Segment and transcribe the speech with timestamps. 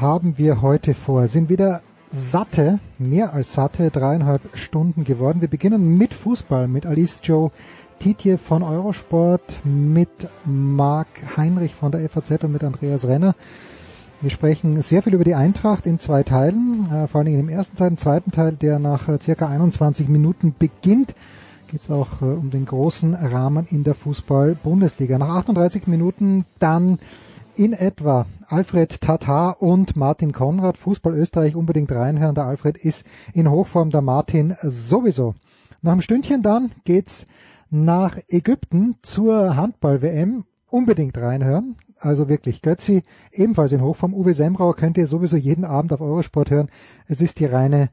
[0.00, 1.28] haben wir heute vor?
[1.28, 5.40] Sind wieder satte, mehr als satte, dreieinhalb Stunden geworden.
[5.40, 7.50] Wir beginnen mit Fußball, mit Alice Joe
[7.98, 10.08] Tietje von Eurosport, mit
[10.46, 13.34] Marc Heinrich von der FAZ und mit Andreas Renner.
[14.22, 17.76] Wir sprechen sehr viel über die Eintracht in zwei Teilen, äh, vor allem im ersten
[17.76, 21.14] Teil, im zweiten Teil, der nach äh, circa 21 Minuten beginnt,
[21.70, 25.18] geht es auch äh, um den großen Rahmen in der Fußball-Bundesliga.
[25.18, 26.98] Nach 38 Minuten dann
[27.60, 30.78] in etwa Alfred Tatar und Martin Konrad.
[30.78, 32.34] Fußball Österreich unbedingt reinhören.
[32.34, 35.34] Der Alfred ist in Hochform, der Martin sowieso.
[35.82, 37.26] Nach einem Stündchen dann geht's
[37.68, 40.44] nach Ägypten zur Handball-WM.
[40.70, 41.76] Unbedingt reinhören.
[41.98, 44.14] Also wirklich, Götzi ebenfalls in Hochform.
[44.14, 46.70] Uwe Semrauer könnt ihr sowieso jeden Abend auf Eurosport hören.
[47.08, 47.90] Es ist die reine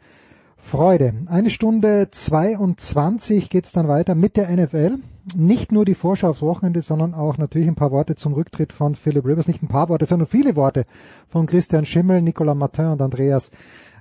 [0.56, 1.14] Freude.
[1.26, 5.00] Eine Stunde 22 geht's dann weiter mit der NFL.
[5.36, 8.96] Nicht nur die Vorschau aufs Wochenende, sondern auch natürlich ein paar Worte zum Rücktritt von
[8.96, 9.48] Philip Rivers.
[9.48, 10.86] Nicht ein paar Worte, sondern viele Worte
[11.28, 13.52] von Christian Schimmel, Nicolas Martin und Andreas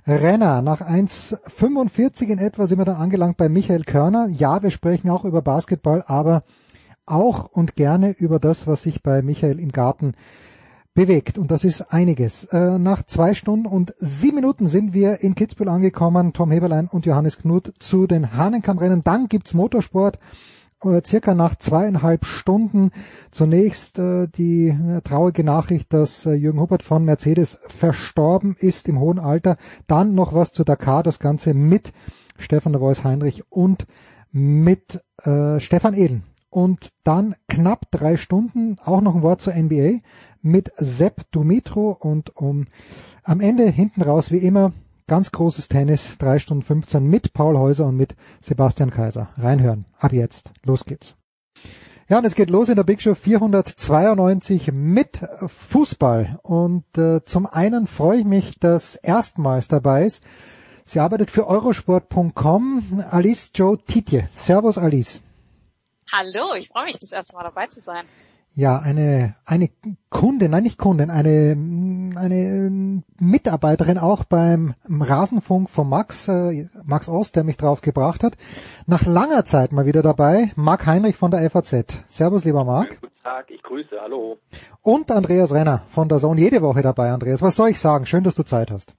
[0.05, 0.61] Renner.
[0.61, 4.29] Nach 1,45 in etwa sind wir dann angelangt bei Michael Körner.
[4.29, 6.43] Ja, wir sprechen auch über Basketball, aber
[7.05, 10.13] auch und gerne über das, was sich bei Michael im Garten
[10.93, 11.37] bewegt.
[11.37, 12.45] Und das ist einiges.
[12.45, 16.33] Äh, nach zwei Stunden und sieben Minuten sind wir in Kitzbühel angekommen.
[16.33, 19.03] Tom Heberlein und Johannes Knut zu den Hahnenkammrennen.
[19.03, 20.19] Dann gibt's Motorsport.
[20.83, 22.91] Äh, circa nach zweieinhalb Stunden
[23.31, 28.99] zunächst äh, die äh, traurige Nachricht, dass äh, Jürgen Huppert von Mercedes verstorben ist im
[28.99, 29.57] hohen Alter.
[29.87, 31.93] Dann noch was zu Dakar, das Ganze mit
[32.37, 33.87] Stefan de Vois Heinrich und
[34.31, 36.23] mit äh, Stefan Ehlen.
[36.49, 39.99] Und dann knapp drei Stunden auch noch ein Wort zur NBA
[40.41, 42.67] mit Sepp Dumitro und um
[43.23, 44.73] am Ende hinten raus wie immer
[45.07, 49.29] ganz großes Tennis, drei Stunden 15 mit Paul Häuser und mit Sebastian Kaiser.
[49.37, 49.85] Reinhören.
[49.97, 50.51] Ab jetzt.
[50.63, 51.15] Los geht's.
[52.09, 56.39] Ja, und es geht los in der Big Show 492 mit Fußball.
[56.43, 60.23] Und äh, zum einen freue ich mich, dass erstmals dabei ist.
[60.85, 63.03] Sie arbeitet für eurosport.com.
[63.09, 64.29] Alice Joe Tietje.
[64.31, 65.21] Servus Alice.
[66.13, 68.05] Hallo, ich freue mich, das erste Mal dabei zu sein.
[68.57, 69.69] Ja, eine, eine
[70.09, 71.55] Kundin, nein nicht Kundin, eine,
[72.15, 78.35] eine Mitarbeiterin auch beim Rasenfunk von Max, äh, Max Ost, der mich drauf gebracht hat.
[78.87, 81.99] Nach langer Zeit mal wieder dabei, Marc Heinrich von der FAZ.
[82.07, 82.99] Servus, lieber Marc.
[82.99, 84.39] Guten Tag, ich grüße, hallo.
[84.81, 87.43] Und Andreas Renner von der Zone, jede Woche dabei, Andreas.
[87.43, 88.07] Was soll ich sagen?
[88.07, 88.95] Schön, dass du Zeit hast.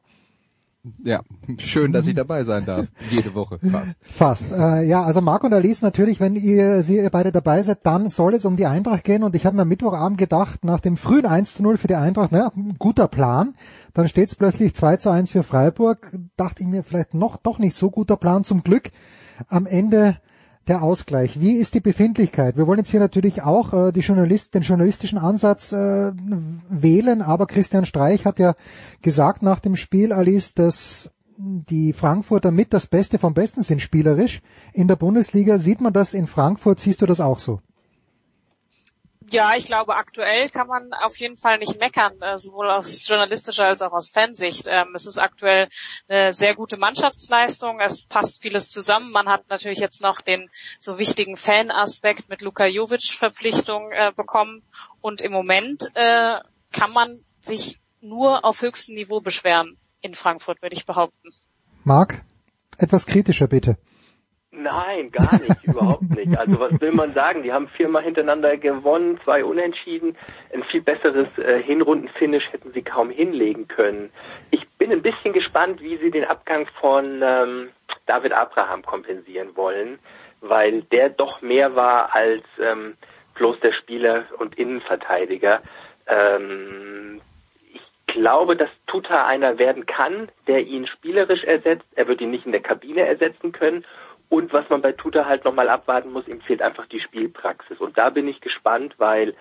[1.02, 1.22] Ja,
[1.58, 2.86] schön, dass ich dabei sein darf.
[3.10, 3.96] Jede Woche fast.
[4.00, 4.52] Fast.
[4.52, 8.08] Äh, ja, also Marc und Alice, natürlich, wenn ihr, Sie ihr beide dabei seid, dann
[8.08, 9.22] soll es um die Eintracht gehen.
[9.22, 11.96] Und ich habe mir am Mittwochabend gedacht, nach dem frühen 1 zu 0 für die
[11.96, 13.54] Eintracht, naja, guter Plan.
[13.92, 16.12] Dann steht es plötzlich 2 zu 1 für Freiburg.
[16.36, 18.44] Dachte ich mir vielleicht noch doch nicht so guter Plan.
[18.44, 18.90] Zum Glück
[19.48, 20.18] am Ende
[20.68, 21.40] der Ausgleich.
[21.40, 22.56] Wie ist die Befindlichkeit?
[22.56, 26.12] Wir wollen jetzt hier natürlich auch äh, die Journalist, den journalistischen Ansatz äh,
[26.68, 28.54] wählen, aber Christian Streich hat ja
[29.02, 34.42] gesagt nach dem Spiel, Alice, dass die Frankfurter mit das Beste vom Besten sind spielerisch.
[34.72, 37.60] In der Bundesliga sieht man das in Frankfurt, siehst du das auch so?
[39.30, 43.64] Ja, ich glaube, aktuell kann man auf jeden Fall nicht meckern, äh, sowohl aus journalistischer
[43.64, 44.66] als auch aus Fansicht.
[44.68, 45.68] Ähm, es ist aktuell
[46.08, 47.80] eine sehr gute Mannschaftsleistung.
[47.80, 49.10] Es passt vieles zusammen.
[49.10, 50.48] Man hat natürlich jetzt noch den
[50.80, 54.62] so wichtigen Fanaspekt mit Luka Jovic Verpflichtung äh, bekommen.
[55.00, 56.38] Und im Moment äh,
[56.72, 61.30] kann man sich nur auf höchstem Niveau beschweren in Frankfurt, würde ich behaupten.
[61.84, 62.22] Marc,
[62.78, 63.76] etwas kritischer bitte.
[64.60, 66.36] Nein, gar nicht, überhaupt nicht.
[66.36, 67.44] Also was will man sagen?
[67.44, 70.16] Die haben viermal hintereinander gewonnen, zwei Unentschieden.
[70.52, 74.10] Ein viel besseres äh, Hinrundenfinish hätten sie kaum hinlegen können.
[74.50, 77.68] Ich bin ein bisschen gespannt, wie sie den Abgang von ähm,
[78.06, 80.00] David Abraham kompensieren wollen,
[80.40, 82.94] weil der doch mehr war als ähm,
[83.36, 85.62] bloß der Spieler und Innenverteidiger.
[86.08, 87.20] Ähm,
[87.72, 91.86] ich glaube, dass Tuta einer werden kann, der ihn spielerisch ersetzt.
[91.94, 93.84] Er wird ihn nicht in der Kabine ersetzen können.
[94.28, 97.78] Und was man bei Tuta halt nochmal abwarten muss, ihm fehlt einfach die Spielpraxis.
[97.78, 99.34] Und da bin ich gespannt, weil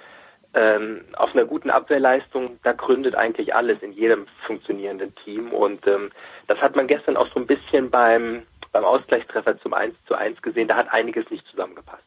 [0.53, 5.51] ähm, auf einer guten Abwehrleistung, da gründet eigentlich alles in jedem funktionierenden Team.
[5.51, 6.11] Und ähm,
[6.47, 10.41] das hat man gestern auch so ein bisschen beim, beim Ausgleichstreffer zum 1 zu 1
[10.41, 10.69] gesehen.
[10.69, 12.03] Da hat einiges nicht zusammengepasst.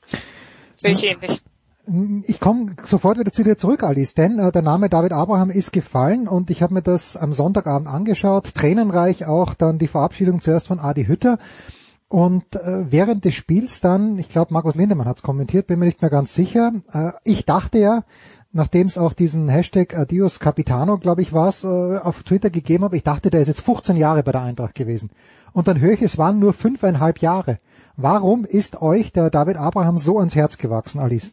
[0.75, 1.41] Sehe ich ähnlich.
[2.27, 5.73] Ich komme sofort wieder zu dir zurück, Alice, denn äh, der Name David Abraham ist
[5.73, 10.69] gefallen und ich habe mir das am Sonntagabend angeschaut, tränenreich auch dann die Verabschiedung zuerst
[10.69, 11.39] von Adi Hütter
[12.11, 15.85] und äh, während des Spiels dann, ich glaube Markus Lindemann hat es kommentiert, bin mir
[15.85, 18.03] nicht mehr ganz sicher, äh, ich dachte ja,
[18.51, 22.97] nachdem es auch diesen Hashtag Adios Capitano, glaube ich, war äh, auf Twitter gegeben habe,
[22.97, 25.11] ich dachte, der ist jetzt 15 Jahre bei der Eintracht gewesen.
[25.53, 27.61] Und dann höre ich, es waren nur fünfeinhalb Jahre.
[27.97, 31.33] Warum ist euch der David Abraham so ans Herz gewachsen, Alice?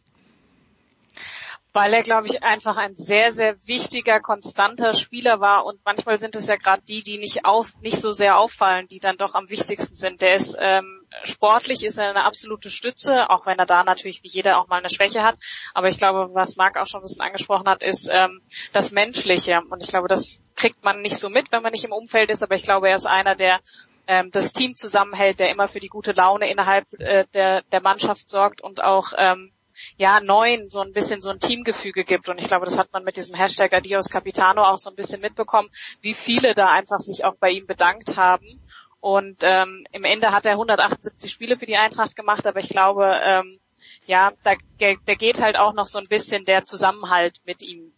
[1.78, 6.34] Weil er, glaube ich, einfach ein sehr, sehr wichtiger, konstanter Spieler war und manchmal sind
[6.34, 9.48] es ja gerade die, die nicht auf, nicht so sehr auffallen, die dann doch am
[9.48, 10.20] wichtigsten sind.
[10.20, 14.28] Der ist ähm, sportlich ist er eine absolute Stütze, auch wenn er da natürlich wie
[14.28, 15.36] jeder auch mal eine Schwäche hat.
[15.72, 18.42] Aber ich glaube, was Marc auch schon ein bisschen angesprochen hat, ist ähm,
[18.72, 19.62] das Menschliche.
[19.70, 22.42] Und ich glaube, das kriegt man nicht so mit, wenn man nicht im Umfeld ist.
[22.42, 23.60] Aber ich glaube, er ist einer, der
[24.08, 28.28] ähm, das Team zusammenhält, der immer für die gute Laune innerhalb äh, der, der Mannschaft
[28.30, 29.52] sorgt und auch ähm,
[29.98, 32.28] ja, neuen so ein bisschen so ein Teamgefüge gibt.
[32.28, 35.20] Und ich glaube, das hat man mit diesem Hashtag Adios Capitano auch so ein bisschen
[35.20, 35.68] mitbekommen,
[36.00, 38.62] wie viele da einfach sich auch bei ihm bedankt haben.
[39.00, 43.20] Und ähm, im Ende hat er 178 Spiele für die Eintracht gemacht, aber ich glaube,
[43.24, 43.60] ähm,
[44.06, 47.92] ja, da, da geht halt auch noch so ein bisschen der Zusammenhalt mit ihm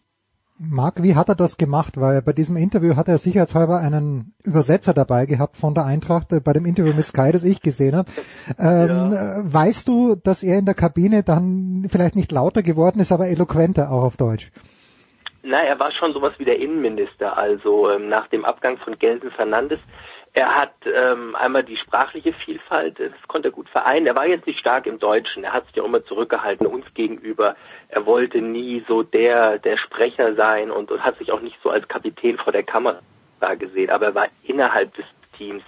[0.69, 1.99] Marc, wie hat er das gemacht?
[1.99, 6.39] Weil bei diesem Interview hat er sicherheitshalber einen Übersetzer dabei gehabt von der Eintracht, äh,
[6.39, 8.11] bei dem Interview mit Sky, das ich gesehen habe.
[8.59, 9.39] Ähm, ja.
[9.39, 13.27] Äh, weißt du, dass er in der Kabine dann vielleicht nicht lauter geworden ist, aber
[13.27, 14.51] eloquenter auch auf Deutsch?
[15.43, 17.35] Na, er war schon sowas wie der Innenminister.
[17.35, 19.79] Also ähm, nach dem Abgang von Gelsen Fernandes
[20.33, 24.07] er hat ähm, einmal die sprachliche Vielfalt, das konnte er gut vereinen.
[24.07, 27.55] Er war jetzt nicht stark im Deutschen, er hat sich ja immer zurückgehalten uns gegenüber.
[27.89, 31.69] Er wollte nie so der, der Sprecher sein und, und hat sich auch nicht so
[31.69, 33.01] als Kapitän vor der Kamera
[33.59, 35.05] gesehen, aber er war innerhalb des
[35.37, 35.63] Teams,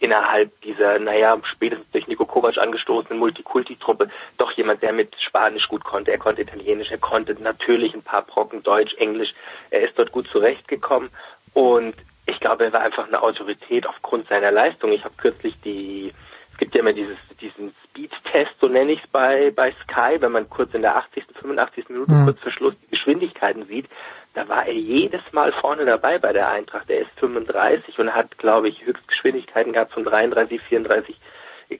[0.00, 4.08] innerhalb dieser, naja, spätestens durch Nico Kovac angestoßenen Multikulti-Truppe
[4.38, 6.12] doch jemand, der mit Spanisch gut konnte.
[6.12, 9.34] Er konnte Italienisch, er konnte natürlich ein paar Brocken Deutsch, Englisch.
[9.68, 11.10] Er ist dort gut zurechtgekommen
[11.52, 11.94] und
[12.28, 14.92] ich glaube, er war einfach eine Autorität aufgrund seiner Leistung.
[14.92, 16.12] Ich habe kürzlich die,
[16.52, 20.32] es gibt ja immer dieses, diesen Speed-Test, so nenne ich es bei, bei Sky, wenn
[20.32, 21.88] man kurz in der 80., 85.
[21.88, 22.24] Minute mhm.
[22.26, 23.86] kurz vor Schluss die Geschwindigkeiten sieht,
[24.34, 26.90] da war er jedes Mal vorne dabei bei der Eintracht.
[26.90, 31.18] Er ist 35 und hat, glaube ich, Höchstgeschwindigkeiten gehabt von 33, 34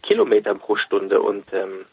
[0.03, 1.85] Kilometern pro Stunde und ähm,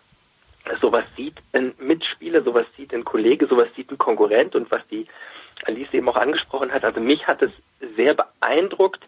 [0.81, 5.07] sowas sieht ein Mitspieler, sowas sieht ein Kollege, sowas sieht ein Konkurrent und was die
[5.65, 7.51] Alice eben auch angesprochen hat, also mich hat es
[7.95, 9.03] sehr beeindruckt,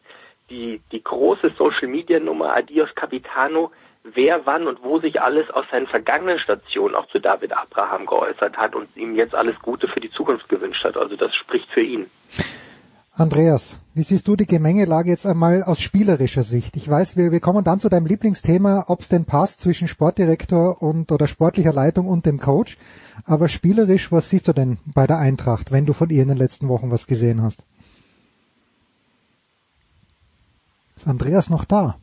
[0.49, 3.71] die, die große Social Media Nummer Adios Capitano,
[4.03, 8.57] wer wann und wo sich alles aus seinen vergangenen Stationen auch zu David Abraham geäußert
[8.57, 10.95] hat und ihm jetzt alles Gute für die Zukunft gewünscht hat.
[10.95, 12.09] Also das spricht für ihn.
[13.19, 16.77] Andreas, wie siehst du die Gemengelage jetzt einmal aus spielerischer Sicht?
[16.77, 20.83] Ich weiß, wir, wir kommen dann zu deinem Lieblingsthema, ob es denn passt zwischen Sportdirektor
[20.83, 22.77] und oder sportlicher Leitung und dem Coach.
[23.25, 26.37] Aber spielerisch, was siehst du denn bei der Eintracht, wenn du von ihr in den
[26.37, 27.65] letzten Wochen was gesehen hast?
[30.95, 31.97] Ist Andreas noch da?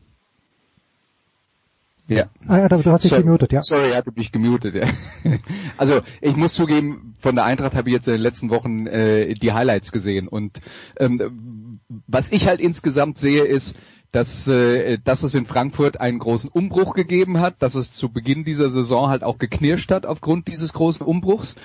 [2.07, 2.25] Ja.
[2.47, 3.63] Ah ja, du hast dich sorry, gemutet, ja.
[3.63, 4.87] Sorry, er hatte mich gemutet, ja.
[5.77, 9.33] Also ich muss zugeben, von der Eintracht habe ich jetzt in den letzten Wochen äh,
[9.33, 10.61] die Highlights gesehen und
[10.99, 13.75] ähm, was ich halt insgesamt sehe ist,
[14.11, 18.45] dass, äh, dass es in Frankfurt einen großen Umbruch gegeben hat, dass es zu Beginn
[18.45, 21.55] dieser Saison halt auch geknirscht hat aufgrund dieses großen Umbruchs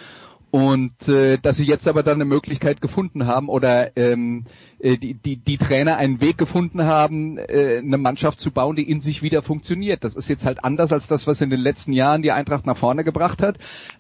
[0.51, 4.47] und äh, dass sie jetzt aber dann eine Möglichkeit gefunden haben oder ähm,
[4.81, 8.91] äh, die, die, die Trainer einen Weg gefunden haben, äh, eine Mannschaft zu bauen, die
[8.91, 10.03] in sich wieder funktioniert.
[10.03, 12.77] Das ist jetzt halt anders als das, was in den letzten Jahren die Eintracht nach
[12.77, 13.59] vorne gebracht hat.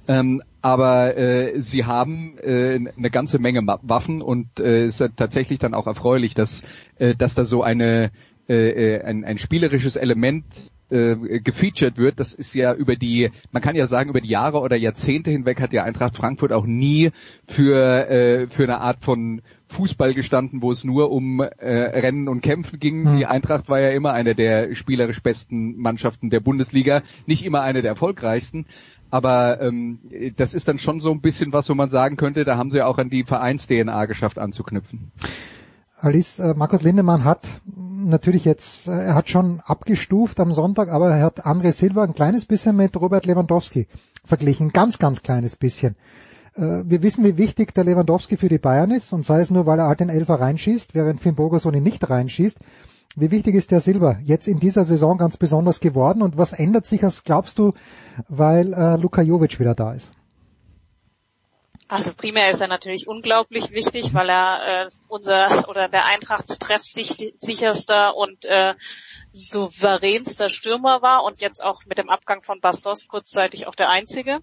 [0.08, 5.74] Ähm, aber äh, sie haben äh, eine ganze Menge Waffen und äh, ist tatsächlich dann
[5.74, 6.62] auch erfreulich, dass,
[6.98, 8.10] äh, dass da so eine
[8.48, 10.44] äh, äh ein, ein spielerisches Element
[10.90, 14.60] äh, gefeatured wird, das ist ja über die, man kann ja sagen, über die Jahre
[14.60, 17.10] oder Jahrzehnte hinweg hat die Eintracht Frankfurt auch nie
[17.46, 22.40] für, äh, für eine Art von Fußball gestanden, wo es nur um äh, Rennen und
[22.40, 23.02] Kämpfen ging.
[23.04, 23.16] Mhm.
[23.18, 27.82] Die Eintracht war ja immer eine der spielerisch besten Mannschaften der Bundesliga, nicht immer eine
[27.82, 28.66] der erfolgreichsten.
[29.10, 29.98] Aber ähm,
[30.36, 32.82] das ist dann schon so ein bisschen was, wo man sagen könnte, da haben sie
[32.82, 35.10] auch an die Vereins-DNA geschafft anzuknüpfen.
[36.02, 41.10] Alice, äh, Markus Lindemann hat natürlich jetzt, äh, er hat schon abgestuft am Sonntag, aber
[41.10, 43.86] er hat André Silva ein kleines bisschen mit Robert Lewandowski
[44.24, 45.96] verglichen, ganz, ganz kleines bisschen.
[46.54, 49.66] Äh, wir wissen, wie wichtig der Lewandowski für die Bayern ist und sei es nur,
[49.66, 52.58] weil er halt den Elfer reinschießt, während Finn Bogerson ihn nicht reinschießt.
[53.16, 56.86] Wie wichtig ist der Silber jetzt in dieser Saison ganz besonders geworden und was ändert
[56.86, 57.72] sich, als glaubst du,
[58.28, 60.12] weil äh, Luka Jovic wieder da ist?
[61.90, 68.16] Also primär ist er natürlich unglaublich wichtig, weil er äh, unser oder der Eintrachts treffsicherster
[68.16, 68.76] und äh,
[69.32, 74.38] souveränster Stürmer war und jetzt auch mit dem Abgang von Bastos kurzzeitig auch der einzige.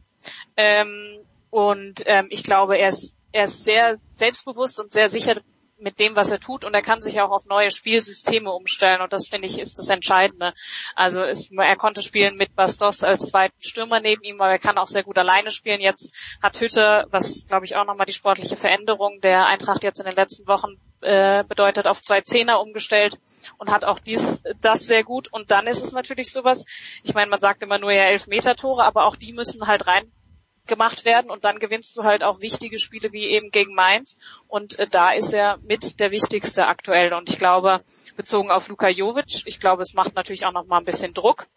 [0.57, 5.39] Ähm, und ähm, ich glaube, er ist, er ist sehr selbstbewusst und sehr sicher
[5.79, 9.13] mit dem, was er tut und er kann sich auch auf neue Spielsysteme umstellen und
[9.13, 10.53] das finde ich ist das Entscheidende.
[10.95, 14.77] Also ist, er konnte spielen mit Bastos als zweiten Stürmer neben ihm, aber er kann
[14.77, 15.79] auch sehr gut alleine spielen.
[15.79, 20.05] Jetzt hat Hütte, was glaube ich auch nochmal die sportliche Veränderung der Eintracht jetzt in
[20.05, 23.19] den letzten Wochen äh, bedeutet, auf zwei Zehner umgestellt
[23.57, 25.31] und hat auch dies, das sehr gut.
[25.31, 26.65] Und dann ist es natürlich sowas,
[27.03, 29.87] ich meine, man sagt immer nur ja elf Meter Tore, aber auch die müssen halt
[29.87, 30.11] rein
[30.67, 34.77] gemacht werden und dann gewinnst du halt auch wichtige Spiele wie eben gegen Mainz und
[34.79, 37.81] äh, da ist er mit der wichtigste aktuell und ich glaube
[38.15, 41.47] bezogen auf Luka Jovic, ich glaube es macht natürlich auch noch mal ein bisschen Druck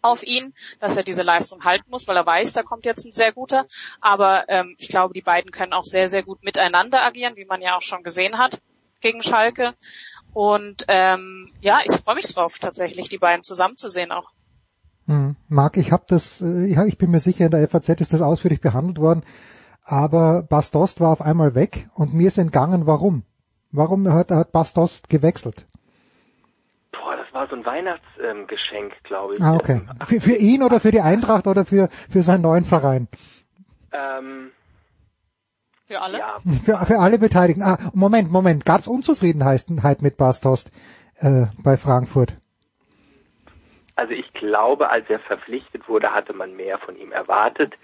[0.00, 3.12] auf ihn, dass er diese Leistung halten muss, weil er weiß, da kommt jetzt ein
[3.12, 3.66] sehr guter.
[4.00, 7.62] Aber ähm, ich glaube, die beiden können auch sehr, sehr gut miteinander agieren, wie man
[7.62, 8.58] ja auch schon gesehen hat
[9.00, 9.74] gegen Schalke.
[10.32, 14.30] Und ähm, ja, ich freue mich drauf, tatsächlich die beiden zusammenzusehen auch.
[15.06, 15.36] Hm.
[15.48, 18.22] Marc, ich habe das, äh, ja, ich bin mir sicher, in der FAZ ist das
[18.22, 19.22] ausführlich behandelt worden,
[19.84, 23.24] aber Bastost war auf einmal weg und mir ist entgangen, warum.
[23.72, 25.66] Warum hat, hat Bastost gewechselt?
[26.92, 29.42] Boah, das war so ein Weihnachtsgeschenk, ähm, glaube ich.
[29.42, 29.80] Ah, okay.
[30.06, 33.08] Für, für ihn oder für die Eintracht oder für, für seinen neuen Verein?
[33.92, 34.50] Ähm,
[35.86, 36.18] für alle?
[36.18, 36.38] Ja.
[36.64, 37.62] Für, für alle Beteiligten.
[37.62, 38.64] Ah, Moment, Moment.
[38.64, 40.70] Gab es Unzufriedenheit mit Bastost
[41.16, 42.36] äh, bei Frankfurt?
[44.02, 47.74] Also ich glaube, als er verpflichtet wurde, hatte man mehr von ihm erwartet.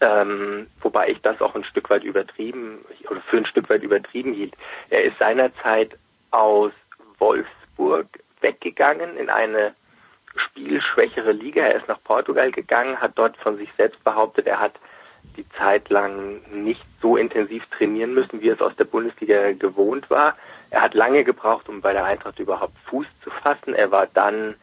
[0.00, 4.34] Ähm, wobei ich das auch ein Stück weit übertrieben oder für ein Stück weit übertrieben
[4.34, 4.54] hielt.
[4.90, 5.98] Er ist seinerzeit
[6.30, 6.70] aus
[7.18, 8.06] Wolfsburg
[8.40, 9.74] weggegangen in eine
[10.36, 11.62] spielschwächere Liga.
[11.62, 14.74] Er ist nach Portugal gegangen, hat dort von sich selbst behauptet, er hat
[15.36, 20.36] die Zeit lang nicht so intensiv trainieren müssen, wie es aus der Bundesliga gewohnt war.
[20.70, 23.74] Er hat lange gebraucht, um bei der Eintracht überhaupt Fuß zu fassen.
[23.74, 24.54] Er war dann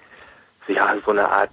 [0.71, 1.51] ja, so eine Art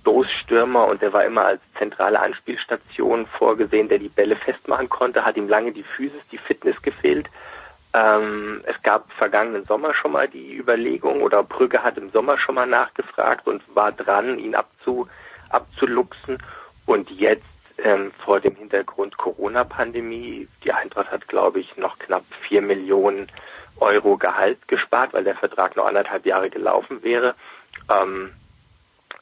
[0.00, 5.36] Stoßstürmer und der war immer als zentrale Anspielstation vorgesehen, der die Bälle festmachen konnte, hat
[5.36, 7.28] ihm lange die Physis, die Fitness gefehlt.
[7.92, 12.54] Ähm, es gab vergangenen Sommer schon mal die Überlegung oder Brügge hat im Sommer schon
[12.54, 15.08] mal nachgefragt und war dran, ihn abzu,
[15.48, 16.38] abzuluxen.
[16.86, 17.42] Und jetzt
[17.78, 23.26] ähm, vor dem Hintergrund Corona-Pandemie, die Eintracht hat, glaube ich, noch knapp vier Millionen
[23.80, 27.34] Euro Gehalt gespart, weil der Vertrag noch anderthalb Jahre gelaufen wäre.
[27.90, 28.32] Ähm,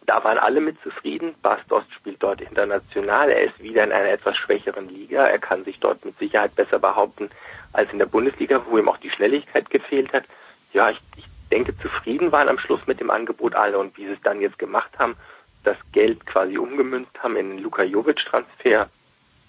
[0.09, 1.35] da waren alle mit zufrieden.
[1.43, 3.29] Bastos spielt dort international.
[3.31, 5.27] Er ist wieder in einer etwas schwächeren Liga.
[5.27, 7.29] Er kann sich dort mit Sicherheit besser behaupten
[7.75, 10.25] als in der Bundesliga, wo ihm auch die Schnelligkeit gefehlt hat.
[10.73, 14.13] Ja, ich, ich denke, zufrieden waren am Schluss mit dem Angebot alle und wie sie
[14.13, 15.15] es dann jetzt gemacht haben,
[15.63, 18.89] das Geld quasi umgemünzt haben in den Luka Jovic-Transfer.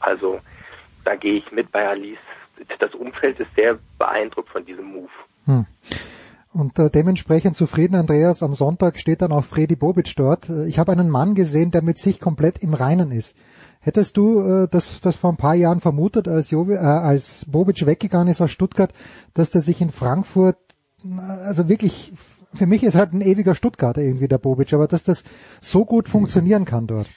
[0.01, 0.41] Also
[1.05, 2.19] da gehe ich mit bei Alice.
[2.79, 5.09] Das Umfeld ist sehr beeindruckt von diesem Move.
[5.45, 5.65] Hm.
[6.51, 10.49] Und äh, dementsprechend zufrieden, Andreas, am Sonntag steht dann auch Freddy Bobic dort.
[10.49, 13.35] Äh, ich habe einen Mann gesehen, der mit sich komplett im Reinen ist.
[13.79, 17.85] Hättest du äh, das, das vor ein paar Jahren vermutet, als, Jovi, äh, als Bobic
[17.85, 18.91] weggegangen ist aus Stuttgart,
[19.35, 20.57] dass der sich in Frankfurt,
[21.05, 22.13] äh, also wirklich,
[22.53, 25.23] für mich ist halt ein ewiger Stuttgarter irgendwie der Bobic, aber dass das
[25.61, 27.09] so gut funktionieren kann dort.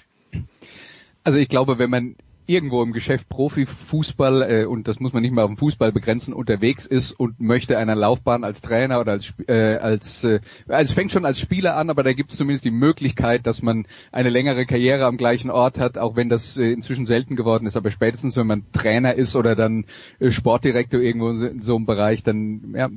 [1.25, 5.33] Also ich glaube, wenn man irgendwo im Geschäft Profifußball, äh, und das muss man nicht
[5.33, 9.33] mal auf den Fußball begrenzen, unterwegs ist und möchte einer Laufbahn als Trainer oder als,
[9.47, 12.65] äh, als, äh, also es fängt schon als Spieler an, aber da gibt es zumindest
[12.65, 16.73] die Möglichkeit, dass man eine längere Karriere am gleichen Ort hat, auch wenn das äh,
[16.73, 19.85] inzwischen selten geworden ist, aber spätestens wenn man Trainer ist oder dann
[20.19, 22.89] äh, Sportdirektor irgendwo in so einem Bereich, dann ja,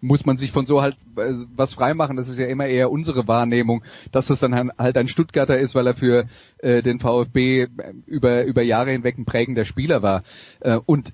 [0.00, 2.16] muss man sich von so halt äh, was freimachen.
[2.16, 5.86] Das ist ja immer eher unsere Wahrnehmung, dass das dann halt ein Stuttgarter ist, weil
[5.86, 6.26] er für
[6.58, 7.68] äh, den VfB
[8.06, 10.24] über, über Jahre hinweg ein prägender Spieler war.
[10.60, 11.12] Äh, und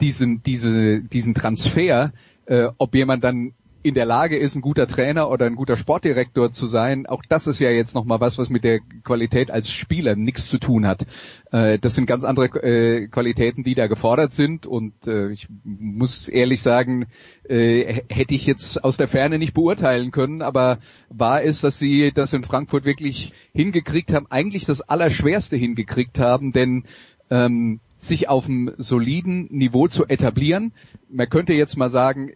[0.00, 2.12] diesen, diese, diesen Transfer,
[2.46, 3.52] äh, ob jemand dann
[3.86, 7.46] in der Lage ist, ein guter Trainer oder ein guter Sportdirektor zu sein, auch das
[7.46, 11.06] ist ja jetzt nochmal was, was mit der Qualität als Spieler nichts zu tun hat.
[11.52, 16.28] Äh, das sind ganz andere äh, Qualitäten, die da gefordert sind und äh, ich muss
[16.28, 17.06] ehrlich sagen,
[17.48, 20.78] äh, hätte ich jetzt aus der Ferne nicht beurteilen können, aber
[21.08, 26.50] wahr ist, dass sie das in Frankfurt wirklich hingekriegt haben, eigentlich das Allerschwerste hingekriegt haben,
[26.50, 26.84] denn
[27.30, 30.72] ähm, sich auf einem soliden Niveau zu etablieren.
[31.08, 32.32] Man könnte jetzt mal sagen,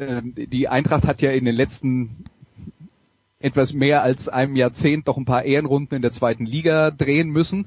[0.00, 2.24] die Eintracht hat ja in den letzten
[3.38, 7.66] etwas mehr als einem Jahrzehnt doch ein paar Ehrenrunden in der zweiten Liga drehen müssen.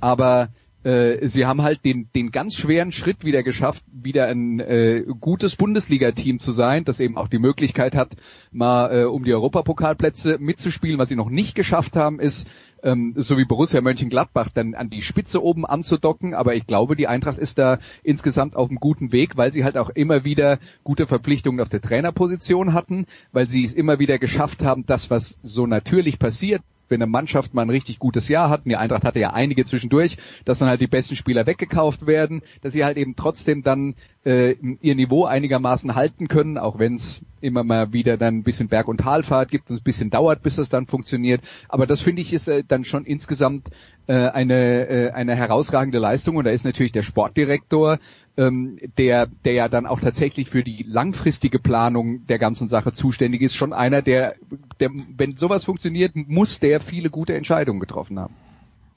[0.00, 0.50] Aber
[0.84, 5.56] äh, sie haben halt den, den ganz schweren Schritt wieder geschafft, wieder ein äh, gutes
[5.56, 8.12] Bundesliga-Team zu sein, das eben auch die Möglichkeit hat,
[8.52, 10.98] mal äh, um die Europapokalplätze mitzuspielen.
[10.98, 12.46] Was sie noch nicht geschafft haben, ist
[12.84, 16.34] ähm, so wie Borussia Mönchengladbach dann an die Spitze oben anzudocken.
[16.34, 19.76] Aber ich glaube, die Eintracht ist da insgesamt auf einem guten Weg, weil sie halt
[19.76, 24.62] auch immer wieder gute Verpflichtungen auf der Trainerposition hatten, weil sie es immer wieder geschafft
[24.62, 28.64] haben, das, was so natürlich passiert, wenn eine Mannschaft mal ein richtig gutes Jahr hat,
[28.64, 32.42] und die Eintracht hatte ja einige zwischendurch, dass dann halt die besten Spieler weggekauft werden,
[32.60, 37.22] dass sie halt eben trotzdem dann äh, ihr Niveau einigermaßen halten können, auch wenn es
[37.40, 40.56] immer mal wieder dann ein bisschen Berg- und Talfahrt gibt und ein bisschen dauert, bis
[40.56, 41.42] das dann funktioniert.
[41.68, 43.68] Aber das finde ich ist äh, dann schon insgesamt
[44.06, 47.98] äh, eine, äh, eine herausragende Leistung und da ist natürlich der Sportdirektor
[48.36, 53.42] ähm, der, der ja dann auch tatsächlich für die langfristige Planung der ganzen Sache zuständig
[53.42, 54.34] ist, schon einer, der,
[54.80, 58.34] der, wenn sowas funktioniert, muss der viele gute Entscheidungen getroffen haben.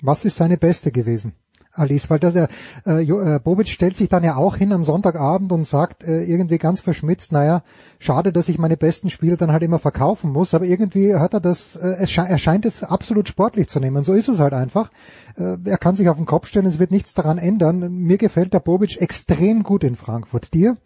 [0.02, 1.34] Was ist seine beste gewesen?
[1.78, 2.48] Alice, weil das ja,
[2.86, 6.58] äh, äh, Bobic stellt sich dann ja auch hin am Sonntagabend und sagt äh, irgendwie
[6.58, 7.64] ganz verschmitzt, naja,
[8.00, 11.40] schade, dass ich meine besten Spiele dann halt immer verkaufen muss, aber irgendwie hat er
[11.40, 14.04] das, äh, es sche er scheint es absolut sportlich zu nehmen.
[14.04, 14.92] So ist es halt einfach.
[15.38, 17.92] Äh, er kann sich auf den Kopf stellen, es wird nichts daran ändern.
[17.92, 20.54] Mir gefällt der Bobic extrem gut in Frankfurt.
[20.54, 20.78] Dir?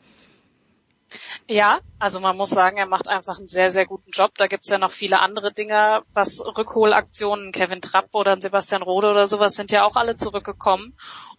[1.47, 4.31] Ja, also man muss sagen, er macht einfach einen sehr, sehr guten Job.
[4.37, 9.27] Da gibt's ja noch viele andere Dinge, was Rückholaktionen, Kevin Trapp oder Sebastian Rode oder
[9.27, 10.95] sowas sind ja auch alle zurückgekommen.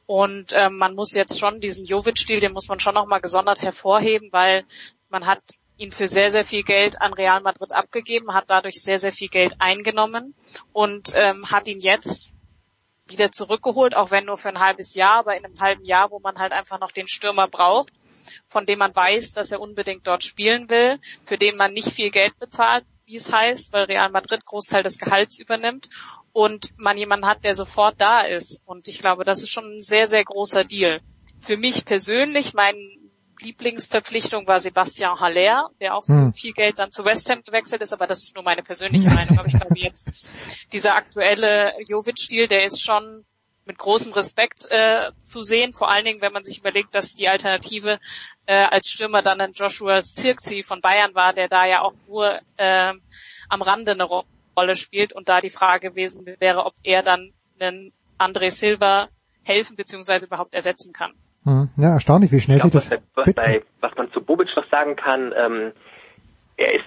[0.07, 4.29] Und ähm, man muss jetzt schon diesen Jovic-Stil, den muss man schon nochmal gesondert hervorheben,
[4.33, 4.64] weil
[5.09, 5.41] man hat
[5.79, 9.29] ihn für sehr, sehr viel Geld an Real Madrid abgegeben, hat dadurch sehr, sehr viel
[9.29, 10.35] Geld eingenommen
[10.73, 12.33] und ähm, hat ihn jetzt
[13.07, 16.19] wieder zurückgeholt, auch wenn nur für ein halbes Jahr, aber in einem halben Jahr, wo
[16.19, 17.93] man halt einfach noch den Stürmer braucht
[18.47, 22.11] von dem man weiß, dass er unbedingt dort spielen will, für den man nicht viel
[22.11, 25.88] Geld bezahlt, wie es heißt, weil Real Madrid Großteil des Gehalts übernimmt
[26.33, 28.61] und man jemanden hat, der sofort da ist.
[28.64, 31.00] Und ich glaube, das ist schon ein sehr, sehr großer Deal.
[31.41, 32.79] Für mich persönlich, meine
[33.41, 36.33] Lieblingsverpflichtung war Sebastian Haller, der auch hm.
[36.33, 39.38] viel Geld dann zu West Ham gewechselt ist, aber das ist nur meine persönliche Meinung.
[39.38, 40.07] Aber ich glaube jetzt,
[40.73, 43.25] dieser aktuelle Jovic-Stil, der ist schon
[43.64, 47.29] mit großem Respekt äh, zu sehen, vor allen Dingen, wenn man sich überlegt, dass die
[47.29, 47.98] Alternative
[48.46, 52.40] äh, als Stürmer dann ein Joshua Zirkzee von Bayern war, der da ja auch nur
[52.57, 52.92] äh,
[53.48, 57.33] am Rande eine Ro Rolle spielt und da die Frage gewesen wäre, ob er dann
[57.59, 59.09] einen André Silva
[59.44, 60.27] helfen bzw.
[60.27, 61.12] überhaupt ersetzen kann.
[61.44, 61.70] Hm.
[61.77, 63.01] Ja, erstaunlich, wie schnell glaub, sich das...
[63.14, 65.72] Was, bei, was man zu Bobic noch sagen kann, ähm,
[66.59, 66.85] er ist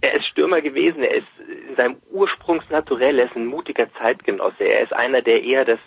[0.00, 1.28] er ist Stürmer gewesen, er ist
[1.68, 5.80] in seinem Ursprungsnaturell, er ist ein mutiger Zeitgenosse, er ist einer, der eher das,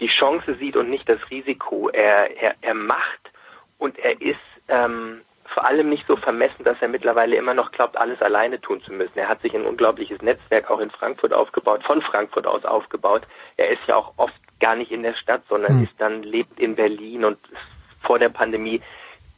[0.00, 1.88] die Chance sieht und nicht das Risiko.
[1.88, 3.30] Er, er, er macht
[3.78, 7.96] und er ist ähm, vor allem nicht so vermessen, dass er mittlerweile immer noch glaubt,
[7.96, 9.18] alles alleine tun zu müssen.
[9.18, 13.22] Er hat sich ein unglaubliches Netzwerk auch in Frankfurt aufgebaut, von Frankfurt aus aufgebaut.
[13.56, 15.84] Er ist ja auch oft gar nicht in der Stadt, sondern mhm.
[15.84, 17.38] ist dann lebt in Berlin und
[18.00, 18.80] vor der Pandemie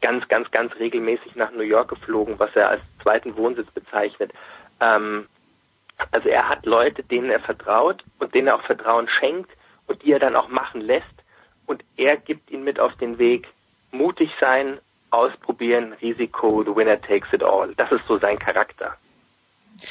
[0.05, 4.33] ganz, ganz, ganz regelmäßig nach New York geflogen, was er als zweiten Wohnsitz bezeichnet.
[4.79, 5.27] Ähm,
[6.11, 9.51] also er hat Leute, denen er vertraut und denen er auch Vertrauen schenkt
[9.87, 11.07] und die er dann auch machen lässt.
[11.65, 13.49] Und er gibt ihnen mit auf den Weg,
[13.93, 17.75] mutig sein, ausprobieren, Risiko, the winner takes it all.
[17.75, 18.99] Das ist so sein Charakter.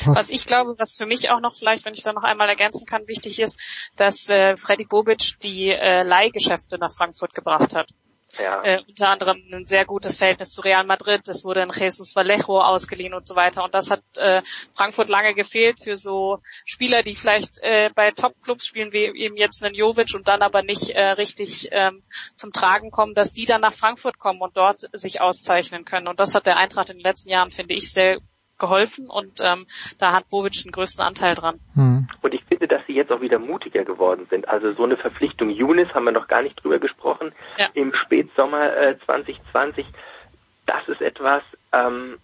[0.06, 2.86] Was ich glaube, was für mich auch noch vielleicht, wenn ich da noch einmal ergänzen
[2.86, 7.90] kann, wichtig ist, dass äh, Freddy Bobic die äh, Leihgeschäfte nach Frankfurt gebracht hat.
[8.38, 8.64] Ja.
[8.64, 11.28] Äh, unter anderem ein sehr gutes Verhältnis zu Real Madrid.
[11.28, 13.64] Es wurde ein Jesus Vallejo ausgeliehen und so weiter.
[13.64, 14.42] Und das hat äh,
[14.74, 19.64] Frankfurt lange gefehlt für so Spieler, die vielleicht äh, bei Top-Clubs spielen, wie eben jetzt
[19.64, 22.04] einen Jovic und dann aber nicht äh, richtig ähm,
[22.36, 26.08] zum Tragen kommen, dass die dann nach Frankfurt kommen und dort sich auszeichnen können.
[26.08, 28.20] Und das hat der Eintracht in den letzten Jahren, finde ich, sehr
[28.60, 29.66] geholfen und ähm,
[29.98, 31.60] da hat Bobic den größten Anteil dran.
[31.74, 32.08] Mhm.
[32.22, 34.48] Und ich dass sie jetzt auch wieder mutiger geworden sind.
[34.48, 37.68] Also so eine Verpflichtung Junis haben wir noch gar nicht drüber gesprochen ja.
[37.76, 39.86] im Spätsommer äh, 2020.
[40.66, 42.18] Das ist etwas, ähm,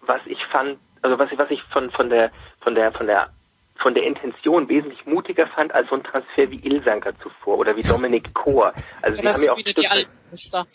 [0.00, 3.30] was ich fand, also was ich, was ich von von der von der von der
[3.76, 7.82] von der Intention wesentlich mutiger fand als so ein Transfer wie Ilsanker zuvor oder wie
[7.88, 8.72] Dominik Kor.
[9.00, 10.66] Also ja, wir haben ja auch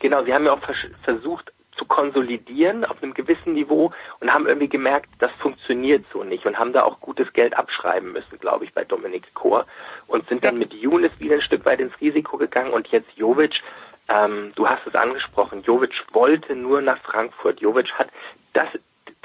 [0.00, 4.46] Genau, sie haben ja auch vers versucht, zu konsolidieren auf einem gewissen Niveau und haben
[4.46, 8.64] irgendwie gemerkt, das funktioniert so nicht und haben da auch gutes Geld abschreiben müssen, glaube
[8.64, 9.66] ich, bei Dominik Kor
[10.06, 13.62] und sind dann mit Younes wieder ein Stück weit ins Risiko gegangen und jetzt Jovic,
[14.08, 17.60] ähm, du hast es angesprochen, Jovic wollte nur nach Frankfurt.
[17.60, 18.08] Jovic hat
[18.52, 18.68] das,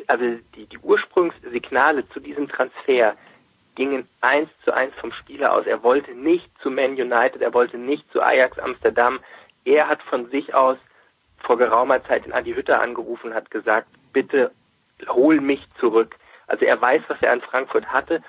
[0.08, 3.16] also die, die Ursprungssignale zu diesem Transfer
[3.76, 5.66] gingen eins zu eins vom Spieler aus.
[5.66, 9.20] Er wollte nicht zu Man United, er wollte nicht zu Ajax Amsterdam.
[9.66, 10.78] Er hat von sich aus
[11.40, 14.52] vor geraumer Zeit in Adi Hütter angerufen hat gesagt, bitte
[15.08, 16.16] hol mich zurück.
[16.48, 18.22] Also er weiß, was er in Frankfurt hatte.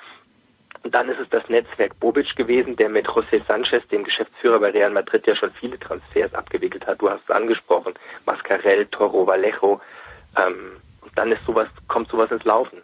[0.82, 4.70] Und dann ist es das Netzwerk Bobic gewesen, der mit José Sanchez, dem Geschäftsführer bei
[4.70, 7.00] Real Madrid, ja schon viele Transfers abgewickelt hat.
[7.00, 9.80] Du hast es angesprochen, Mascarell, Toro Vallejo.
[10.36, 12.82] Ähm, und dann ist sowas, kommt sowas ins Laufen.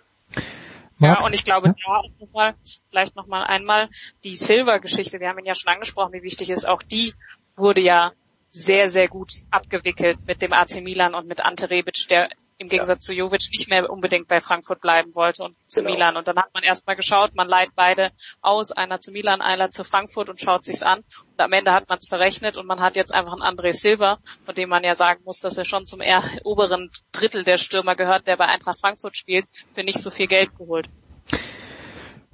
[0.99, 2.55] Ja, und ich glaube, da auch nochmal,
[2.89, 3.89] vielleicht nochmal einmal
[4.23, 7.15] die Silver-Geschichte, wir haben ihn ja schon angesprochen, wie wichtig ist, auch die
[7.57, 8.13] wurde ja
[8.53, 13.07] sehr, sehr gut abgewickelt mit dem AC Milan und mit Ante Rebic, der im Gegensatz
[13.09, 13.13] ja.
[13.13, 15.93] zu Jovic nicht mehr unbedingt bei Frankfurt bleiben wollte und zu genau.
[15.93, 16.17] Milan.
[16.17, 19.85] Und dann hat man erstmal geschaut, man leiht beide aus, einer zu Milan, einer zu
[19.85, 21.01] Frankfurt und schaut sich's an.
[21.01, 24.19] Und am Ende hat man es verrechnet und man hat jetzt einfach einen André Silva,
[24.45, 27.97] von dem man ja sagen muss, dass er schon zum eher oberen Drittel der Stürmer
[27.97, 30.89] gehört, der bei Eintracht Frankfurt spielt, für nicht so viel Geld geholt.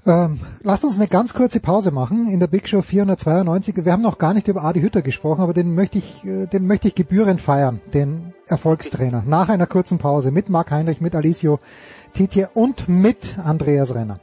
[0.06, 3.84] Ähm, lasst uns eine ganz kurze Pause machen in der Big Show 492.
[3.84, 6.66] Wir haben noch gar nicht über Adi Hütter gesprochen, aber den möchte ich, äh, den
[6.66, 9.24] möchte ich gebührend feiern, den Erfolgstrainer.
[9.26, 11.58] Nach einer kurzen Pause mit Marc Heinrich, mit Alicio
[12.14, 14.20] Tietje und mit Andreas Renner.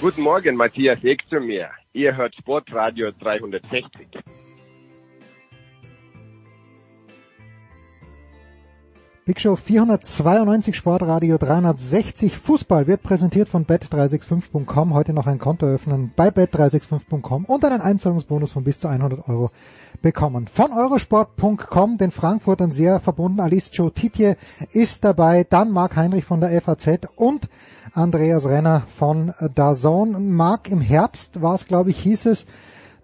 [0.00, 1.70] Guten Morgen, Matthias Eck zu mir.
[1.92, 4.06] Ihr hört Sportradio 360.
[9.28, 14.94] Big Show 492 Sportradio 360 Fußball wird präsentiert von bet365.com.
[14.94, 19.50] Heute noch ein Konto öffnen bei bet365.com und einen Einzahlungsbonus von bis zu 100 Euro
[20.00, 20.46] bekommen.
[20.46, 23.40] Von eurosport.com, den Frankfurtern sehr verbunden.
[23.40, 24.38] Alice Joe Titje
[24.72, 27.50] ist dabei, dann Marc Heinrich von der FAZ und
[27.92, 30.30] Andreas Renner von Dazon.
[30.30, 32.46] Marc, im Herbst war es, glaube ich, hieß es,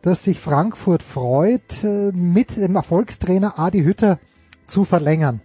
[0.00, 4.18] dass sich Frankfurt freut, äh, mit dem Erfolgstrainer Adi Hütter
[4.66, 5.42] zu verlängern.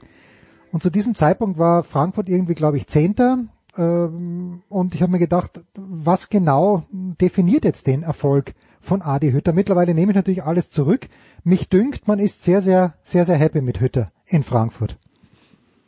[0.72, 3.40] Und zu diesem Zeitpunkt war Frankfurt irgendwie, glaube ich, Zehnter.
[3.78, 9.54] Ähm, und ich habe mir gedacht, was genau definiert jetzt den Erfolg von Adi Hütter?
[9.54, 11.08] Mittlerweile nehme ich natürlich alles zurück.
[11.44, 14.98] Mich dünkt, man ist sehr, sehr, sehr, sehr happy mit Hütter in Frankfurt.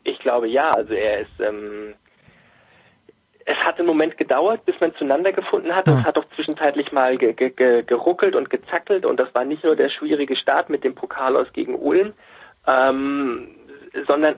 [0.03, 0.71] Ich glaube ja.
[0.71, 1.39] Also er ist.
[1.39, 1.93] Ähm
[3.45, 5.87] es hat einen Moment gedauert, bis man zueinander gefunden hat.
[5.87, 6.03] Es ah.
[6.03, 9.89] hat auch zwischenzeitlich mal ge ge geruckelt und gezackelt und das war nicht nur der
[9.89, 12.13] schwierige Start mit dem Pokal aus gegen Ulm,
[12.67, 13.55] ähm,
[14.07, 14.35] sondern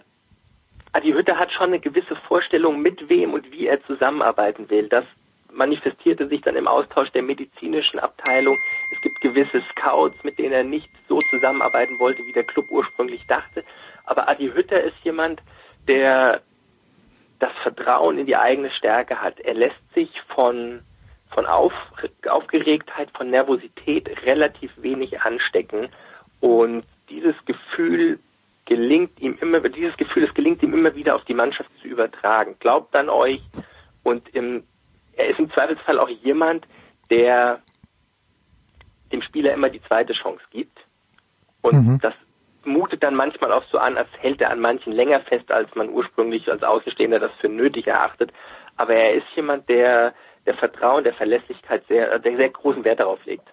[0.93, 4.87] Adi Hütter hat schon eine gewisse Vorstellung, mit wem und wie er zusammenarbeiten will.
[4.87, 5.05] Das
[5.51, 8.57] manifestierte sich dann im Austausch der medizinischen Abteilung.
[8.95, 13.25] Es gibt gewisse Scouts, mit denen er nicht so zusammenarbeiten wollte, wie der Club ursprünglich
[13.27, 13.63] dachte.
[14.05, 15.41] Aber Adi Hütter ist jemand,
[15.87, 16.41] der
[17.39, 19.39] das Vertrauen in die eigene Stärke hat.
[19.39, 20.81] Er lässt sich von,
[21.31, 21.73] von Auf,
[22.29, 25.89] Aufgeregtheit, von Nervosität relativ wenig anstecken.
[26.39, 28.19] Und dieses Gefühl
[28.65, 32.55] gelingt ihm immer, dieses Gefühl, es gelingt ihm immer wieder auf die Mannschaft zu übertragen.
[32.59, 33.41] Glaubt an euch
[34.03, 34.63] und im,
[35.13, 36.65] er ist im Zweifelsfall auch jemand,
[37.09, 37.61] der
[39.11, 40.77] dem Spieler immer die zweite Chance gibt.
[41.61, 41.99] Und mhm.
[42.01, 42.13] das
[42.65, 45.89] mutet dann manchmal auch so an, als hält er an manchen länger fest, als man
[45.89, 48.31] ursprünglich als Außenstehender das für nötig erachtet.
[48.77, 50.13] Aber er ist jemand, der
[50.45, 53.47] der Vertrauen, der Verlässlichkeit sehr, der sehr großen Wert darauf legt.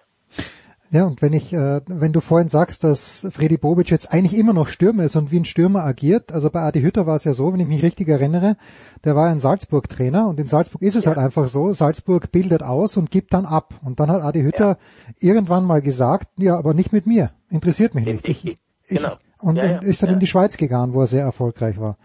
[0.93, 4.51] Ja, und wenn ich, äh, wenn du vorhin sagst, dass Freddy Bobic jetzt eigentlich immer
[4.51, 7.33] noch Stürmer ist und wie ein Stürmer agiert, also bei Adi Hütter war es ja
[7.33, 8.57] so, wenn ich mich richtig erinnere,
[9.05, 11.11] der war ein Salzburg-Trainer und in Salzburg ist es ja.
[11.11, 13.73] halt einfach so, Salzburg bildet aus und gibt dann ab.
[13.83, 14.77] Und dann hat Adi Hütter
[15.21, 15.29] ja.
[15.29, 18.27] irgendwann mal gesagt, ja, aber nicht mit mir, interessiert mich nicht.
[18.27, 19.15] Ich, ich, genau.
[19.39, 21.97] Und ja, ist dann in die Schweiz gegangen, wo er sehr erfolgreich war.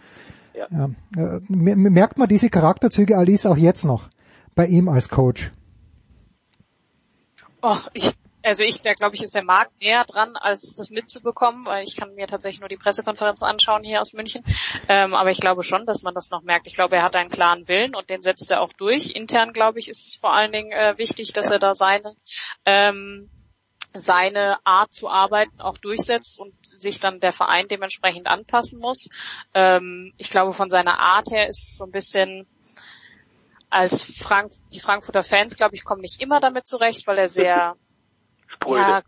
[0.54, 0.68] Ja.
[1.16, 1.36] Ja.
[1.36, 4.10] Äh, merkt man diese Charakterzüge Alice auch jetzt noch
[4.54, 5.52] bei ihm als Coach?
[7.62, 8.14] Oh, ich
[8.46, 11.96] also ich, da glaube ich, ist der Markt näher dran, als das mitzubekommen, weil ich
[11.96, 14.44] kann mir tatsächlich nur die Pressekonferenz anschauen hier aus München.
[14.88, 16.68] Ähm, aber ich glaube schon, dass man das noch merkt.
[16.68, 19.10] Ich glaube, er hat einen klaren Willen und den setzt er auch durch.
[19.10, 22.14] Intern, glaube ich, ist es vor allen Dingen äh, wichtig, dass er da seine
[22.64, 23.28] ähm,
[23.92, 29.08] seine Art zu arbeiten auch durchsetzt und sich dann der Verein dementsprechend anpassen muss.
[29.54, 32.46] Ähm, ich glaube, von seiner Art her ist es so ein bisschen
[33.70, 37.76] als Frank die Frankfurter Fans, glaube ich, kommen nicht immer damit zurecht, weil er sehr
[38.46, 38.80] Spröde.
[38.80, 39.02] Ja,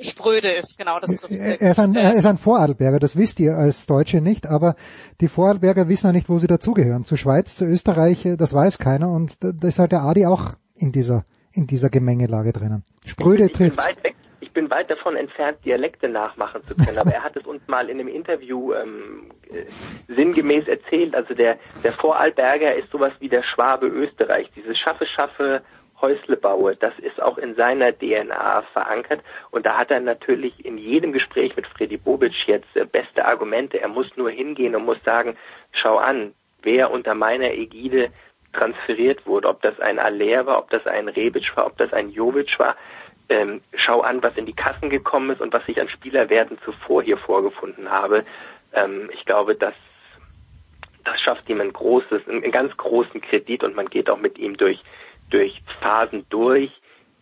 [0.00, 1.00] spröde ist, genau.
[1.00, 4.46] Das trifft er, ist ein, er ist ein Vorarlberger, das wisst ihr als Deutsche nicht,
[4.46, 4.76] aber
[5.20, 7.04] die Vorarlberger wissen ja nicht, wo sie dazugehören.
[7.04, 10.92] Zu Schweiz, zu Österreich, das weiß keiner und da ist halt der Adi auch in
[10.92, 12.84] dieser, in dieser Gemengelage drinnen.
[13.04, 13.80] Spröde ich, trifft.
[14.40, 17.90] ich bin weit davon entfernt, Dialekte nachmachen zu können, aber er hat es uns mal
[17.90, 19.64] in einem Interview ähm, äh,
[20.14, 21.14] sinngemäß erzählt.
[21.14, 25.62] Also der, der Vorarlberger ist sowas wie der Schwabe Österreich, dieses Schaffe, Schaffe,
[26.00, 29.20] Häusle baue, das ist auch in seiner DNA verankert.
[29.50, 33.80] Und da hat er natürlich in jedem Gespräch mit Freddy Bobic jetzt äh, beste Argumente.
[33.80, 35.36] Er muss nur hingehen und muss sagen,
[35.72, 38.10] schau an, wer unter meiner Ägide
[38.52, 42.10] transferiert wurde, ob das ein Aller war, ob das ein Rebic war, ob das ein
[42.10, 42.76] Jovic war.
[43.28, 47.02] Ähm, schau an, was in die Kassen gekommen ist und was ich an Spielerwerten zuvor
[47.02, 48.24] hier vorgefunden habe.
[48.72, 49.74] Ähm, ich glaube, das
[51.04, 54.56] das schafft ihm ein großes, einen ganz großen Kredit und man geht auch mit ihm
[54.56, 54.82] durch,
[55.30, 56.70] durch Phasen durch,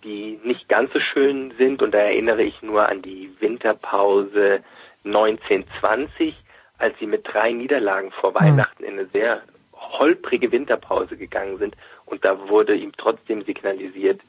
[0.04, 1.82] die nicht ganz so schön sind.
[1.82, 4.62] Und da erinnere ich nur an die Winterpause
[5.04, 6.34] 1920,
[6.78, 8.36] als sie mit drei Niederlagen vor mhm.
[8.36, 9.42] Weihnachten in eine sehr
[9.74, 11.76] holprige Winterpause gegangen sind.
[12.04, 14.20] Und da wurde ihm trotzdem signalisiert,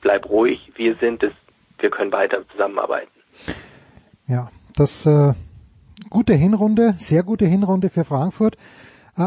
[0.00, 1.32] bleib ruhig, wir sind es,
[1.78, 3.10] wir können weiter zusammenarbeiten.
[4.26, 5.34] Ja, das äh,
[6.08, 8.56] gute Hinrunde, sehr gute Hinrunde für Frankfurt.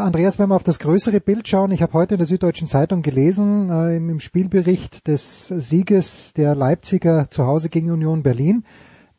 [0.02, 3.02] Andreas, wenn wir auf das größere Bild schauen, ich habe heute in der Süddeutschen Zeitung
[3.02, 8.64] gelesen, äh, im, Spielbericht des Sieges der Leipziger zu Hause gegen Union Berlin,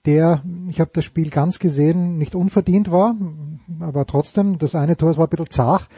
[0.06, 3.16] der, ich habe das Spiel ganz gesehen, nicht unverdient war,
[3.80, 5.88] aber trotzdem, das eine Tor war ein bisschen zart.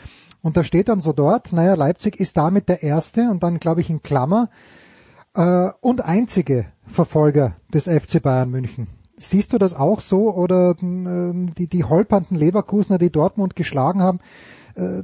[0.42, 3.80] Und da steht dann so dort, naja, Leipzig ist damit der erste und dann glaube
[3.80, 4.50] ich in Klammer
[5.34, 8.86] äh, und einzige Verfolger des FC Bayern München.
[9.16, 14.20] Siehst du das auch so oder äh, die, die holpernden Leverkusener, die Dortmund geschlagen haben,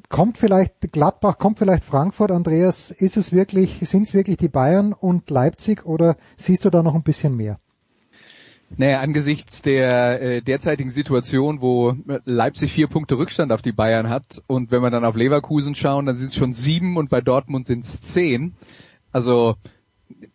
[0.08, 4.92] kommt vielleicht Gladbach, kommt vielleicht Frankfurt, Andreas, ist es wirklich, sind es wirklich die Bayern
[4.92, 7.58] und Leipzig oder siehst du da noch ein bisschen mehr?
[8.76, 14.42] Naja, angesichts der äh, derzeitigen Situation, wo Leipzig vier Punkte Rückstand auf die Bayern hat
[14.46, 17.66] und wenn wir dann auf Leverkusen schauen, dann sind es schon sieben und bei Dortmund
[17.66, 18.54] sind es zehn.
[19.11, 19.56] Also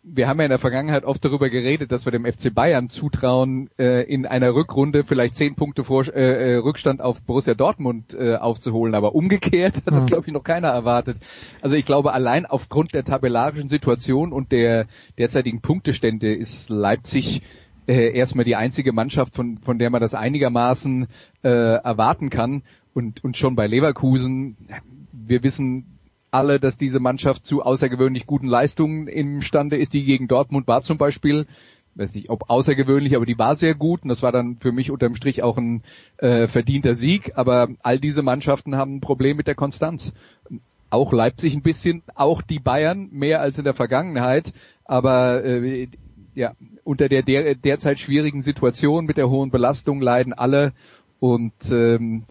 [0.02, 3.70] wir haben ja in der Vergangenheit oft darüber geredet, dass wir dem FC Bayern zutrauen,
[3.78, 8.36] äh, in einer Rückrunde vielleicht zehn Punkte vor, äh, äh, Rückstand auf Borussia Dortmund äh,
[8.36, 8.94] aufzuholen.
[8.94, 11.18] Aber umgekehrt hat das, glaube ich, noch keiner erwartet.
[11.60, 14.86] Also ich glaube, allein aufgrund der tabellarischen Situation und der
[15.18, 17.42] derzeitigen Punktestände ist Leipzig
[17.86, 21.08] äh, erstmal die einzige Mannschaft, von, von der man das einigermaßen
[21.42, 22.62] äh, erwarten kann.
[22.94, 24.56] Und, und schon bei Leverkusen,
[25.12, 25.97] wir wissen,
[26.30, 30.98] alle, dass diese Mannschaft zu außergewöhnlich guten Leistungen imstande ist, die gegen Dortmund war zum
[30.98, 31.46] Beispiel.
[31.94, 34.90] Weiß nicht, ob außergewöhnlich, aber die war sehr gut und das war dann für mich
[34.90, 35.82] unterm Strich auch ein
[36.18, 37.32] äh, verdienter Sieg.
[37.34, 40.12] Aber all diese Mannschaften haben ein Problem mit der Konstanz.
[40.90, 44.52] Auch Leipzig ein bisschen, auch die Bayern mehr als in der Vergangenheit.
[44.84, 45.88] Aber äh,
[46.34, 46.52] ja,
[46.84, 50.72] unter der, der derzeit schwierigen Situation mit der hohen Belastung leiden alle
[51.18, 52.22] und ähm,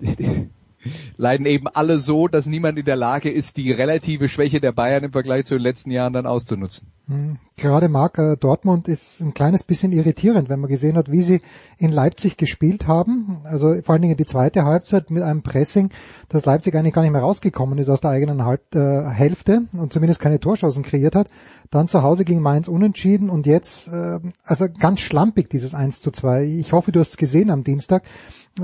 [1.18, 5.04] leiden eben alle so, dass niemand in der Lage ist, die relative Schwäche der Bayern
[5.04, 6.88] im Vergleich zu den letzten Jahren dann auszunutzen.
[7.08, 7.38] Hm.
[7.56, 11.42] Gerade Marc, äh, Dortmund ist ein kleines bisschen irritierend, wenn man gesehen hat, wie sie
[11.78, 13.40] in Leipzig gespielt haben.
[13.46, 15.90] Also vor allen Dingen die zweite Halbzeit mit einem Pressing,
[16.28, 19.94] dass Leipzig eigentlich gar nicht mehr rausgekommen ist aus der eigenen Halb äh, Hälfte und
[19.94, 21.30] zumindest keine Torschancen kreiert hat.
[21.72, 26.12] Dann zu Hause gegen Mainz unentschieden und jetzt, äh, also ganz schlampig dieses 1 zu
[26.12, 26.44] 2.
[26.44, 28.04] Ich hoffe, du hast es gesehen am Dienstag.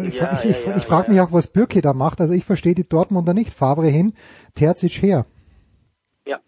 [0.02, 2.20] Ich, ja, ich, ich, ja, ich frage mich auch, was Bürki da macht.
[2.22, 3.54] Also ich verstehe die Dortmunder nicht.
[3.54, 4.14] Favre hin,
[4.56, 5.26] Terzic her.
[6.26, 6.40] Ja.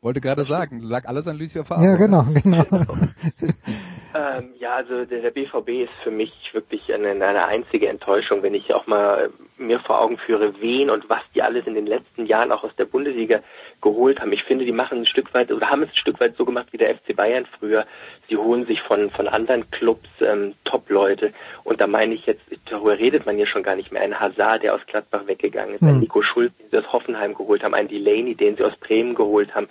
[0.00, 1.84] Wollte gerade sagen, lag alles an Lucia Favre.
[1.84, 2.64] Ja, genau, genau.
[4.14, 8.54] ähm, ja, also der, der, BVB ist für mich wirklich eine, eine einzige Enttäuschung, wenn
[8.54, 12.26] ich auch mal mir vor Augen führe, wen und was die alles in den letzten
[12.26, 13.40] Jahren auch aus der Bundesliga
[13.80, 14.32] geholt haben.
[14.32, 16.68] Ich finde, die machen ein Stück weit oder haben es ein Stück weit so gemacht
[16.72, 17.86] wie der FC Bayern früher.
[18.28, 21.32] Sie holen sich von von anderen Clubs ähm, Top-Leute
[21.64, 24.02] und da meine ich jetzt, darüber redet man ja schon gar nicht mehr.
[24.02, 25.88] Ein Hazard, der aus Gladbach weggegangen ist, mhm.
[25.88, 29.14] ein Nico Schulz, den sie aus Hoffenheim geholt haben, ein Delaney, den sie aus Bremen
[29.14, 29.68] geholt haben.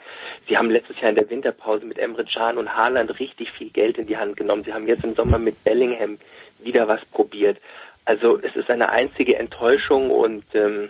[0.47, 3.97] Sie haben letztes Jahr in der Winterpause mit Emre Can und Haaland richtig viel Geld
[3.97, 4.63] in die Hand genommen.
[4.63, 6.17] Sie haben jetzt im Sommer mit Bellingham
[6.59, 7.57] wieder was probiert.
[8.05, 10.89] Also es ist eine einzige Enttäuschung und ähm,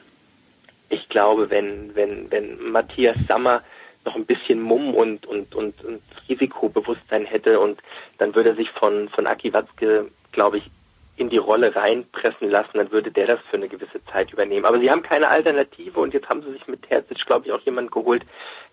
[0.89, 3.63] ich glaube, wenn, wenn, wenn Matthias Sammer
[4.05, 7.81] noch ein bisschen Mumm und, und, und, und Risikobewusstsein hätte und
[8.17, 10.69] dann würde er sich von, von Aki Watzke, glaube ich,
[11.17, 14.65] in die Rolle reinpressen lassen, dann würde der das für eine gewisse Zeit übernehmen.
[14.65, 17.61] Aber sie haben keine Alternative und jetzt haben sie sich mit Terzic, glaube ich, auch
[17.61, 18.23] jemanden geholt,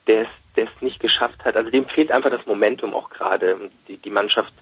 [0.09, 1.57] der es, der es nicht geschafft hat.
[1.57, 3.71] Also dem fehlt einfach das Momentum auch gerade.
[3.87, 4.53] Die, die Mannschaft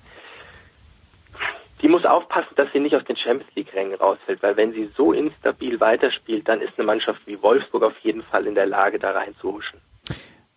[1.83, 4.91] die muss aufpassen, dass sie nicht aus den Champions League Rängen rausfällt, weil wenn sie
[4.97, 8.99] so instabil weiterspielt, dann ist eine Mannschaft wie Wolfsburg auf jeden Fall in der Lage,
[8.99, 9.81] da reinzuhuschen.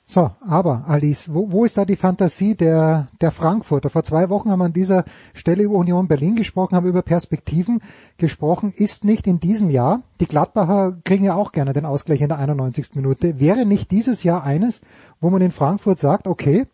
[0.05, 3.89] So, aber Alice, wo, wo ist da die Fantasie der, der Frankfurter?
[3.89, 7.81] Vor zwei Wochen haben wir an dieser Stelle über Union Berlin gesprochen, haben über Perspektiven
[8.17, 8.71] gesprochen.
[8.75, 12.38] Ist nicht in diesem Jahr, die Gladbacher kriegen ja auch gerne den Ausgleich in der
[12.38, 12.93] 91.
[12.93, 14.81] Minute, wäre nicht dieses Jahr eines,
[15.19, 16.67] wo man in Frankfurt sagt, okay,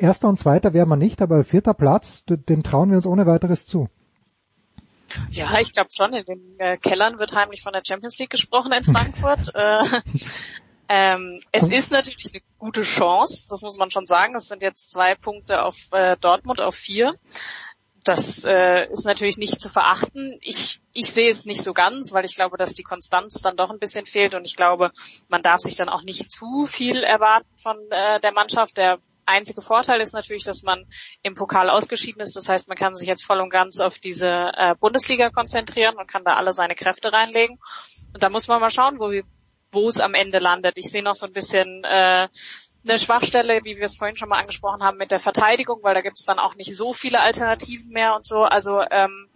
[0.00, 3.66] Erster und Zweiter wären wir nicht, aber vierter Platz, den trauen wir uns ohne weiteres
[3.66, 3.88] zu.
[5.30, 6.12] Ja, ich glaube schon.
[6.12, 9.52] In den äh, Kellern wird heimlich von der Champions League gesprochen in Frankfurt.
[9.54, 9.82] äh,
[10.88, 14.34] ähm, es ist natürlich eine gute Chance, das muss man schon sagen.
[14.34, 17.14] Es sind jetzt zwei Punkte auf äh, Dortmund auf vier.
[18.04, 20.38] Das äh, ist natürlich nicht zu verachten.
[20.40, 23.70] Ich, ich sehe es nicht so ganz, weil ich glaube, dass die Konstanz dann doch
[23.70, 24.90] ein bisschen fehlt und ich glaube,
[25.28, 28.78] man darf sich dann auch nicht zu viel erwarten von äh, der Mannschaft.
[28.78, 28.98] Der
[29.30, 30.86] einzige Vorteil ist natürlich, dass man
[31.22, 32.36] im Pokal ausgeschieden ist.
[32.36, 36.06] Das heißt, man kann sich jetzt voll und ganz auf diese äh, Bundesliga konzentrieren und
[36.06, 37.58] kann da alle seine Kräfte reinlegen.
[38.12, 39.10] Und da muss man mal schauen, wo,
[39.72, 40.78] wo es am Ende landet.
[40.78, 42.28] Ich sehe noch so ein bisschen äh,
[42.84, 46.00] eine Schwachstelle, wie wir es vorhin schon mal angesprochen haben, mit der Verteidigung, weil da
[46.00, 48.42] gibt es dann auch nicht so viele Alternativen mehr und so.
[48.42, 49.28] Also ähm,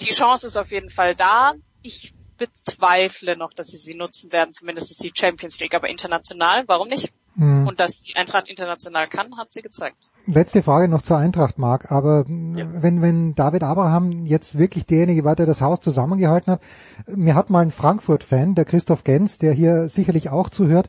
[0.00, 1.54] die Chance ist auf jeden Fall da.
[1.82, 6.64] Ich bezweifle noch, dass sie sie nutzen werden, zumindest ist die Champions League, aber international,
[6.66, 7.12] warum nicht?
[7.34, 7.66] Mhm.
[7.66, 9.96] Und dass die Eintracht international kann, hat sie gezeigt.
[10.26, 11.90] Letzte Frage noch zur Eintracht, Marc.
[11.90, 12.82] Aber ja.
[12.82, 16.62] wenn, wenn David Abraham jetzt wirklich derjenige war, der das Haus zusammengehalten hat,
[17.06, 20.88] mir hat mal ein Frankfurt-Fan, der Christoph Gens, der hier sicherlich auch zuhört,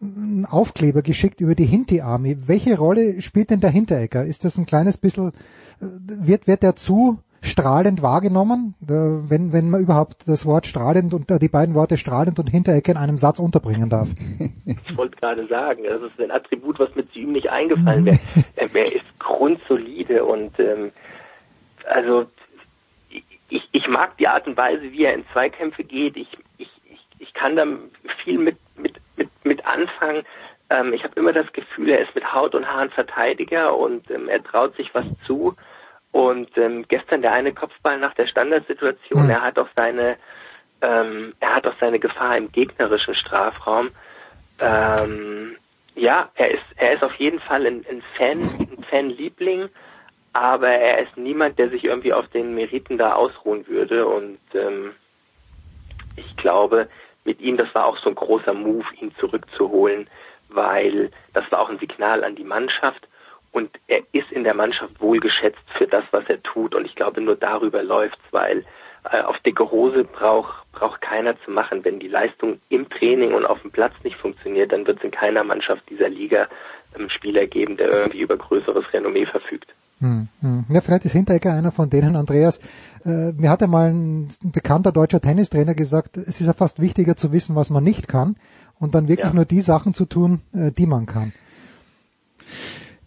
[0.00, 2.48] einen Aufkleber geschickt über die Hinti-Army.
[2.48, 4.24] Welche Rolle spielt denn der Hinteregger?
[4.24, 5.32] Ist das ein kleines bisschen, äh,
[5.80, 11.38] wird, wird der zu strahlend wahrgenommen, wenn, wenn man überhaupt das Wort strahlend und äh,
[11.38, 14.08] die beiden Worte strahlend und Hinterecke in einem Satz unterbringen darf.
[14.86, 18.18] Ich wollte gerade sagen, das ist ein Attribut, was mir zu ihm nicht eingefallen wäre.
[18.56, 20.92] er ist grundsolide und ähm,
[21.88, 22.26] also
[23.48, 26.16] ich, ich mag die Art und Weise, wie er in Zweikämpfe geht.
[26.16, 26.28] Ich,
[26.58, 27.66] ich, ich, ich kann da
[28.22, 30.22] viel mit, mit, mit, mit anfangen.
[30.70, 34.28] Ähm, ich habe immer das Gefühl, er ist mit Haut und Haaren Verteidiger und ähm,
[34.28, 35.54] er traut sich was zu.
[36.14, 39.30] Und ähm, gestern der eine Kopfball nach der Standardsituation, mhm.
[39.30, 40.16] er hat auch seine,
[40.80, 43.90] ähm, er hat auch seine Gefahr im gegnerischen Strafraum.
[44.60, 45.56] Ähm,
[45.96, 49.68] ja, er ist, er ist auf jeden Fall ein, ein Fan, ein Fanliebling,
[50.34, 54.06] aber er ist niemand, der sich irgendwie auf den Meriten da ausruhen würde.
[54.06, 54.92] Und ähm,
[56.14, 56.88] ich glaube,
[57.24, 60.08] mit ihm, das war auch so ein großer Move, ihn zurückzuholen,
[60.48, 63.08] weil das war auch ein Signal an die Mannschaft
[63.54, 66.74] und er ist in der Mannschaft wohlgeschätzt für das, was er tut.
[66.74, 68.64] Und ich glaube, nur darüber läuft's, weil
[69.10, 71.84] äh, auf dicke Hose braucht braucht keiner zu machen.
[71.84, 75.12] Wenn die Leistung im Training und auf dem Platz nicht funktioniert, dann wird es in
[75.12, 76.48] keiner Mannschaft dieser Liga
[76.94, 79.72] einen Spieler geben, der irgendwie über größeres Renommee verfügt.
[80.00, 80.64] Hm, hm.
[80.68, 82.58] Ja, vielleicht ist Hinteregger einer von denen, Andreas.
[83.04, 87.30] Äh, mir hat einmal ein bekannter deutscher Tennistrainer gesagt, es ist ja fast wichtiger zu
[87.30, 88.34] wissen, was man nicht kann
[88.80, 89.32] und dann wirklich ja.
[89.34, 91.32] nur die Sachen zu tun, äh, die man kann.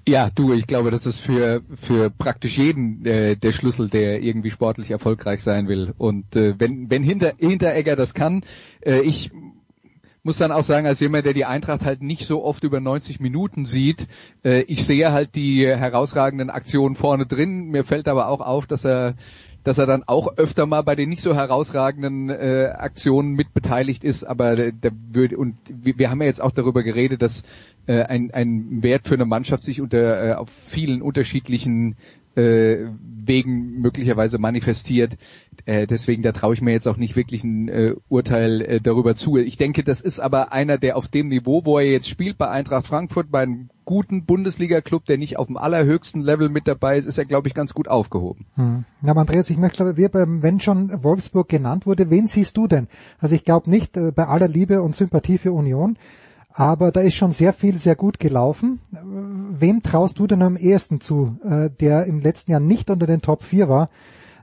[0.08, 4.52] Ja, du, ich glaube, das ist für, für praktisch jeden äh, der Schlüssel, der irgendwie
[4.52, 5.94] sportlich erfolgreich sein will.
[5.98, 8.46] Und äh, wenn, wenn Hinter, Hinteregger das kann,
[8.80, 9.32] äh, ich
[10.24, 13.20] muss dann auch sagen, als jemand, der die Eintracht halt nicht so oft über 90
[13.20, 14.08] Minuten sieht,
[14.46, 17.66] äh, ich sehe halt die herausragenden Aktionen vorne drin.
[17.66, 19.16] Mir fällt aber auch auf, dass er
[19.68, 24.24] dass er dann auch öfter mal bei den nicht so herausragenden äh, Aktionen mitbeteiligt ist,
[24.24, 27.44] aber der würde und wir haben ja jetzt auch darüber geredet, dass
[27.86, 31.98] äh, ein, ein Wert für eine Mannschaft sich unter äh, auf vielen unterschiedlichen
[32.36, 32.86] äh,
[33.26, 35.18] Wegen möglicherweise manifestiert.
[35.66, 39.16] Äh, deswegen, da traue ich mir jetzt auch nicht wirklich ein äh, Urteil äh, darüber
[39.16, 39.36] zu.
[39.36, 42.48] Ich denke, das ist aber einer, der auf dem Niveau, wo er jetzt spielt, bei
[42.48, 47.06] Eintracht Frankfurt, bei einem guten Bundesliga-Club, der nicht auf dem allerhöchsten Level mit dabei ist,
[47.06, 48.46] ist er, glaube ich, ganz gut aufgehoben.
[48.56, 48.84] Hm.
[49.02, 52.88] Ja, Andreas, ich möchte, wir wenn schon Wolfsburg genannt wurde, wen siehst du denn?
[53.18, 55.98] Also ich glaube nicht, äh, bei aller Liebe und Sympathie für Union,
[56.52, 58.82] aber da ist schon sehr viel sehr gut gelaufen.
[58.92, 63.22] Wem traust du denn am ehesten zu, äh, der im letzten Jahr nicht unter den
[63.22, 63.90] Top 4 war,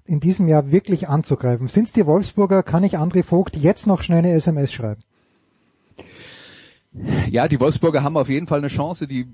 [0.07, 1.68] in diesem Jahr wirklich anzugreifen?
[1.68, 2.62] Sind's die Wolfsburger?
[2.62, 5.02] Kann ich André Vogt jetzt noch schnell eine SMS schreiben?
[7.28, 9.09] Ja, die Wolfsburger haben auf jeden Fall eine Chance.
[9.09, 9.26] Die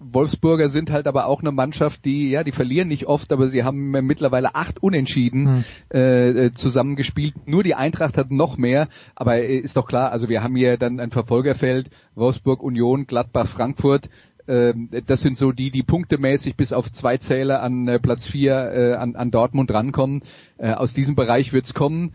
[0.00, 3.62] Wolfsburger sind halt aber auch eine Mannschaft, die, ja, die verlieren nicht oft, aber sie
[3.62, 5.96] haben mittlerweile acht Unentschieden hm.
[5.96, 7.46] äh, zusammengespielt.
[7.46, 10.98] Nur die Eintracht hat noch mehr, aber ist doch klar, also wir haben hier dann
[10.98, 14.08] ein Verfolgerfeld, Wolfsburg, Union, Gladbach, Frankfurt.
[14.46, 18.72] Ähm, das sind so die, die punktemäßig bis auf zwei Zähler an äh, Platz vier
[18.72, 20.22] äh, an, an Dortmund rankommen.
[20.58, 22.12] Äh, aus diesem Bereich wird's kommen,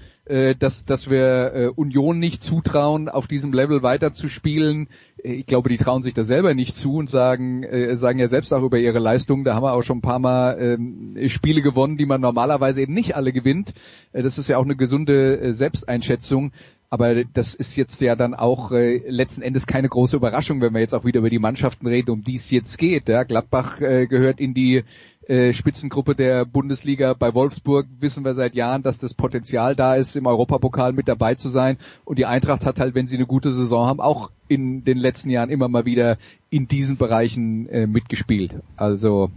[0.60, 4.88] dass, dass wir Union nicht zutrauen, auf diesem Level weiterzuspielen.
[5.24, 8.62] Ich glaube, die trauen sich das selber nicht zu und sagen, sagen ja selbst auch
[8.62, 12.06] über ihre Leistung, da haben wir auch schon ein paar Mal ähm, Spiele gewonnen, die
[12.06, 13.74] man normalerweise eben nicht alle gewinnt.
[14.14, 16.52] Das ist ja auch eine gesunde Selbsteinschätzung.
[16.90, 20.80] Aber das ist jetzt ja dann auch äh, letzten Endes keine große Überraschung, wenn wir
[20.80, 23.08] jetzt auch wieder über die Mannschaften reden, um die es jetzt geht.
[23.08, 24.84] Ja, Gladbach äh, gehört in die
[25.30, 27.14] äh, Spitzengruppe der Bundesliga.
[27.14, 31.36] Bei Wolfsburg wissen wir seit Jahren, dass das Potenzial da ist, im Europapokal mit dabei
[31.36, 31.78] zu sein.
[32.04, 35.30] Und die Eintracht hat halt, wenn sie eine gute Saison haben, auch in den letzten
[35.30, 36.18] Jahren immer mal wieder
[36.50, 38.56] in diesen Bereichen äh, mitgespielt.
[38.76, 39.30] Also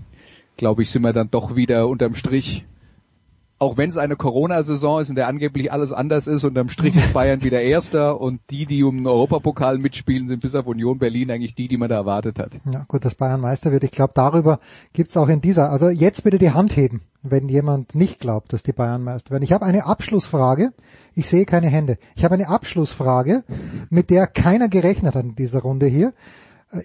[0.56, 2.64] glaube ich, sind wir dann doch wieder unterm Strich
[3.62, 7.12] auch wenn es eine Corona-Saison ist, in der angeblich alles anders ist, unterm Strich ist
[7.12, 11.30] Bayern wieder Erster und die, die um den Europapokal mitspielen, sind bis auf Union Berlin
[11.30, 12.50] eigentlich die, die man da erwartet hat.
[12.72, 13.84] Ja gut, dass Bayern Meister wird.
[13.84, 14.58] Ich glaube, darüber
[14.92, 18.64] gibt's auch in dieser, also jetzt bitte die Hand heben, wenn jemand nicht glaubt, dass
[18.64, 19.44] die Bayern Meister werden.
[19.44, 20.72] Ich habe eine Abschlussfrage.
[21.14, 21.98] Ich sehe keine Hände.
[22.16, 23.44] Ich habe eine Abschlussfrage,
[23.90, 26.14] mit der keiner gerechnet hat in dieser Runde hier.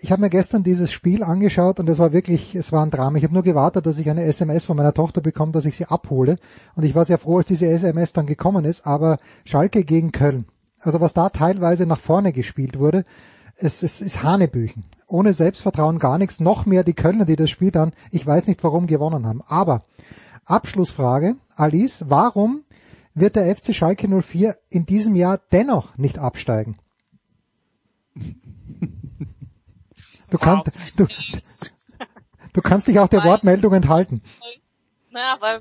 [0.02, 3.18] Ich habe mir gestern dieses Spiel angeschaut und es war wirklich, es war ein Drama.
[3.18, 5.86] Ich habe nur gewartet, dass ich eine SMS von meiner Tochter bekomme, dass ich sie
[5.86, 6.38] abhole.
[6.76, 8.86] Und ich war sehr froh, als diese SMS dann gekommen ist.
[8.86, 10.46] Aber Schalke gegen Köln.
[10.82, 13.06] Also was da teilweise nach vorne gespielt wurde,
[13.56, 14.84] es, es ist Hanebüchen.
[15.08, 16.42] Ohne Selbstvertrauen gar nichts.
[16.42, 19.42] Noch mehr die Kölner, die das Spiel dann, ich weiß nicht warum, gewonnen haben.
[19.48, 19.86] Aber
[20.44, 22.64] Abschlussfrage, Alice, warum
[23.14, 26.76] wird der FC Schalke 04 in diesem Jahr dennoch nicht absteigen?
[30.30, 31.08] Du, kannst, du,
[32.54, 34.22] du kannst dich auch der Wortmeldung enthalten.
[35.10, 35.60] Na, weil,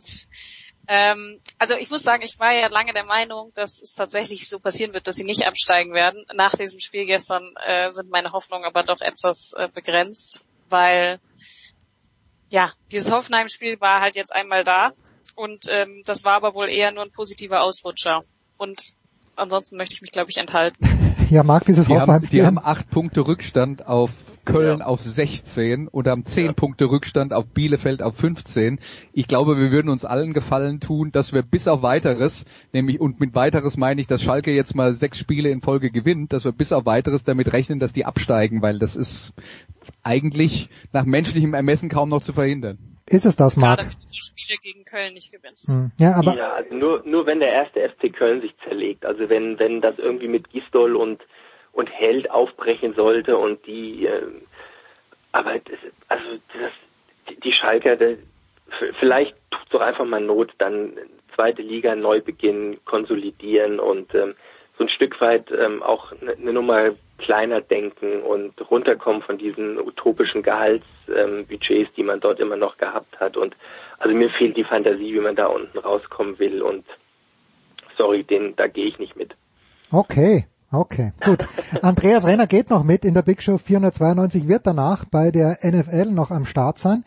[0.89, 4.59] ähm, also ich muss sagen, ich war ja lange der Meinung, dass es tatsächlich so
[4.59, 6.25] passieren wird, dass sie nicht absteigen werden.
[6.35, 11.21] Nach diesem Spiel gestern äh, sind meine Hoffnungen aber doch etwas äh, begrenzt, weil
[12.49, 14.91] ja, dieses Hoffenheim-Spiel war halt jetzt einmal da
[15.35, 18.23] und ähm, das war aber wohl eher nur ein positiver Ausrutscher.
[18.57, 18.95] Und
[19.37, 20.87] ansonsten möchte ich mich, glaube ich, enthalten.
[21.29, 22.39] Ja, mag dieses Hoffenheim-Spiel.
[22.39, 24.87] Die haben acht Punkte Rückstand auf Köln ja.
[24.87, 26.53] auf 16 und haben 10 ja.
[26.53, 28.81] Punkte Rückstand auf Bielefeld auf 15.
[29.13, 33.21] Ich glaube, wir würden uns allen Gefallen tun, dass wir bis auf weiteres, nämlich und
[33.21, 36.53] mit weiteres meine ich, dass Schalke jetzt mal sechs Spiele in Folge gewinnt, dass wir
[36.53, 39.35] bis auf weiteres damit rechnen, dass die absteigen, weil das ist
[40.03, 42.79] eigentlich nach menschlichem Ermessen kaum noch zu verhindern.
[43.09, 43.79] Ist es das, Marc?
[43.79, 45.69] Gerade wenn du so Spiele gegen Köln nicht gewinnst.
[45.69, 45.93] Hm.
[45.99, 49.07] Ja, aber ja, also nur, nur wenn der erste FC Köln sich zerlegt.
[49.07, 51.23] Also wenn, wenn das irgendwie mit Gistol und
[51.77, 54.23] und Held aufbrechen sollte und die, äh,
[55.33, 56.25] aber das, also
[56.55, 58.17] das, die Schalker, das,
[58.99, 60.95] vielleicht tut doch einfach mal Not, dann
[61.35, 64.35] zweite Liga neu beginnen, konsolidieren und ähm,
[64.79, 69.79] so ein Stück weit ähm, auch eine, eine Nummer kleiner denken und runterkommen von diesen
[69.79, 73.37] utopischen Gehaltsbudgets, ähm, die man dort immer noch gehabt hat.
[73.37, 73.55] Und
[73.99, 76.87] also mir fehlt die Fantasie, wie man da unten rauskommen will und
[77.99, 79.35] sorry, den, da gehe ich nicht mit.
[79.93, 80.47] Okay.
[80.71, 81.47] Okay, gut.
[81.83, 86.07] Andreas Renner geht noch mit in der Big Show 492, wird danach bei der NFL
[86.07, 87.05] noch am Start sein.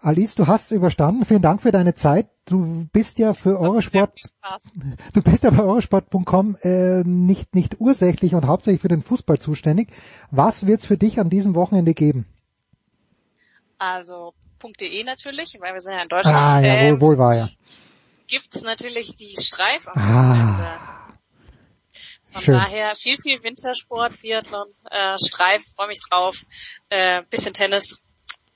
[0.00, 1.24] Alice, du hast überstanden.
[1.24, 2.28] Vielen Dank für deine Zeit.
[2.44, 4.12] Du bist ja für Eurosport,
[5.12, 9.88] du bist ja bei Eurosport.com äh, nicht, nicht ursächlich und hauptsächlich für den Fußball zuständig.
[10.30, 12.24] Was wird's für dich an diesem Wochenende geben?
[13.78, 14.32] Also,
[14.80, 16.36] .de natürlich, weil wir sind ja in Deutschland.
[16.36, 17.46] Ah, ja, wohl, wohl war ja.
[18.28, 21.05] Gibt's natürlich die Streif am ah.
[22.36, 22.54] Von Schön.
[22.54, 26.36] daher viel, viel Wintersport, Biathlon, äh, Streif, freue mich drauf,
[26.90, 28.06] äh, bisschen Tennis,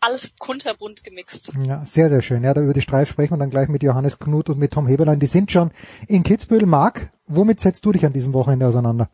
[0.00, 1.50] alles kunterbunt gemixt.
[1.64, 2.44] Ja, sehr, sehr schön.
[2.44, 4.86] Ja, da über die Streif sprechen wir dann gleich mit Johannes Knut und mit Tom
[4.86, 5.18] Heberlein.
[5.18, 5.70] Die sind schon
[6.08, 6.66] in Kitzbühel.
[6.66, 9.08] Marc, womit setzt du dich an diesem Wochenende auseinander?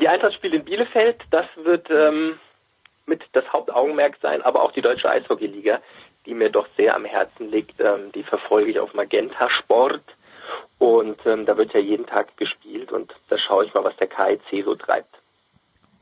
[0.00, 2.40] Die Eintracht-Spiele in Bielefeld, das wird ähm,
[3.06, 5.80] mit das Hauptaugenmerk sein, aber auch die Deutsche Eishockey-Liga,
[6.26, 7.80] die mir doch sehr am Herzen liegt.
[7.80, 10.02] Ähm, die verfolge ich auf Magenta Sport.
[10.78, 14.08] Und ähm, da wird ja jeden Tag gespielt und da schaue ich mal, was der
[14.08, 15.14] KIC so treibt.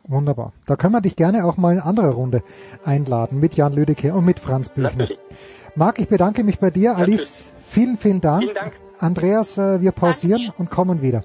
[0.05, 0.53] Wunderbar.
[0.67, 2.43] Da können wir dich gerne auch mal in andere Runde
[2.85, 4.91] einladen mit Jan Lüdecke und mit Franz Büchner.
[4.91, 5.19] Natürlich.
[5.75, 6.93] Marc, ich bedanke mich bei dir.
[6.93, 7.21] Natürlich.
[7.21, 8.43] Alice, vielen, vielen Dank.
[8.43, 8.73] Vielen Dank.
[8.99, 10.59] Andreas, äh, wir pausieren Danke.
[10.59, 11.25] und kommen wieder.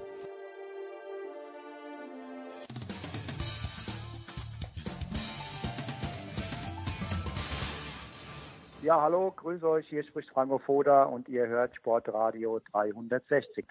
[8.86, 13.66] Ja, hallo, grüße euch, hier spricht Franco Foda und ihr hört Sportradio 360.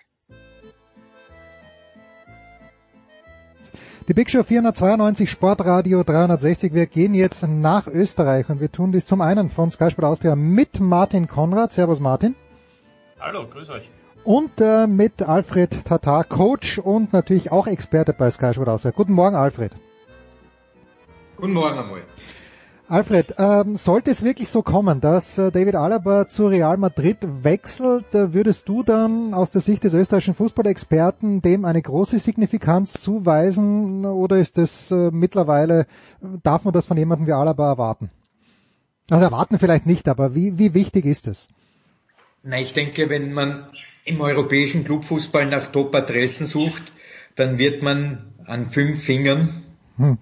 [4.09, 6.73] Die Big Show 492 Sportradio 360.
[6.73, 10.35] Wir gehen jetzt nach Österreich und wir tun dies zum einen von Sky Sport Austria
[10.35, 11.71] mit Martin Konrad.
[11.71, 12.35] Servus Martin.
[13.17, 13.89] Hallo, grüß euch.
[14.25, 18.91] Und äh, mit Alfred Tatar, Coach und natürlich auch Experte bei Sky Sport Austria.
[18.91, 19.71] Guten Morgen, Alfred.
[21.37, 22.01] Guten Morgen einmal.
[22.87, 28.13] Alfred, ähm, sollte es wirklich so kommen, dass äh, David Alaba zu Real Madrid wechselt,
[28.13, 34.05] äh, würdest du dann aus der Sicht des österreichischen Fußballexperten dem eine große Signifikanz zuweisen
[34.05, 35.87] oder ist das äh, mittlerweile,
[36.43, 38.11] darf man das von jemandem wie Alaba erwarten?
[39.09, 41.47] Also erwarten vielleicht nicht, aber wie, wie wichtig ist es?
[42.43, 43.65] Na, ich denke, wenn man
[44.03, 46.93] im europäischen Clubfußball nach Top-Adressen sucht,
[47.35, 49.49] dann wird man an fünf Fingern
[49.97, 50.19] hm.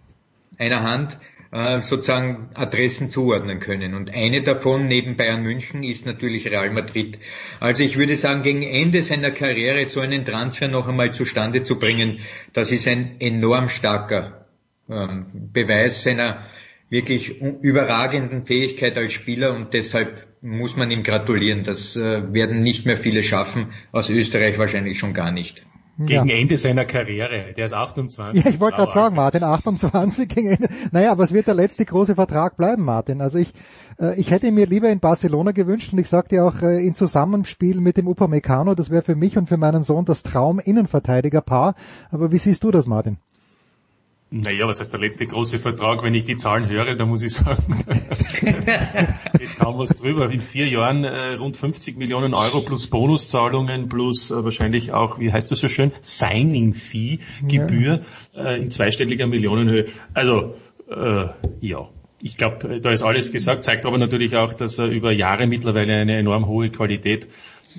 [0.57, 1.17] einer Hand
[1.53, 3.93] äh, sozusagen Adressen zuordnen können.
[3.93, 7.19] Und eine davon neben Bayern München ist natürlich Real Madrid.
[7.59, 11.77] Also ich würde sagen, gegen Ende seiner Karriere so einen Transfer noch einmal zustande zu
[11.77, 12.19] bringen,
[12.53, 14.47] das ist ein enorm starker
[14.89, 16.47] ähm, Beweis seiner
[16.89, 21.63] wirklich überragenden Fähigkeit als Spieler und deshalb muss man ihm gratulieren.
[21.63, 25.63] Das äh, werden nicht mehr viele schaffen, aus Österreich wahrscheinlich schon gar nicht
[25.97, 26.35] gegen ja.
[26.35, 27.53] Ende seiner Karriere.
[27.55, 28.43] Der ist 28.
[28.43, 30.69] Ja, ich wollte gerade sagen, Martin, 28 gegen Ende.
[30.91, 33.21] Naja, aber es wird der letzte große Vertrag bleiben, Martin.
[33.21, 33.53] Also ich,
[33.99, 37.79] äh, ich hätte mir lieber in Barcelona gewünscht und ich sagte auch äh, in Zusammenspiel
[37.79, 41.75] mit dem Upamecano, das wäre für mich und für meinen Sohn das Traum Innenverteidigerpaar.
[42.09, 43.17] Aber wie siehst du das, Martin?
[44.35, 46.01] Naja, was heißt der letzte große Vertrag?
[46.01, 47.85] Wenn ich die Zahlen höre, dann muss ich sagen,
[49.37, 50.31] geht kaum was drüber.
[50.31, 55.31] In vier Jahren äh, rund 50 Millionen Euro plus Bonuszahlungen plus äh, wahrscheinlich auch, wie
[55.31, 57.99] heißt das so schön, Signing-Fee, Gebühr
[58.33, 58.43] ja.
[58.43, 59.85] äh, in zweistelliger Millionenhöhe.
[60.15, 60.55] Also,
[60.89, 61.27] äh,
[61.59, 61.89] ja.
[62.19, 65.93] Ich glaube, da ist alles gesagt, zeigt aber natürlich auch, dass er über Jahre mittlerweile
[65.93, 67.29] eine enorm hohe Qualität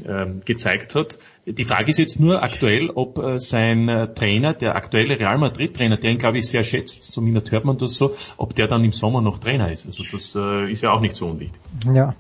[0.07, 1.19] ähm, gezeigt hat.
[1.47, 5.99] Die Frage ist jetzt nur aktuell, ob äh, sein äh, Trainer, der aktuelle Real Madrid-Trainer,
[5.99, 8.93] der ihn glaube ich sehr schätzt, zumindest hört man das so, ob der dann im
[8.93, 9.85] Sommer noch Trainer ist.
[9.85, 11.61] Also das äh, ist ja auch nicht so unwichtig.
[11.93, 12.15] Ja,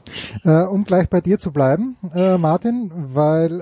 [0.66, 3.60] um gleich bei dir zu bleiben, Martin, weil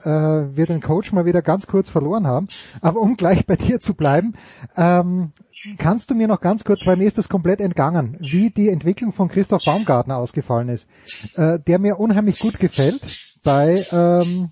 [0.54, 2.48] wir den Coach mal wieder ganz kurz verloren haben,
[2.80, 4.34] aber um gleich bei dir zu bleiben,
[4.76, 5.32] ähm,
[5.78, 9.12] Kannst du mir noch ganz kurz, weil mir ist das komplett entgangen, wie die Entwicklung
[9.12, 10.88] von Christoph Baumgartner ausgefallen ist,
[11.36, 13.00] der mir unheimlich gut gefällt
[13.44, 14.50] bei, ähm,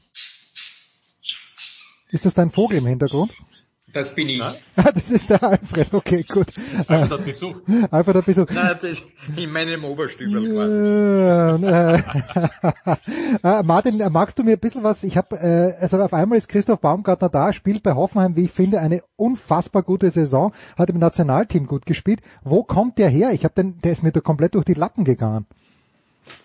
[2.13, 3.33] ist das dein Vogel im Hintergrund?
[3.93, 4.41] Das bin ich.
[4.77, 6.53] das ist der Alfred, okay, gut.
[6.87, 7.57] Alfred hat Besuch.
[7.91, 8.47] Alfred hat Besuch.
[8.51, 8.99] Nein, das
[9.37, 10.79] in meinem Oberstübel quasi.
[13.43, 16.49] äh, Martin, magst du mir ein bisschen was, ich habe, äh, also auf einmal ist
[16.49, 20.99] Christoph Baumgartner da, spielt bei Hoffenheim, wie ich finde, eine unfassbar gute Saison, hat im
[20.99, 22.21] Nationalteam gut gespielt.
[22.45, 23.33] Wo kommt der her?
[23.33, 25.47] Ich habe den, der ist mir da komplett durch die Lappen gegangen.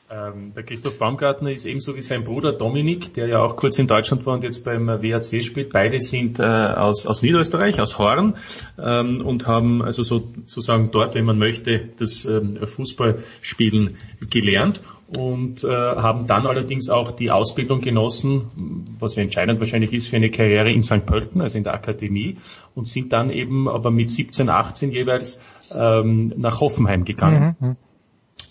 [0.08, 3.88] Ähm, der Christoph Baumgartner ist ebenso wie sein Bruder Dominik, der ja auch kurz in
[3.88, 5.74] Deutschland war und jetzt beim WAC spielt.
[5.74, 8.36] Beide sind äh, aus, aus Niederösterreich, aus Horn
[8.78, 13.97] ähm, und haben also sozusagen dort, wenn man möchte, das ähm, Fußballspielen
[14.30, 20.08] gelernt und äh, haben dann allerdings auch die Ausbildung genossen, was ja entscheidend wahrscheinlich ist
[20.08, 21.06] für eine Karriere in St.
[21.08, 22.38] Pölten, also in der Akademie,
[22.76, 25.39] und sind dann eben aber mit 17, 18 jeweils
[25.76, 27.56] ähm, nach Hoffenheim gegangen.
[27.60, 27.76] Mhm.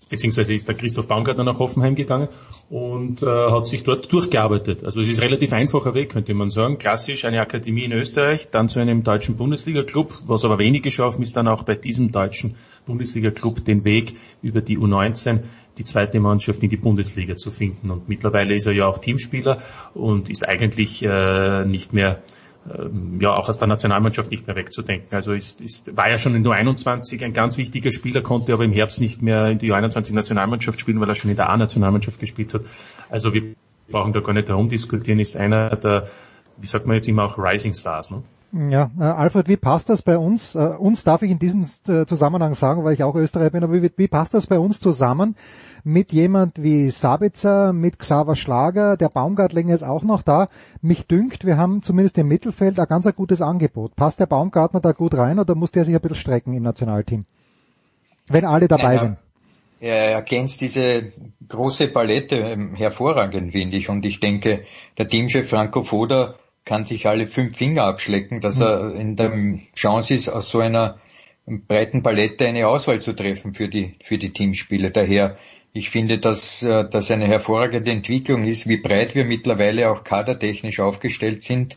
[0.08, 2.28] Beziehungsweise ist der Christoph Baumgartner nach Hoffenheim gegangen
[2.70, 4.84] und äh, hat sich dort durchgearbeitet.
[4.84, 6.78] Also es ist relativ einfacher Weg, könnte man sagen.
[6.78, 10.22] Klassisch eine Akademie in Österreich, dann zu einem deutschen Bundesliga-Club.
[10.26, 14.78] Was aber wenige schaffen, ist dann auch bei diesem deutschen Bundesliga-Club den Weg über die
[14.78, 15.40] U19
[15.78, 17.90] die zweite Mannschaft in die Bundesliga zu finden.
[17.90, 19.62] Und mittlerweile ist er ja auch Teamspieler
[19.94, 22.22] und ist eigentlich äh, nicht mehr
[23.20, 25.14] ja auch aus der Nationalmannschaft nicht mehr wegzudenken.
[25.14, 28.64] Also ist, ist, war ja schon in der 21 ein ganz wichtiger Spieler, konnte aber
[28.64, 32.18] im Herbst nicht mehr in die 21 Nationalmannschaft spielen, weil er schon in der A-Nationalmannschaft
[32.20, 32.62] gespielt hat.
[33.10, 33.54] Also wir
[33.90, 36.08] brauchen da gar nicht herumdiskutieren, ist einer der,
[36.56, 38.10] wie sagt man jetzt immer auch Rising Stars.
[38.10, 38.22] Ne?
[38.56, 40.54] Ja, äh, Alfred, wie passt das bei uns?
[40.54, 43.82] Äh, uns darf ich in diesem äh, Zusammenhang sagen, weil ich auch Österreicher bin, aber
[43.82, 45.34] wie, wie passt das bei uns zusammen?
[45.84, 50.48] mit jemand wie Sabitzer, mit Xaver Schlager, der Baumgartlinger ist auch noch da.
[50.80, 53.94] Mich dünkt, wir haben zumindest im Mittelfeld ein ganz ein gutes Angebot.
[53.94, 57.24] Passt der Baumgartner da gut rein oder muss der sich ein bisschen strecken im Nationalteam?
[58.30, 59.18] Wenn alle dabei ja, sind.
[59.80, 61.12] Er ergänzt diese
[61.46, 63.90] große Palette ähm, hervorragend, finde ich.
[63.90, 64.64] Und ich denke,
[64.96, 69.32] der Teamchef Franco Foda kann sich alle fünf Finger abschlecken, dass er in der
[69.74, 70.98] Chance ist, aus so einer
[71.46, 74.90] breiten Palette eine Auswahl zu treffen für die, für die Teamspiele.
[74.90, 75.36] Daher
[75.76, 80.78] ich finde, dass äh, das eine hervorragende Entwicklung ist, wie breit wir mittlerweile auch kadertechnisch
[80.78, 81.76] aufgestellt sind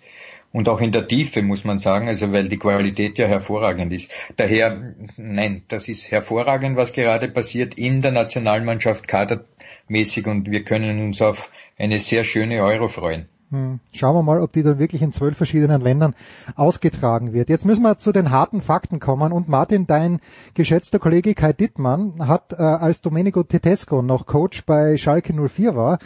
[0.54, 4.12] und auch in der Tiefe, muss man sagen, also weil die Qualität ja hervorragend ist.
[4.36, 11.04] Daher, nein, das ist hervorragend, was gerade passiert in der Nationalmannschaft kadermäßig und wir können
[11.04, 13.28] uns auf eine sehr schöne Euro freuen.
[13.50, 13.80] Hm.
[13.94, 16.16] Schauen wir mal, ob die dann wirklich in zwölf verschiedenen Ländern
[16.56, 17.50] ausgetragen wird.
[17.50, 19.32] Jetzt müssen wir zu den harten Fakten kommen.
[19.32, 20.20] Und Martin, dein
[20.54, 26.00] geschätzter Kollege Kai Dittmann hat, äh, als Domenico Tedesco noch Coach bei Schalke 04 war,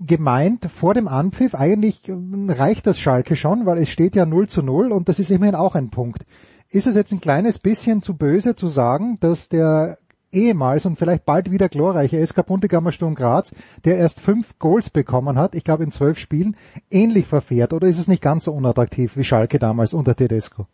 [0.00, 2.14] gemeint, vor dem Anpfiff, eigentlich äh,
[2.48, 5.56] reicht das Schalke schon, weil es steht ja 0 zu 0 und das ist immerhin
[5.56, 6.24] auch ein Punkt.
[6.70, 9.98] Ist es jetzt ein kleines bisschen zu böse zu sagen, dass der
[10.32, 13.52] ehemals und vielleicht bald wieder glorreiche SK Buntegammer Sturm Graz,
[13.84, 16.56] der erst fünf Goals bekommen hat, ich glaube in zwölf Spielen,
[16.90, 17.72] ähnlich verfährt?
[17.72, 20.66] Oder ist es nicht ganz so unattraktiv wie Schalke damals unter Tedesco?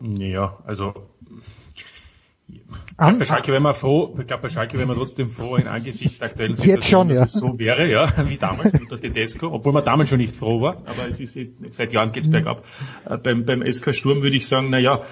[0.00, 0.94] Ja, also
[2.48, 5.56] ich glaube, bei Schalke wäre man froh, ich glaube, bei Schalke wäre man trotzdem froh
[5.56, 7.20] in Angesicht der aktuellen Situation, Jetzt schon, ja.
[7.20, 10.60] dass es so wäre, ja, wie damals unter Tedesco, obwohl man damals schon nicht froh
[10.60, 11.38] war, aber es ist,
[11.70, 12.64] seit Jahren geht's bergab.
[13.08, 15.02] Äh, beim, beim SK Sturm würde ich sagen, na ja,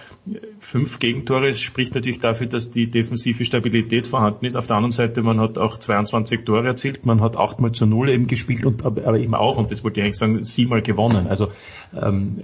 [0.58, 4.56] fünf Gegentore spricht natürlich dafür, dass die defensive Stabilität vorhanden ist.
[4.56, 8.08] Auf der anderen Seite, man hat auch 22 Tore erzielt, man hat achtmal zu null
[8.08, 11.26] eben gespielt und, aber, aber eben auch, und das wollte ich eigentlich sagen, siebenmal gewonnen.
[11.28, 11.48] Also,
[11.94, 12.42] ähm,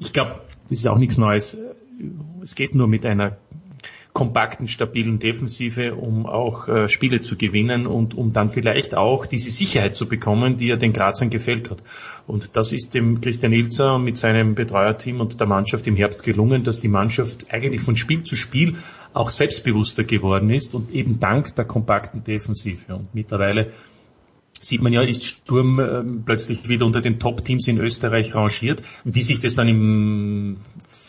[0.00, 1.58] ich glaube, das ist auch nichts Neues.
[2.42, 3.36] Es geht nur mit einer
[4.12, 9.50] kompakten, stabilen Defensive, um auch äh, Spiele zu gewinnen und um dann vielleicht auch diese
[9.50, 11.82] Sicherheit zu bekommen, die ja den Grazern gefällt hat.
[12.26, 16.62] Und das ist dem Christian Ilzer mit seinem Betreuerteam und der Mannschaft im Herbst gelungen,
[16.62, 18.76] dass die Mannschaft eigentlich von Spiel zu Spiel
[19.14, 22.94] auch selbstbewusster geworden ist und eben dank der kompakten Defensive.
[22.94, 23.72] Und mittlerweile
[24.60, 28.82] sieht man ja, ist Sturm äh, plötzlich wieder unter den Top-Teams in Österreich rangiert.
[29.04, 30.58] Wie sich das dann im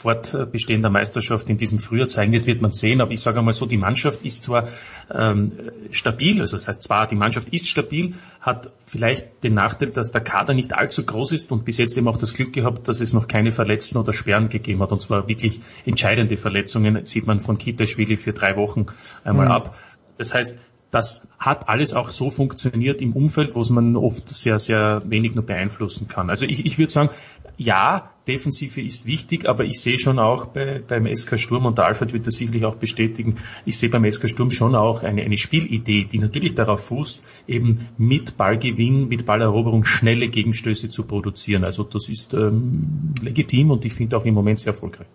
[0.04, 2.99] Fortbestehen der Meisterschaft in diesem Frühjahr zeigen wird, wird man sehen.
[3.01, 4.68] Aber ich sage einmal so, die Mannschaft ist zwar
[5.10, 5.54] ähm,
[5.91, 10.22] stabil, also das heißt zwar, die Mannschaft ist stabil, hat vielleicht den Nachteil, dass der
[10.22, 13.14] Kader nicht allzu groß ist und bis jetzt eben auch das Glück gehabt, dass es
[13.14, 14.91] noch keine Verletzten oder Sperren gegeben hat.
[14.91, 18.88] Und zwar wirklich entscheidende Verletzungen, sieht man von Kitaschwili für drei Wochen
[19.24, 19.51] einmal mhm.
[19.54, 19.78] ab.
[20.18, 20.60] Das heißt,
[20.93, 25.43] das hat alles auch so funktioniert im Umfeld, wo man oft sehr, sehr wenig nur
[25.43, 26.30] beeinflussen kann.
[26.30, 27.10] Also ich, ich würde sagen,
[27.58, 31.86] ja, Defensive ist wichtig, aber ich sehe schon auch bei, beim SK Sturm, und der
[31.86, 33.36] Alfred wird das sicherlich auch bestätigen,
[33.66, 37.88] ich sehe beim SK Sturm schon auch eine, eine Spielidee, die natürlich darauf fußt, eben
[37.97, 41.64] mit Ballgewinn, mit Balleroberung schnelle Gegenstöße zu produzieren.
[41.64, 45.08] Also das ist ähm, legitim und ich finde auch im Moment sehr erfolgreich.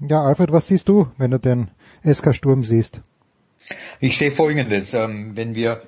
[0.00, 1.68] Ja, Alfred, was siehst du, wenn du den
[2.04, 3.00] SK Sturm siehst?
[4.00, 5.82] Ich sehe Folgendes, ähm, wenn wir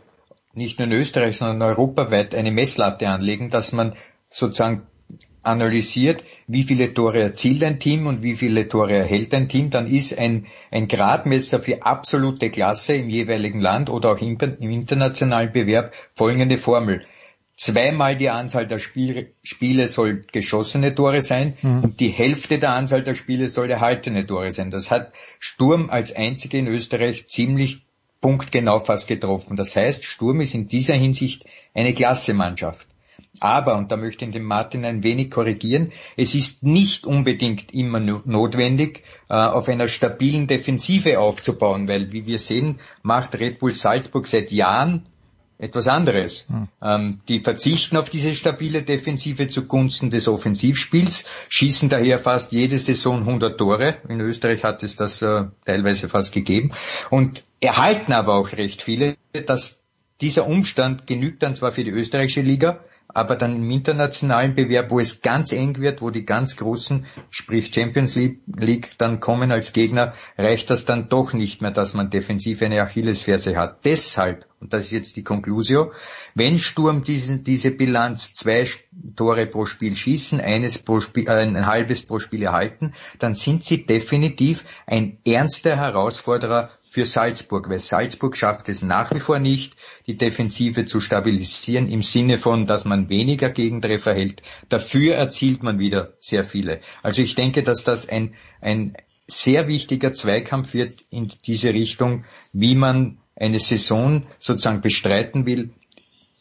[0.55, 3.95] nicht nur in Österreich, sondern europaweit eine Messlatte anlegen, dass man
[4.31, 4.83] sozusagen
[5.43, 9.87] analysiert, wie viele Tore erzielt ein Team und wie viele Tore erhält ein Team, dann
[9.87, 15.53] ist ein, ein Gradmesser für absolute Klasse im jeweiligen Land oder auch im, im internationalen
[15.53, 17.05] Bewerb folgende Formel.
[17.57, 21.83] Zweimal die Anzahl der Spiel, Spiele soll geschossene Tore sein mhm.
[21.83, 24.71] und die Hälfte der Anzahl der Spiele soll erhaltene Tore sein.
[24.71, 27.83] Das hat Sturm als einzige in Österreich ziemlich
[28.21, 29.57] punktgenau fast getroffen.
[29.57, 32.87] Das heißt, Sturm ist in dieser Hinsicht eine Klassemannschaft.
[33.41, 38.01] Aber, und da möchte ich den Martin ein wenig korrigieren, es ist nicht unbedingt immer
[38.01, 44.27] notwendig, äh, auf einer stabilen Defensive aufzubauen, weil, wie wir sehen, macht Red Bull Salzburg
[44.27, 45.07] seit Jahren
[45.59, 46.47] etwas anderes.
[46.49, 46.69] Hm.
[46.81, 53.21] Ähm, die verzichten auf diese stabile Defensive zugunsten des Offensivspiels, schießen daher fast jede Saison
[53.21, 53.97] 100 Tore.
[54.09, 56.73] In Österreich hat es das äh, teilweise fast gegeben
[57.11, 59.17] und erhalten aber auch recht viele.
[59.47, 59.85] Dass
[60.21, 65.01] dieser Umstand genügt dann zwar für die österreichische Liga, aber dann im internationalen Bewerb, wo
[65.01, 70.13] es ganz eng wird, wo die ganz großen, sprich Champions League, dann kommen als Gegner,
[70.37, 73.85] reicht das dann doch nicht mehr, dass man defensiv eine Achillesferse hat.
[73.85, 75.93] Deshalb, und das ist jetzt die Conclusio,
[76.35, 78.67] wenn Sturm diese, diese Bilanz zwei
[79.17, 83.65] Tore pro Spiel schießen, eines pro Spiel, äh, ein halbes pro Spiel erhalten, dann sind
[83.65, 89.75] sie definitiv ein ernster Herausforderer für Salzburg, weil Salzburg schafft es nach wie vor nicht,
[90.07, 94.43] die Defensive zu stabilisieren im Sinne von, dass man weniger Gegentreffer hält.
[94.69, 96.81] Dafür erzielt man wieder sehr viele.
[97.03, 102.75] Also ich denke, dass das ein, ein sehr wichtiger Zweikampf wird in diese Richtung, wie
[102.75, 105.71] man eine Saison sozusagen bestreiten will.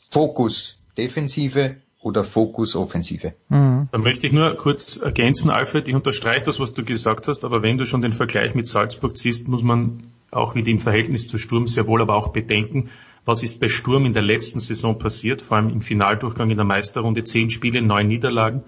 [0.10, 1.78] Fokus Defensive,
[2.08, 3.34] oder Fokus Offensive.
[3.50, 3.90] Mhm.
[3.92, 7.64] Da möchte ich nur kurz ergänzen, Alfred, ich unterstreiche das, was du gesagt hast, aber
[7.64, 11.38] wenn du schon den Vergleich mit Salzburg ziehst, muss man auch wieder im Verhältnis zu
[11.38, 12.90] Sturm sehr wohl aber auch bedenken,
[13.26, 16.66] was ist bei Sturm in der letzten Saison passiert, vor allem im Finaldurchgang in der
[16.66, 18.64] Meisterrunde, zehn Spiele, neun Niederlagen.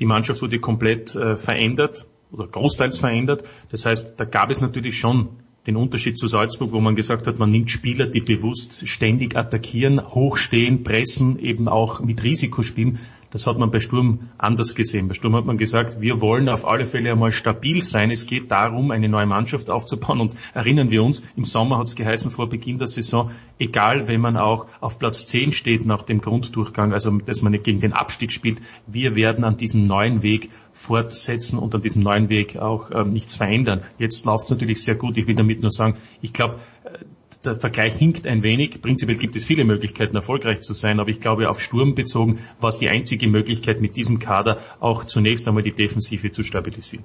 [0.00, 3.44] Die Mannschaft wurde komplett äh, verändert oder großteils verändert.
[3.70, 5.28] Das heißt, da gab es natürlich schon
[5.66, 10.00] den Unterschied zu Salzburg, wo man gesagt hat, man nimmt Spieler, die bewusst ständig attackieren,
[10.02, 12.98] hochstehen, pressen, eben auch mit Risiko spielen.
[13.32, 15.08] Das hat man bei Sturm anders gesehen.
[15.08, 18.10] Bei Sturm hat man gesagt, wir wollen auf alle Fälle einmal stabil sein.
[18.10, 20.20] Es geht darum, eine neue Mannschaft aufzubauen.
[20.20, 24.20] Und erinnern wir uns, im Sommer hat es geheißen vor Beginn der Saison, egal wenn
[24.20, 27.94] man auch auf Platz 10 steht nach dem Grunddurchgang, also dass man nicht gegen den
[27.94, 32.90] Abstieg spielt, wir werden an diesem neuen Weg fortsetzen und an diesem neuen Weg auch
[32.90, 33.80] ähm, nichts verändern.
[33.96, 35.16] Jetzt läuft es natürlich sehr gut.
[35.16, 36.98] Ich will damit nur sagen, ich glaube, äh,
[37.44, 38.80] der Vergleich hinkt ein wenig.
[38.80, 42.68] Prinzipiell gibt es viele Möglichkeiten, erfolgreich zu sein, aber ich glaube, auf Sturm bezogen war
[42.68, 47.04] es die einzige Möglichkeit, mit diesem Kader auch zunächst einmal die Defensive zu stabilisieren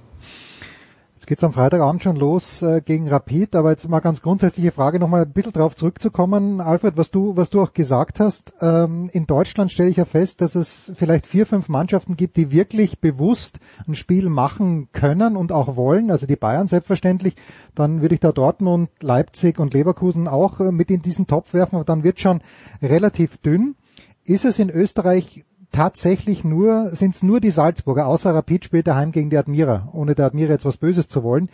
[1.26, 5.24] geht's am Freitagabend schon los äh, gegen Rapid, aber jetzt mal ganz grundsätzliche Frage nochmal
[5.24, 6.61] ein bisschen drauf zurückzukommen.
[6.61, 10.41] Alfred, was du, was du auch gesagt hast, ähm, in Deutschland stelle ich ja fest,
[10.41, 15.51] dass es vielleicht vier, fünf Mannschaften gibt, die wirklich bewusst ein Spiel machen können und
[15.51, 17.36] auch wollen, also die Bayern selbstverständlich,
[17.74, 21.78] dann würde ich da Dortmund, Leipzig und Leverkusen auch äh, mit in diesen Topf werfen,
[21.78, 22.41] aber dann wird schon
[22.82, 23.76] relativ dünn.
[24.24, 29.11] Ist es in Österreich tatsächlich nur, sind es nur die Salzburger, außer Rapid spielt daheim
[29.11, 31.49] gegen die Admira, ohne der Admira jetzt was Böses zu wollen.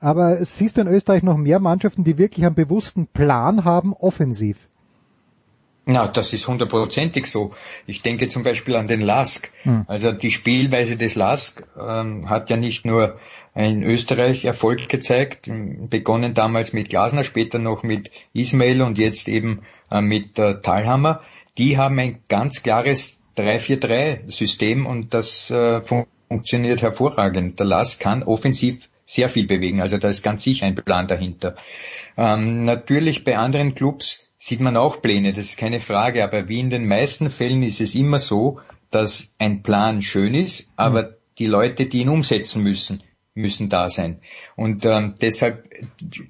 [0.00, 4.56] Aber siehst du in Österreich noch mehr Mannschaften, die wirklich einen bewussten Plan haben, offensiv?
[5.90, 7.52] Na, das ist hundertprozentig so.
[7.86, 9.50] Ich denke zum Beispiel an den Lask.
[9.62, 9.84] Hm.
[9.88, 13.18] Also die Spielweise des Lask ähm, hat ja nicht nur
[13.54, 15.50] in Österreich Erfolg gezeigt,
[15.88, 21.22] begonnen damals mit Glasner, später noch mit Ismail und jetzt eben äh, mit äh, Talhammer.
[21.56, 27.58] Die haben ein ganz klares 3-4-3-System und das äh, funktioniert hervorragend.
[27.58, 31.56] Der Lass kann offensiv sehr viel bewegen, also da ist ganz sicher ein Plan dahinter.
[32.16, 36.60] Ähm, natürlich bei anderen Clubs sieht man auch Pläne, das ist keine Frage, aber wie
[36.60, 38.60] in den meisten Fällen ist es immer so,
[38.90, 41.14] dass ein Plan schön ist, aber mhm.
[41.38, 43.02] die Leute, die ihn umsetzen müssen,
[43.34, 44.20] müssen da sein.
[44.56, 45.64] Und ähm, deshalb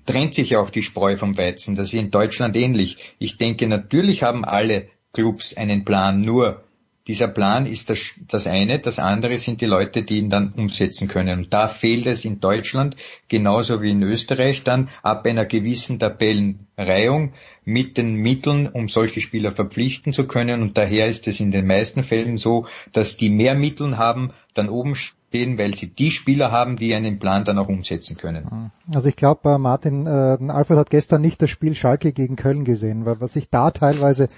[0.07, 1.75] trennt sich auch die Spreu vom Weizen.
[1.75, 2.99] Das ist in Deutschland ähnlich.
[3.19, 6.63] Ich denke, natürlich haben alle Clubs einen Plan, nur
[7.09, 11.09] dieser Plan ist das, das eine, das andere sind die Leute, die ihn dann umsetzen
[11.09, 11.39] können.
[11.39, 12.97] Und da fehlt es in Deutschland,
[13.29, 17.33] genauso wie in Österreich dann, ab einer gewissen Tabellenreihung
[17.65, 20.61] mit den Mitteln, um solche Spieler verpflichten zu können.
[20.61, 24.69] Und daher ist es in den meisten Fällen so, dass die mehr Mittel haben, dann
[24.69, 24.95] oben
[25.29, 28.71] stehen, weil sie die Spieler haben, die einen Plan dann auch umsetzen können.
[28.93, 32.65] Also ich glaube, äh, Martin, äh, Alfred hat gestern nicht das Spiel Schalke gegen Köln
[32.65, 34.29] gesehen, weil was sich da teilweise,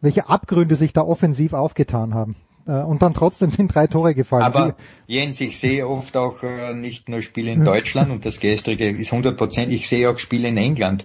[0.00, 2.36] welche Abgründe sich da offensiv aufgetan haben.
[2.66, 4.42] Äh, und dann trotzdem sind drei Tore gefallen.
[4.42, 4.76] Aber
[5.06, 9.12] Jens, ich sehe oft auch äh, nicht nur Spiele in Deutschland und das gestrige ist
[9.12, 11.04] 100 Prozent, ich sehe auch Spiele in England.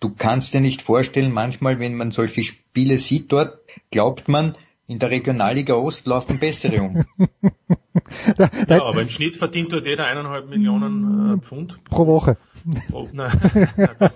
[0.00, 3.58] Du kannst dir nicht vorstellen, manchmal, wenn man solche Spiele sieht dort,
[3.90, 4.54] glaubt man,
[4.86, 7.04] in der Regionalliga Ost laufen bessere um.
[8.68, 11.82] ja, aber im Schnitt verdient dort jeder eineinhalb Millionen äh, Pfund.
[11.84, 12.36] Pro Woche.
[12.90, 13.30] Pro, nein,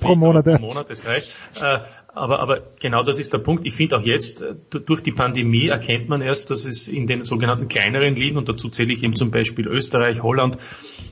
[0.00, 0.44] pro Monat.
[0.44, 1.32] Pro Monat, das reicht.
[1.60, 1.80] Äh,
[2.14, 3.66] aber, aber genau das ist der Punkt.
[3.66, 7.24] Ich finde auch jetzt, äh, durch die Pandemie erkennt man erst, dass es in den
[7.24, 10.56] sogenannten kleineren Ligen, und dazu zähle ich eben zum Beispiel Österreich, Holland,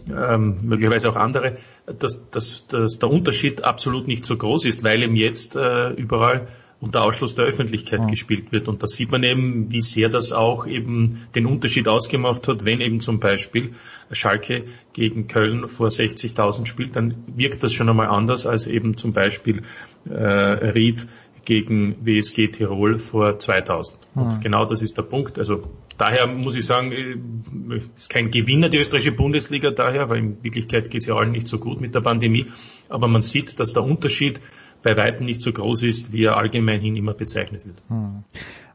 [0.08, 5.02] ähm, möglicherweise auch andere, dass, dass, dass der Unterschied absolut nicht so groß ist, weil
[5.02, 6.48] eben jetzt äh, überall
[6.84, 8.06] unter Ausschluss der Öffentlichkeit ja.
[8.06, 8.68] gespielt wird.
[8.68, 12.80] Und da sieht man eben, wie sehr das auch eben den Unterschied ausgemacht hat, wenn
[12.80, 13.72] eben zum Beispiel
[14.12, 19.14] Schalke gegen Köln vor 60.000 spielt, dann wirkt das schon einmal anders als eben zum
[19.14, 19.62] Beispiel
[20.04, 21.06] äh, Ried
[21.46, 23.98] gegen WSG Tirol vor 2000.
[24.14, 25.38] Und genau das ist der Punkt.
[25.38, 25.62] Also
[25.98, 30.90] daher muss ich sagen, äh, ist kein Gewinner die österreichische Bundesliga daher, weil in Wirklichkeit
[30.90, 32.46] geht es ja allen nicht so gut mit der Pandemie.
[32.88, 34.40] Aber man sieht, dass der Unterschied
[34.84, 37.76] bei weitem nicht so groß ist, wie er allgemein hin immer bezeichnet wird.
[37.88, 38.22] Hm.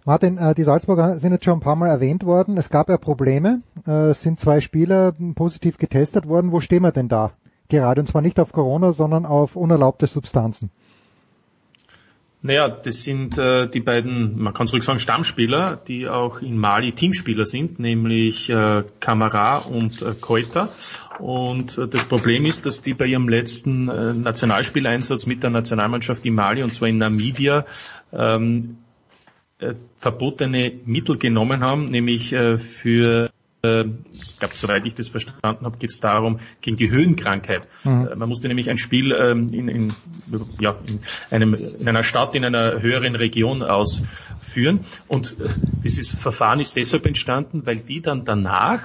[0.06, 2.58] Martin, äh, die Salzburger sind jetzt schon ein paar Mal erwähnt worden.
[2.58, 3.62] Es gab ja Probleme.
[3.88, 6.52] Äh, es sind zwei Spieler positiv getestet worden.
[6.52, 7.32] Wo stehen wir denn da?
[7.70, 10.72] Gerade und zwar nicht auf Corona, sondern auf unerlaubte Substanzen.
[12.42, 16.94] Naja, das sind äh, die beiden, man kann zurück sagen, Stammspieler, die auch in Mali
[16.94, 20.70] Teamspieler sind, nämlich äh, Kamara und äh, Koita.
[21.20, 26.26] Und äh, das Problem ist, dass die bei ihrem letzten äh, Nationalspieleinsatz mit der Nationalmannschaft
[26.26, 27.66] in Mali, und zwar in Namibia,
[28.14, 28.78] ähm,
[29.60, 33.29] äh, verbotene Mittel genommen haben, nämlich äh, für
[33.62, 37.68] ich glaube, soweit ich das verstanden habe, geht es darum, gegen die Höhenkrankheit.
[37.84, 38.08] Mhm.
[38.08, 39.94] Äh, man musste nämlich ein Spiel ähm, in, in,
[40.62, 41.00] ja, in,
[41.30, 44.80] einem, in einer Stadt, in einer höheren Region ausführen.
[45.10, 45.50] Und äh,
[45.84, 48.82] dieses Verfahren ist deshalb entstanden, weil die dann danach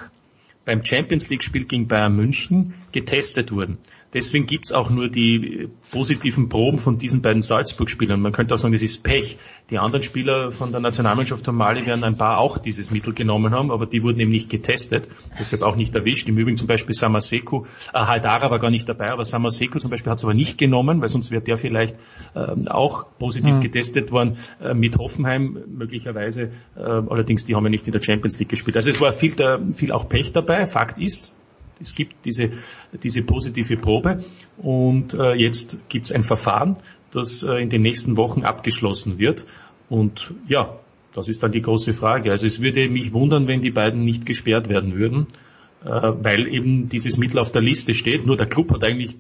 [0.64, 3.78] beim Champions League Spiel gegen Bayern München getestet wurden.
[4.14, 8.20] Deswegen gibt's auch nur die positiven Proben von diesen beiden Salzburg-Spielern.
[8.20, 9.38] Man könnte auch sagen, das ist Pech.
[9.70, 13.52] Die anderen Spieler von der Nationalmannschaft von Mali werden ein paar auch dieses Mittel genommen
[13.52, 16.28] haben, aber die wurden eben nicht getestet, deshalb auch nicht erwischt.
[16.28, 20.12] Im Übrigen zum Beispiel Samaseku, äh, Haldara war gar nicht dabei, aber Samaseku zum Beispiel
[20.12, 21.96] hat es aber nicht genommen, weil sonst wäre der vielleicht
[22.34, 23.60] äh, auch positiv mhm.
[23.62, 26.52] getestet worden äh, mit Hoffenheim möglicherweise.
[26.76, 28.76] Äh, allerdings, die haben ja nicht in der Champions League gespielt.
[28.76, 30.66] Also es war viel, der, viel auch Pech dabei.
[30.66, 31.34] Fakt ist,
[31.80, 32.50] es gibt diese,
[33.02, 34.22] diese positive Probe
[34.58, 36.78] und äh, jetzt gibt es ein Verfahren,
[37.10, 39.46] das äh, in den nächsten Wochen abgeschlossen wird.
[39.88, 40.78] Und ja,
[41.14, 42.30] das ist dann die große Frage.
[42.30, 45.26] Also es würde mich wundern, wenn die beiden nicht gesperrt werden würden,
[45.84, 48.26] äh, weil eben dieses Mittel auf der Liste steht.
[48.26, 49.16] Nur der Club hat eigentlich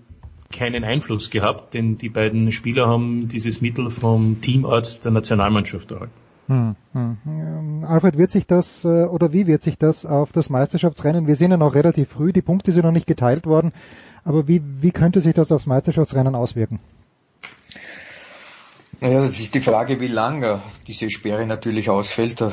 [0.52, 6.23] keinen Einfluss gehabt, denn die beiden Spieler haben dieses Mittel vom Teamarzt der Nationalmannschaft erhalten.
[6.46, 7.16] Hm, hm.
[7.26, 11.26] Ähm, Alfred, wird sich das äh, oder wie wird sich das auf das Meisterschaftsrennen?
[11.26, 13.72] Wir sind ja noch relativ früh, die Punkte sind noch nicht geteilt worden,
[14.24, 16.80] aber wie, wie könnte sich das aufs Meisterschaftsrennen auswirken?
[19.00, 22.40] Naja, das ist die Frage, wie lange diese Sperre natürlich ausfällt.
[22.40, 22.52] Da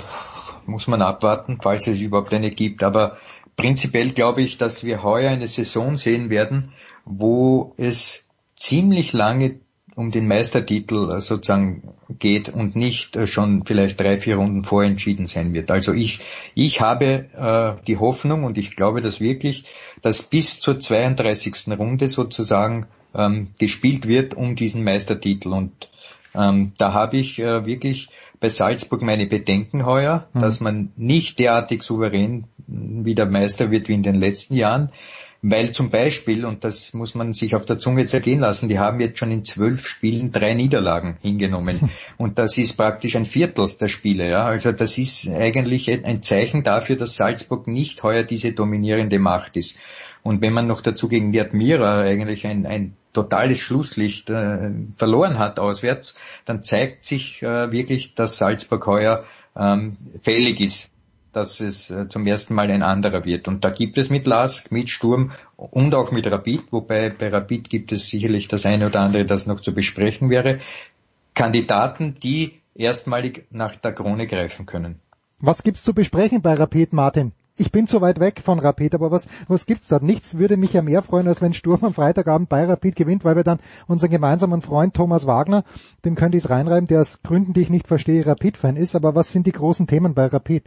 [0.65, 2.83] muss man abwarten, falls es überhaupt eine gibt.
[2.83, 3.15] Aber
[3.55, 6.73] prinzipiell glaube ich, dass wir heuer eine Saison sehen werden,
[7.05, 9.60] wo es ziemlich lange
[9.95, 15.25] um den Meistertitel äh, sozusagen geht und nicht äh, schon vielleicht drei, vier Runden vorentschieden
[15.25, 15.71] sein wird.
[15.71, 16.19] Also ich,
[16.55, 19.65] ich habe äh, die Hoffnung und ich glaube das wirklich,
[20.01, 21.77] dass bis zur 32.
[21.77, 25.49] Runde sozusagen ähm, gespielt wird um diesen Meistertitel.
[25.49, 25.89] Und
[26.33, 30.39] ähm, da habe ich äh, wirklich bei Salzburg meine Bedenken heuer, mhm.
[30.39, 34.91] dass man nicht derartig souverän wieder Meister wird wie in den letzten Jahren
[35.43, 38.99] weil zum Beispiel, und das muss man sich auf der Zunge zergehen lassen, die haben
[38.99, 41.89] jetzt schon in zwölf Spielen drei Niederlagen hingenommen.
[42.17, 44.29] Und das ist praktisch ein Viertel der Spiele.
[44.29, 44.45] Ja?
[44.45, 49.77] Also das ist eigentlich ein Zeichen dafür, dass Salzburg nicht heuer diese dominierende Macht ist.
[50.21, 55.39] Und wenn man noch dazu gegen die Admira eigentlich ein, ein totales Schlusslicht äh, verloren
[55.39, 56.15] hat auswärts,
[56.45, 59.23] dann zeigt sich äh, wirklich, dass Salzburg heuer
[59.55, 60.90] ähm, fällig ist
[61.31, 63.47] dass es äh, zum ersten Mal ein anderer wird.
[63.47, 67.69] Und da gibt es mit Lask, mit Sturm und auch mit Rapid, wobei bei Rapid
[67.69, 70.59] gibt es sicherlich das eine oder andere, das noch zu besprechen wäre,
[71.33, 74.99] Kandidaten, die erstmalig nach der Krone greifen können.
[75.39, 77.31] Was gibt's zu besprechen bei Rapid, Martin?
[77.57, 80.03] Ich bin zu weit weg von Rapid, aber was, was gibt's dort?
[80.03, 83.35] Nichts würde mich ja mehr freuen, als wenn Sturm am Freitagabend bei Rapid gewinnt, weil
[83.35, 85.63] wir dann unseren gemeinsamen Freund Thomas Wagner,
[86.05, 88.95] dem könnte ich es reinreiben, der aus Gründen, die ich nicht verstehe, Rapid-Fan ist.
[88.95, 90.63] Aber was sind die großen Themen bei Rapid?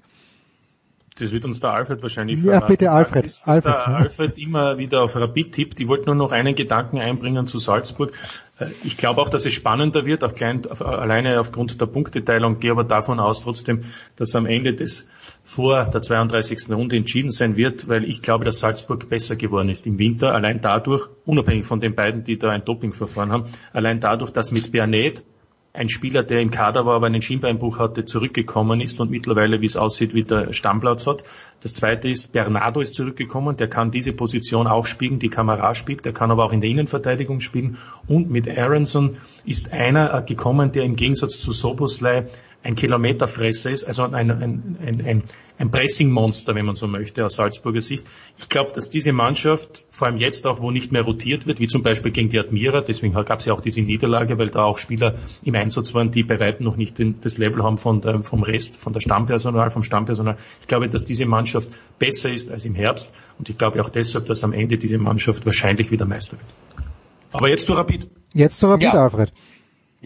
[1.17, 2.67] Das wird uns der Alfred wahrscheinlich Ja, verraten.
[2.67, 3.25] bitte Alfred.
[3.25, 5.79] Ist, dass Alfred, der Alfred immer wieder auf Rapid tippt.
[5.79, 8.12] Ich wollte nur noch einen Gedanken einbringen zu Salzburg.
[8.59, 12.73] Äh, ich glaube auch, dass es spannender wird, auch klein, alleine aufgrund der Punkteteilung, gehe
[12.73, 13.83] aber davon aus trotzdem,
[14.17, 15.09] dass am Ende des
[15.45, 16.69] vor der 32.
[16.71, 20.61] Runde entschieden sein wird, weil ich glaube, dass Salzburg besser geworden ist im Winter, allein
[20.61, 25.25] dadurch, unabhängig von den beiden, die da ein Dopingverfahren haben, allein dadurch, dass mit Bernet
[25.75, 29.66] ein Spieler, der im Kader war, aber einen Schienbeinbruch hatte, zurückgekommen ist und mittlerweile, wie
[29.66, 31.25] es aussieht, wieder Stammplatz hat.
[31.62, 36.05] Das zweite ist, Bernardo ist zurückgekommen, der kann diese Position auch spielen, die Kamera spielt,
[36.05, 37.79] der kann aber auch in der Innenverteidigung spielen.
[38.07, 42.29] Und mit Aronson ist einer gekommen, der im Gegensatz zu Soboslai
[42.65, 44.31] ein Kilometerfresser ist, also ein, ein,
[44.81, 45.23] ein, ein,
[45.59, 48.07] ein Pressing-Monster, wenn man so möchte, aus Salzburger Sicht.
[48.39, 51.69] Ich glaube, dass diese Mannschaft, vor allem jetzt auch, wo nicht mehr rotiert wird, wie
[51.69, 54.79] zum Beispiel gegen die Admira, deswegen gab es ja auch diese Niederlage, weil da auch
[54.79, 58.23] Spieler im Einsatz waren, die bei weitem noch nicht den, das Level haben von der,
[58.23, 60.39] vom Rest, von der Stammpersonal, vom Stammpersonal.
[60.62, 64.25] Ich glaube, dass diese Mannschaft besser ist als im Herbst und ich glaube auch deshalb,
[64.25, 66.87] dass am Ende diese Mannschaft wahrscheinlich wieder Meister wird.
[67.31, 68.09] Aber jetzt zu Rapid.
[68.33, 68.95] Jetzt zu Rapid, ja.
[68.95, 69.33] Alfred.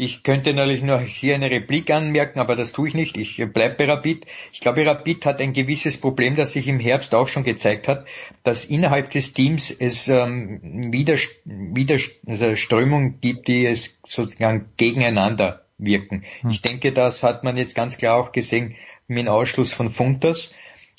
[0.00, 3.16] Ich könnte natürlich noch hier eine Replik anmerken, aber das tue ich nicht.
[3.16, 4.26] Ich bleibe bei Rapid.
[4.52, 8.06] Ich glaube, Rapid hat ein gewisses Problem, das sich im Herbst auch schon gezeigt hat,
[8.44, 11.96] dass innerhalb des Teams es ähm, wieder, wieder
[12.28, 16.22] also Strömungen gibt, die es sozusagen gegeneinander wirken.
[16.42, 16.50] Hm.
[16.50, 18.76] Ich denke, das hat man jetzt ganz klar auch gesehen
[19.08, 20.52] mit dem Ausschluss von Funtas.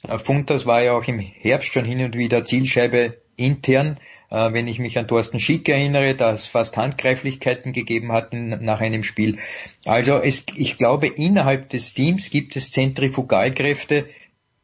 [0.05, 3.97] Äh, Funtas war ja auch im Herbst schon hin und wieder Zielscheibe intern
[4.29, 8.81] äh, wenn ich mich an Thorsten Schick erinnere, da es fast Handgreiflichkeiten gegeben hatten nach
[8.81, 9.37] einem Spiel.
[9.85, 14.05] Also es, ich glaube, innerhalb des Teams gibt es Zentrifugalkräfte,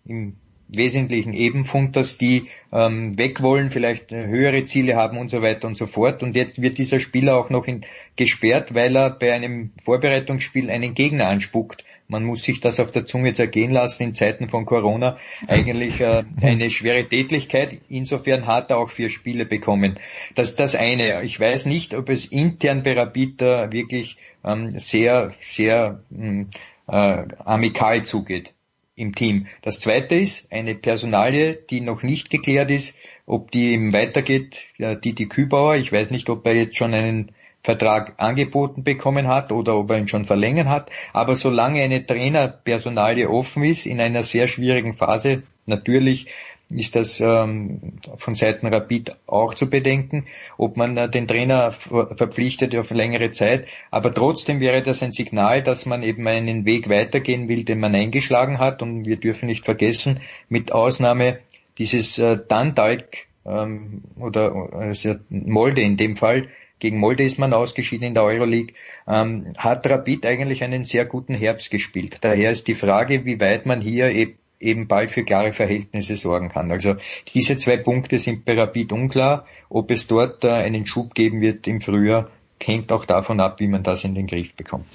[0.06, 0.38] im
[0.68, 5.68] Wesentlichen eben Funters, die ähm, weg wollen, vielleicht äh, höhere Ziele haben und so weiter
[5.68, 6.24] und so fort.
[6.24, 7.86] Und jetzt wird dieser Spieler auch noch in,
[8.16, 13.06] gesperrt, weil er bei einem Vorbereitungsspiel einen Gegner anspuckt man muss sich das auf der
[13.06, 17.78] Zunge zergehen lassen in Zeiten von Corona, eigentlich äh, eine schwere Tätlichkeit.
[17.90, 20.00] Insofern hat er auch vier Spiele bekommen.
[20.36, 21.24] Das ist das eine.
[21.24, 26.50] Ich weiß nicht, ob es intern bei Rapid wirklich ähm, sehr, sehr ähm,
[26.88, 28.54] äh, amikal zugeht
[28.96, 29.48] im Team.
[29.62, 32.96] Das zweite ist eine Personalie, die noch nicht geklärt ist,
[33.26, 35.76] ob die eben weitergeht, äh, Didi Kübauer.
[35.76, 37.32] Ich weiß nicht, ob er jetzt schon einen
[37.66, 40.92] Vertrag angeboten bekommen hat oder ob er ihn schon verlängern hat.
[41.14, 46.28] Aber solange eine Trainerpersonalie offen ist, in einer sehr schwierigen Phase, natürlich
[46.70, 50.26] ist das ähm, von Seiten Rapid auch zu bedenken,
[50.58, 53.68] ob man äh, den Trainer verpflichtet auf längere Zeit.
[53.92, 57.96] Aber trotzdem wäre das ein Signal, dass man eben einen Weg weitergehen will, den man
[57.96, 58.82] eingeschlagen hat.
[58.82, 61.40] Und wir dürfen nicht vergessen, mit Ausnahme
[61.78, 66.48] dieses äh, Dundalk ähm, oder also Molde in dem Fall,
[66.86, 68.76] gegen Molde ist man ausgeschieden in der Euroleague,
[69.08, 72.20] ähm, hat Rapid eigentlich einen sehr guten Herbst gespielt.
[72.22, 76.50] Daher ist die Frage, wie weit man hier e eben bald für klare Verhältnisse sorgen
[76.50, 76.72] kann.
[76.72, 76.96] Also
[77.34, 79.48] diese zwei Punkte sind bei Rapid unklar.
[79.68, 82.30] Ob es dort äh, einen Schub geben wird im Frühjahr,
[82.62, 84.86] hängt auch davon ab, wie man das in den Griff bekommt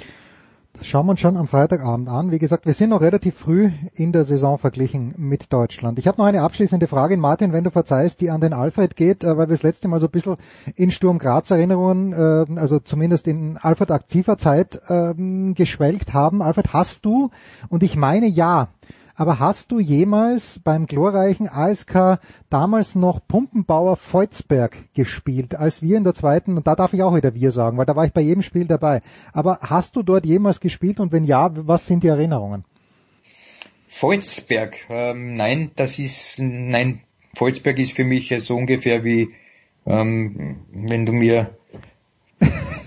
[0.83, 2.31] schauen wir uns schon am Freitagabend an.
[2.31, 5.99] Wie gesagt, wir sind noch relativ früh in der Saison verglichen mit Deutschland.
[5.99, 9.24] Ich habe noch eine abschließende Frage, Martin, wenn du verzeihst, die an den Alfred geht,
[9.24, 10.37] äh, weil wir das letzte Mal so ein bisschen
[10.76, 16.43] in Sturm Graz Erinnerungen, äh, also zumindest in Alfred aktiver Zeit ähm, geschwelgt haben.
[16.43, 17.31] Alfred, hast du,
[17.68, 18.68] und ich meine ja,
[19.20, 22.18] aber hast du jemals beim glorreichen ASK
[22.48, 27.14] damals noch Pumpenbauer Volzberg gespielt, als wir in der zweiten, und da darf ich auch
[27.14, 29.02] wieder wir sagen, weil da war ich bei jedem Spiel dabei.
[29.34, 32.64] Aber hast du dort jemals gespielt und wenn ja, was sind die Erinnerungen?
[33.88, 37.02] Volzberg, ähm, nein, das ist, nein,
[37.34, 39.34] Volzberg ist für mich so ungefähr wie,
[39.84, 41.58] ähm, wenn du mir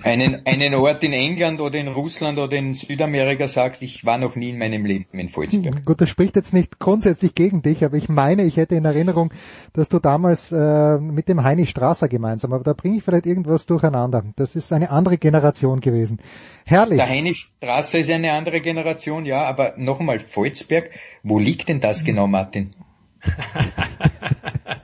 [0.04, 4.36] einen, einen Ort in England oder in Russland oder in Südamerika sagst, ich war noch
[4.36, 5.86] nie in meinem Leben in Volzberg.
[5.86, 9.34] Gut, das spricht jetzt nicht grundsätzlich gegen dich, aber ich meine, ich hätte in Erinnerung,
[9.74, 13.66] dass du damals äh, mit dem Heini Strasser gemeinsam, aber da bringe ich vielleicht irgendwas
[13.66, 14.24] durcheinander.
[14.36, 16.20] Das ist eine andere Generation gewesen.
[16.66, 16.97] Herrlich.
[16.97, 20.89] Der Heini Strasser ist eine andere Generation, ja, aber noch einmal, Volzberg,
[21.24, 22.76] wo liegt denn das genau, Martin?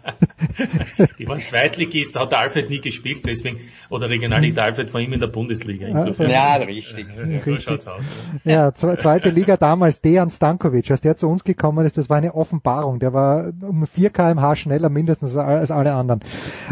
[1.20, 5.16] Die waren Zweitligist, da hat der Alfred nie gespielt, deswegen, oder Regionalliga Alfred war immer
[5.16, 5.88] in der Bundesliga.
[5.88, 6.30] Insofern.
[6.30, 7.08] Ja, richtig.
[7.18, 8.04] Ja, so schaut's aus.
[8.44, 12.36] Ja, zweite Liga damals, Dejan Stankovic, als der zu uns gekommen ist, das war eine
[12.36, 13.00] Offenbarung.
[13.00, 16.22] Der war um 4 kmh schneller mindestens als alle anderen.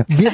[0.07, 0.31] Wir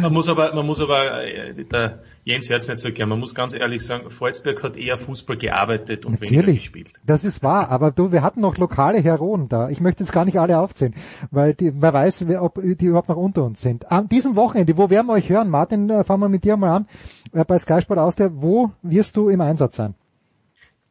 [0.00, 3.34] man muss aber, man muss aber, äh, der Jens hört's nicht so gern, man muss
[3.34, 6.92] ganz ehrlich sagen, Volzberg hat eher Fußball gearbeitet und Natürlich, weniger gespielt.
[7.04, 9.70] Das ist wahr, aber du, wir hatten noch lokale Heroen da.
[9.70, 10.94] Ich möchte jetzt gar nicht alle aufzählen,
[11.32, 13.90] weil die, wer weiß, ob die überhaupt noch unter uns sind.
[13.90, 15.50] Am diesem Wochenende, wo werden wir euch hören?
[15.50, 16.86] Martin, äh, fangen wir mit dir mal an.
[17.32, 19.94] Äh, bei Sky Sport Austria, wo wirst du im Einsatz sein?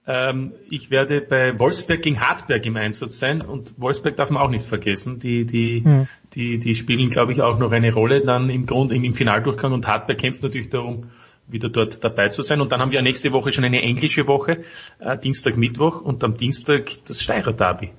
[0.08, 4.50] Ähm, ich werde bei Wolfsberg gegen Hartberg im Einsatz sein und Wolfsberg darf man auch
[4.50, 5.20] nicht vergessen.
[5.20, 6.08] Die, die, mhm.
[6.34, 9.72] die, die spielen, glaube ich, auch noch eine Rolle dann im Grund, im, im Finaldurchgang
[9.72, 11.06] und Hartberg kämpft natürlich darum,
[11.52, 12.62] wieder dort dabei zu sein.
[12.62, 14.64] Und dann haben wir nächste Woche schon eine englische Woche,
[15.00, 17.92] äh, Dienstag, Mittwoch und am Dienstag das Steirer Derby.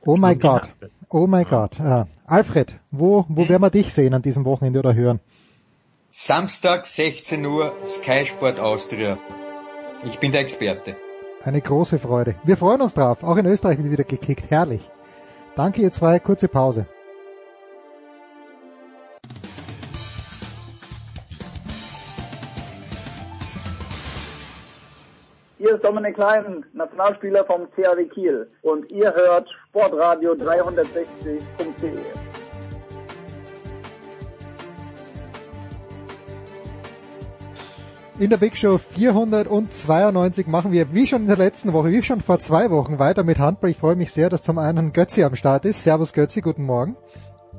[0.00, 0.68] Oh mein Gott.
[1.08, 1.78] Oh mein Gott.
[1.78, 5.20] Uh, Alfred, wo, wo werden wir dich sehen an diesem Wochenende oder hören?
[6.10, 9.18] Samstag 16 Uhr Sky Sport Austria.
[10.04, 10.96] Ich bin der Experte.
[11.42, 12.36] Eine große Freude.
[12.44, 13.22] Wir freuen uns drauf.
[13.22, 14.50] Auch in Österreich wird wieder gekickt.
[14.50, 14.82] Herrlich.
[15.56, 16.18] Danke ihr zwei.
[16.18, 16.86] Kurze Pause.
[25.64, 31.40] Hier ist Dominik Klein, Nationalspieler vom CAW Kiel und ihr hört Sportradio 360.de.
[38.18, 42.20] In der Big Show 492 machen wir, wie schon in der letzten Woche, wie schon
[42.20, 43.70] vor zwei Wochen, weiter mit Handball.
[43.70, 45.82] Ich freue mich sehr, dass zum einen Götzi am Start ist.
[45.82, 46.94] Servus Götzi, guten Morgen.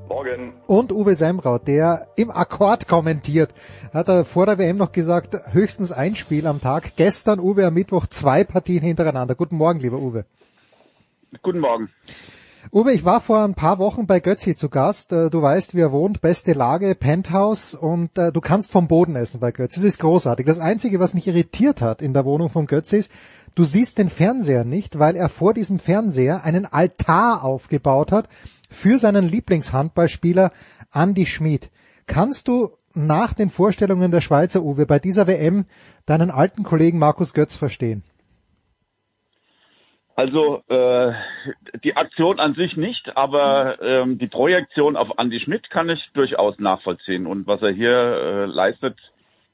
[0.07, 0.53] Morgen.
[0.67, 3.53] Und Uwe Semraut, der im Akkord kommentiert,
[3.93, 6.95] hat er vor der WM noch gesagt, höchstens ein Spiel am Tag.
[6.95, 9.35] Gestern, Uwe, am Mittwoch zwei Partien hintereinander.
[9.35, 10.25] Guten Morgen, lieber Uwe.
[11.41, 11.89] Guten Morgen.
[12.71, 15.11] Uwe, ich war vor ein paar Wochen bei Götzi zu Gast.
[15.11, 19.15] Äh, du weißt, wie er wohnt, beste Lage, Penthouse und äh, du kannst vom Boden
[19.15, 19.79] essen bei Götzi.
[19.79, 20.45] Das ist großartig.
[20.45, 23.11] Das Einzige, was mich irritiert hat in der Wohnung von Götzi ist,
[23.55, 28.27] du siehst den Fernseher nicht, weil er vor diesem Fernseher einen Altar aufgebaut hat
[28.69, 30.51] für seinen Lieblingshandballspieler
[30.93, 31.71] Andy Schmid.
[32.07, 35.65] Kannst du nach den Vorstellungen der Schweizer Uwe bei dieser WM
[36.05, 38.03] deinen alten Kollegen Markus Götz verstehen?
[40.15, 41.11] Also äh,
[41.83, 46.57] die Aktion an sich nicht, aber ähm, die Projektion auf Andy Schmidt kann ich durchaus
[46.57, 47.27] nachvollziehen.
[47.27, 48.97] Und was er hier äh, leistet,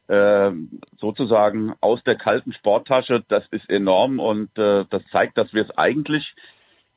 [0.07, 0.51] äh,
[0.99, 5.75] sozusagen aus der kalten Sporttasche, das ist enorm und äh, das zeigt, dass wir es
[5.77, 6.31] eigentlich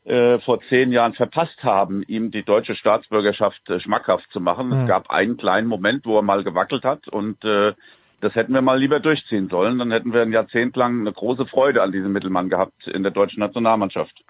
[0.05, 4.69] äh, vor zehn Jahren verpasst haben, ihm die deutsche Staatsbürgerschaft äh, schmackhaft zu machen.
[4.69, 4.73] Mhm.
[4.73, 7.73] Es gab einen kleinen Moment, wo er mal gewackelt hat und äh,
[8.21, 9.79] das hätten wir mal lieber durchziehen sollen.
[9.79, 13.13] Dann hätten wir ein Jahrzehnt lang eine große Freude an diesem Mittelmann gehabt in der
[13.13, 14.25] deutschen Nationalmannschaft.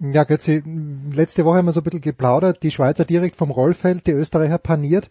[0.00, 0.62] Ja, Götzi,
[1.14, 4.58] letzte Woche haben wir so ein bisschen geplaudert, die Schweizer direkt vom Rollfeld, die Österreicher
[4.58, 5.10] paniert.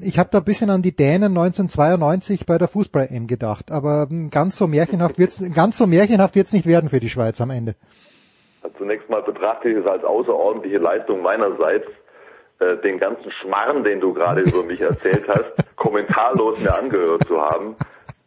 [0.00, 4.56] Ich habe da ein bisschen an die Dänen 1992 bei der Fußball-M gedacht, aber ganz
[4.56, 7.74] so märchenhaft wird's, ganz so märchenhaft wird's nicht werden für die Schweiz am Ende.
[8.78, 11.86] Zunächst mal betrachte ich es als außerordentliche Leistung meinerseits,
[12.58, 17.40] äh, den ganzen Schmarrn, den du gerade über mich erzählt hast, kommentarlos mir angehört zu
[17.40, 17.76] haben.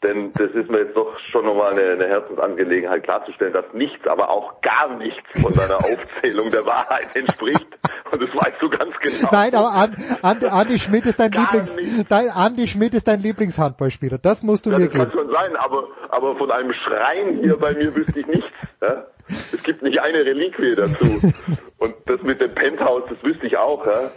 [0.04, 4.30] Denn das ist mir jetzt doch schon nochmal eine, eine Herzensangelegenheit klarzustellen, dass nichts, aber
[4.30, 7.68] auch gar nichts von deiner Aufzählung der Wahrheit entspricht.
[8.12, 9.30] Und das weißt du ganz genau.
[9.32, 9.90] Nein, aber
[10.22, 11.76] Andi, Andi Schmidt ist dein Lieblings,
[12.08, 14.20] dein, Andi Schmidt ist dein Lieblingshandballspieler.
[14.20, 15.04] Das musst du ja, mir das geben.
[15.04, 18.48] Das kann schon sein, aber, aber von einem Schreien hier bei mir wüsste ich nichts.
[18.82, 19.06] Ja?
[19.28, 21.06] Es gibt nicht eine Reliquie dazu.
[21.78, 23.86] Und das mit dem Penthouse, das wüsste ich auch.
[23.86, 24.12] Ja?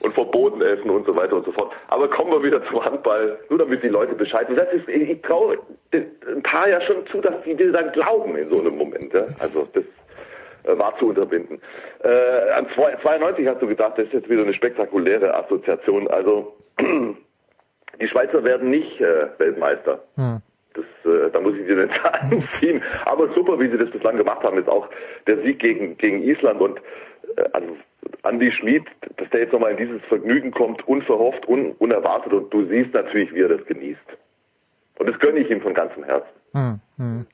[0.00, 1.72] Und verboten essen und so weiter und so fort.
[1.88, 4.56] Aber kommen wir wieder zum Handball, nur damit die Leute Bescheid wissen.
[4.64, 5.58] Das ist, ich traue
[5.92, 9.12] ein paar ja schon zu, dass die dir dann glauben in so einem Moment.
[9.12, 9.26] Ja?
[9.38, 9.84] Also das
[10.64, 11.60] äh, war zu unterbinden.
[12.02, 16.08] Äh, an 92 hast du gedacht, das ist jetzt wieder eine spektakuläre Assoziation.
[16.08, 16.54] Also
[18.00, 20.00] die Schweizer werden nicht äh, Weltmeister.
[20.16, 20.40] Hm.
[20.74, 22.82] Das, äh, da muss ich dir den Zahlen ziehen.
[23.04, 24.88] Aber super, wie sie das bislang gemacht haben, ist auch
[25.26, 26.80] der Sieg gegen, gegen Island und
[27.52, 27.76] also
[28.22, 28.84] Andi Schmid,
[29.16, 33.32] dass der jetzt nochmal in dieses Vergnügen kommt, unverhofft, un, unerwartet und du siehst natürlich,
[33.34, 34.00] wie er das genießt.
[34.98, 36.28] Und das gönne ich ihm von ganzem Herzen.
[36.52, 37.26] Hm, hm.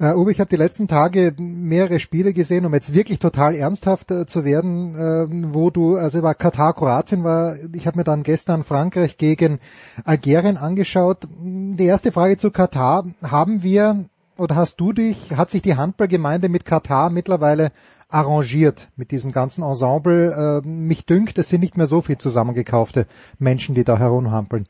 [0.00, 4.10] Uh, Uwe, ich habe die letzten Tage mehrere Spiele gesehen, um jetzt wirklich total ernsthaft
[4.10, 8.24] uh, zu werden, uh, wo du, also war Katar, Kroatien war, ich habe mir dann
[8.24, 9.60] gestern Frankreich gegen
[10.04, 11.18] Algerien angeschaut.
[11.30, 14.06] Die erste Frage zu Katar, haben wir
[14.36, 17.70] oder hast du dich, hat sich die Handballgemeinde mit Katar mittlerweile
[18.14, 20.62] arrangiert mit diesem ganzen Ensemble?
[20.64, 23.06] mich dünkt, es sind nicht mehr so viel zusammengekaufte
[23.38, 24.66] Menschen, die da herumhampeln.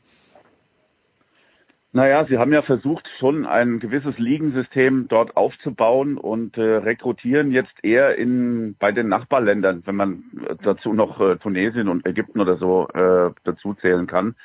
[1.95, 7.71] Naja, Sie haben ja versucht, schon ein gewisses Ligensystem dort aufzubauen und äh, rekrutieren jetzt
[7.83, 10.23] eher in bei den Nachbarländern, wenn man
[10.61, 14.35] dazu noch äh, Tunesien und Ägypten oder so äh, dazu zählen kann.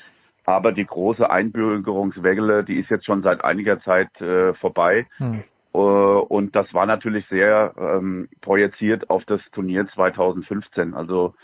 [0.44, 5.08] Aber die große Einbürgerungswelle, die ist jetzt schon seit einiger Zeit äh, vorbei.
[5.16, 5.42] Hm.
[5.72, 10.94] Äh, und das war natürlich sehr ähm, projiziert auf das Turnier 2015.
[10.94, 11.34] Also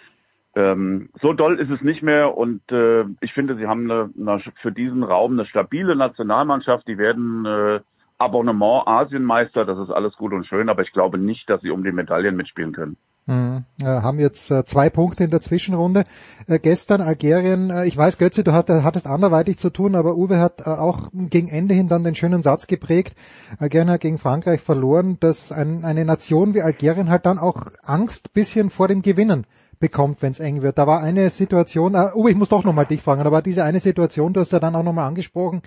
[0.54, 4.42] ähm, so doll ist es nicht mehr und äh, ich finde, sie haben eine, eine,
[4.62, 6.88] für diesen Raum eine stabile Nationalmannschaft.
[6.88, 7.80] Die werden äh,
[8.18, 11.84] Abonnement Asienmeister, das ist alles gut und schön, aber ich glaube nicht, dass sie um
[11.84, 12.96] die Medaillen mitspielen können.
[13.28, 13.64] Mhm.
[13.82, 16.04] Haben jetzt äh, zwei Punkte in der Zwischenrunde.
[16.46, 20.38] Äh, gestern Algerien, äh, ich weiß, Götze, du hat, hattest anderweitig zu tun, aber Uwe
[20.38, 23.16] hat auch gegen Ende hin dann den schönen Satz geprägt,
[23.58, 28.32] Algerien hat gegen Frankreich verloren, dass ein, eine Nation wie Algerien halt dann auch Angst
[28.32, 29.44] bisschen vor dem Gewinnen
[29.80, 30.78] bekommt, wenn es eng wird.
[30.78, 34.34] Da war eine Situation, oh, ich muss doch nochmal dich fragen, aber diese eine Situation,
[34.34, 35.62] du hast ja dann auch nochmal angesprochen,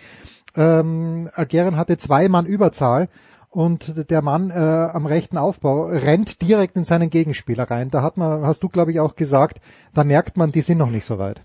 [0.56, 3.10] ähm, Algerien hatte zwei Mann Überzahl
[3.50, 7.90] und der Mann äh, am rechten Aufbau rennt direkt in seinen Gegenspieler rein.
[7.92, 9.60] Da hat man, hast du glaube ich auch gesagt,
[9.94, 11.42] da merkt man, die sind noch nicht so weit.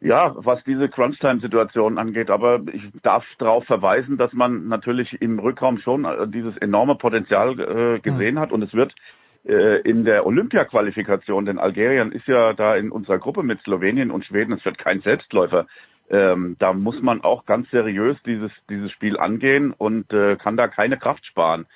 [0.00, 5.78] Ja, was diese Crunch-Time-Situation angeht, aber ich darf darauf verweisen, dass man natürlich im Rückraum
[5.78, 8.42] schon äh, dieses enorme Potenzial äh, gesehen ja.
[8.42, 8.94] hat und es wird
[9.46, 14.26] äh, in der Olympia-Qualifikation, denn Algerien ist ja da in unserer Gruppe mit Slowenien und
[14.26, 15.66] Schweden, es wird kein Selbstläufer.
[16.10, 20.68] Ähm, da muss man auch ganz seriös dieses, dieses Spiel angehen und äh, kann da
[20.68, 21.66] keine Kraft sparen.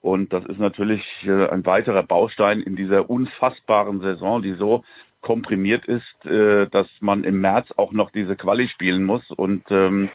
[0.00, 4.84] Und das ist natürlich äh, ein weiterer Baustein in dieser unfassbaren Saison, die so
[5.20, 9.28] komprimiert ist, äh, dass man im März auch noch diese Quali spielen muss.
[9.30, 10.10] Und ähm,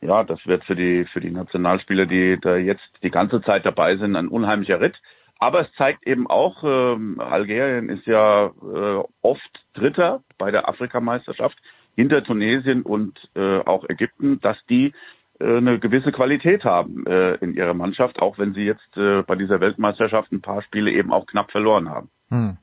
[0.00, 3.96] ja, das wird für die für die Nationalspieler, die da jetzt die ganze Zeit dabei
[3.96, 4.96] sind, ein unheimlicher Ritt.
[5.38, 11.58] Aber es zeigt eben auch, ähm, Algerien ist ja äh, oft Dritter bei der Afrikameisterschaft
[11.96, 14.92] hinter Tunesien und äh, auch Ägypten, dass die
[15.40, 19.34] äh, eine gewisse Qualität haben äh, in ihrer Mannschaft, auch wenn sie jetzt äh, bei
[19.34, 22.08] dieser Weltmeisterschaft ein paar Spiele eben auch knapp verloren haben.
[22.28, 22.58] Hm.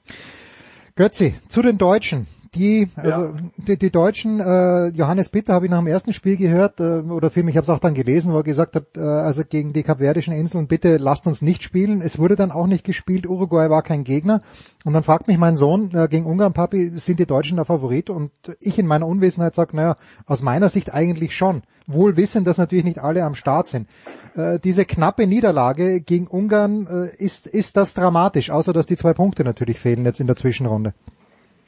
[0.96, 3.34] Götzi, zu den Deutschen die, also ja.
[3.68, 7.30] die, die Deutschen, äh, Johannes Bitter habe ich nach dem ersten Spiel gehört, äh, oder
[7.30, 9.74] für mich, ich habe es auch dann gelesen, wo er gesagt hat, äh, also gegen
[9.74, 12.02] die kapverdischen Inseln, bitte lasst uns nicht spielen.
[12.02, 14.42] Es wurde dann auch nicht gespielt, Uruguay war kein Gegner.
[14.86, 18.10] Und dann fragt mich mein Sohn, äh, gegen Ungarn, Papi, sind die Deutschen der Favorit?
[18.10, 19.96] Und ich in meiner Unwissenheit sage, naja,
[20.26, 21.64] aus meiner Sicht eigentlich schon.
[21.86, 23.88] Wohl wissen, dass natürlich nicht alle am Start sind.
[24.36, 29.14] Äh, diese knappe Niederlage gegen Ungarn, äh, ist, ist das dramatisch, außer dass die zwei
[29.14, 30.94] Punkte natürlich fehlen jetzt in der Zwischenrunde.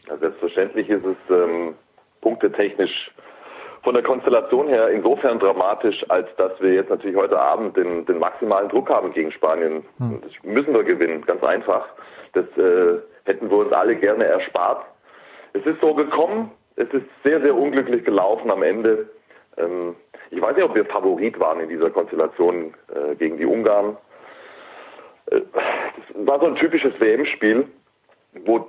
[0.07, 1.75] Ja, selbstverständlich ist es ähm,
[2.21, 3.11] punktetechnisch
[3.83, 8.17] von der Konstellation her insofern dramatisch, als dass wir jetzt natürlich heute Abend den, den
[8.17, 9.85] maximalen Druck haben gegen Spanien.
[9.99, 10.21] Hm.
[10.21, 11.87] Das müssen wir gewinnen, ganz einfach.
[12.33, 14.85] Das äh, hätten wir uns alle gerne erspart.
[15.53, 19.07] Es ist so gekommen, es ist sehr, sehr unglücklich gelaufen am Ende.
[19.57, 19.95] Ähm,
[20.31, 23.97] ich weiß nicht, ob wir Favorit waren in dieser Konstellation äh, gegen die Ungarn.
[25.27, 27.67] Äh, das war so ein typisches WM-Spiel,
[28.45, 28.67] wo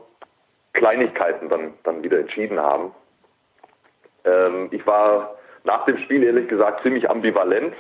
[0.77, 2.93] Kleinigkeiten dann, dann wieder entschieden haben.
[4.25, 7.75] Ähm, ich war nach dem Spiel ehrlich gesagt ziemlich ambivalent,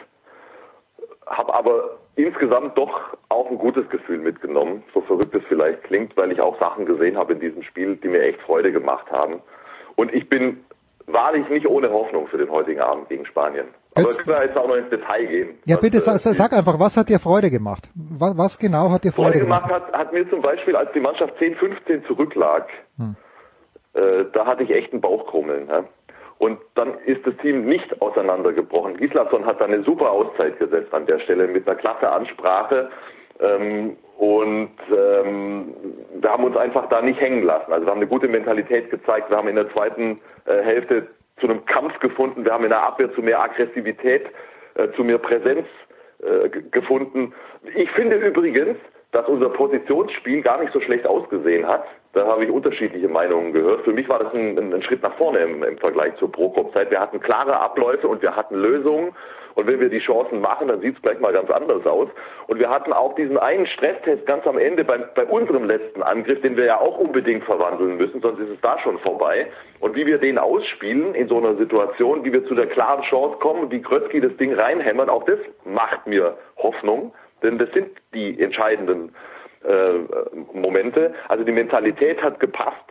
[1.27, 6.33] habe aber insgesamt doch auch ein gutes Gefühl mitgenommen, so verrückt es vielleicht klingt, weil
[6.33, 9.41] ich auch Sachen gesehen habe in diesem Spiel, die mir echt Freude gemacht haben.
[9.97, 10.65] Und ich bin
[11.07, 13.67] wahrlich nicht ohne Hoffnung für den heutigen Abend gegen Spanien.
[13.95, 15.59] Aber jetzt, können wir jetzt auch noch ins Detail gehen.
[15.65, 17.89] Ja, bitte sag, äh, sag einfach, was hat dir Freude gemacht?
[17.95, 19.71] Was, was genau hat dir Freude, Freude gemacht?
[19.71, 23.17] Hat, hat mir zum Beispiel, als die Mannschaft 10, 15 zurücklag, hm.
[23.95, 25.69] äh, da hatte ich echt einen Bauchkrummeln.
[25.69, 25.85] Ja?
[26.39, 28.99] Und dann ist das Team nicht auseinandergebrochen.
[28.99, 32.91] Gislason hat da eine super Auszeit gesetzt an der Stelle mit einer klasse Ansprache.
[33.41, 35.75] Ähm, und ähm,
[36.15, 37.73] wir haben uns einfach da nicht hängen lassen.
[37.73, 39.31] Also wir haben eine gute Mentalität gezeigt.
[39.31, 41.09] Wir haben in der zweiten äh, Hälfte
[41.39, 42.45] zu einem Kampf gefunden.
[42.45, 44.27] Wir haben in der Abwehr zu mehr Aggressivität,
[44.75, 45.67] äh, zu mehr Präsenz
[46.21, 47.35] äh, gefunden.
[47.75, 48.79] Ich finde übrigens,
[49.13, 51.85] dass unser Positionsspiel gar nicht so schlecht ausgesehen hat.
[52.17, 53.83] Da habe ich unterschiedliche Meinungen gehört.
[53.85, 56.91] Für mich war das ein, ein Schritt nach vorne im, im Vergleich zur Prokop-Zeit.
[56.91, 59.15] Wir hatten klare Abläufe und wir hatten Lösungen.
[59.55, 62.09] Und wenn wir die Chancen machen, dann sieht es gleich mal ganz anders aus.
[62.47, 66.41] Und wir hatten auch diesen einen Stresstest ganz am Ende bei, bei unserem letzten Angriff,
[66.41, 69.49] den wir ja auch unbedingt verwandeln müssen, sonst ist es da schon vorbei.
[69.81, 73.37] Und wie wir den ausspielen in so einer Situation, wie wir zu der klaren Chance
[73.41, 77.13] kommen, wie Krötzky das Ding reinhämmern, auch das macht mir Hoffnung.
[77.43, 79.13] Denn das sind die entscheidenden
[79.67, 81.15] äh, Momente.
[81.29, 82.85] Also die Mentalität hat gepasst.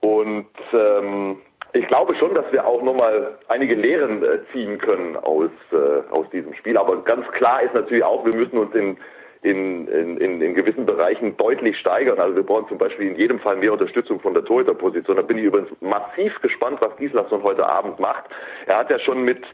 [0.00, 1.38] Und ähm,
[1.72, 6.28] ich glaube schon, dass wir auch nochmal einige Lehren äh, ziehen können aus, äh, aus
[6.30, 6.76] diesem Spiel.
[6.76, 8.96] Aber ganz klar ist natürlich auch, wir müssen uns in,
[9.42, 12.18] in, in, in gewissen Bereichen deutlich steigern.
[12.18, 15.16] Also wir brauchen zum Beispiel in jedem Fall mehr Unterstützung von der Torhüterposition.
[15.16, 18.24] Da bin ich übrigens massiv gespannt, was Gislason heute Abend macht.
[18.66, 19.44] Er hat ja schon mit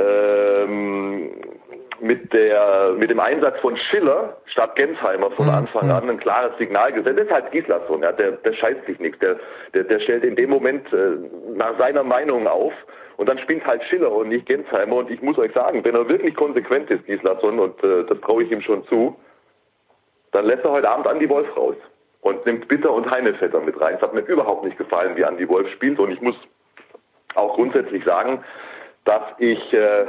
[0.00, 1.30] ähm,
[2.00, 5.52] mit der mit dem Einsatz von Schiller statt Gensheimer von mhm.
[5.52, 7.18] Anfang an ein klares Signal gesetzt.
[7.18, 9.18] Das ist halt Gislason, ja, der, der scheißt sich nichts.
[9.20, 9.36] Der,
[9.74, 11.16] der, der stellt in dem Moment äh,
[11.54, 12.72] nach seiner Meinung auf
[13.16, 14.96] und dann spielt halt Schiller und nicht Gensheimer.
[14.96, 18.44] Und ich muss euch sagen, wenn er wirklich konsequent ist, Gislason, und äh, das traue
[18.44, 19.16] ich ihm schon zu,
[20.32, 21.76] dann lässt er heute Abend Andi Wolf raus
[22.22, 23.96] und nimmt Bitter und Heinevetter mit rein.
[23.96, 25.98] Es hat mir überhaupt nicht gefallen, wie Andi Wolf spielt.
[25.98, 26.36] Und ich muss
[27.34, 28.42] auch grundsätzlich sagen,
[29.04, 30.06] dass ich, äh,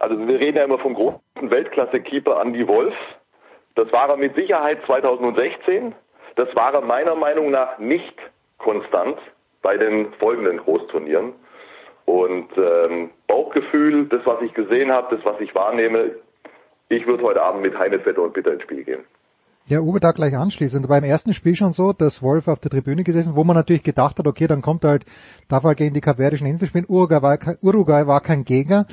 [0.00, 2.94] also wir reden ja immer vom großen Weltklasse-Keeper Andy Wolf.
[3.74, 5.94] Das war er mit Sicherheit 2016.
[6.36, 8.14] Das war er meiner Meinung nach nicht
[8.58, 9.18] konstant
[9.62, 11.32] bei den folgenden Großturnieren.
[12.04, 16.16] Und ähm, Bauchgefühl, das, was ich gesehen habe, das, was ich wahrnehme,
[16.88, 19.04] ich würde heute Abend mit Heinevetter und Bitter ins Spiel gehen.
[19.68, 20.88] Ja, Uwe da gleich anschließend.
[20.88, 24.18] Beim ersten Spiel schon so, dass Wolf auf der Tribüne gesessen, wo man natürlich gedacht
[24.18, 25.04] hat, okay, dann kommt er halt,
[25.48, 26.86] darf halt gegen die Kapverdischen Inseln spielen.
[26.88, 28.86] Uruguay war, Uruguay war kein Gegner.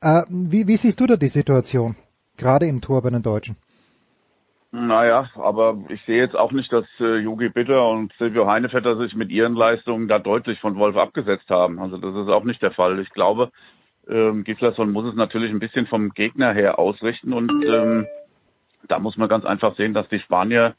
[0.00, 1.94] Äh, wie, wie siehst du da die Situation?
[2.36, 3.56] Gerade im Tor bei den Deutschen?
[4.72, 9.14] Naja, aber ich sehe jetzt auch nicht, dass äh, Jogi Bitter und Silvio Heinevetter sich
[9.14, 11.78] mit ihren Leistungen da deutlich von Wolf abgesetzt haben.
[11.78, 12.98] Also das ist auch nicht der Fall.
[12.98, 13.52] Ich glaube,
[14.08, 18.06] ähm, Gislason muss es natürlich ein bisschen vom Gegner her ausrichten und ähm,
[18.88, 20.74] da muss man ganz einfach sehen, dass die Spanier,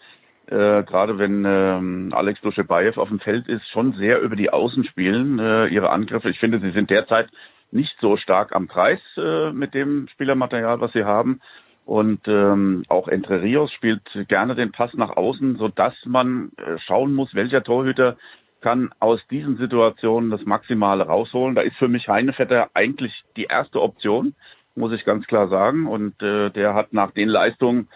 [0.48, 4.84] äh, gerade wenn ähm, Alex Duschebaev auf dem Feld ist, schon sehr über die Außen
[4.86, 6.30] spielen, äh, ihre Angriffe.
[6.30, 7.30] Ich finde, sie sind derzeit
[7.72, 11.42] nicht so stark am Preis äh, mit dem Spielermaterial, was sie haben.
[11.86, 16.80] Und ähm, auch Entre Rios spielt gerne den Pass nach außen, so dass man äh,
[16.80, 18.18] schauen muss, welcher Torhüter
[18.62, 21.54] kann aus diesen Situationen das Maximale rausholen.
[21.54, 24.34] Da ist für mich Heinevetter eigentlich die erste Option
[24.76, 25.88] muss ich ganz klar sagen.
[25.88, 27.88] Und äh, der hat nach den Leistungen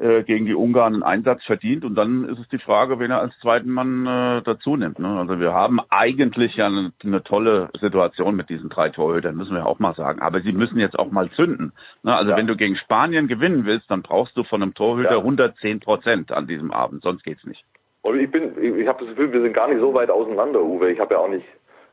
[0.00, 1.84] äh, gegen die Ungarn einen Einsatz verdient.
[1.84, 4.98] Und dann ist es die Frage, wen er als zweiten Mann äh, dazu nimmt.
[4.98, 5.08] Ne?
[5.08, 9.66] Also wir haben eigentlich ja eine, eine tolle Situation mit diesen drei Torhütern, müssen wir
[9.66, 10.22] auch mal sagen.
[10.22, 11.72] Aber sie müssen jetzt auch mal zünden.
[12.02, 12.14] Ne?
[12.16, 12.36] Also ja.
[12.38, 15.18] wenn du gegen Spanien gewinnen willst, dann brauchst du von einem Torhüter ja.
[15.18, 17.62] 110 Prozent an diesem Abend, sonst geht's nicht.
[18.02, 20.90] Und ich bin, ich habe das Gefühl, wir sind gar nicht so weit auseinander, Uwe.
[20.90, 21.44] Ich habe ja auch nicht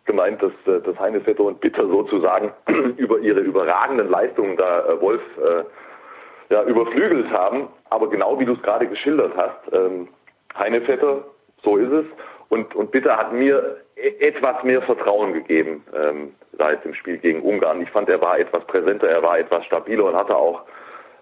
[0.07, 2.51] gemeint, dass, äh, dass Heinevetter und Bitter sozusagen
[2.97, 7.67] über ihre überragenden Leistungen da äh, Wolf äh, ja, überflügelt haben.
[7.89, 10.07] Aber genau wie du es gerade geschildert hast, ähm,
[10.57, 11.23] Heinevetter,
[11.63, 12.05] so ist es.
[12.49, 17.41] Und, und Bitter hat mir e etwas mehr Vertrauen gegeben, ähm, jetzt im Spiel gegen
[17.41, 17.81] Ungarn.
[17.81, 20.63] Ich fand, er war etwas präsenter, er war etwas stabiler und hatte auch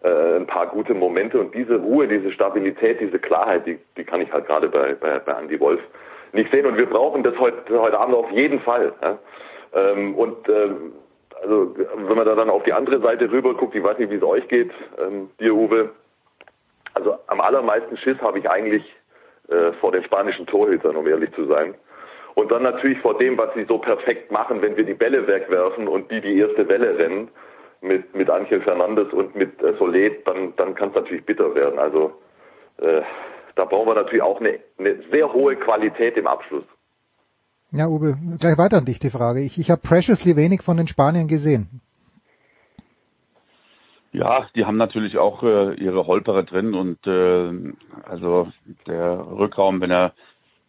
[0.03, 1.39] äh, ein paar gute Momente.
[1.39, 5.19] Und diese Ruhe, diese Stabilität, diese Klarheit, die, die kann ich halt gerade bei, bei,
[5.19, 5.81] bei Andy Wolf
[6.35, 8.93] nicht sehen und wir brauchen das heute, heute Abend auf jeden Fall.
[9.01, 9.17] Ja?
[9.73, 10.93] Ähm, und ähm,
[11.41, 14.15] also wenn man da dann auf die andere Seite rüber guckt, ich weiß nicht, wie
[14.15, 15.89] es euch geht, ähm, dir Uwe,
[16.93, 18.83] also am allermeisten Schiss habe ich eigentlich
[19.49, 21.75] äh, vor den spanischen Torhütern, um ehrlich zu sein.
[22.35, 25.87] Und dann natürlich vor dem, was sie so perfekt machen, wenn wir die Bälle wegwerfen
[25.87, 27.29] und die die erste Welle rennen
[27.81, 31.79] mit, mit Angel Fernandes und mit äh, Solet, dann, dann kann es natürlich bitter werden.
[31.79, 32.11] Also
[32.77, 33.01] äh,
[33.55, 36.65] da brauchen wir natürlich auch eine, eine sehr hohe Qualität im Abschluss.
[37.71, 39.41] Ja, Uwe, gleich weiter an dich die Frage.
[39.41, 41.81] Ich, ich habe preciously wenig von den Spaniern gesehen.
[44.11, 47.73] Ja, die haben natürlich auch äh, ihre Holperer drin und äh,
[48.03, 48.47] also
[48.87, 50.13] der Rückraum, wenn er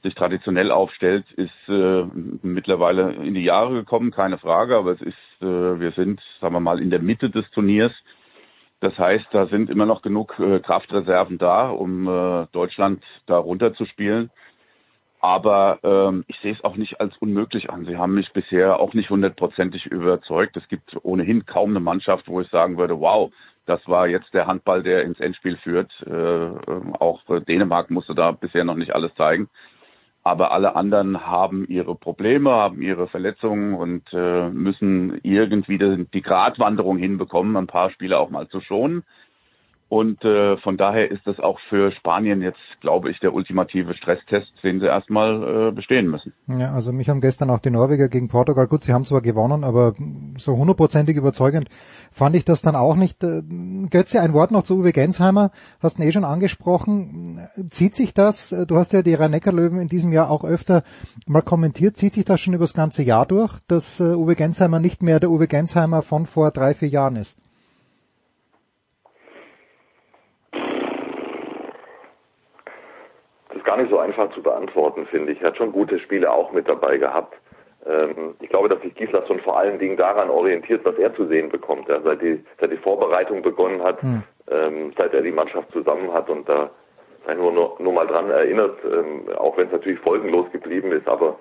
[0.02, 2.04] sich traditionell aufstellt, ist äh,
[2.42, 6.60] mittlerweile in die Jahre gekommen, keine Frage, aber es ist, äh, wir sind, sagen wir
[6.60, 7.92] mal, in der Mitte des Turniers
[8.80, 14.30] das heißt, da sind immer noch genug äh, Kraftreserven da, um äh, Deutschland da runterzuspielen.
[15.20, 17.86] Aber ähm, ich sehe es auch nicht als unmöglich an.
[17.86, 20.56] Sie haben mich bisher auch nicht hundertprozentig überzeugt.
[20.56, 23.32] Es gibt ohnehin kaum eine Mannschaft, wo ich sagen würde, wow,
[23.64, 25.90] das war jetzt der Handball, der ins Endspiel führt.
[26.06, 29.48] Äh, ähm, auch Dänemark musste da bisher noch nicht alles zeigen
[30.26, 36.20] aber alle anderen haben ihre Probleme, haben ihre Verletzungen und äh, müssen irgendwie die, die
[36.20, 39.04] Gratwanderung hinbekommen, ein paar Spiele auch mal zu schonen.
[39.88, 44.52] Und äh, von daher ist das auch für Spanien jetzt, glaube ich, der ultimative Stresstest,
[44.64, 46.32] den sie erstmal äh, bestehen müssen.
[46.48, 49.62] Ja, also mich haben gestern auch die Norweger gegen Portugal, gut, sie haben zwar gewonnen,
[49.62, 49.94] aber
[50.38, 51.68] so hundertprozentig überzeugend
[52.10, 53.22] fand ich das dann auch nicht.
[53.22, 53.42] Äh,
[53.88, 57.38] Götze, ein Wort noch zu Uwe Gensheimer, hast du eh schon angesprochen.
[57.70, 60.82] Zieht sich das, du hast ja die Rhein-Neckar-Löwen in diesem Jahr auch öfter
[61.26, 64.80] mal kommentiert, zieht sich das schon über das ganze Jahr durch, dass äh, Uwe Gensheimer
[64.80, 67.38] nicht mehr der Uwe Gensheimer von vor drei, vier Jahren ist?
[73.66, 75.42] Gar nicht so einfach zu beantworten, finde ich.
[75.42, 77.34] Er hat schon gute Spiele auch mit dabei gehabt.
[77.86, 81.50] Ähm, ich glaube, dass sich Gislason vor allen Dingen daran orientiert, was er zu sehen
[81.50, 81.88] bekommt.
[81.88, 84.22] Ja, seit, die, seit die Vorbereitung begonnen hat, mhm.
[84.50, 86.70] ähm, seit er die Mannschaft zusammen hat und da
[87.34, 91.36] nur, nur, nur mal dran erinnert, ähm, auch wenn es natürlich folgenlos geblieben ist, aber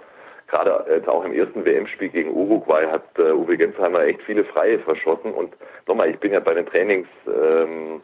[0.48, 4.80] gerade jetzt auch im ersten WM-Spiel gegen Uruguay hat äh, Uwe Gensheimer echt viele Freie
[4.80, 5.54] verschossen und
[5.88, 8.02] nochmal, ich bin ja bei den Trainings ähm,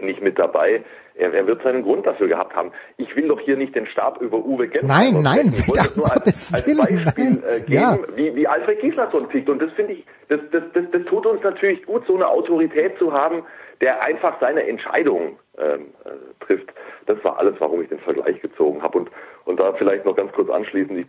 [0.00, 0.84] nicht mit dabei.
[1.14, 2.72] Er, er, wird seinen Grund dafür gehabt haben.
[2.96, 6.10] Ich will doch hier nicht den Stab über Uwe Gensheimer Nein, nein, ich wollte nur
[6.10, 7.98] als, als Beispiel äh, geben, ja.
[8.14, 9.50] wie, wie Alfred Gislason tickt.
[9.50, 12.96] Und das finde ich, das, das, das, das tut uns natürlich gut, so eine Autorität
[12.98, 13.44] zu haben,
[13.82, 16.72] der einfach seine Entscheidungen ähm, äh, trifft.
[17.06, 18.98] Das war alles, warum ich den Vergleich gezogen habe.
[18.98, 19.10] Und,
[19.44, 21.06] und da vielleicht noch ganz kurz anschließend, ich,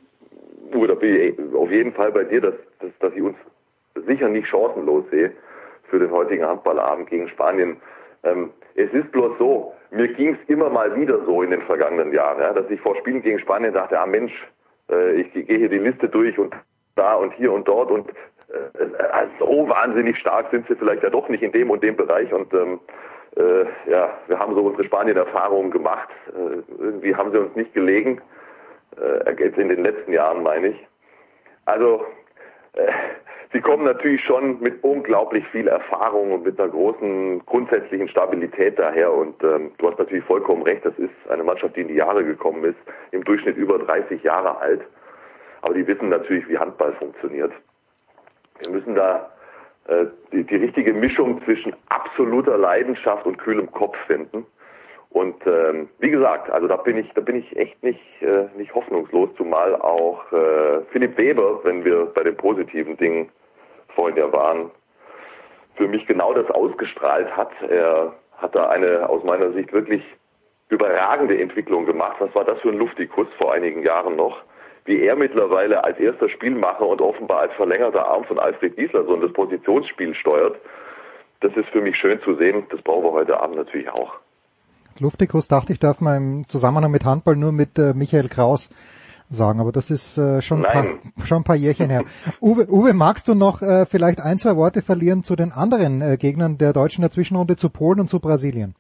[0.76, 3.38] Uwe, da bin ich auf jeden Fall bei dir, dass, dass, dass ich uns
[4.06, 5.32] sicher nicht chancenlos sehe
[5.90, 7.78] für den heutigen Handballabend gegen Spanien.
[8.24, 12.14] Ähm, es ist bloß so, mir ging es immer mal wieder so in den vergangenen
[12.14, 14.34] Jahren, ja, dass ich vor Spielen gegen Spanien dachte, ah Mensch,
[14.90, 16.56] äh, ich gehe hier die Liste durch und
[16.96, 18.10] da und hier und dort und
[18.50, 21.96] äh, äh, so wahnsinnig stark sind sie vielleicht ja doch nicht in dem und dem
[21.96, 22.80] Bereich und ähm,
[23.36, 26.10] äh, ja, wir haben so unsere Spanien-Erfahrungen gemacht.
[26.28, 28.22] Äh, irgendwie haben sie uns nicht gelegen,
[28.98, 30.88] äh, in den letzten Jahren meine ich.
[31.66, 32.06] Also
[32.74, 32.92] äh,
[33.52, 39.14] sie kommen natürlich schon mit unglaublich viel Erfahrung und mit einer großen grundsätzlichen Stabilität daher.
[39.14, 42.24] Und ähm, du hast natürlich vollkommen recht, das ist eine Mannschaft, die in die Jahre
[42.24, 42.78] gekommen ist,
[43.12, 44.82] im Durchschnitt über 30 Jahre alt.
[45.62, 47.54] Aber die wissen natürlich, wie Handball funktioniert.
[48.60, 49.32] Wir müssen da
[49.88, 54.46] äh, die, die richtige Mischung zwischen absoluter Leidenschaft und kühlem Kopf finden.
[55.14, 58.74] Und ähm, wie gesagt, also da bin ich, da bin ich echt nicht, äh, nicht
[58.74, 63.30] hoffnungslos, zumal auch äh, Philipp Weber, wenn wir bei den positiven Dingen
[63.90, 64.72] vorhin ja waren,
[65.76, 67.52] für mich genau das ausgestrahlt hat.
[67.70, 70.04] Er hat da eine aus meiner Sicht wirklich
[70.70, 72.16] überragende Entwicklung gemacht.
[72.18, 74.42] Was war das für ein Luftikus vor einigen Jahren noch?
[74.86, 79.16] Wie er mittlerweile als erster Spielmacher und offenbar als verlängerter Arm von Alfred Giesler so
[79.16, 80.58] das Positionsspiel steuert,
[81.42, 82.66] das ist für mich schön zu sehen.
[82.72, 84.23] Das brauchen wir heute Abend natürlich auch.
[85.00, 88.70] Luftikus dachte ich, darf man im Zusammenhang mit Handball nur mit äh, Michael Kraus
[89.30, 90.86] sagen, aber das ist äh, schon, ein paar,
[91.26, 92.04] schon ein paar Jährchen her.
[92.42, 96.18] Uwe, Uwe magst du noch äh, vielleicht ein, zwei Worte verlieren zu den anderen äh,
[96.18, 98.76] Gegnern der Deutschen der Zwischenrunde, zu Polen und zu Brasilien?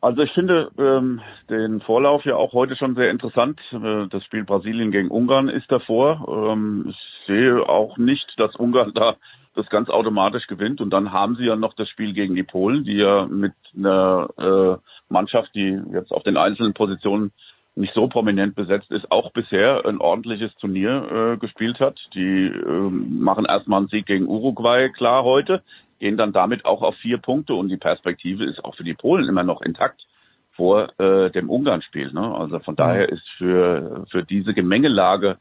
[0.00, 1.20] Also ich finde ähm,
[1.50, 3.58] den Vorlauf ja auch heute schon sehr interessant.
[3.72, 6.52] Äh, das Spiel Brasilien gegen Ungarn ist davor.
[6.52, 9.16] Ähm, ich sehe auch nicht, dass Ungarn da
[9.56, 10.80] das ganz automatisch gewinnt.
[10.80, 14.28] Und dann haben sie ja noch das Spiel gegen die Polen, die ja mit einer
[14.38, 17.32] äh, Mannschaft, die jetzt auf den einzelnen Positionen
[17.74, 21.98] nicht so prominent besetzt ist, auch bisher ein ordentliches Turnier äh, gespielt hat.
[22.14, 25.62] Die äh, machen erstmal einen Sieg gegen Uruguay klar heute,
[25.98, 29.28] gehen dann damit auch auf vier Punkte und die Perspektive ist auch für die Polen
[29.28, 30.06] immer noch intakt
[30.52, 32.12] vor äh, dem Ungarn-Spiel.
[32.12, 32.34] Ne?
[32.34, 35.36] Also von daher ist für, für diese Gemengelage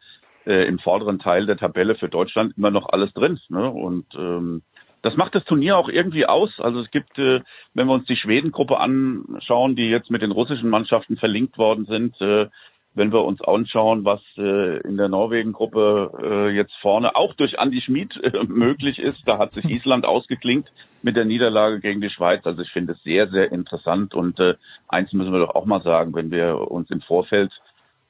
[0.46, 3.40] äh, im vorderen Teil der Tabelle für Deutschland immer noch alles drin.
[3.50, 3.70] Ne?
[3.70, 4.62] Und ähm,
[5.02, 6.60] das macht das Turnier auch irgendwie aus.
[6.60, 7.42] Also es gibt, äh,
[7.74, 12.20] wenn wir uns die Schwedengruppe anschauen, die jetzt mit den russischen Mannschaften verlinkt worden sind,
[12.22, 12.48] äh,
[12.96, 17.82] wenn wir uns anschauen, was äh, in der Norwegen-Gruppe äh, jetzt vorne auch durch Andy
[17.82, 20.72] Schmid äh, möglich ist, da hat sich Island ausgeklinkt
[21.04, 22.46] mit der Niederlage gegen die Schweiz.
[22.46, 24.56] Also ich finde es sehr, sehr interessant und äh,
[24.88, 27.52] eins müssen wir doch auch mal sagen, wenn wir uns im Vorfeld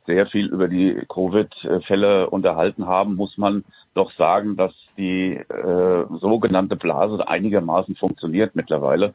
[0.05, 3.63] sehr viel über die Covid-Fälle unterhalten haben, muss man
[3.93, 9.13] doch sagen, dass die äh, sogenannte Blase einigermaßen funktioniert mittlerweile.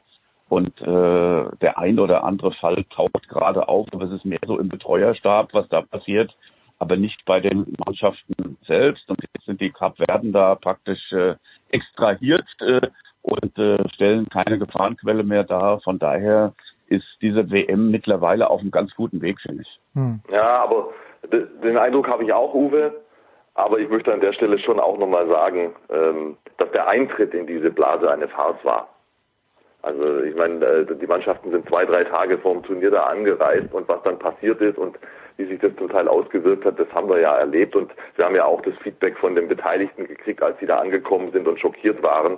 [0.48, 4.58] Und äh, der ein oder andere Fall taucht gerade auf, aber es ist mehr so
[4.58, 6.36] im Betreuerstab, was da passiert,
[6.80, 9.08] aber nicht bei den Mannschaften selbst.
[9.08, 11.36] Und jetzt sind die Kapverden da praktisch äh,
[11.68, 12.80] extrahiert äh,
[13.22, 15.80] und äh, stellen keine Gefahrenquelle mehr dar.
[15.82, 16.52] Von daher
[16.90, 19.80] ist diese WM mittlerweile auf einem ganz guten Weg, finde ich.
[19.94, 20.20] Hm.
[20.30, 20.90] Ja, aber
[21.32, 22.92] den Eindruck habe ich auch, Uwe.
[23.54, 27.46] Aber ich möchte an der Stelle schon auch nochmal sagen, ähm, dass der Eintritt in
[27.46, 28.88] diese Blase eine Farce war.
[29.82, 33.72] Also ich meine, äh, die Mannschaften sind zwei, drei Tage vor dem Turnier da angereist
[33.72, 34.98] und was dann passiert ist und
[35.36, 38.34] wie sich das zum Teil ausgewirkt hat, das haben wir ja erlebt und wir haben
[38.34, 42.02] ja auch das Feedback von den Beteiligten gekriegt, als sie da angekommen sind und schockiert
[42.02, 42.36] waren.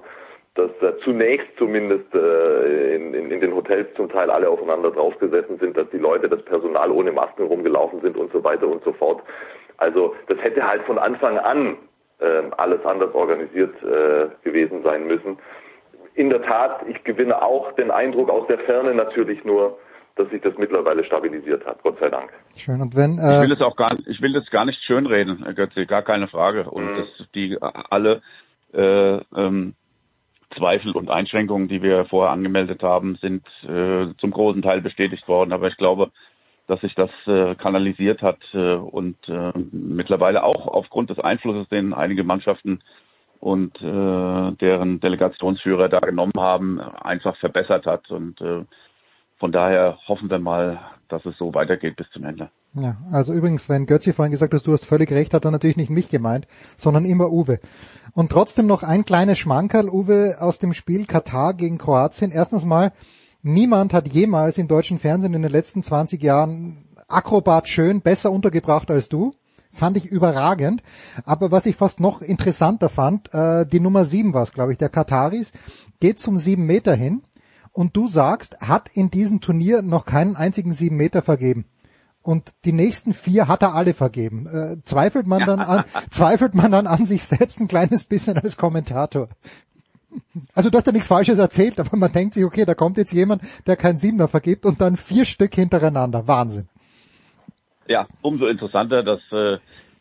[0.55, 5.59] Dass äh, zunächst zumindest äh, in, in, in den Hotels zum Teil alle aufeinander draufgesessen
[5.59, 8.93] sind, dass die Leute, das Personal ohne Masken rumgelaufen sind und so weiter und so
[8.93, 9.23] fort.
[9.79, 11.77] Also das hätte halt von Anfang an
[12.19, 15.39] äh, alles anders organisiert äh, gewesen sein müssen.
[16.15, 19.79] In der Tat, ich gewinne auch den Eindruck aus der Ferne natürlich nur,
[20.17, 22.31] dass sich das mittlerweile stabilisiert hat, Gott sei Dank.
[22.55, 22.83] Schön.
[22.83, 25.55] Und wenn äh ich will das auch gar, ich will das gar nicht schönreden, Herr
[25.55, 26.69] Götze, gar keine Frage.
[26.69, 26.97] Und mhm.
[26.99, 28.21] dass die alle
[28.75, 29.75] äh, ähm,
[30.57, 35.53] Zweifel und Einschränkungen, die wir vorher angemeldet haben, sind äh, zum großen Teil bestätigt worden.
[35.53, 36.11] Aber ich glaube,
[36.67, 41.93] dass sich das äh, kanalisiert hat äh, und äh, mittlerweile auch aufgrund des Einflusses, den
[41.93, 42.81] einige Mannschaften
[43.41, 48.11] und äh, deren Delegationsführer da genommen haben, einfach verbessert hat.
[48.11, 48.65] Und äh,
[49.39, 52.51] von daher hoffen wir mal, dass es so weitergeht bis zum Ende.
[52.75, 55.77] Ja, also übrigens, wenn Götzi vorhin gesagt hat, du hast völlig recht, hat er natürlich
[55.77, 56.47] nicht mich gemeint,
[56.79, 57.61] sondern immer Uwe.
[58.15, 62.31] Und trotzdem noch ein kleines Schmankerl, Uwe, aus dem Spiel Katar gegen Kroatien.
[62.31, 62.93] Erstens mal,
[63.43, 68.91] niemand hat jemals im deutschen Fernsehen in den letzten 20 Jahren Akrobat schön besser untergebracht
[68.91, 69.35] als du.
[69.71, 70.83] Fand ich überragend.
[71.27, 74.79] Aber was ich fast noch interessanter fand, äh, die Nummer 7 war es, glaube ich,
[74.79, 75.53] der Kataris,
[76.01, 77.23] geht zum 7 Meter hin
[77.73, 81.67] und du sagst, hat in diesem Turnier noch keinen einzigen 7 Meter vergeben
[82.23, 84.47] und die nächsten vier hat er alle vergeben.
[84.47, 88.57] Äh, zweifelt man dann an, zweifelt man dann an sich selbst ein kleines bisschen als
[88.57, 89.29] Kommentator?
[90.55, 93.13] Also du hast ja nichts Falsches erzählt, aber man denkt sich, okay, da kommt jetzt
[93.13, 96.27] jemand, der kein Siebener vergibt und dann vier Stück hintereinander.
[96.27, 96.69] Wahnsinn.
[97.89, 99.59] Ja, umso interessanter, dass äh,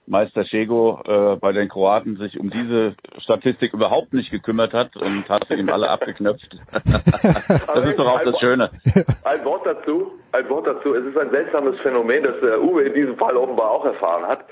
[0.08, 5.30] Meister Schego äh, bei den Kroaten sich um diese Statistik überhaupt nicht gekümmert hat und
[5.30, 6.58] hat sie ihm alle abgeknöpft.
[6.72, 8.70] das ist doch auch das Schöne.
[9.24, 10.94] Ein Wort dazu, ein Wort dazu.
[10.96, 14.46] Es ist ein seltsames Phänomen, das der Uwe in diesem Fall offenbar auch erfahren hat.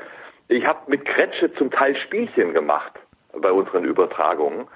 [0.48, 2.94] Ich habe mit Kretsche zum Teil Spielchen gemacht
[3.34, 4.68] bei unseren Übertragungen,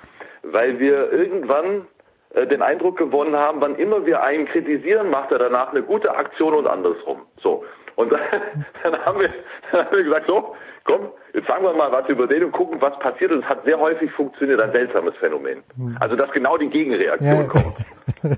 [0.44, 1.88] weil wir irgendwann
[2.34, 6.16] äh, den Eindruck gewonnen haben, wann immer wir einen kritisieren, macht er danach eine gute
[6.16, 7.22] Aktion und andersrum.
[7.42, 7.64] So.
[7.96, 8.20] Und dann,
[8.84, 9.30] dann, haben wir,
[9.72, 10.56] dann haben wir gesagt, so,
[10.86, 13.32] komm, jetzt sagen wir mal was über den und gucken, was passiert.
[13.32, 15.64] Und es hat sehr häufig funktioniert, ein seltsames Phänomen.
[15.76, 15.98] Hm.
[16.00, 17.48] Also, dass genau die Gegenreaktion ja.
[17.48, 17.76] kommt.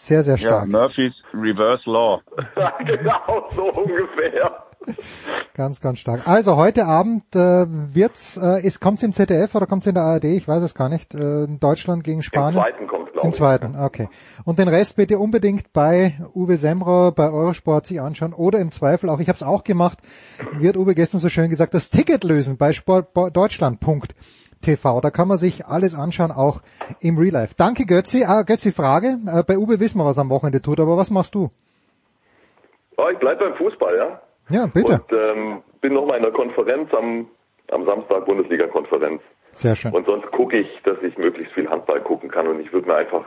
[0.00, 0.66] Sehr, sehr stark.
[0.66, 2.22] Ja, Murphy's Reverse Law.
[2.86, 4.69] genau, so ungefähr.
[5.54, 6.28] Ganz, ganz stark.
[6.28, 10.24] Also heute Abend äh, wird's, äh, ist kommt's im ZDF oder kommt's in der ARD?
[10.24, 11.14] Ich weiß es gar nicht.
[11.14, 12.56] Äh, Deutschland gegen Spanien.
[12.56, 14.08] Im zweiten kommt Im zweiten, okay.
[14.44, 19.10] Und den Rest bitte unbedingt bei Uwe Semro, bei Eurosport sich anschauen oder im Zweifel
[19.10, 19.98] auch, ich habe es auch gemacht,
[20.52, 25.00] wird Uwe gestern so schön gesagt, das Ticket lösen bei sportdeutschland.tv.
[25.02, 26.62] Da kann man sich alles anschauen, auch
[27.00, 27.56] im Real Life.
[27.58, 28.24] Danke Götzi.
[28.24, 29.18] Ah, Götzi, Frage.
[29.26, 31.50] Äh, bei Uwe wissen wir, was am Wochenende tut, aber was machst du?
[32.96, 34.22] Oh, ich bleib beim Fußball, ja.
[34.50, 35.00] Ja, bitte.
[35.08, 37.28] Und ähm, bin nochmal in der Konferenz am,
[37.70, 39.22] am Samstag, Bundesliga-Konferenz.
[39.52, 39.92] Sehr schön.
[39.92, 42.46] Und sonst gucke ich, dass ich möglichst viel Handball gucken kann.
[42.46, 43.24] Und ich würde mir einfach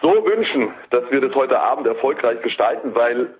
[0.00, 3.34] so wünschen, dass wir das heute Abend erfolgreich gestalten, weil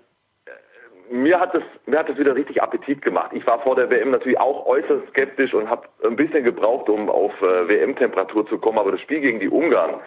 [0.46, 3.30] äh, mir hat es mir hat es wieder richtig Appetit gemacht.
[3.32, 7.10] Ich war vor der WM natürlich auch äußerst skeptisch und habe ein bisschen gebraucht, um
[7.10, 8.78] auf äh, WM-Temperatur zu kommen.
[8.78, 10.00] Aber das Spiel gegen die Ungarn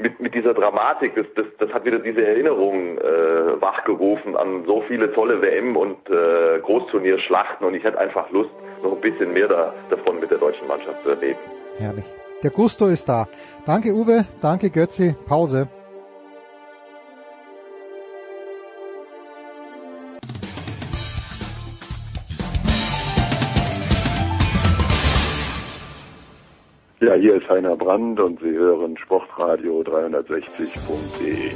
[0.00, 4.82] mit, mit dieser Dramatik, das, das, das hat wieder diese Erinnerung äh, wachgerufen an so
[4.88, 8.50] viele tolle WM- und äh, Großturnierschlachten und ich hätte einfach Lust,
[8.82, 11.38] noch ein bisschen mehr da, davon mit der deutschen Mannschaft zu erleben.
[11.78, 12.04] Herrlich.
[12.42, 13.28] Der Gusto ist da.
[13.66, 15.68] Danke Uwe, danke Götzi, Pause.
[27.10, 31.50] Ja, hier ist Heiner Brand und Sie hören Sportradio 360.de.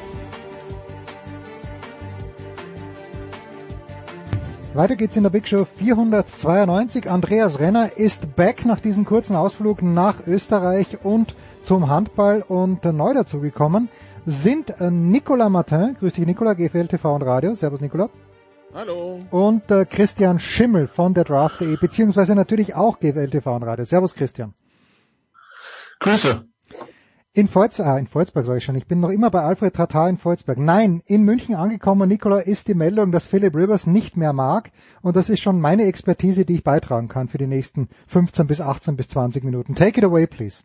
[4.74, 7.08] Weiter geht's in der Big Show 492.
[7.08, 13.14] Andreas Renner ist back nach diesem kurzen Ausflug nach Österreich und zum Handball und neu
[13.14, 13.88] dazugekommen
[14.26, 18.10] sind äh, Nicolas Martin, grüß dich Nicolas, GFL TV und Radio, servus Nicolas.
[18.74, 19.20] Hallo.
[19.30, 24.16] Und äh, Christian Schimmel von der Draft.de, beziehungsweise natürlich auch GFL TV und Radio, servus
[24.16, 24.52] Christian.
[26.00, 26.42] Grüße.
[27.36, 30.08] In Volzberg, ah, in Volzberg sage ich schon, ich bin noch immer bei Alfred Tratar
[30.08, 30.56] in Volzberg.
[30.56, 34.70] Nein, in München angekommen, Nikola, ist die Meldung, dass Philip Rivers nicht mehr mag.
[35.02, 38.60] Und das ist schon meine Expertise, die ich beitragen kann für die nächsten 15 bis
[38.60, 39.74] 18 bis 20 Minuten.
[39.74, 40.62] Take it away, please.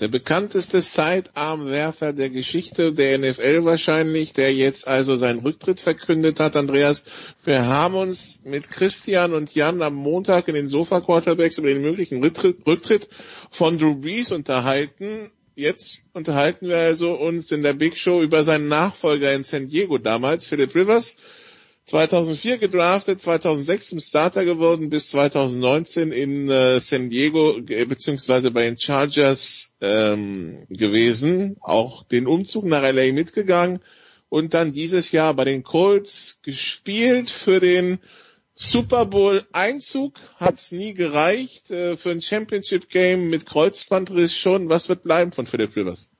[0.00, 6.54] Der bekannteste Sidearm-Werfer der Geschichte der NFL wahrscheinlich, der jetzt also seinen Rücktritt verkündet hat.
[6.54, 7.02] Andreas,
[7.44, 12.22] wir haben uns mit Christian und Jan am Montag in den Sofa-Quarterbacks über den möglichen
[12.22, 13.08] Rücktritt,
[13.50, 15.32] von Drew Brees unterhalten.
[15.56, 19.98] Jetzt unterhalten wir also uns in der Big Show über seinen Nachfolger in San Diego
[19.98, 21.16] damals, Philip Rivers.
[21.88, 28.64] 2004 gedraftet, 2006 zum Starter geworden, bis 2019 in äh, San Diego äh, beziehungsweise bei
[28.64, 33.80] den Chargers ähm, gewesen, auch den Umzug nach LA mitgegangen
[34.28, 37.98] und dann dieses Jahr bei den Colts gespielt für den
[38.54, 44.68] Super Bowl Einzug hat's nie gereicht, äh, für ein Championship Game mit Kreuzbandriss schon.
[44.68, 46.10] Was wird bleiben von Philip Rivers?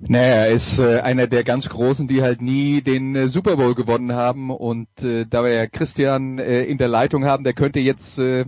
[0.00, 3.74] Naja, er ist äh, einer der ganz Großen, die halt nie den äh, Super Bowl
[3.74, 4.50] gewonnen haben.
[4.50, 8.44] Und äh, da wir ja Christian äh, in der Leitung haben, der könnte jetzt äh,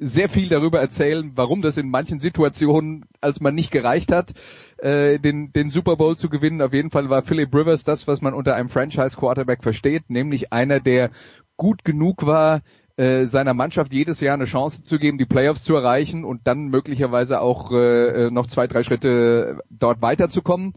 [0.00, 4.32] sehr viel darüber erzählen, warum das in manchen Situationen, als man nicht gereicht hat,
[4.78, 6.62] äh, den, den Super Bowl zu gewinnen.
[6.62, 10.52] Auf jeden Fall war Philip Rivers das, was man unter einem Franchise Quarterback versteht, nämlich
[10.52, 11.10] einer, der
[11.56, 12.62] gut genug war,
[12.98, 16.66] äh, seiner Mannschaft jedes Jahr eine Chance zu geben, die Playoffs zu erreichen und dann
[16.66, 20.74] möglicherweise auch äh, äh, noch zwei, drei Schritte dort weiterzukommen.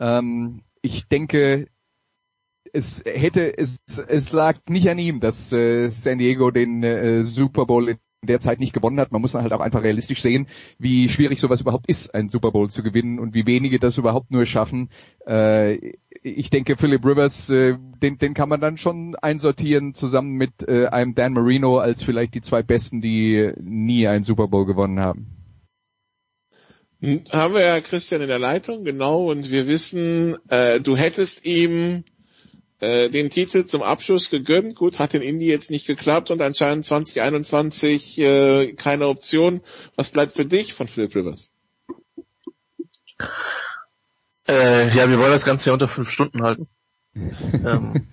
[0.00, 1.68] Ähm, ich denke,
[2.72, 3.78] es hätte, es,
[4.08, 8.40] es lag nicht an ihm, dass äh, San Diego den äh, Super Bowl in der
[8.40, 9.12] Zeit nicht gewonnen hat.
[9.12, 10.46] Man muss halt auch einfach realistisch sehen,
[10.78, 14.30] wie schwierig sowas überhaupt ist, einen Super Bowl zu gewinnen und wie wenige das überhaupt
[14.30, 14.90] nur schaffen.
[15.26, 20.68] Äh, ich denke, Philip Rivers, äh, den, den kann man dann schon einsortieren, zusammen mit
[20.68, 25.00] äh, einem Dan Marino als vielleicht die zwei Besten, die nie einen Super Bowl gewonnen
[25.00, 25.40] haben.
[27.00, 31.46] Hm, haben wir ja Christian in der Leitung, genau, und wir wissen, äh, du hättest
[31.46, 32.04] ihm
[32.80, 34.74] äh, den Titel zum Abschluss gegönnt.
[34.74, 39.60] Gut, hat in Indie jetzt nicht geklappt und anscheinend 2021 äh, keine Option.
[39.96, 41.50] Was bleibt für dich von Philip Rivers?
[44.48, 46.68] Äh, ja, wir wollen das Ganze ja unter fünf Stunden halten.
[47.14, 48.08] ähm.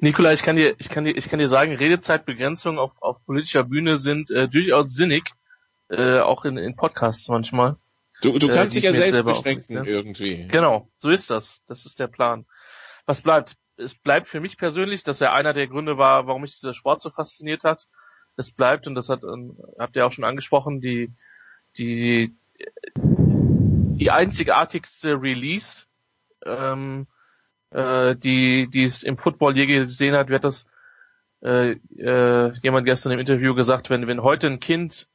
[0.00, 3.62] Nikola, ich kann dir, ich kann dir, ich kann dir sagen, Redezeitbegrenzungen auf, auf politischer
[3.62, 5.30] Bühne sind äh, durchaus sinnig,
[5.88, 7.76] äh, auch in, in Podcasts manchmal.
[8.22, 10.46] Du, du äh, kannst äh, dich ja selbst beschränken auf, irgendwie.
[10.48, 11.60] Genau, so ist das.
[11.66, 12.46] Das ist der Plan.
[13.04, 13.56] Was bleibt?
[13.76, 17.00] Es bleibt für mich persönlich, dass er einer der Gründe war, warum mich dieser Sport
[17.00, 17.88] so fasziniert hat.
[18.36, 21.12] Es bleibt, und das hat, ähm, habt ihr auch schon angesprochen, die,
[21.76, 22.34] die,
[22.96, 25.86] die einzigartigste Release,
[26.46, 27.06] ähm,
[27.70, 30.66] äh, die, die es im Football je gesehen hat, wird das
[31.42, 35.08] äh, äh, jemand gestern im Interview gesagt, wenn, wenn heute ein Kind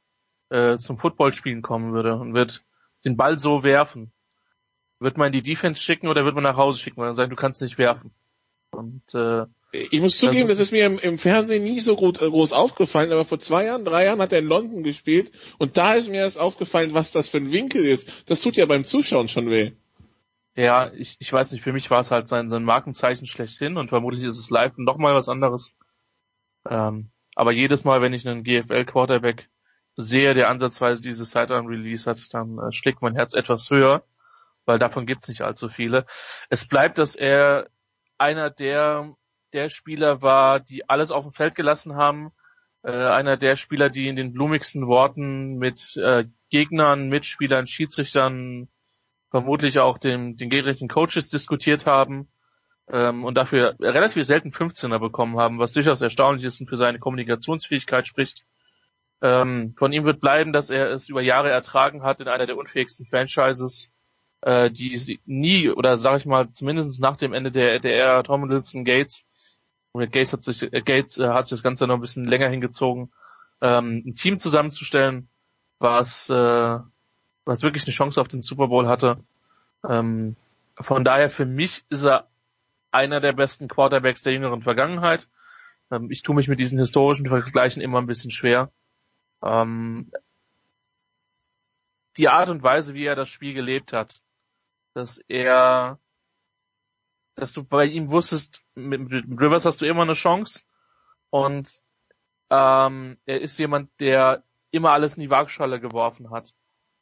[0.49, 2.65] äh, zum Footballspielen kommen würde und wird
[3.07, 4.11] den Ball so werfen,
[4.99, 7.35] wird man in die Defense schicken oder wird man nach Hause schicken, man sagt, du
[7.35, 8.11] kannst nicht werfen.
[8.71, 12.29] Und äh, ich muss zugeben, das ist mir im, im Fernsehen nie so gut, äh,
[12.29, 15.93] groß aufgefallen, aber vor zwei Jahren, drei Jahren hat er in London gespielt und da
[15.93, 18.29] ist mir erst aufgefallen, was das für ein Winkel ist.
[18.29, 19.71] Das tut ja beim Zuschauen schon weh.
[20.55, 23.89] Ja, ich, ich weiß nicht, für mich war es halt sein, sein Markenzeichen schlechthin und
[23.89, 25.73] vermutlich ist es live noch mal was anderes.
[26.67, 29.47] Ähm, aber jedes Mal, wenn ich einen GFL-Quarterback
[29.97, 34.03] sehe, der ansatzweise diese Sidearm-Release hat, dann äh, schlägt mein Herz etwas höher,
[34.65, 36.05] weil davon gibt's nicht allzu viele.
[36.49, 37.67] Es bleibt, dass er
[38.17, 39.15] einer der
[39.53, 42.31] der Spieler war, die alles auf dem Feld gelassen haben.
[42.83, 48.69] Äh, einer der Spieler, die in den blumigsten Worten mit äh, Gegnern, Mitspielern, Schiedsrichtern,
[49.29, 52.29] vermutlich auch dem, den gegnerischen Coaches diskutiert haben
[52.89, 56.99] ähm, und dafür relativ selten 15er bekommen haben, was durchaus erstaunlich ist und für seine
[56.99, 58.45] Kommunikationsfähigkeit spricht.
[59.21, 62.57] Ähm, von ihm wird bleiben, dass er es über Jahre ertragen hat in einer der
[62.57, 63.91] unfähigsten Franchises,
[64.41, 68.85] äh, die nie, oder sag ich mal, zumindest nach dem Ende der, der Ära Tomlinson
[68.85, 69.25] Gates
[69.91, 72.49] und Gates hat sich, äh, Gates äh, hat sich das Ganze noch ein bisschen länger
[72.49, 73.11] hingezogen,
[73.61, 75.29] ähm, ein Team zusammenzustellen,
[75.79, 76.79] was, äh,
[77.45, 79.17] was wirklich eine Chance auf den Super Bowl hatte.
[79.87, 80.35] Ähm,
[80.79, 82.27] von daher für mich ist er
[82.91, 85.27] einer der besten Quarterbacks der jüngeren Vergangenheit.
[85.91, 88.71] Ähm, ich tue mich mit diesen historischen Vergleichen immer ein bisschen schwer.
[89.43, 90.11] Ähm,
[92.17, 94.21] die Art und Weise, wie er das Spiel gelebt hat,
[94.93, 95.99] dass er
[97.35, 100.63] dass du bei ihm wusstest, mit, mit Rivers hast du immer eine Chance
[101.29, 101.79] und
[102.49, 106.55] ähm, er ist jemand, der immer alles in die Waagschale geworfen hat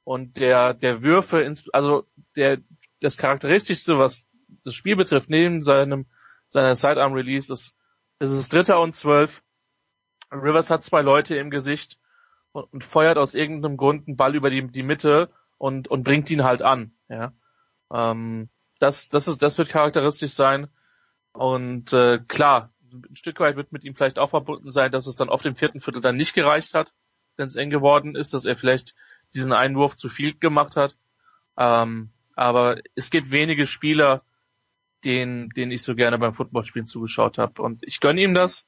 [0.04, 2.06] und der der Würfe ins, also
[2.36, 2.60] der
[3.00, 4.26] das charakteristischste, was
[4.64, 6.06] das Spiel betrifft, neben seinem
[6.48, 7.74] seiner Sidearm Release ist,
[8.20, 9.42] ist es Dritter und Zwölf.
[10.32, 11.98] Rivers hat zwei Leute im Gesicht
[12.56, 16.30] und, und feuert aus irgendeinem Grund einen Ball über die, die Mitte und, und bringt
[16.30, 16.94] ihn halt an.
[17.10, 17.34] Ja.
[17.92, 18.50] Ähm,
[18.80, 20.68] das, das, ist, das wird charakteristisch sein.
[21.34, 25.18] Und äh, klar, ein Stück weit wird mit ihm vielleicht auch verbunden sein, dass es
[25.18, 26.94] dann auf dem vierten Viertel dann nicht gereicht hat,
[27.36, 28.96] wenn es eng geworden ist, dass er vielleicht
[29.34, 30.96] diesen Einwurf zu viel gemacht hat.
[31.58, 34.24] Ähm, aber es gibt wenige Spieler,
[35.04, 37.62] denen, denen ich so gerne beim Footballspielen zugeschaut habe.
[37.62, 38.66] Und ich gönne ihm das.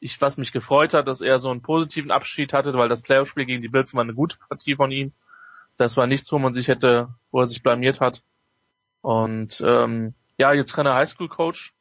[0.00, 3.46] Ich, was mich gefreut hat, dass er so einen positiven Abschied hatte, weil das Playoff-Spiel
[3.46, 5.12] gegen die Bills war eine gute Partie von ihm.
[5.76, 8.22] Das war nichts, wo man sich hätte, wo er sich blamiert hat.
[9.02, 11.74] Und ähm, ja, jetzt kann er Highschool-Coach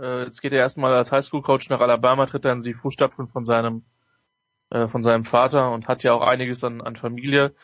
[0.00, 3.84] Äh, jetzt geht er erstmal als Highschool-Coach nach Alabama, tritt dann die Fußstapfen von seinem
[4.70, 7.54] äh, von seinem Vater und hat ja auch einiges an, an Familie.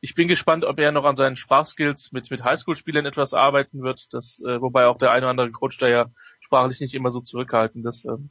[0.00, 4.12] Ich bin gespannt, ob er noch an seinen Sprachskills mit, mit Highschool-Spielern etwas arbeiten wird,
[4.14, 6.06] das, äh, wobei auch der eine oder andere Coach da ja
[6.40, 8.04] sprachlich nicht immer so zurückhaltend ist.
[8.06, 8.30] Ähm,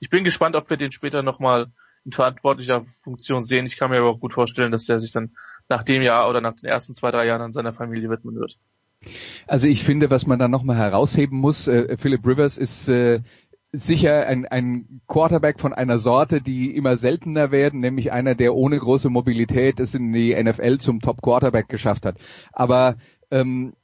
[0.00, 1.66] ich bin gespannt, ob wir den später nochmal
[2.04, 3.66] in verantwortlicher Funktion sehen.
[3.66, 5.32] Ich kann mir aber auch gut vorstellen, dass der sich dann
[5.68, 8.58] nach dem Jahr oder nach den ersten zwei, drei Jahren an seiner Familie widmen wird.
[9.46, 13.20] Also ich finde, was man da nochmal herausheben muss, äh, Philip Rivers ist äh,
[13.72, 18.78] sicher ein, ein Quarterback von einer Sorte, die immer seltener werden, nämlich einer, der ohne
[18.78, 22.16] große Mobilität es in die NFL zum Top Quarterback geschafft hat.
[22.52, 22.96] Aber
[23.30, 23.74] ähm,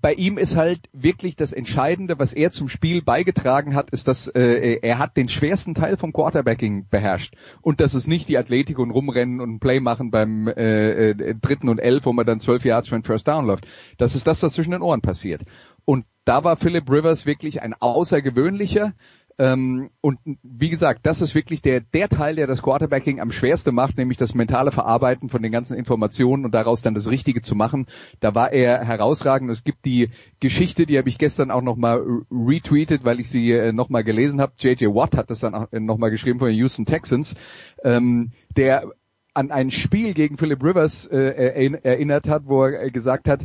[0.00, 4.26] bei ihm ist halt wirklich das Entscheidende, was er zum Spiel beigetragen hat, ist, dass
[4.28, 7.34] äh, er hat den schwersten Teil vom Quarterbacking beherrscht.
[7.62, 11.68] Und das ist nicht die Athletik und Rumrennen und Play machen beim äh, äh, dritten
[11.68, 13.66] und elf, wo man dann zwölf Yards für einen First Down läuft.
[13.98, 15.42] Das ist das, was zwischen den Ohren passiert.
[15.84, 18.92] Und da war Philip Rivers wirklich ein außergewöhnlicher.
[19.40, 23.72] Ähm, und wie gesagt, das ist wirklich der, der Teil, der das Quarterbacking am schwersten
[23.72, 27.54] macht, nämlich das mentale Verarbeiten von den ganzen Informationen und daraus dann das Richtige zu
[27.54, 27.86] machen.
[28.18, 29.50] Da war er herausragend.
[29.50, 30.10] Es gibt die
[30.40, 34.54] Geschichte, die habe ich gestern auch nochmal retweetet, weil ich sie äh, nochmal gelesen habe.
[34.58, 37.36] JJ Watt hat das dann auch äh, nochmal geschrieben von den Houston Texans,
[37.84, 38.90] ähm, der
[39.34, 43.44] an ein Spiel gegen Philip Rivers äh, erinnert hat, wo er gesagt hat,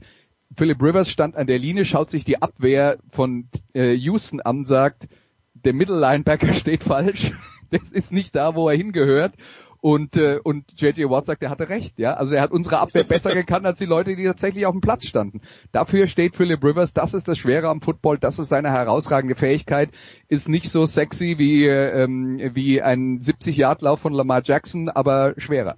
[0.57, 5.07] Philip Rivers stand an der Linie, schaut sich die Abwehr von äh, Houston an, sagt,
[5.53, 7.31] der Middle Linebacker steht falsch,
[7.71, 9.35] das ist nicht da, wo er hingehört.
[9.81, 12.13] Und, äh, und JJ Watt sagt, er hatte recht, ja.
[12.13, 15.05] Also er hat unsere Abwehr besser gekannt als die Leute, die tatsächlich auf dem Platz
[15.05, 15.41] standen.
[15.73, 19.89] Dafür steht Philip Rivers, das ist das Schwere am Football, das ist seine herausragende Fähigkeit,
[20.29, 25.75] ist nicht so sexy wie, ähm, wie ein 70-Yard-Lauf von Lamar Jackson, aber schwerer.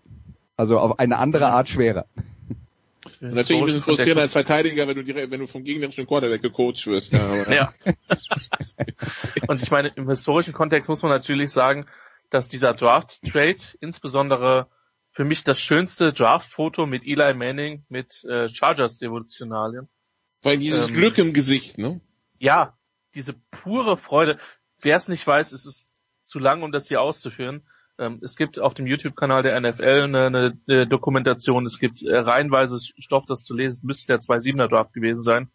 [0.55, 2.05] Also auf eine andere Art schwerer.
[3.21, 6.41] Und natürlich ein bisschen frustrierender als Verteidiger, wenn du, direkt, wenn du vom gegnerischen Quarterback
[6.41, 7.13] gecoacht wirst.
[7.13, 7.51] Ja.
[7.51, 7.73] Ja.
[9.47, 11.85] und ich meine, im historischen Kontext muss man natürlich sagen,
[12.29, 14.67] dass dieser Draft-Trade insbesondere
[15.11, 19.87] für mich das schönste Draft-Foto mit Eli Manning mit äh, Chargers-Devotionalien.
[20.41, 22.01] Weil dieses ähm, Glück im Gesicht, ne?
[22.37, 22.77] Ja,
[23.13, 24.39] diese pure Freude.
[24.81, 27.65] Wer es nicht weiß, ist es zu lang, um das hier auszuführen.
[27.97, 31.65] Ähm, es gibt auf dem YouTube-Kanal der NFL eine, eine, eine, Dokumentation.
[31.65, 33.81] Es gibt äh, reihenweise Stoff, das zu lesen.
[33.83, 35.49] Müsste der 2.7er Draft gewesen sein.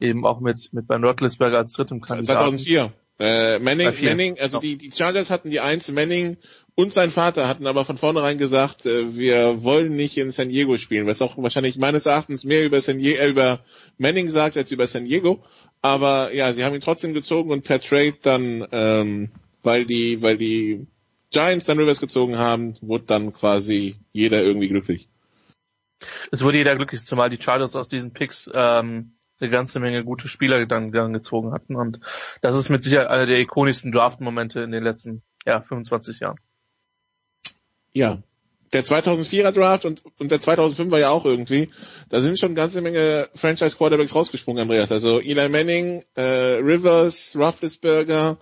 [0.00, 2.58] Eben auch mit, mit Ben Roethlisberger als drittem Kandidaten.
[2.58, 2.92] 2004.
[3.18, 6.36] Äh, Manning, Manning, also die, die Chargers hatten die Eins, Manning
[6.74, 10.76] und sein Vater hatten aber von vornherein gesagt, äh, wir wollen nicht in San Diego
[10.76, 13.60] spielen, was auch wahrscheinlich meines Erachtens mehr über San Diego, äh, über
[13.96, 15.42] Manning sagt als über San Diego.
[15.80, 19.30] Aber ja, sie haben ihn trotzdem gezogen und per Trade dann, ähm,
[19.62, 20.86] weil die, weil die
[21.30, 25.08] Giants dann Rivers gezogen haben, wurde dann quasi jeder irgendwie glücklich.
[26.30, 30.28] Es wurde jeder glücklich, zumal die Chargers aus diesen Picks ähm, eine ganze Menge gute
[30.28, 31.76] Spieler dann, dann gezogen hatten.
[31.76, 32.00] Und
[32.40, 36.38] das ist mit Sicherheit einer der ikonischsten Draft-Momente in den letzten ja, 25 Jahren.
[37.92, 38.22] Ja,
[38.72, 41.70] der 2004er Draft und, und der 2005er ja auch irgendwie.
[42.08, 44.90] Da sind schon eine ganze Menge Franchise Quarterbacks rausgesprungen, Andreas.
[44.92, 48.38] Also Eli Manning, äh, Rivers, Rufflesberger,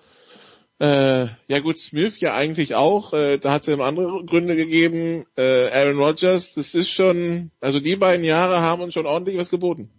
[0.81, 3.13] äh, ja gut, Smith ja eigentlich auch.
[3.13, 5.25] Äh, da hat es ja andere Gründe gegeben.
[5.37, 9.51] Äh, Aaron Rodgers, das ist schon, also die beiden Jahre haben uns schon ordentlich was
[9.51, 9.91] geboten.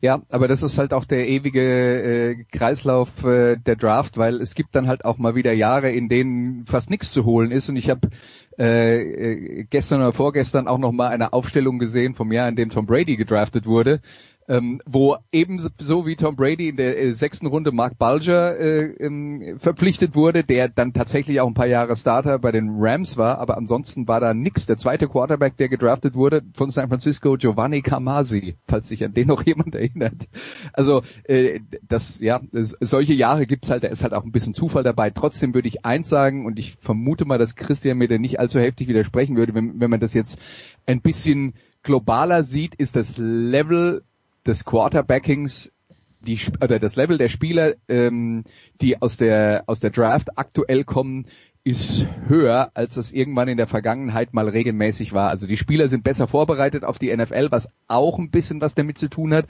[0.00, 4.54] Ja, aber das ist halt auch der ewige äh, Kreislauf äh, der Draft, weil es
[4.54, 7.68] gibt dann halt auch mal wieder Jahre, in denen fast nichts zu holen ist.
[7.68, 8.08] Und ich habe
[8.58, 12.70] äh, äh, gestern oder vorgestern auch noch mal eine Aufstellung gesehen vom Jahr, in dem
[12.70, 14.00] Tom Brady gedraftet wurde
[14.48, 19.58] ähm, wo ebenso wie Tom Brady in der äh, sechsten Runde Mark Bulger äh, ähm,
[19.58, 23.58] verpflichtet wurde, der dann tatsächlich auch ein paar Jahre Starter bei den Rams war, aber
[23.58, 24.66] ansonsten war da nix.
[24.66, 29.28] Der zweite Quarterback, der gedraftet wurde von San Francisco, Giovanni Camasi, falls sich an den
[29.28, 30.26] noch jemand erinnert.
[30.72, 34.82] Also äh, das, ja, solche Jahre gibt's halt, da ist halt auch ein bisschen Zufall
[34.82, 35.10] dabei.
[35.10, 38.58] Trotzdem würde ich eins sagen, und ich vermute mal, dass Christian mir da nicht allzu
[38.58, 40.38] heftig widersprechen würde, wenn, wenn man das jetzt
[40.86, 44.02] ein bisschen globaler sieht, ist das Level
[44.46, 45.70] des Quarterbackings
[46.20, 48.44] die oder das Level der Spieler, ähm,
[48.80, 51.26] die aus der aus der Draft aktuell kommen,
[51.64, 55.28] ist höher, als es irgendwann in der Vergangenheit mal regelmäßig war.
[55.28, 58.98] Also die Spieler sind besser vorbereitet auf die NFL, was auch ein bisschen was damit
[58.98, 59.46] zu tun hat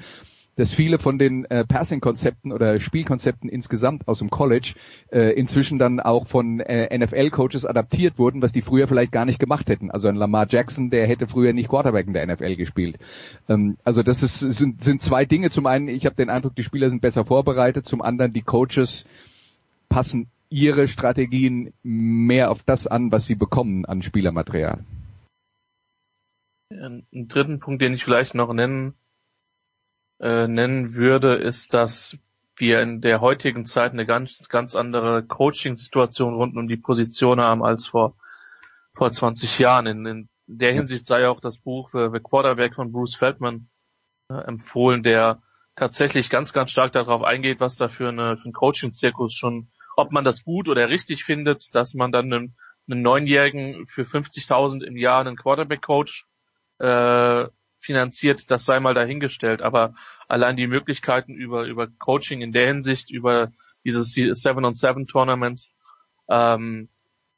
[0.59, 4.75] dass viele von den äh, Passing-Konzepten oder Spielkonzepten insgesamt aus dem College
[5.13, 9.39] äh, inzwischen dann auch von äh, NFL-Coaches adaptiert wurden, was die früher vielleicht gar nicht
[9.39, 9.93] gemacht hätten.
[9.93, 12.99] Also ein Lamar Jackson, der hätte früher nicht Quarterback in der NFL gespielt.
[13.49, 15.51] Ähm, also das ist, sind, sind zwei Dinge.
[15.51, 17.87] Zum einen, ich habe den Eindruck, die Spieler sind besser vorbereitet.
[17.87, 19.07] Zum anderen, die Coaches
[19.89, 24.81] passen ihre Strategien mehr auf das an, was sie bekommen an Spielermaterial.
[26.71, 28.95] Einen dritten Punkt, den ich vielleicht noch nennen
[30.21, 32.19] äh, nennen würde, ist, dass
[32.57, 37.65] wir in der heutigen Zeit eine ganz, ganz andere Coaching-Situation rund um die Position haben
[37.65, 38.17] als vor,
[38.95, 39.87] vor 20 Jahren.
[39.87, 43.69] In, in der Hinsicht sei auch das Buch The, Quarterback von Bruce Feldman
[44.29, 45.41] äh, empfohlen, der
[45.77, 50.11] tatsächlich ganz, ganz stark darauf eingeht, was da für, eine, für ein Coaching-Zirkus schon, ob
[50.11, 52.57] man das gut oder richtig findet, dass man dann einen,
[52.91, 56.27] einen Neunjährigen für 50.000 im Jahr einen Quarterback-Coach
[56.79, 57.47] äh,
[57.89, 59.63] finanziert, das sei mal dahingestellt.
[59.63, 59.95] Aber
[60.29, 63.51] allein die Möglichkeiten über, über Coaching in der Hinsicht, über
[63.83, 65.75] dieses Seven on Seven Tournaments,
[66.29, 66.91] ähm,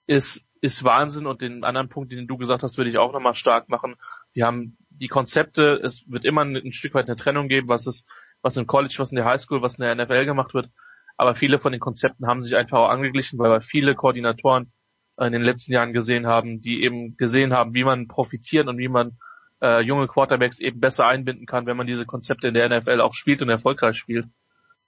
[0.09, 1.29] ist, ist Wahnsinn.
[1.29, 3.95] Und den anderen Punkt, den du gesagt hast, würde ich auch nochmal stark machen.
[4.33, 7.87] Wir haben die Konzepte, es wird immer ein, ein Stück weit eine Trennung geben, was
[7.87, 8.05] ist,
[8.43, 10.69] was im College, was in der Highschool, was in der NFL gemacht wird.
[11.17, 14.73] Aber viele von den Konzepten haben sich einfach auch angeglichen, weil wir viele Koordinatoren
[15.17, 18.89] in den letzten Jahren gesehen haben, die eben gesehen haben, wie man profitieren und wie
[18.89, 19.17] man
[19.63, 23.15] äh, junge Quarterbacks eben besser einbinden kann, wenn man diese Konzepte in der NFL auch
[23.15, 24.27] spielt und erfolgreich spielt.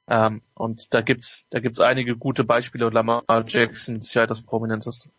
[0.09, 4.43] Ähm, und da gibt's, da gibt's einige gute Beispiele und Lamar Jackson ist sicher das
[4.43, 5.11] prominenteste.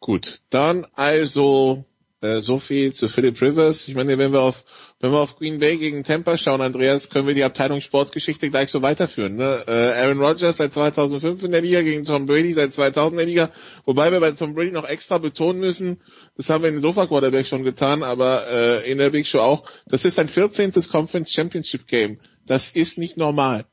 [0.00, 1.84] Gut, dann also
[2.20, 3.88] äh, so viel zu Philip Rivers.
[3.88, 4.64] Ich meine, wenn wir auf
[5.00, 8.70] wenn wir auf Green Bay gegen Tampa schauen, Andreas, können wir die Abteilung Sportgeschichte gleich
[8.70, 9.36] so weiterführen.
[9.36, 9.64] Ne?
[9.66, 13.26] Äh, Aaron Rodgers seit 2005 in der Liga gegen Tom Brady seit 2000 in der
[13.26, 13.50] Liga.
[13.86, 16.02] Wobei wir bei Tom Brady noch extra betonen müssen,
[16.36, 19.40] das haben wir in den Sofa Quarterback schon getan, aber äh, in der Big Show
[19.40, 19.64] auch.
[19.86, 20.72] Das ist ein 14.
[20.90, 22.18] Conference Championship Game.
[22.44, 23.64] Das ist nicht normal.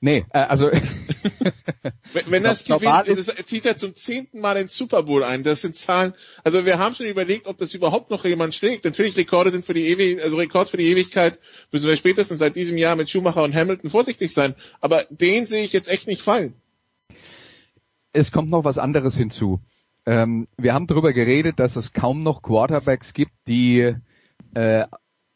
[0.00, 0.70] Nee, äh, also
[2.12, 5.44] wenn, wenn das gewinnt, ist es, zieht er zum zehnten Mal den Super Bowl ein.
[5.44, 6.14] Das sind Zahlen.
[6.44, 8.84] Also wir haben schon überlegt, ob das überhaupt noch jemand schlägt.
[8.84, 11.38] Natürlich Rekorde sind für die Ewig, also Rekord für die Ewigkeit
[11.70, 14.54] müssen wir spätestens seit diesem Jahr mit Schumacher und Hamilton vorsichtig sein.
[14.80, 16.54] Aber den sehe ich jetzt echt nicht fallen.
[18.12, 19.60] Es kommt noch was anderes hinzu.
[20.04, 23.94] Ähm, wir haben darüber geredet, dass es kaum noch Quarterbacks gibt, die
[24.54, 24.84] äh,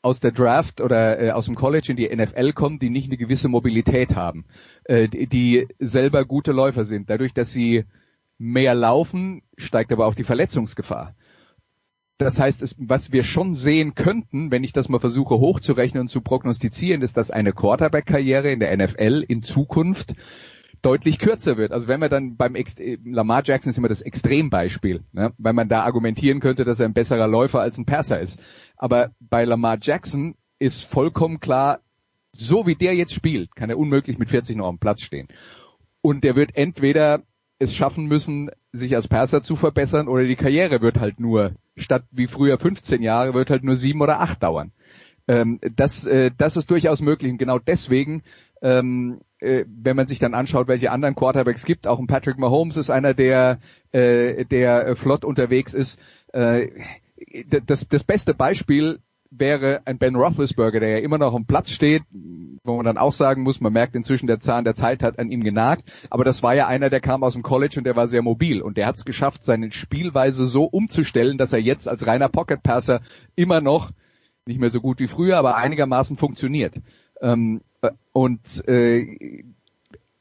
[0.06, 3.16] aus der Draft oder äh, aus dem College in die NFL kommen, die nicht eine
[3.16, 4.44] gewisse Mobilität haben,
[4.84, 7.10] äh, die, die selber gute Läufer sind.
[7.10, 7.84] Dadurch, dass sie
[8.38, 11.16] mehr laufen, steigt aber auch die Verletzungsgefahr.
[12.18, 16.08] Das heißt, es, was wir schon sehen könnten, wenn ich das mal versuche hochzurechnen und
[16.08, 20.14] zu prognostizieren, ist, dass eine Quarterback-Karriere in der NFL in Zukunft
[20.86, 21.72] deutlich kürzer wird.
[21.72, 25.32] Also wenn man dann beim Ex Lamar Jackson ist immer das Extrembeispiel, ne?
[25.36, 28.38] weil man da argumentieren könnte, dass er ein besserer Läufer als ein Passer ist.
[28.76, 31.80] Aber bei Lamar Jackson ist vollkommen klar,
[32.30, 35.26] so wie der jetzt spielt, kann er unmöglich mit 40 noch am Platz stehen.
[36.02, 37.22] Und der wird entweder
[37.58, 42.04] es schaffen müssen, sich als Perser zu verbessern oder die Karriere wird halt nur, statt
[42.12, 44.70] wie früher 15 Jahre, wird halt nur sieben oder acht dauern.
[45.26, 48.22] Ähm, das, äh, das ist durchaus möglich und genau deswegen,
[48.62, 52.76] ähm, äh, wenn man sich dann anschaut, welche anderen Quarterbacks gibt, auch ein Patrick Mahomes
[52.76, 53.58] ist einer, der,
[53.92, 55.98] äh, der äh, flott unterwegs ist.
[56.32, 56.68] Äh,
[57.66, 59.00] das, das beste Beispiel
[59.30, 62.02] wäre ein Ben Roethlisberger, der ja immer noch am Platz steht,
[62.64, 65.30] wo man dann auch sagen muss, man merkt inzwischen, der Zahn der Zeit hat an
[65.30, 68.08] ihm genagt, aber das war ja einer, der kam aus dem College und der war
[68.08, 72.06] sehr mobil und der hat es geschafft, seine Spielweise so umzustellen, dass er jetzt als
[72.06, 73.00] reiner Pocket Passer
[73.34, 73.90] immer noch
[74.46, 76.80] nicht mehr so gut wie früher, aber einigermaßen funktioniert.
[77.20, 77.75] Ähm, äh,
[78.12, 79.42] und äh,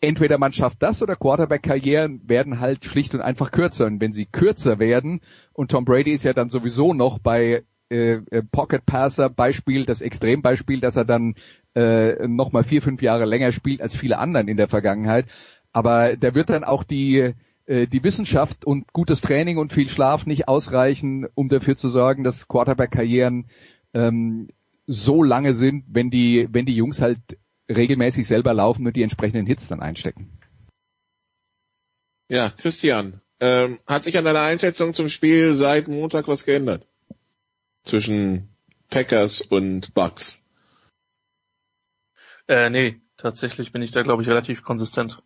[0.01, 3.85] entweder man schafft das oder Quarterback-Karrieren werden halt schlicht und einfach kürzer.
[3.85, 5.21] Und wenn sie kürzer werden,
[5.53, 10.01] und Tom Brady ist ja dann sowieso noch bei äh, äh Pocket Passer Beispiel, das
[10.01, 11.35] Extrembeispiel, dass er dann
[11.75, 15.25] äh, nochmal vier, fünf Jahre länger spielt als viele anderen in der Vergangenheit.
[15.71, 17.33] Aber da wird dann auch die
[17.65, 22.23] äh, die Wissenschaft und gutes Training und viel Schlaf nicht ausreichen, um dafür zu sorgen,
[22.23, 23.45] dass Quarterback-Karrieren
[23.93, 24.49] ähm,
[24.85, 27.19] so lange sind, wenn die, wenn die Jungs halt
[27.69, 30.37] regelmäßig selber laufen und die entsprechenden Hits dann einstecken.
[32.29, 36.87] Ja, Christian, ähm, hat sich an deiner Einschätzung zum Spiel seit Montag was geändert?
[37.83, 38.49] Zwischen
[38.89, 40.43] Packers und Bucks?
[42.47, 45.21] Äh, nee, tatsächlich bin ich da, glaube ich, relativ konsistent.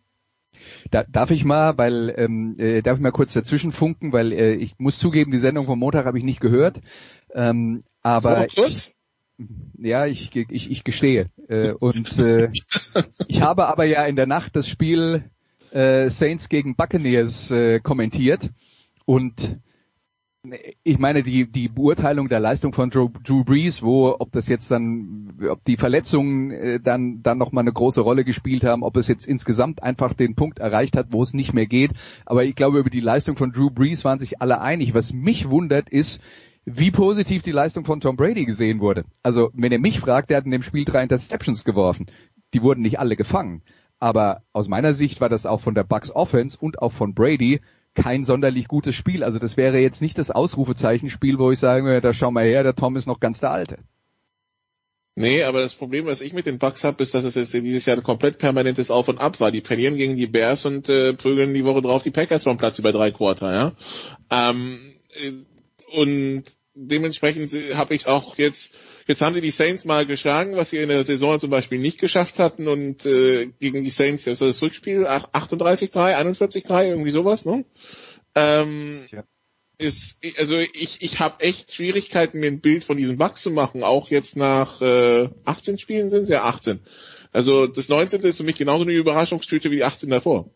[0.90, 4.54] Da, darf ich mal, weil ähm, äh, darf ich mal kurz dazwischen funken, weil äh,
[4.54, 6.80] ich muss zugeben, die Sendung vom Montag habe ich nicht gehört.
[7.32, 8.94] Ähm, aber oh, kurz?
[9.78, 11.30] Ja, ich, ich, ich gestehe.
[11.48, 12.50] Äh, und äh,
[13.28, 15.24] ich habe aber ja in der Nacht das Spiel
[15.70, 18.50] äh, Saints gegen Buccaneers äh, kommentiert
[19.04, 19.60] und
[20.84, 24.70] ich meine, die, die Beurteilung der Leistung von Drew, Drew Brees, wo, ob das jetzt
[24.70, 29.06] dann, ob die Verletzungen äh, dann, dann nochmal eine große Rolle gespielt haben, ob es
[29.06, 31.92] jetzt insgesamt einfach den Punkt erreicht hat, wo es nicht mehr geht.
[32.24, 34.94] Aber ich glaube, über die Leistung von Drew Brees waren sich alle einig.
[34.94, 36.22] Was mich wundert ist,
[36.64, 39.04] wie positiv die Leistung von Tom Brady gesehen wurde.
[39.22, 42.06] Also, wenn ihr mich fragt, der hat in dem Spiel drei Interceptions geworfen.
[42.54, 43.62] Die wurden nicht alle gefangen.
[43.98, 47.60] Aber aus meiner Sicht war das auch von der Bucks Offense und auch von Brady
[47.94, 49.22] kein sonderlich gutes Spiel.
[49.22, 52.74] Also das wäre jetzt nicht das Ausrufezeichenspiel, wo ich sage, da schau mal her, der
[52.74, 53.78] Tom ist noch ganz der Alte.
[55.16, 57.84] Nee, aber das Problem, was ich mit den Bucks habe, ist, dass es jetzt dieses
[57.84, 59.50] Jahr ein komplett permanentes Auf und Ab war.
[59.50, 62.78] Die verlieren gegen die Bears und äh, prügeln die Woche drauf die Packers vom Platz
[62.78, 63.72] über drei Quarter, ja.
[64.30, 64.78] Ähm,
[65.10, 65.32] äh,
[65.92, 66.44] und
[66.74, 68.72] dementsprechend habe ich auch jetzt,
[69.06, 71.98] jetzt haben sie die Saints mal geschlagen, was sie in der Saison zum Beispiel nicht
[71.98, 77.44] geschafft hatten und äh, gegen die Saints, das ist das Rückspiel, 38-3, 41-3, irgendwie sowas,
[77.44, 77.64] ne?
[78.34, 79.24] Ähm, ja
[79.80, 83.82] ist, also ich, ich habe echt Schwierigkeiten, mir ein Bild von diesem Bugs zu machen,
[83.82, 86.80] auch jetzt nach äh, 18 Spielen sind es ja 18.
[87.32, 88.20] Also das 19.
[88.22, 90.50] ist für mich genauso eine Überraschungstüte wie die 18 davor.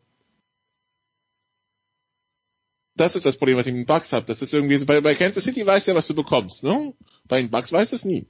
[2.97, 4.27] Das ist das Problem, was ich mit Bugs habe.
[4.27, 6.95] Das ist irgendwie bei, bei Kansas City weißt du ja, was du bekommst, ne?
[7.27, 8.27] Bei den Bugs weißt du es nie.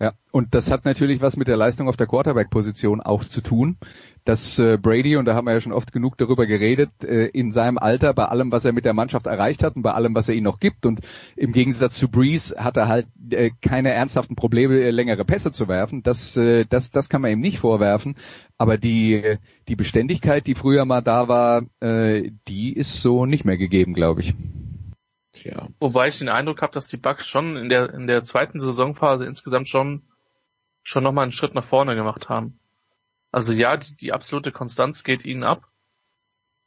[0.00, 3.76] Ja, und das hat natürlich was mit der Leistung auf der Quarterback-Position auch zu tun
[4.24, 7.52] dass äh, Brady, und da haben wir ja schon oft genug darüber geredet, äh, in
[7.52, 10.28] seinem Alter, bei allem, was er mit der Mannschaft erreicht hat und bei allem, was
[10.28, 11.00] er ihnen noch gibt, und
[11.36, 15.68] im Gegensatz zu Breeze hat er halt äh, keine ernsthaften Probleme, äh, längere Pässe zu
[15.68, 16.02] werfen.
[16.02, 18.16] Das, äh, das, das kann man ihm nicht vorwerfen.
[18.58, 19.36] Aber die,
[19.68, 24.20] die Beständigkeit, die früher mal da war, äh, die ist so nicht mehr gegeben, glaube
[24.20, 24.34] ich.
[25.32, 25.68] Tja.
[25.78, 29.24] Wobei ich den Eindruck habe, dass die Bucks schon in der in der zweiten Saisonphase
[29.26, 30.02] insgesamt schon
[30.82, 32.58] schon nochmal einen Schritt nach vorne gemacht haben.
[33.30, 35.68] Also ja, die, die absolute Konstanz geht ihnen ab.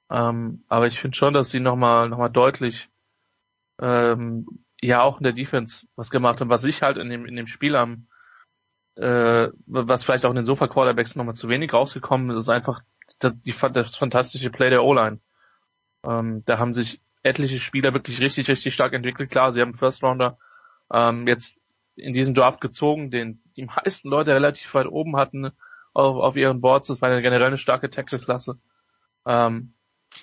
[0.09, 2.89] Ähm, aber ich finde schon, dass sie nochmal noch mal deutlich
[3.81, 4.47] ähm,
[4.81, 7.47] ja auch in der Defense was gemacht haben, was ich halt in dem, in dem
[7.47, 8.07] Spiel am
[8.95, 12.83] äh, was vielleicht auch in den Sofa-Quarterbacks nochmal zu wenig rausgekommen ist, ist einfach
[13.19, 15.19] das, die, das fantastische Play der O-Line.
[16.05, 19.31] Ähm, da haben sich etliche Spieler wirklich richtig, richtig stark entwickelt.
[19.31, 20.37] Klar, sie haben First Rounder
[20.91, 21.57] ähm, jetzt
[21.95, 25.51] in diesem Draft gezogen, den die meisten Leute relativ weit oben hatten
[25.93, 26.87] auf, auf ihren Boards.
[26.87, 28.59] Das war eine generell eine starke Tackle-Klasse.
[29.25, 29.73] Ähm,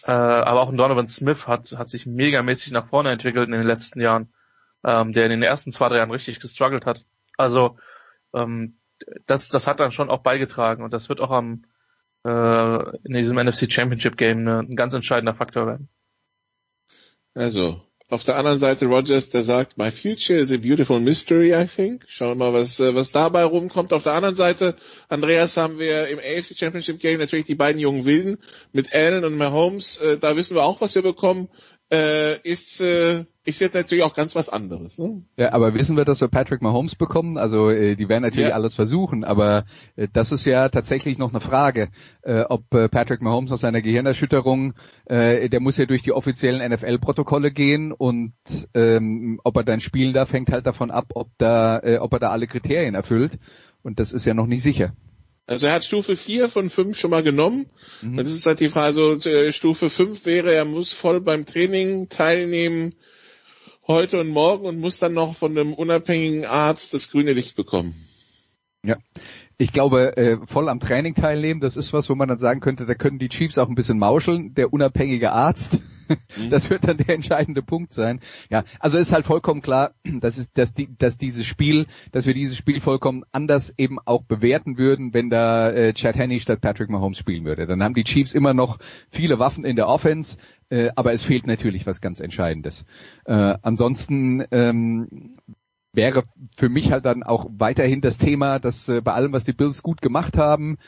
[0.05, 3.67] äh, aber auch ein Donovan Smith hat, hat sich megamäßig nach vorne entwickelt in den
[3.67, 4.33] letzten Jahren,
[4.85, 7.07] ähm, der in den ersten zwei, drei Jahren richtig gestruggelt hat.
[7.37, 7.79] Also
[8.35, 8.79] ähm,
[9.27, 11.65] das, das hat dann schon auch beigetragen und das wird auch am
[12.25, 15.89] äh, in diesem NFC Championship Game ne, ein ganz entscheidender Faktor werden.
[17.35, 17.81] Also,
[18.11, 22.05] auf der anderen Seite Rogers, der sagt, my future is a beautiful mystery, I think.
[22.09, 23.93] Schauen wir mal, was, äh, was dabei rumkommt.
[23.93, 24.75] Auf der anderen Seite,
[25.09, 28.39] Andreas, haben wir im AFC Championship Game natürlich die beiden jungen Wilden
[28.73, 29.99] mit Allen und Mahomes.
[29.99, 31.49] Äh, da wissen wir auch, was wir bekommen.
[31.93, 34.99] Äh, ist, äh, ist jetzt natürlich auch ganz was anderes.
[34.99, 35.23] Ne?
[35.37, 37.37] Ja, aber wissen wir, dass wir Patrick Mahomes bekommen?
[37.37, 38.55] Also äh, die werden natürlich ja.
[38.55, 39.65] alles versuchen, aber
[39.97, 41.89] äh, das ist ja tatsächlich noch eine Frage,
[42.23, 44.75] äh, ob äh, Patrick Mahomes nach seiner Gehirnerschütterung,
[45.07, 48.35] äh, der muss ja durch die offiziellen NFL-Protokolle gehen und
[48.75, 52.21] ähm, ob er dann spielen darf, hängt halt davon ab, ob da, äh, ob er
[52.21, 53.41] da alle Kriterien erfüllt.
[53.83, 54.93] Und das ist ja noch nicht sicher.
[55.51, 57.67] Also er hat Stufe 4 von 5 schon mal genommen.
[58.03, 58.19] Mhm.
[58.19, 62.09] Das ist halt die Frage, also äh, Stufe 5 wäre, er muss voll beim Training
[62.09, 62.95] teilnehmen
[63.89, 67.97] heute und morgen und muss dann noch von einem unabhängigen Arzt das grüne Licht bekommen.
[68.85, 68.99] Ja.
[69.59, 72.87] Ich glaube, äh, voll am Training teilnehmen, das ist was, wo man dann sagen könnte,
[72.87, 74.55] da können die Chiefs auch ein bisschen mauscheln.
[74.55, 75.81] Der unabhängige Arzt.
[76.51, 78.21] Das wird dann der entscheidende Punkt sein.
[78.51, 82.35] Ja, also ist halt vollkommen klar, dass, ist, dass, die, dass dieses Spiel, dass wir
[82.35, 86.91] dieses Spiel vollkommen anders eben auch bewerten würden, wenn da äh, Chad Henney statt Patrick
[86.91, 87.67] Mahomes spielen würde.
[87.67, 88.79] Dann haben die Chiefs immer noch
[89.09, 90.39] viele Waffen in der Offense,
[90.71, 92.85] äh, aber es fehlt natürlich was ganz Entscheidendes.
[93.25, 95.37] Äh, ansonsten ähm,
[95.93, 96.25] wäre
[96.57, 99.83] für mich halt dann auch weiterhin das Thema, dass äh, bei allem, was die Bills
[99.83, 100.79] gut gemacht haben,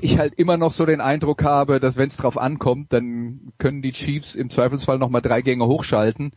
[0.00, 3.82] ich halt immer noch so den Eindruck habe, dass wenn es drauf ankommt, dann können
[3.82, 6.32] die Chiefs im Zweifelsfall nochmal drei Gänge hochschalten.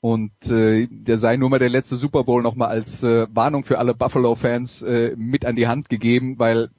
[0.00, 3.78] Und äh, der sei nur mal der letzte Super Bowl nochmal als äh, Warnung für
[3.78, 6.70] alle Buffalo-Fans äh, mit an die Hand gegeben, weil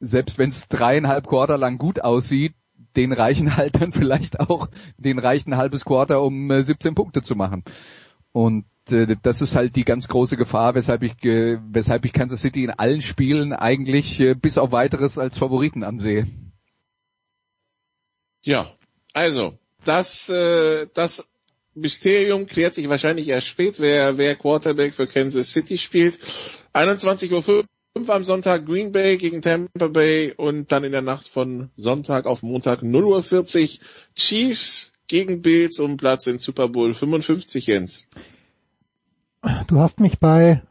[0.00, 2.54] selbst wenn es dreieinhalb Quarter lang gut aussieht,
[2.96, 4.68] den reichen halt dann vielleicht auch,
[4.98, 7.64] den reichen ein halbes Quarter, um äh, 17 Punkte zu machen.
[8.32, 12.40] Und äh, das ist halt die ganz große Gefahr, weshalb ich, äh, weshalb ich Kansas
[12.40, 16.26] City in allen Spielen eigentlich äh, bis auf weiteres als Favoriten ansehe.
[18.42, 18.72] Ja,
[19.12, 21.30] also das, äh, das
[21.74, 26.18] Mysterium klärt sich wahrscheinlich erst spät, wer, wer Quarterback für Kansas City spielt.
[26.72, 27.64] 21.05 Uhr
[28.08, 32.42] am Sonntag Green Bay gegen Tampa Bay und dann in der Nacht von Sonntag auf
[32.42, 33.84] Montag 0.40 Uhr
[34.14, 38.04] Chiefs gegen Bills um Platz in Super Bowl 55, Jens.
[39.66, 40.62] Du hast mich bei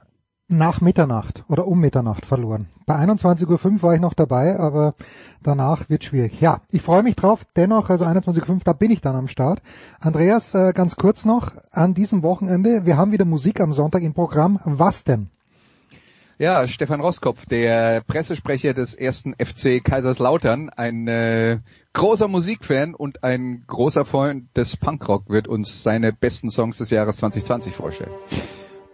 [0.47, 2.67] nach Mitternacht oder um Mitternacht verloren.
[2.85, 4.95] Bei 21.05 Uhr war ich noch dabei, aber
[5.43, 6.39] danach wird schwierig.
[6.39, 7.45] Ja, ich freue mich drauf.
[7.55, 9.61] Dennoch, also 21.05 Uhr, da bin ich dann am Start.
[9.99, 14.13] Andreas, äh, ganz kurz noch, an diesem Wochenende, wir haben wieder Musik am Sonntag im
[14.13, 14.59] Programm.
[14.63, 15.29] Was denn?
[16.41, 21.59] Ja, Stefan Roskopf, der Pressesprecher des ersten FC Kaiserslautern, ein äh,
[21.91, 27.17] großer Musikfan und ein großer Freund des Punkrock, wird uns seine besten Songs des Jahres
[27.17, 28.11] 2020 vorstellen.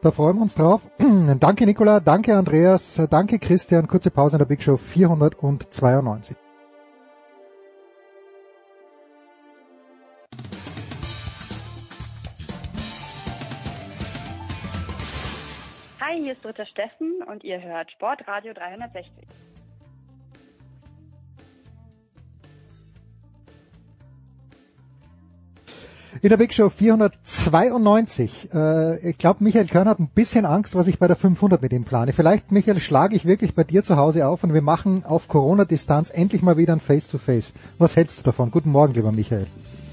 [0.02, 0.82] Da freuen wir uns drauf.
[1.40, 3.88] danke Nicola, danke Andreas, danke Christian.
[3.88, 6.36] Kurze Pause in der Big Show 492.
[16.08, 19.12] Hi, hier ist Dritter Steffen und ihr hört Sportradio 360.
[26.22, 28.54] In der Big Show 492.
[28.54, 31.74] Äh, ich glaube, Michael Körner hat ein bisschen Angst, was ich bei der 500 mit
[31.74, 32.14] ihm plane.
[32.14, 36.12] Vielleicht, Michael, schlage ich wirklich bei dir zu Hause auf und wir machen auf Corona-Distanz
[36.12, 37.50] endlich mal wieder ein Face-to-Face.
[37.50, 37.80] -face.
[37.80, 38.52] Was hältst du davon?
[38.52, 39.48] Guten Morgen, lieber Michael.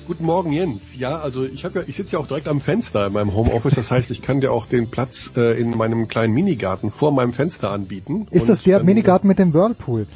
[0.06, 0.96] Guten Morgen, Jens.
[0.96, 3.74] Ja, also ich habe ja, ich sitze ja auch direkt am Fenster in meinem Homeoffice.
[3.74, 7.32] Das heißt, ich kann dir auch den Platz äh, in meinem kleinen Minigarten vor meinem
[7.32, 8.26] Fenster anbieten.
[8.30, 10.06] Ist das der Minigarten mit dem Whirlpool?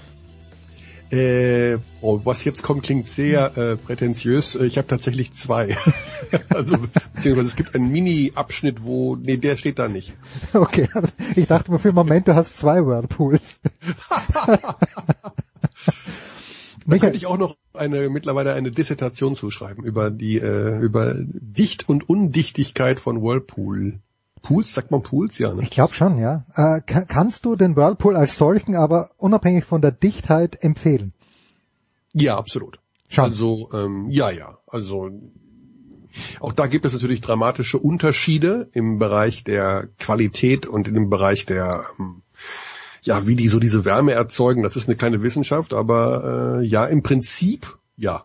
[1.10, 4.56] Äh, oh, was jetzt kommt, klingt sehr äh, prätentiös.
[4.56, 5.76] Ich habe tatsächlich zwei.
[6.48, 6.76] also
[7.14, 10.12] beziehungsweise es gibt einen Mini-Abschnitt, wo nee, der steht da nicht.
[10.52, 10.88] Okay,
[11.36, 13.60] ich dachte mir für einen Moment, du hast zwei Whirlpools.
[16.86, 21.88] Da könnte ich auch noch eine mittlerweile eine Dissertation zuschreiben über die äh, über Dicht-
[21.88, 24.00] und Undichtigkeit von Whirlpool.
[24.42, 25.52] Pools, sagt man Pools, ja.
[25.52, 25.62] Ne?
[25.62, 26.44] Ich glaube schon, ja.
[26.54, 31.12] Äh, kannst du den Whirlpool als solchen aber unabhängig von der Dichtheit empfehlen?
[32.12, 32.78] Ja, absolut.
[33.08, 33.24] Schon.
[33.24, 34.58] Also ähm, ja, ja.
[34.66, 35.10] Also
[36.40, 41.84] auch da gibt es natürlich dramatische Unterschiede im Bereich der Qualität und dem Bereich der
[41.98, 42.22] ähm,
[43.06, 46.84] ja, wie die so diese Wärme erzeugen, das ist eine kleine Wissenschaft, aber äh, ja,
[46.84, 48.24] im Prinzip ja.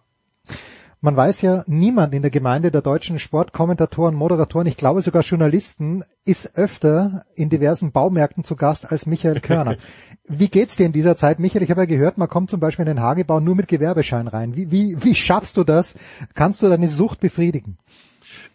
[1.03, 6.03] Man weiß ja, niemand in der Gemeinde der deutschen Sportkommentatoren, Moderatoren, ich glaube sogar Journalisten,
[6.25, 9.77] ist öfter in diversen Baumärkten zu Gast als Michael Körner.
[10.27, 11.63] wie geht's dir in dieser Zeit, Michael?
[11.63, 14.55] Ich habe ja gehört, man kommt zum Beispiel in den Hagebau nur mit Gewerbeschein rein.
[14.55, 15.95] Wie, wie, wie schaffst du das?
[16.35, 17.79] Kannst du deine Sucht befriedigen?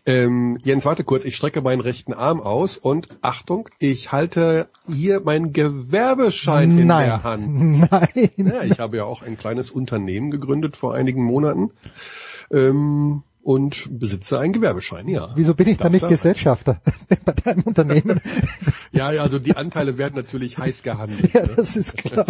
[0.07, 5.21] Ähm, Jens, warte kurz, ich strecke meinen rechten Arm aus und Achtung, ich halte hier
[5.21, 7.07] meinen Gewerbeschein in Nein.
[7.07, 7.91] der Hand.
[7.91, 8.31] Nein.
[8.37, 11.73] Ja, ich habe ja auch ein kleines Unternehmen gegründet vor einigen Monaten
[12.53, 15.29] ähm, und besitze einen Gewerbeschein, ja.
[15.37, 16.81] Wieso bin ich da nicht Gesellschafter
[17.25, 18.21] bei deinem Unternehmen?
[18.91, 21.33] ja, ja, also die Anteile werden natürlich heiß gehandelt.
[21.33, 22.27] ja, das ist klar.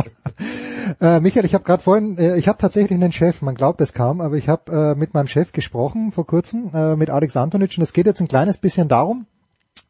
[1.01, 3.95] äh, Michael, ich habe gerade vorhin, äh, ich habe tatsächlich einen Chef, man glaubt es
[3.95, 7.79] kaum, aber ich habe äh, mit meinem Chef gesprochen vor kurzem, äh, mit Alex Antonic
[7.79, 9.25] und es geht jetzt ein kleines bisschen darum,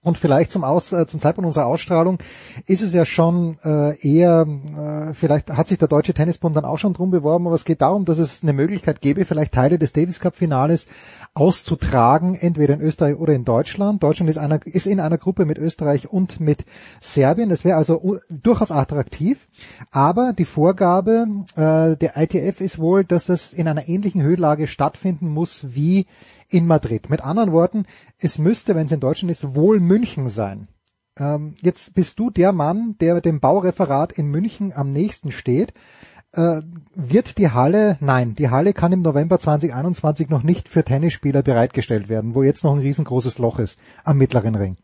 [0.06, 2.18] und vielleicht zum, Aus, äh, zum Zeitpunkt unserer Ausstrahlung
[2.66, 6.78] ist es ja schon äh, eher, äh, vielleicht hat sich der Deutsche Tennisbund dann auch
[6.78, 9.92] schon drum beworben, aber es geht darum, dass es eine Möglichkeit gäbe, vielleicht Teile des
[9.92, 10.86] Davis Cup Finales
[11.34, 14.00] auszutragen, entweder in Österreich oder in Deutschland.
[14.00, 16.64] Deutschland ist, einer, ist in einer Gruppe mit Österreich und mit
[17.00, 17.48] Serbien.
[17.48, 19.48] Das wäre also durchaus attraktiv.
[19.90, 21.26] Aber die Vorgabe
[21.56, 26.06] äh, der ITF ist wohl, dass es in einer ähnlichen Höhenlage stattfinden muss wie
[26.50, 27.10] in Madrid.
[27.10, 27.86] Mit anderen Worten,
[28.18, 30.68] es müsste, wenn es in Deutschland ist, wohl München sein.
[31.18, 35.72] Ähm, jetzt bist du der Mann, der dem Baureferat in München am nächsten steht.
[36.32, 36.60] Äh,
[36.94, 42.08] wird die Halle, nein, die Halle kann im November 2021 noch nicht für Tennisspieler bereitgestellt
[42.08, 44.76] werden, wo jetzt noch ein riesengroßes Loch ist am mittleren Ring.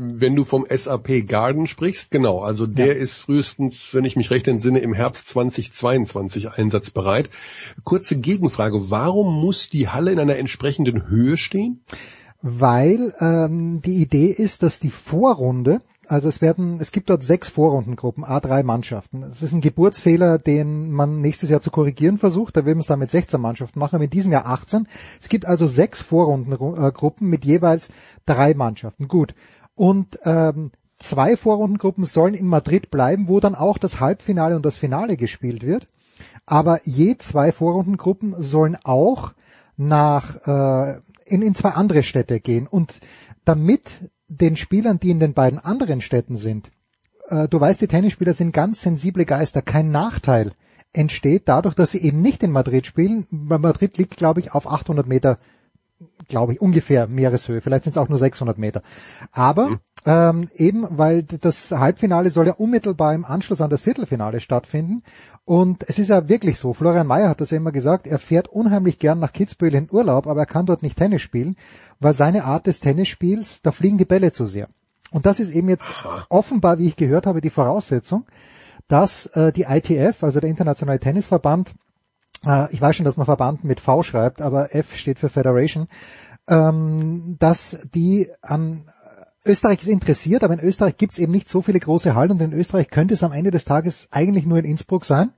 [0.00, 3.02] Wenn du vom SAP Garden sprichst, genau, also der ja.
[3.02, 7.30] ist frühestens, wenn ich mich recht entsinne, im Herbst 2022 einsatzbereit.
[7.82, 11.80] Kurze Gegenfrage, warum muss die Halle in einer entsprechenden Höhe stehen?
[12.42, 17.48] Weil ähm, die Idee ist, dass die Vorrunde, also es werden, es gibt dort sechs
[17.48, 19.24] Vorrundengruppen, A3 Mannschaften.
[19.24, 22.56] Es ist ein Geburtsfehler, den man nächstes Jahr zu korrigieren versucht.
[22.56, 24.86] Da will man es dann mit 16 Mannschaften machen, aber in diesem Jahr 18.
[25.20, 27.88] Es gibt also sechs Vorrundengruppen mit jeweils
[28.26, 29.08] drei Mannschaften.
[29.08, 29.34] Gut.
[29.78, 34.76] Und ähm, zwei Vorrundengruppen sollen in Madrid bleiben, wo dann auch das Halbfinale und das
[34.76, 35.86] Finale gespielt wird.
[36.46, 39.34] Aber je zwei Vorrundengruppen sollen auch
[39.76, 42.66] nach äh, in, in zwei andere Städte gehen.
[42.66, 42.98] Und
[43.44, 46.72] damit den Spielern, die in den beiden anderen Städten sind,
[47.28, 50.50] äh, du weißt, die Tennisspieler sind ganz sensible Geister, kein Nachteil
[50.92, 53.26] entsteht dadurch, dass sie eben nicht in Madrid spielen.
[53.30, 55.38] Madrid liegt, glaube ich, auf 800 Meter
[56.28, 57.60] glaube ich, ungefähr Meereshöhe.
[57.60, 58.82] Vielleicht sind es auch nur 600 Meter.
[59.32, 59.80] Aber mhm.
[60.04, 65.02] ähm, eben, weil das Halbfinale soll ja unmittelbar im Anschluss an das Viertelfinale stattfinden.
[65.44, 66.74] Und es ist ja wirklich so.
[66.74, 68.06] Florian Mayer hat das ja immer gesagt.
[68.06, 71.56] Er fährt unheimlich gern nach Kitzbühel in Urlaub, aber er kann dort nicht Tennis spielen,
[72.00, 74.68] weil seine Art des Tennisspiels, da fliegen die Bälle zu sehr.
[75.10, 75.92] Und das ist eben jetzt
[76.28, 78.26] offenbar, wie ich gehört habe, die Voraussetzung,
[78.88, 81.72] dass äh, die ITF, also der Internationale Tennisverband,
[82.70, 85.88] ich weiß schon, dass man Verband mit V schreibt, aber F steht für Federation,
[86.48, 88.84] ähm, dass die an
[89.44, 92.42] Österreich ist interessiert, aber in Österreich gibt es eben nicht so viele große Hallen und
[92.42, 95.32] in Österreich könnte es am Ende des Tages eigentlich nur in Innsbruck sein.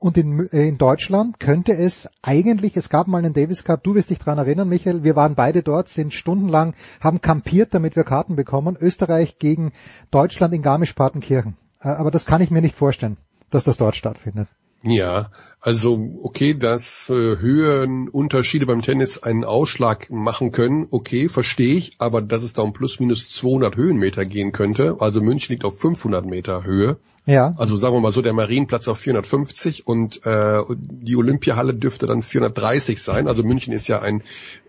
[0.00, 3.96] Und in, äh, in Deutschland könnte es eigentlich, es gab mal einen Davis Cup, du
[3.96, 8.04] wirst dich dran erinnern, Michael, wir waren beide dort, sind stundenlang, haben kampiert, damit wir
[8.04, 8.76] Karten bekommen.
[8.80, 9.72] Österreich gegen
[10.12, 11.56] Deutschland in Garmisch-Partenkirchen.
[11.80, 13.16] Äh, aber das kann ich mir nicht vorstellen,
[13.50, 14.48] dass das dort stattfindet.
[14.82, 15.30] Ja,
[15.60, 22.22] also okay, dass äh, Höhenunterschiede beim Tennis einen Ausschlag machen können, okay, verstehe ich, aber
[22.22, 26.24] dass es da um plus minus 200 Höhenmeter gehen könnte, also München liegt auf 500
[26.26, 27.54] Meter Höhe, Ja.
[27.58, 32.22] also sagen wir mal so, der Marienplatz auf 450 und äh, die Olympiahalle dürfte dann
[32.22, 34.22] 430 sein, also München ist ja ein,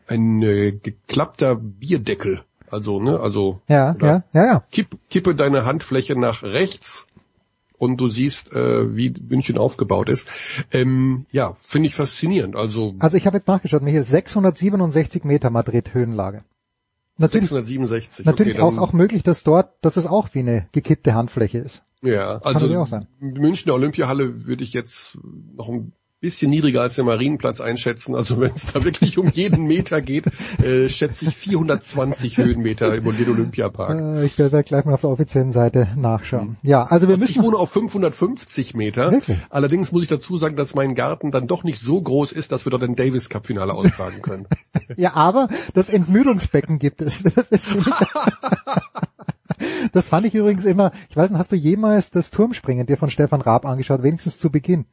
[0.07, 2.41] ein äh, geklappter Bierdeckel,
[2.71, 4.63] also ne, also Ja, ja, ja, ja.
[4.71, 7.05] kipp, kippe deine Handfläche nach rechts
[7.79, 10.27] und du siehst, äh, wie München aufgebaut ist.
[10.71, 12.55] Ähm, ja, finde ich faszinierend.
[12.55, 16.43] Also, Also ich habe jetzt nachgeschaut, Michael, 667 Meter Madrid Höhenlage.
[17.17, 18.25] Natürlich, 667.
[18.25, 21.57] natürlich okay, auch, dann- auch möglich, dass dort, dass es auch wie eine gekippte Handfläche
[21.57, 21.81] ist.
[22.01, 23.07] Ja, Kann natürlich also auch sein.
[23.19, 25.17] Münchner Olympiahalle würde ich jetzt
[25.57, 28.13] noch ein bisschen niedriger als der Marienplatz einschätzen.
[28.13, 30.25] Also wenn es da wirklich um jeden Meter geht,
[30.63, 33.99] äh, schätze ich 420 Höhenmeter im den Olympiapark.
[33.99, 36.57] Äh, ich werde gleich mal auf der offiziellen Seite nachschauen.
[36.61, 39.11] Ja, also wir Also ich müssen, wohne auf 550 Meter.
[39.11, 39.37] Wirklich?
[39.49, 42.65] Allerdings muss ich dazu sagen, dass mein Garten dann doch nicht so groß ist, dass
[42.65, 44.47] wir dort ein Davis Cup Finale austragen können.
[44.97, 47.23] ja, aber das Entmüdungsbecken gibt es.
[47.23, 47.69] Das, ist
[49.93, 53.09] das fand ich übrigens immer, ich weiß nicht, hast du jemals das Turmspringen dir von
[53.09, 54.85] Stefan Raab angeschaut, wenigstens zu Beginn?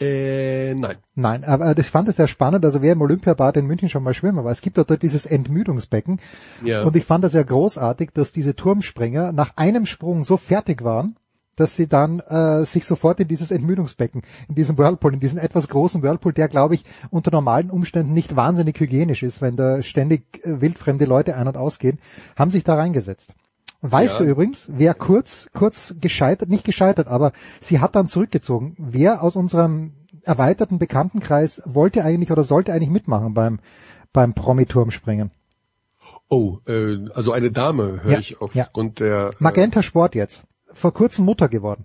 [0.00, 0.96] Äh, nein.
[1.14, 2.64] Nein, aber ich fand es sehr spannend.
[2.64, 5.24] Also wer im Olympiabad in München schon mal schwimmen war, es gibt dort, dort dieses
[5.26, 6.20] Entmüdungsbecken.
[6.64, 6.82] Ja.
[6.82, 11.16] Und ich fand das ja großartig, dass diese Turmspringer nach einem Sprung so fertig waren,
[11.56, 15.68] dass sie dann äh, sich sofort in dieses Entmüdungsbecken, in diesem Whirlpool, in diesen etwas
[15.68, 20.44] großen Whirlpool, der glaube ich unter normalen Umständen nicht wahnsinnig hygienisch ist, wenn da ständig
[20.44, 22.00] äh, wildfremde Leute ein- und ausgehen,
[22.36, 23.34] haben sich da reingesetzt.
[23.84, 24.24] Und weißt Ja.
[24.24, 28.74] du übrigens, wer kurz, kurz gescheitert, nicht gescheitert, aber sie hat dann zurückgezogen.
[28.78, 29.92] Wer aus unserem
[30.22, 33.60] erweiterten Bekanntenkreis wollte eigentlich oder sollte eigentlich mitmachen beim,
[34.14, 35.30] beim Promi-Turmspringen?
[36.30, 40.44] Oh, äh, also eine Dame höre Ja, ich aufgrund der äh, Magenta Sport jetzt.
[40.72, 41.84] Vor kurzem Mutter geworden.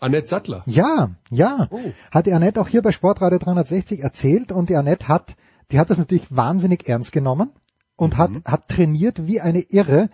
[0.00, 0.62] Annette Sattler.
[0.66, 1.68] Ja, ja.
[1.70, 1.78] Oh.
[2.10, 5.36] Hat die Annette auch hier bei Sportradio 360 erzählt und die Annette hat,
[5.70, 7.50] die hat das natürlich wahnsinnig ernst genommen
[7.94, 8.42] und hat, Mhm.
[8.44, 10.08] hat trainiert wie eine Irre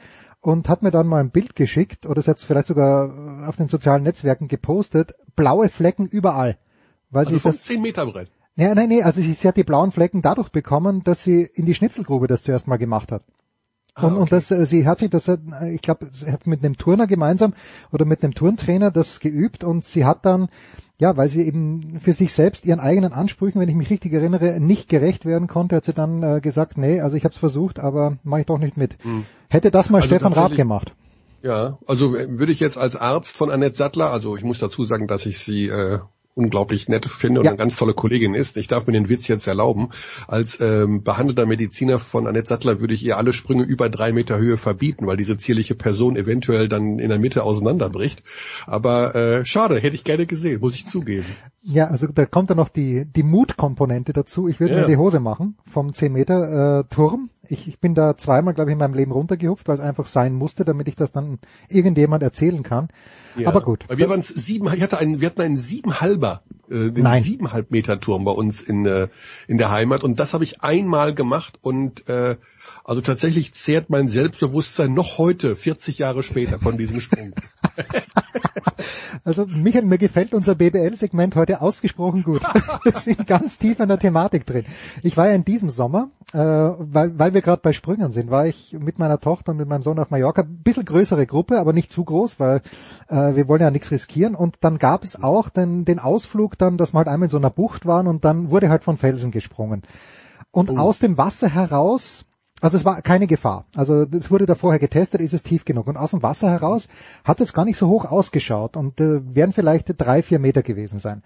[0.44, 3.68] und hat mir dann mal ein Bild geschickt oder es hat vielleicht sogar auf den
[3.68, 6.58] sozialen Netzwerken gepostet, blaue Flecken überall.
[7.10, 8.30] Weil Also sie vom das, 10 Meter Brett.
[8.56, 11.64] ja, nein, nee, also sie, sie hat die blauen Flecken dadurch bekommen, dass sie in
[11.64, 13.22] die Schnitzelgrube das zuerst mal gemacht hat.
[13.94, 15.38] Ah, Und, und das, äh, sie hat sich das, äh,
[15.72, 17.54] ich glaube, sie hat mit einem Turner gemeinsam
[17.92, 20.48] oder mit einem Turntrainer das geübt und sie hat dann,
[21.00, 24.60] ja, weil sie eben für sich selbst ihren eigenen Ansprüchen, wenn ich mich richtig erinnere,
[24.60, 27.80] nicht gerecht werden konnte, hat sie dann äh, gesagt, nee, also ich habe es versucht,
[27.80, 28.96] aber mache ich doch nicht mit.
[29.02, 29.26] Hm.
[29.48, 30.94] Hätte das mal Also Stefan Raab gemacht.
[31.42, 35.08] Ja, also würde ich jetzt als Arzt von Annette Sattler, also ich muss dazu sagen,
[35.08, 35.98] dass ich sie äh,
[36.34, 37.52] unglaublich nett finde und Ja.
[37.52, 38.56] eine ganz tolle Kollegin ist.
[38.56, 39.90] Ich darf mir den Witz jetzt erlauben.
[40.26, 44.38] Als ähm, behandelter Mediziner von Annette Sattler würde ich ihr alle Sprünge über drei Meter
[44.38, 48.22] Höhe verbieten, weil diese zierliche Person eventuell dann in der Mitte auseinanderbricht.
[48.66, 51.26] Aber äh, schade, hätte ich gerne gesehen, muss ich zugeben.
[51.66, 54.48] Ja, also da kommt dann noch die, die Mutkomponente dazu.
[54.48, 54.80] Ich würde Ja.
[54.82, 57.30] mir die Hose machen vom 10 Meter äh, Turm.
[57.48, 60.34] Ich, ich bin da zweimal, glaube ich, in meinem Leben runtergehupft, weil es einfach sein
[60.34, 61.38] musste, damit ich das dann
[61.70, 62.88] irgendjemand erzählen kann.
[63.36, 63.48] Ja.
[63.48, 63.86] Aber gut.
[63.88, 67.70] Bei mir waren es sieben, ich hatte einen, wir hatten einen siebenhalber, äh, den siebenhalb
[67.70, 69.08] Meter Turm bei uns in, äh,
[69.48, 72.36] in der Heimat und das habe ich einmal gemacht und äh,
[72.84, 77.32] also tatsächlich zehrt mein Selbstbewusstsein noch heute, 40 Jahre später, von diesem Sprung.
[79.24, 82.42] Also Michael, mir gefällt unser BBL-Segment heute ausgesprochen gut.
[82.84, 84.66] Wir sind ganz tief in der Thematik drin.
[85.02, 88.46] Ich war ja in diesem Sommer, äh, weil, weil wir gerade bei Sprüngen sind, war
[88.46, 90.44] ich mit meiner Tochter und mit meinem Sohn auf Mallorca.
[90.46, 92.60] Bisschen größere Gruppe, aber nicht zu groß, weil
[93.08, 94.34] äh, wir wollen ja nichts riskieren.
[94.34, 97.38] Und dann gab es auch den, den Ausflug dann, dass wir halt einmal in so
[97.38, 99.82] einer Bucht waren und dann wurde halt von Felsen gesprungen.
[100.50, 102.24] Und aus dem Wasser heraus
[102.64, 103.66] also es war keine Gefahr.
[103.76, 105.86] Also es wurde da vorher getestet, ist es tief genug.
[105.86, 106.88] Und aus dem Wasser heraus
[107.22, 110.98] hat es gar nicht so hoch ausgeschaut und äh, werden vielleicht drei, vier Meter gewesen
[110.98, 111.22] sein.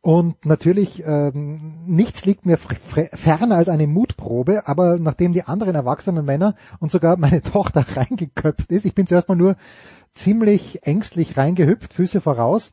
[0.00, 6.24] Und natürlich, ähm, nichts liegt mir ferner als eine Mutprobe, aber nachdem die anderen erwachsenen
[6.24, 9.54] Männer und sogar meine Tochter reingeköpft ist, ich bin zuerst mal nur
[10.14, 12.72] ziemlich ängstlich reingehüpft, Füße voraus.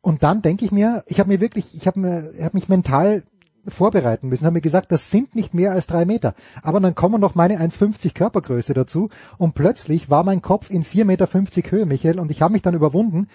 [0.00, 3.22] Und dann denke ich mir, ich habe mir wirklich, ich habe habe mich mental
[3.68, 6.34] vorbereiten müssen, haben mir gesagt, das sind nicht mehr als drei Meter.
[6.62, 9.08] Aber dann kommen noch meine 1,50 Körpergröße dazu
[9.38, 11.28] und plötzlich war mein Kopf in 4,50 Meter
[11.70, 13.28] Höhe, Michael, und ich habe mich dann überwunden,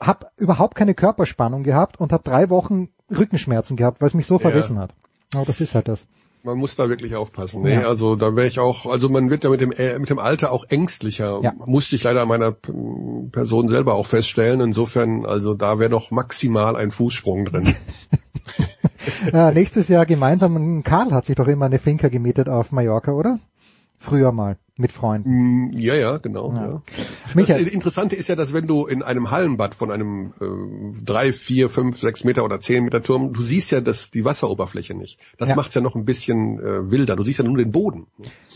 [0.00, 4.34] habe überhaupt keine Körperspannung gehabt und habe drei Wochen Rückenschmerzen gehabt, weil es mich so
[4.34, 4.40] Ja.
[4.40, 4.94] verrissen hat.
[5.34, 6.06] Aber das ist halt das.
[6.44, 7.62] man muss da wirklich aufpassen.
[7.62, 7.88] Nee, ja.
[7.88, 10.52] also da wäre ich auch, also man wird ja mit dem äh, mit dem Alter
[10.52, 11.40] auch ängstlicher.
[11.42, 11.52] Ja.
[11.66, 14.60] Musste ich leider an meiner Person selber auch feststellen.
[14.60, 17.74] Insofern, also da wäre noch maximal ein Fußsprung drin.
[19.32, 23.38] ja, nächstes Jahr gemeinsam, Karl hat sich doch immer eine Finca gemietet auf Mallorca, oder?
[23.98, 25.30] Früher mal mit Freunden.
[25.30, 26.52] Mm, ja, ja, genau.
[26.52, 26.66] Ja.
[26.66, 26.82] Ja.
[27.34, 27.64] Michael.
[27.64, 31.68] Das Interessante ist ja, dass wenn du in einem Hallenbad von einem äh, drei, vier,
[31.68, 35.18] fünf, sechs Meter oder zehn Meter Turm, du siehst ja das, die Wasseroberfläche nicht.
[35.36, 35.56] Das ja.
[35.56, 37.16] macht's ja noch ein bisschen äh, wilder.
[37.16, 38.06] Du siehst ja nur den Boden.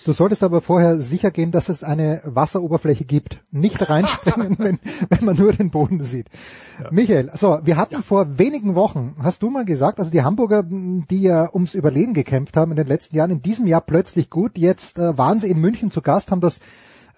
[0.04, 3.42] Du solltest aber vorher sicher gehen, dass es eine Wasseroberfläche gibt.
[3.50, 6.26] Nicht reinspringen, wenn, wenn man nur den Boden sieht.
[6.82, 6.88] Ja.
[6.90, 8.02] Michael, so, wir hatten ja.
[8.02, 12.56] vor wenigen Wochen, hast du mal gesagt, also die Hamburger, die ja ums Überleben gekämpft
[12.56, 14.58] haben in den letzten Jahren, in diesem Jahr plötzlich gut.
[14.58, 16.58] Jetzt äh, waren sie in München zu Gast, haben das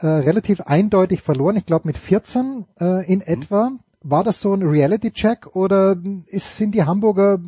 [0.00, 1.56] äh, relativ eindeutig verloren.
[1.56, 3.24] Ich glaube mit 14 äh, in mhm.
[3.26, 3.72] etwa.
[4.02, 5.96] War das so ein Reality-Check oder
[6.26, 7.38] ist, sind die Hamburger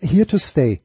[0.00, 0.80] here to stay?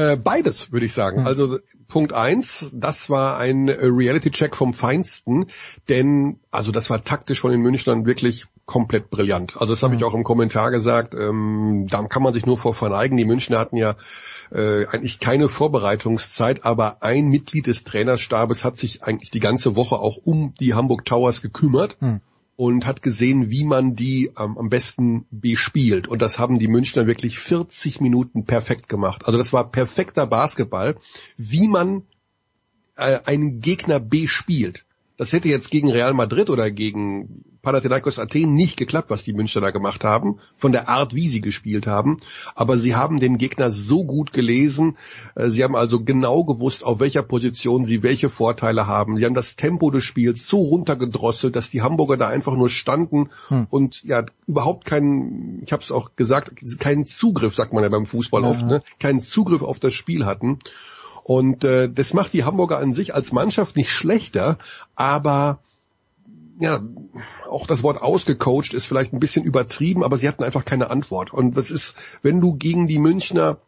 [0.00, 1.20] Äh, beides, würde ich sagen.
[1.20, 1.26] Mhm.
[1.26, 1.58] Also
[1.88, 5.46] Punkt eins, das war ein Reality-Check vom Feinsten,
[5.88, 9.60] denn also das war taktisch von den Münchnern wirklich komplett brillant.
[9.60, 11.14] Also das habe ich auch im Kommentar gesagt.
[11.14, 13.18] Ähm, da kann man sich nur vor verneigen.
[13.18, 13.96] Die Münchner hatten ja
[14.52, 19.96] äh, eigentlich keine Vorbereitungszeit, aber ein Mitglied des Trainerstabes hat sich eigentlich die ganze Woche
[19.96, 21.96] auch um die Hamburg Towers gekümmert.
[22.00, 22.20] Mhm
[22.60, 26.08] und hat gesehen, wie man die ähm, am besten bespielt.
[26.08, 29.24] Und das haben die Münchner wirklich 40 Minuten perfekt gemacht.
[29.24, 30.98] Also das war perfekter Basketball,
[31.38, 32.02] wie man
[32.96, 34.84] äh, einen Gegner bespielt.
[35.20, 39.60] Das hätte jetzt gegen Real Madrid oder gegen Panathinaikos Athen nicht geklappt, was die Münchner
[39.60, 42.16] da gemacht haben, von der Art, wie sie gespielt haben.
[42.54, 44.96] Aber sie haben den Gegner so gut gelesen.
[45.34, 49.18] Äh, sie haben also genau gewusst, auf welcher Position sie welche Vorteile haben.
[49.18, 53.28] Sie haben das Tempo des Spiels so runtergedrosselt, dass die Hamburger da einfach nur standen
[53.48, 53.66] hm.
[53.68, 58.06] und ja überhaupt keinen, ich habe es auch gesagt, keinen Zugriff, sagt man ja beim
[58.06, 58.48] Fußball ja.
[58.48, 58.82] oft, ne?
[58.98, 60.60] keinen Zugriff auf das Spiel hatten.
[61.30, 64.58] Und äh, das macht die Hamburger an sich als Mannschaft nicht schlechter,
[64.96, 65.60] aber
[66.58, 66.82] ja,
[67.48, 71.32] auch das Wort ausgecoacht ist vielleicht ein bisschen übertrieben, aber sie hatten einfach keine Antwort.
[71.32, 73.58] Und das ist, wenn du gegen die Münchner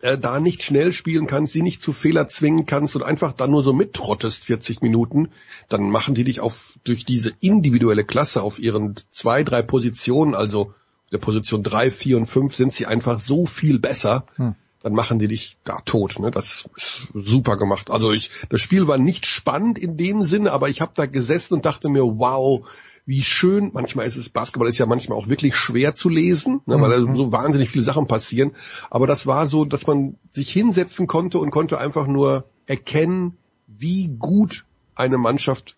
[0.00, 3.46] äh, da nicht schnell spielen kannst, sie nicht zu Fehler zwingen kannst und einfach da
[3.46, 5.28] nur so mittrottest 40 Minuten,
[5.68, 10.72] dann machen die dich auf durch diese individuelle Klasse auf ihren zwei, drei Positionen, also
[11.12, 14.24] der Position drei, vier und fünf sind sie einfach so viel besser.
[14.36, 16.18] Hm dann machen die dich da tot.
[16.18, 16.30] Ne?
[16.30, 17.90] Das ist super gemacht.
[17.90, 21.54] Also ich, das Spiel war nicht spannend in dem Sinne, aber ich habe da gesessen
[21.54, 22.66] und dachte mir, wow,
[23.04, 23.70] wie schön.
[23.72, 27.06] Manchmal ist es Basketball ist ja manchmal auch wirklich schwer zu lesen, ne, weil mhm.
[27.06, 28.54] da so wahnsinnig viele Sachen passieren.
[28.90, 33.36] Aber das war so, dass man sich hinsetzen konnte und konnte einfach nur erkennen,
[33.66, 35.76] wie gut eine Mannschaft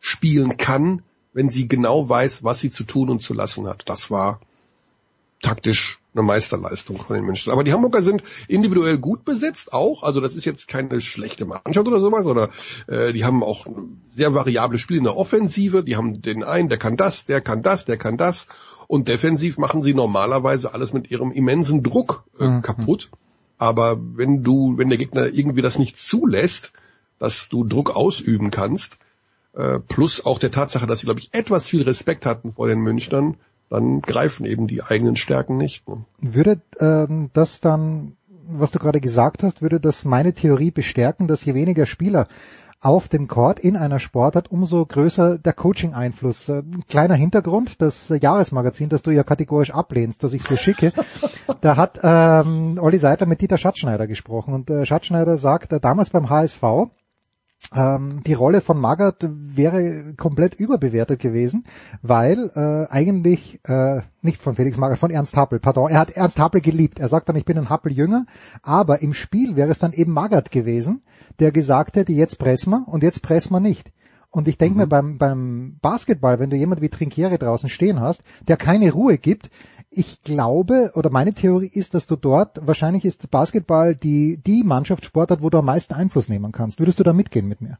[0.00, 1.02] spielen kann,
[1.32, 3.88] wenn sie genau weiß, was sie zu tun und zu lassen hat.
[3.88, 4.40] Das war
[5.40, 7.52] taktisch eine Meisterleistung von den München.
[7.52, 10.02] Aber die Hamburger sind individuell gut besetzt auch.
[10.02, 12.50] Also das ist jetzt keine schlechte Mannschaft oder sowas, oder
[12.86, 13.66] äh, die haben auch
[14.12, 15.84] sehr variable Spiele in der Offensive.
[15.84, 18.46] Die haben den einen, der kann das, der kann das, der kann das.
[18.86, 22.62] Und defensiv machen sie normalerweise alles mit ihrem immensen Druck äh, mhm.
[22.62, 23.10] kaputt.
[23.58, 26.72] Aber wenn du, wenn der Gegner irgendwie das nicht zulässt,
[27.18, 28.98] dass du Druck ausüben kannst,
[29.52, 32.78] äh, plus auch der Tatsache, dass sie, glaube ich, etwas viel Respekt hatten vor den
[32.78, 33.36] Münchnern,
[33.70, 35.88] dann greifen eben die eigenen Stärken nicht.
[35.88, 36.04] Ne?
[36.20, 38.16] Würde ähm, das dann,
[38.48, 42.28] was du gerade gesagt hast, würde das meine Theorie bestärken, dass je weniger Spieler
[42.80, 46.48] auf dem Court in einer Sportart, umso größer der Coaching-Einfluss.
[46.48, 50.92] Äh, kleiner Hintergrund, das Jahresmagazin, das du ja kategorisch ablehnst, das ich dir schicke,
[51.60, 56.10] da hat ähm, Olli Seidler mit Dieter Schatzschneider gesprochen und äh, Schatzschneider sagt, äh, damals
[56.10, 56.62] beim HSV,
[57.74, 61.64] ähm, die Rolle von Magath wäre komplett überbewertet gewesen,
[62.00, 66.38] weil äh, eigentlich äh, nicht von Felix Magath, von Ernst Happel, pardon, er hat Ernst
[66.38, 66.98] Happel geliebt.
[66.98, 68.24] Er sagt dann, ich bin ein Happel jünger,
[68.62, 71.02] aber im Spiel wäre es dann eben Magath gewesen,
[71.40, 73.92] der gesagt hätte, jetzt pressen wir und jetzt pressen wir nicht.
[74.30, 74.80] Und ich denke mhm.
[74.80, 79.18] mir beim, beim Basketball, wenn du jemand wie Trinkiere draußen stehen hast, der keine Ruhe
[79.18, 79.50] gibt,
[79.90, 85.42] ich glaube, oder meine Theorie ist, dass du dort, wahrscheinlich ist Basketball die, die Mannschaftssportart,
[85.42, 86.78] wo du am meisten Einfluss nehmen kannst.
[86.78, 87.78] Würdest du da mitgehen mit mir?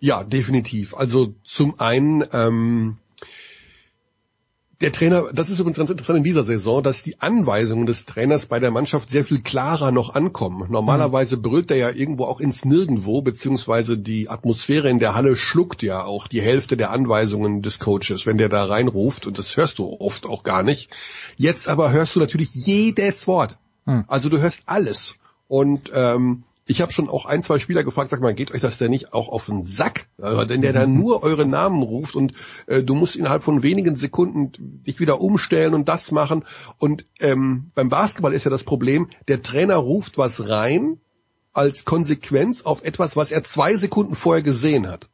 [0.00, 0.94] Ja, definitiv.
[0.94, 2.98] Also zum einen, ähm,
[4.84, 8.44] der Trainer, das ist übrigens ganz interessant in dieser Saison, dass die Anweisungen des Trainers
[8.44, 10.70] bei der Mannschaft sehr viel klarer noch ankommen.
[10.70, 15.82] Normalerweise brüllt er ja irgendwo auch ins Nirgendwo, beziehungsweise die Atmosphäre in der Halle schluckt
[15.82, 19.78] ja auch die Hälfte der Anweisungen des Coaches, wenn der da reinruft, und das hörst
[19.78, 20.90] du oft auch gar nicht.
[21.38, 23.56] Jetzt aber hörst du natürlich jedes Wort.
[23.86, 24.04] Hm.
[24.06, 25.16] Also du hörst alles.
[25.48, 28.78] Und ähm, ich habe schon auch ein, zwei Spieler gefragt, sag mal, geht euch das
[28.78, 30.08] denn nicht auch auf den Sack?
[30.20, 32.32] Also, denn der dann nur eure Namen ruft und
[32.66, 34.52] äh, du musst innerhalb von wenigen Sekunden
[34.86, 36.44] dich wieder umstellen und das machen.
[36.78, 41.00] Und ähm, beim Basketball ist ja das Problem, der Trainer ruft was rein
[41.52, 45.08] als Konsequenz auf etwas, was er zwei Sekunden vorher gesehen hat.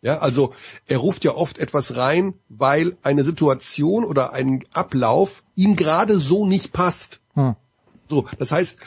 [0.00, 0.52] Ja, also
[0.86, 6.46] er ruft ja oft etwas rein, weil eine Situation oder ein Ablauf ihm gerade so
[6.46, 7.20] nicht passt.
[7.34, 7.56] Hm.
[8.08, 8.78] So, das heißt,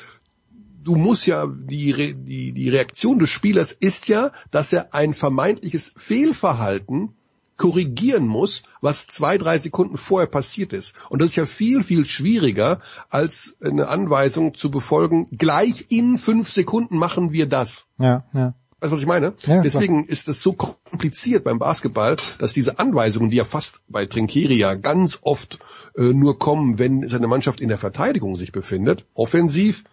[0.84, 5.14] du musst ja, die, Re die, die Reaktion des Spielers ist ja, dass er ein
[5.14, 7.16] vermeintliches Fehlverhalten
[7.58, 10.96] korrigieren muss, was zwei, drei Sekunden vorher passiert ist.
[11.10, 12.80] Und das ist ja viel, viel schwieriger,
[13.10, 17.86] als eine Anweisung zu befolgen, gleich in fünf Sekunden machen wir das.
[18.00, 18.56] Ja, ja.
[18.80, 19.36] Weißt du, was ich meine?
[19.46, 20.10] Ja, Deswegen klar.
[20.12, 24.74] ist es so kompliziert beim Basketball, dass diese Anweisungen, die ja fast bei Trinkieri ja
[24.74, 25.60] ganz oft
[25.96, 29.84] äh, nur kommen, wenn seine Mannschaft in der Verteidigung sich befindet, offensiv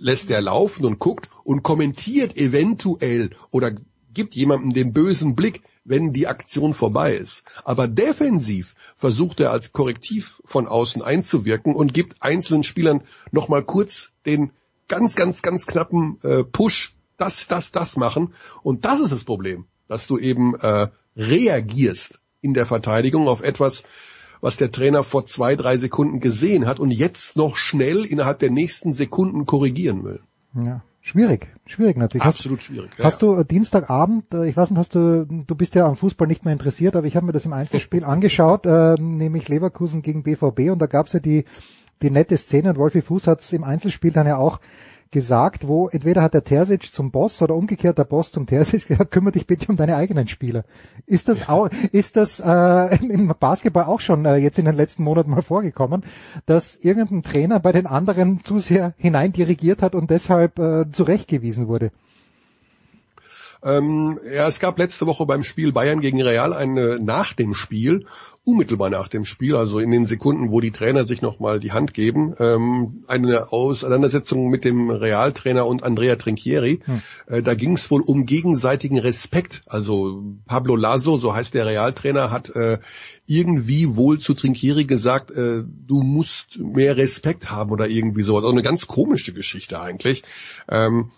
[0.00, 3.72] lässt er laufen und guckt und kommentiert eventuell oder
[4.14, 7.44] gibt jemandem den bösen Blick, wenn die Aktion vorbei ist.
[7.64, 14.12] Aber defensiv versucht er als Korrektiv von außen einzuwirken und gibt einzelnen Spielern nochmal kurz
[14.26, 14.52] den
[14.88, 18.34] ganz, ganz, ganz knappen äh, Push, das, das, das machen.
[18.62, 23.82] Und das ist das Problem, dass du eben äh, reagierst in der Verteidigung auf etwas,
[24.40, 28.50] was der Trainer vor zwei, drei Sekunden gesehen hat und jetzt noch schnell innerhalb der
[28.50, 30.20] nächsten Sekunden korrigieren will.
[30.54, 30.82] Ja.
[31.00, 32.26] Schwierig, schwierig natürlich.
[32.26, 32.90] Absolut hast, schwierig.
[32.98, 33.04] Ja.
[33.04, 36.28] Hast du äh, Dienstagabend, äh, ich weiß nicht, hast du, du bist ja am Fußball
[36.28, 40.22] nicht mehr interessiert, aber ich habe mir das im Einzelspiel angeschaut, äh, nämlich Leverkusen gegen
[40.22, 41.44] BVB und da gab's ja die,
[42.02, 44.60] die nette Szene und Wolfi Fuß hat's im Einzelspiel dann ja auch
[45.10, 49.10] gesagt, wo entweder hat der Terzic zum Boss oder umgekehrt der Boss zum Terzic gesagt,
[49.10, 50.64] kümmere dich bitte um deine eigenen Spieler.
[51.06, 51.48] Ist das ja.
[51.48, 55.42] auch, ist das äh, im Basketball auch schon äh, jetzt in den letzten Monaten mal
[55.42, 56.04] vorgekommen,
[56.46, 61.90] dass irgendein Trainer bei den anderen zu sehr hineindirigiert hat und deshalb äh, zurechtgewiesen wurde?
[63.62, 68.06] Ähm, ja, es gab letzte Woche beim Spiel Bayern gegen Real eine nach dem Spiel,
[68.44, 71.92] unmittelbar nach dem Spiel, also in den Sekunden, wo die Trainer sich nochmal die Hand
[71.92, 76.80] geben, ähm, eine Auseinandersetzung mit dem Realtrainer und Andrea Trinchieri.
[76.84, 77.02] Hm.
[77.26, 79.60] Äh, da ging es wohl um gegenseitigen Respekt.
[79.66, 82.78] Also Pablo Lasso, so heißt der Realtrainer, hat äh,
[83.26, 88.44] irgendwie wohl zu Trinchieri gesagt, äh, du musst mehr Respekt haben oder irgendwie sowas.
[88.44, 90.22] Also eine ganz komische Geschichte eigentlich.
[90.70, 91.10] Ähm,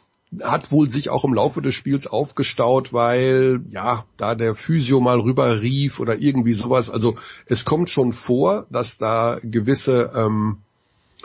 [0.43, 5.19] hat wohl sich auch im Laufe des Spiels aufgestaut, weil ja, da der Physio mal
[5.19, 6.89] rüber rief oder irgendwie sowas.
[6.89, 7.17] Also
[7.47, 10.59] es kommt schon vor, dass da gewisse ähm,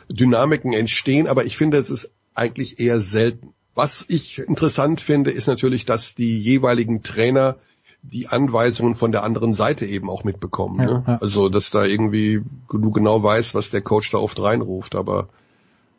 [0.09, 3.53] Dynamiken entstehen, aber ich finde, es ist eigentlich eher selten.
[3.75, 7.57] Was ich interessant finde, ist natürlich, dass die jeweiligen Trainer
[8.01, 10.79] die Anweisungen von der anderen Seite eben auch mitbekommen.
[10.79, 11.03] Ja, ne?
[11.07, 11.17] ja.
[11.21, 15.29] Also, dass da irgendwie du genau weißt, was der Coach da oft reinruft, aber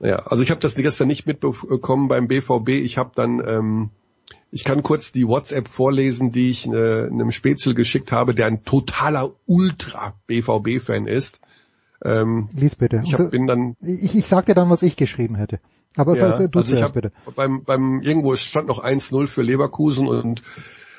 [0.01, 2.69] ja, also ich habe das gestern nicht mitbekommen beim BVB.
[2.71, 3.91] Ich habe dann, ähm,
[4.51, 8.65] ich kann kurz die WhatsApp vorlesen, die ich äh, einem Spätzle geschickt habe, der ein
[8.65, 11.41] totaler Ultra-BVB-Fan ist.
[12.05, 13.03] Ähm, Lies bitte.
[13.05, 13.77] Ich hab, bin dann.
[13.81, 15.61] Ich, ich sag dir dann, was ich geschrieben hätte.
[15.97, 17.11] Aber ja, du also ich hab, bitte.
[17.35, 20.43] Beim, beim irgendwo stand noch 1-0 für Leverkusen und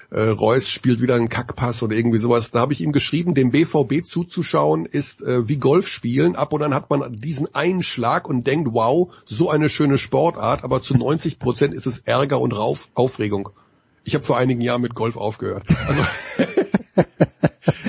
[0.10, 2.52] äh, Reus spielt wieder einen Kackpass oder irgendwie sowas.
[2.52, 6.36] Da habe ich ihm geschrieben, dem BVB zuzuschauen ist äh, wie Golf spielen.
[6.36, 10.64] Ab und an hat man diesen einen Schlag und denkt, wow, so eine schöne Sportart,
[10.64, 13.50] aber zu 90 Prozent ist es Ärger und Rauf Aufregung.
[14.06, 15.66] Ich habe vor einigen Jahren mit Golf aufgehört.
[15.88, 16.02] Also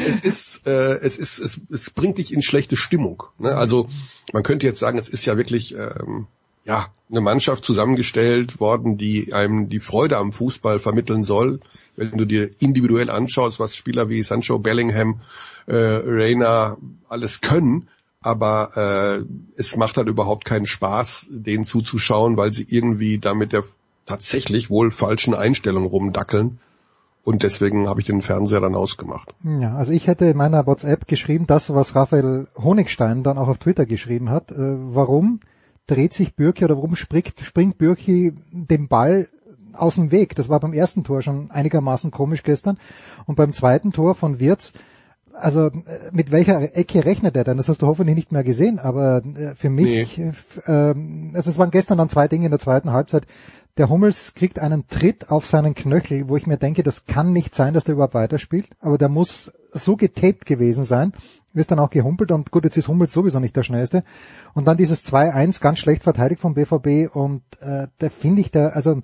[0.08, 3.22] es ist, äh, es ist, es, es bringt dich in schlechte Stimmung.
[3.38, 3.54] Ne?
[3.54, 3.88] Also
[4.32, 6.26] man könnte jetzt sagen, es ist ja wirklich ähm,
[6.68, 11.60] ja, eine Mannschaft zusammengestellt worden, die einem die Freude am Fußball vermitteln soll.
[11.96, 15.20] Wenn du dir individuell anschaust, was Spieler wie Sancho, Bellingham,
[15.66, 15.74] äh,
[16.04, 16.76] Reina
[17.08, 17.88] alles können,
[18.20, 19.24] aber äh,
[19.56, 23.64] es macht halt überhaupt keinen Spaß, denen zuzuschauen, weil sie irgendwie da mit der
[24.04, 26.58] tatsächlich wohl falschen Einstellung rumdackeln.
[27.24, 29.34] Und deswegen habe ich den Fernseher dann ausgemacht.
[29.42, 33.58] Ja, also ich hätte in meiner WhatsApp geschrieben, das, was Raphael Honigstein dann auch auf
[33.58, 34.50] Twitter geschrieben hat.
[34.50, 35.40] Äh, warum?
[35.88, 39.28] Dreht sich Bürki oder warum springt, springt Bürki dem Ball
[39.72, 40.36] aus dem Weg?
[40.36, 42.78] Das war beim ersten Tor schon einigermaßen komisch gestern.
[43.26, 44.72] Und beim zweiten Tor von Wirz,
[45.32, 45.70] also äh,
[46.12, 47.56] mit welcher Ecke rechnet er denn?
[47.56, 50.32] Das hast du hoffentlich nicht mehr gesehen, aber äh, für mich, nee.
[50.66, 50.94] äh,
[51.34, 53.26] also es waren gestern dann zwei Dinge in der zweiten Halbzeit.
[53.76, 57.54] Der Hummels kriegt einen Tritt auf seinen Knöchel, wo ich mir denke, das kann nicht
[57.54, 61.12] sein, dass der überhaupt weiterspielt, aber der muss so getaped gewesen sein,
[61.58, 64.04] ist dann auch gehumpelt und gut, jetzt ist Hummels sowieso nicht der schnellste.
[64.54, 68.76] Und dann dieses 2-1 ganz schlecht verteidigt vom BVB und äh, da finde ich der,
[68.76, 69.02] also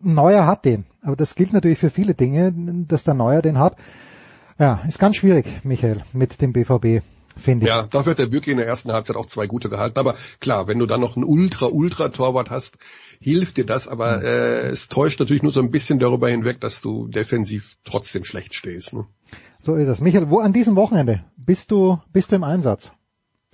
[0.00, 2.52] Neuer hat den, aber das gilt natürlich für viele Dinge,
[2.88, 3.76] dass der Neuer den hat.
[4.58, 7.02] Ja, ist ganz schwierig, Michael, mit dem BVB.
[7.36, 7.68] Finde ich.
[7.68, 9.98] Ja, dafür hat der wirklich in der ersten Halbzeit auch zwei gute gehalten.
[9.98, 12.78] Aber klar, wenn du dann noch einen Ultra-Ultra-Torwart hast,
[13.20, 14.24] hilft dir das, aber Mhm.
[14.24, 18.54] äh, es täuscht natürlich nur so ein bisschen darüber hinweg, dass du defensiv trotzdem schlecht
[18.54, 18.92] stehst.
[18.92, 19.06] Ne?
[19.60, 20.00] So ist es.
[20.00, 22.92] Michael, wo an diesem Wochenende bist du, bist du im Einsatz?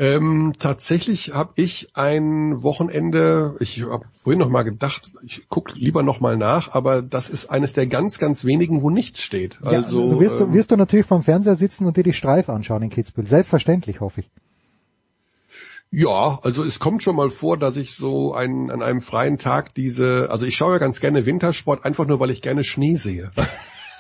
[0.00, 6.04] Ähm, tatsächlich habe ich ein Wochenende, ich habe vorhin noch mal gedacht, ich guck lieber
[6.04, 9.58] noch mal nach, aber das ist eines der ganz, ganz wenigen, wo nichts steht.
[9.64, 12.12] Ja, Also du wirst, du ähm, wirst du natürlich vom Fernseher sitzen und dir die
[12.12, 13.26] Streif anschauen in Kitzbühel.
[13.26, 14.30] Selbstverständlich, hoffe ich.
[15.90, 19.74] Ja, also es kommt schon mal vor, dass ich so ein, an einem freien Tag
[19.74, 23.32] diese, also ich schaue ja ganz gerne Wintersport, einfach nur weil ich gerne Schnee sehe.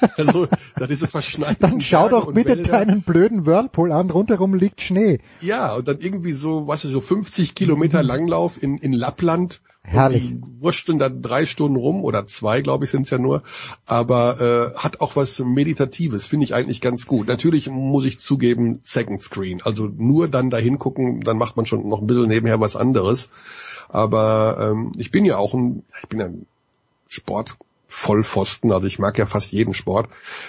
[0.16, 0.46] also
[0.76, 2.70] da diese verschneiten Dann schau doch bitte Wälder.
[2.70, 5.20] deinen blöden Whirlpool an, rundherum liegt Schnee.
[5.40, 9.60] Ja, und dann irgendwie so, was ist so 50 Kilometer Langlauf in, in Lappland.
[9.82, 10.28] Herrlich.
[10.28, 13.42] Die wursteln da drei Stunden rum oder zwei, glaube ich, sind es ja nur.
[13.86, 14.40] Aber
[14.74, 17.26] äh, hat auch was Meditatives, finde ich eigentlich ganz gut.
[17.26, 19.62] Natürlich muss ich zugeben, Second Screen.
[19.62, 23.30] Also nur dann dahin gucken, dann macht man schon noch ein bisschen nebenher was anderes.
[23.88, 26.46] Aber ähm, ich bin ja auch ein, ich bin ja ein
[27.06, 27.56] Sport.
[27.90, 30.08] Vollpfosten, also ich mag ja fast jeden Sport.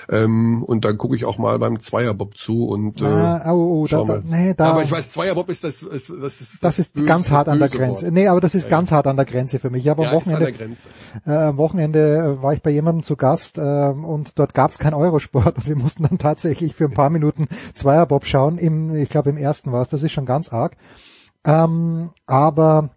[0.09, 3.87] Ähm, und dann gucke ich auch mal beim Zweierbob zu und äh, Ah, oh, oh,
[3.87, 6.95] da, da, nee, da, Aber ich weiß, Zweierbob ist das, ist, das ist das ist
[6.95, 8.03] böse- ganz hart an der Grenze.
[8.03, 8.13] Wort.
[8.13, 9.83] Nee, aber das ist Ja, ganz hart an der Grenze für mich.
[9.85, 10.67] Ich habe am Ja, ist an Wochenende,
[11.25, 14.77] äh, am Wochenende äh, war ich bei jemandem zu Gast äh, und dort gab es
[14.77, 18.57] kein Eurosport und wir mussten dann tatsächlich für ein paar Minuten Zweierbob schauen.
[18.57, 19.87] Im, ich glaube im ersten war es.
[19.89, 20.75] Das ist schon ganz arg.
[21.45, 22.89] Ähm, aber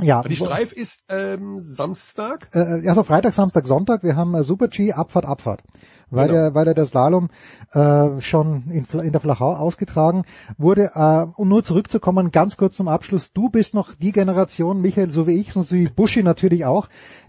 [0.00, 2.48] ja, Die Streif ist ähm, Samstag.
[2.54, 4.02] äh, also Freitag, Samstag, Sonntag.
[4.02, 5.62] Wir haben äh, Super G, Abfahrt, Abfahrt.
[6.10, 6.40] Weil, Genau.
[6.40, 7.28] der, weil er der Slalom
[7.72, 10.24] äh, schon in, in der Flachau ausgetragen
[10.56, 10.90] wurde.
[10.94, 13.32] Äh, um nur zurückzukommen, ganz kurz zum Abschluss.
[13.32, 16.88] Du bist noch die Generation, Michael, so wie ich, so wie Buschi natürlich auch,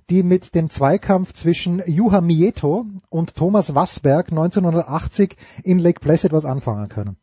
[0.10, 6.46] die mit dem Zweikampf zwischen Juha Mieto und Thomas Wassberg 1980 in Lake Placid was
[6.46, 7.18] anfangen können.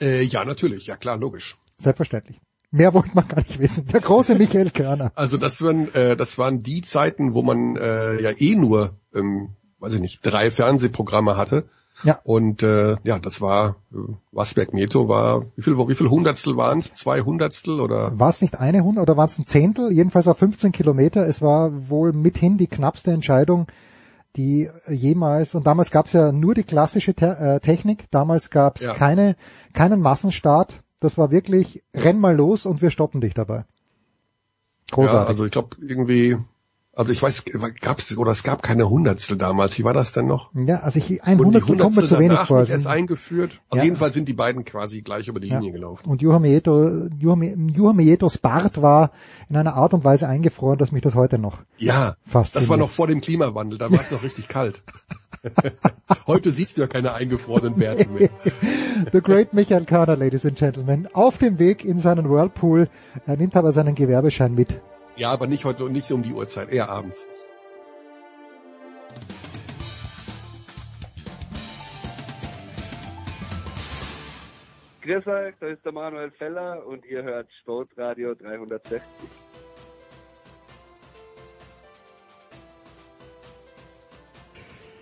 [0.00, 1.56] Äh, ja, natürlich, ja klar, logisch.
[1.78, 2.40] Selbstverständlich.
[2.70, 3.86] Mehr wollte man gar nicht wissen.
[3.86, 5.10] Der große Michael Körner.
[5.14, 9.50] Also das waren, äh, das waren die Zeiten, wo man äh, ja eh nur, ähm,
[9.78, 11.64] weiß ich nicht, drei Fernsehprogramme hatte.
[12.04, 12.20] Ja.
[12.22, 13.96] Und äh, ja, das war äh,
[14.30, 16.92] Wasberg Meto war wie viel wie viel Hundertstel waren es?
[16.92, 18.16] Zwei Hundertstel oder?
[18.18, 19.90] War es nicht eine Hundert oder waren es ein Zehntel?
[19.90, 21.26] Jedenfalls auf 15 Kilometer.
[21.26, 23.66] Es war wohl mithin die knappste Entscheidung,
[24.36, 28.76] die jemals, und damals gab es ja nur die klassische Te äh, Technik, damals gab
[28.76, 28.92] es Ja.
[28.94, 29.34] keine,
[29.72, 30.82] keinen Massenstart.
[31.00, 33.58] Das war wirklich, renn mal los und wir stoppen dich dabei.
[33.58, 33.64] Ja,
[34.90, 35.28] Großartig.
[35.28, 36.36] also ich glaube irgendwie,
[36.98, 37.44] also ich weiß,
[37.80, 39.78] gab's oder es gab keine Hundertstel damals.
[39.78, 40.50] Wie war das denn noch?
[40.54, 42.58] Ja, also ich, ein die Hundertstel kommt mir zu Hundertstel wenig vor.
[42.66, 43.60] erst eingeführt.
[43.70, 43.84] Auf Ja.
[43.84, 45.58] jeden Fall sind die beiden quasi gleich über die Ja.
[45.58, 46.08] Linie gelaufen.
[46.10, 49.12] Und Juha Mieto, Juha Mi- Juha Mietos Bart war
[49.48, 52.64] in einer Art und Weise eingefroren, dass mich das heute noch Ja, fasziniert.
[52.64, 54.82] das war noch vor dem Klimawandel, da war es noch richtig kalt.
[56.26, 58.28] Heute siehst du ja keine eingefrorenen Bärte mehr.
[59.12, 62.88] The Great Michael Körner, Ladies and Gentlemen, auf dem Weg in seinen Whirlpool.
[63.24, 64.80] Er nimmt aber seinen Gewerbeschein mit.
[65.18, 67.26] Ja, aber nicht heute und nicht um die Uhrzeit, eher abends.
[75.02, 79.02] Grüß euch, da ist der Manuel Feller und ihr hört Sportradio 360.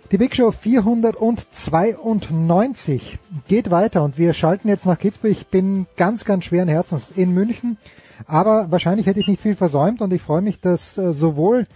[0.09, 5.33] Die Big Show 492 geht weiter und wir schalten jetzt nach Kitzbühel.
[5.33, 7.77] Ich bin ganz, ganz schweren Herzens in München,
[8.25, 11.67] aber wahrscheinlich hätte ich nicht viel versäumt und ich freue mich, dass äh, sowohl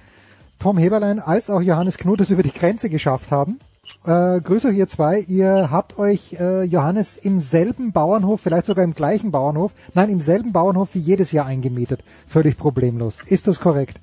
[0.59, 3.59] Tom Heberlein als auch Johannes Knut es über die Grenze geschafft haben.
[4.05, 5.19] Äh, grüß euch ihr zwei.
[5.19, 10.22] Ihr habt euch, äh, Johannes, im selben Bauernhof, vielleicht sogar im gleichen Bauernhof, nein, im
[10.22, 12.03] selben Bauernhof wie jedes Jahr eingemietet.
[12.27, 13.19] Völlig problemlos.
[13.26, 13.99] Ist das korrekt?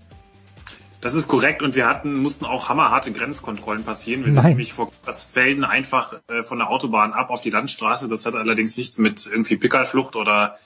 [1.01, 4.25] Das ist korrekt und wir hatten, mussten auch hammerharte Grenzkontrollen passieren.
[4.25, 4.35] Wir Nein.
[4.35, 8.09] sind nämlich vor das Felden einfach äh, von der Autobahn ab auf die Landstraße.
[8.09, 10.57] Das hat allerdings nichts mit irgendwie Pickerflucht oder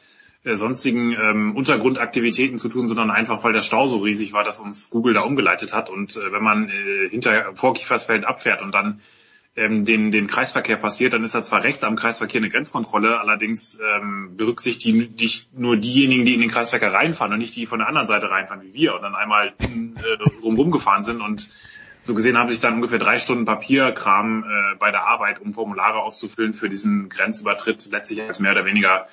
[0.45, 4.59] äh, sonstigen ähm, Untergrundaktivitäten zu tun, sondern einfach, weil der Stau so riesig war, dass
[4.59, 5.89] uns Google da umgeleitet hat.
[5.91, 9.01] Und äh, wenn man äh, hinter vor Kiefersfelden abfährt und dann
[9.55, 13.79] ähm, den, den Kreisverkehr passiert, dann ist da zwar rechts am Kreisverkehr eine Grenzkontrolle, allerdings
[13.81, 17.89] ähm, berücksichtigt die, nur diejenigen, die in den Kreisverkehr reinfahren und nicht die von der
[17.89, 21.49] anderen Seite reinfahren wie wir und dann einmal äh, rumrum gefahren sind und
[22.01, 26.01] so gesehen haben sich dann ungefähr drei Stunden Papierkram äh, bei der Arbeit, um Formulare
[26.01, 29.07] auszufüllen für diesen Grenzübertritt letztlich als mehr oder weniger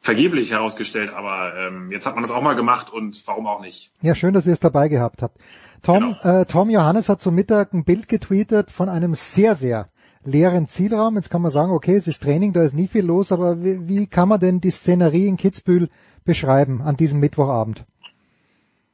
[0.00, 1.10] vergeblich herausgestellt.
[1.14, 3.90] Aber ähm, jetzt hat man das auch mal gemacht und warum auch nicht?
[4.02, 5.38] Ja, schön, dass ihr es dabei gehabt habt.
[5.82, 9.86] Tom, äh, Tom Johannes hat zum Mittag ein Bild getweetet von einem sehr, sehr
[10.24, 11.16] leeren Zielraum.
[11.16, 13.88] Jetzt kann man sagen, okay, es ist Training, da ist nie viel los, aber wie,
[13.88, 15.88] wie kann man denn die Szenerie in Kitzbühel
[16.24, 17.84] beschreiben an diesem Mittwochabend?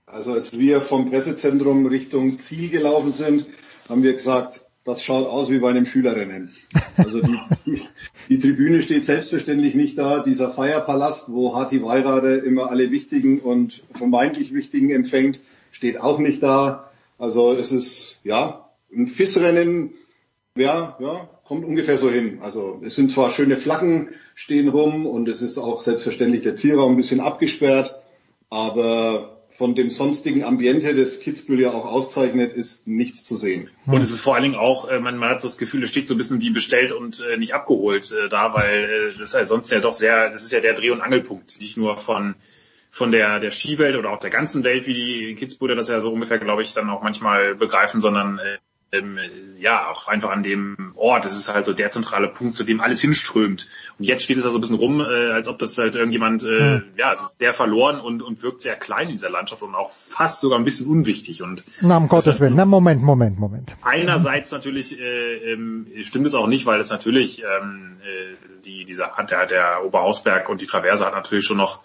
[0.06, 3.46] Also als wir vom Pressezentrum Richtung Ziel gelaufen sind,
[3.88, 6.54] haben wir gesagt, das schaut aus wie bei einem Schülerrennen.
[6.96, 7.82] Also die,
[8.28, 10.20] die, Tribüne steht selbstverständlich nicht da.
[10.20, 15.42] Dieser Feierpalast, wo Hati Weirade immer alle wichtigen und vermeintlich wichtigen empfängt,
[15.72, 16.90] steht auch nicht da.
[17.18, 19.90] Also es ist ja ein FIS-Rennen,
[20.56, 22.38] ja, ja, kommt ungefähr so hin.
[22.42, 26.92] Also es sind zwar schöne Flaggen stehen rum und es ist auch selbstverständlich der Zielraum
[26.92, 28.00] ein bisschen abgesperrt,
[28.50, 33.70] aber von dem sonstigen Ambiente, das Kitzbühel ja auch auszeichnet, ist nichts zu sehen.
[33.86, 36.08] Und es ist vor allen Dingen auch, äh, man, hat so das Gefühl, es steht
[36.08, 39.44] so ein bisschen wie bestellt und äh, nicht abgeholt äh, da, weil das ist ja
[39.44, 42.34] sonst ja doch sehr, das ist ja der Dreh- und Angelpunkt, nicht nur von
[42.90, 46.12] von der der Skiwelt oder auch der ganzen Welt, wie die Kitzbüheler das ja so
[46.12, 48.40] ungefähr, glaube ich, dann auch manchmal begreifen, sondern
[48.98, 49.18] ähm,
[49.59, 51.24] ja, auch einfach an dem Ort.
[51.24, 53.68] Das ist halt so der zentrale Punkt, zu dem alles hinströmt.
[53.98, 56.44] Und jetzt steht es da so ein bisschen rum, äh, als ob das halt irgendjemand,
[56.44, 56.85] äh, hm.
[56.97, 60.59] ja, der verloren und, und wirkt sehr klein in dieser Landschaft und auch fast sogar
[60.59, 61.43] ein bisschen unwichtig.
[61.43, 62.55] Und Na, um Gottes Willen.
[62.56, 63.77] Na, Moment, Moment, Moment.
[63.82, 69.12] Einerseits natürlich äh, ähm, stimmt es auch nicht, weil es natürlich ähm, äh, die, dieser,
[69.28, 71.81] der, der Oberhausberg und die Traverse hat natürlich schon noch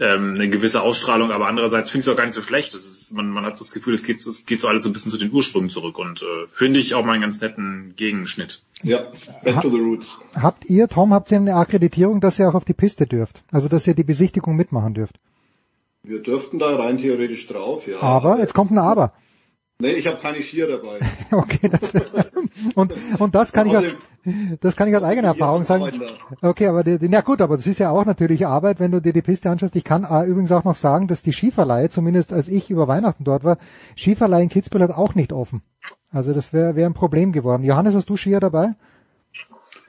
[0.00, 2.74] ähm, eine gewisse Ausstrahlung, aber andererseits finde ich es auch gar nicht so schlecht.
[2.74, 4.90] Das ist, man, man hat so das Gefühl, es geht, es geht so alles so
[4.90, 7.94] ein bisschen zu den Ursprüngen zurück und äh, finde ich auch mal einen ganz netten
[7.96, 8.62] Gegenschnitt.
[8.82, 9.00] Ja,
[9.42, 10.18] back to the roots.
[10.34, 13.42] Habt ihr, Tom, habt ihr eine Akkreditierung, dass ihr auch auf die Piste dürft?
[13.50, 15.16] Also dass ihr die Besichtigung mitmachen dürft?
[16.04, 18.00] Wir dürften da rein theoretisch drauf, ja.
[18.00, 19.12] Aber, jetzt kommt ein Aber.
[19.80, 21.00] Nee, ich habe keine Skier dabei.
[21.30, 21.92] okay, das,
[22.74, 23.84] und, und das kann ich aus,
[24.60, 26.02] das kann ich aus eigener Erfahrung sagen.
[26.42, 29.12] Okay, aber die, na gut, aber das ist ja auch natürlich Arbeit, wenn du dir
[29.12, 29.76] die Piste anschaust.
[29.76, 33.24] Ich kann äh, übrigens auch noch sagen, dass die Skiverleihe, zumindest als ich über Weihnachten
[33.24, 33.58] dort war,
[33.96, 35.62] Skiverleihe in Kitzbühel hat auch nicht offen.
[36.10, 37.64] Also das wäre wär ein Problem geworden.
[37.64, 38.70] Johannes, hast du Skier dabei?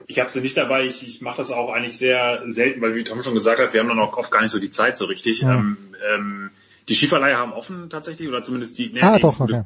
[0.06, 0.86] Ich habe sie nicht dabei.
[0.86, 3.80] Ich, ich mache das auch eigentlich sehr selten, weil wie Tom schon gesagt hat, wir
[3.80, 5.42] haben dann auch oft gar nicht so die Zeit so richtig.
[5.42, 5.54] Ja.
[5.54, 5.76] Ähm,
[6.14, 6.50] ähm,
[6.90, 8.90] die Skiverleihe haben offen tatsächlich oder zumindest die.
[8.92, 9.62] Nee, ah, nee, doch, okay.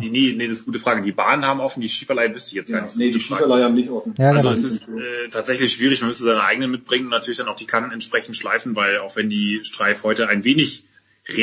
[0.00, 1.02] Die, nee, nee, das ist eine gute Frage.
[1.02, 2.96] Die Bahnen haben offen, die Skiverleihe wüsste ich jetzt gar ja, nicht.
[2.96, 4.14] Nee, die Skiverleihe haben nicht offen.
[4.16, 4.52] Ja, also genau.
[4.52, 6.00] es ist äh, tatsächlich schwierig.
[6.00, 9.16] Man müsste seine eigenen mitbringen und natürlich dann auch die Kannen entsprechend schleifen, weil auch
[9.16, 10.84] wenn die Streif heute ein wenig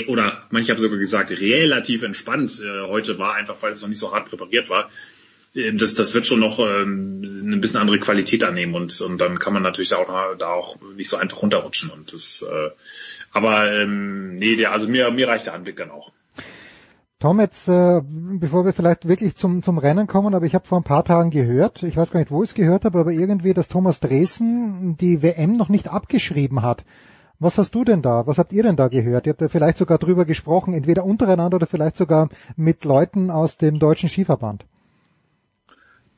[0.07, 3.99] oder manche haben sogar gesagt relativ entspannt äh, heute war, einfach weil es noch nicht
[3.99, 4.89] so hart präpariert war.
[5.53, 9.37] Äh, das, das wird schon noch ähm, eine bisschen andere Qualität annehmen und, und dann
[9.37, 12.69] kann man natürlich da auch, da auch nicht so einfach runterrutschen und das äh,
[13.35, 16.13] aber ähm, nee, der, also mir, mir reicht der Anblick dann auch.
[17.19, 20.79] Tom, jetzt, äh, bevor wir vielleicht wirklich zum, zum Rennen kommen, aber ich habe vor
[20.79, 23.53] ein paar Tagen gehört, ich weiß gar nicht, wo ich es gehört habe, aber irgendwie,
[23.53, 26.85] dass Thomas Dresen die WM noch nicht abgeschrieben hat.
[27.37, 28.25] Was hast du denn da?
[28.25, 29.27] Was habt ihr denn da gehört?
[29.27, 33.57] Ihr habt ja vielleicht sogar drüber gesprochen, entweder untereinander oder vielleicht sogar mit Leuten aus
[33.57, 34.65] dem deutschen Skiverband.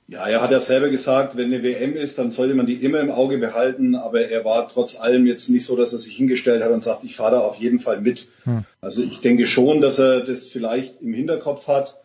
[0.10, 3.02] Ja, er hat ja selber gesagt, wenn eine WM ist, dann sollte man die immer
[3.02, 6.64] im Auge behalten, aber er war trotz allem jetzt nicht so, dass er sich hingestellt
[6.64, 8.30] hat und sagt, ich fahre da auf jeden Fall mit.
[8.46, 8.64] Hm.
[8.80, 11.98] Also ich denke schon, dass er das vielleicht im Hinterkopf hat,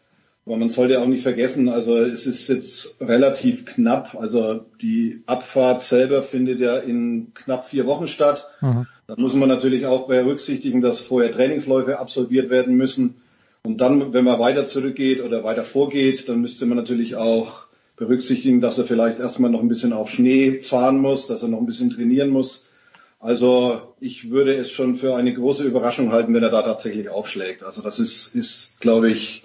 [0.44, 5.84] aber man sollte auch nicht vergessen, also es ist jetzt relativ knapp, also die Abfahrt
[5.84, 8.48] selber findet ja in knapp vier Wochen statt.
[8.60, 8.88] Mhm.
[9.06, 13.22] Da muss man natürlich auch berücksichtigen, dass vorher Trainingsläufe absolviert werden müssen.
[13.62, 17.68] Und dann, wenn man weiter zurückgeht oder weiter vorgeht, dann müsste man natürlich auch
[18.02, 21.60] berücksichtigen, dass er vielleicht erstmal noch ein bisschen auf Schnee fahren muss, dass er noch
[21.60, 22.66] ein bisschen trainieren muss.
[23.20, 27.62] Also ich würde es schon für eine große Überraschung halten, wenn er da tatsächlich aufschlägt.
[27.62, 29.44] Also das ist, ist glaube ich,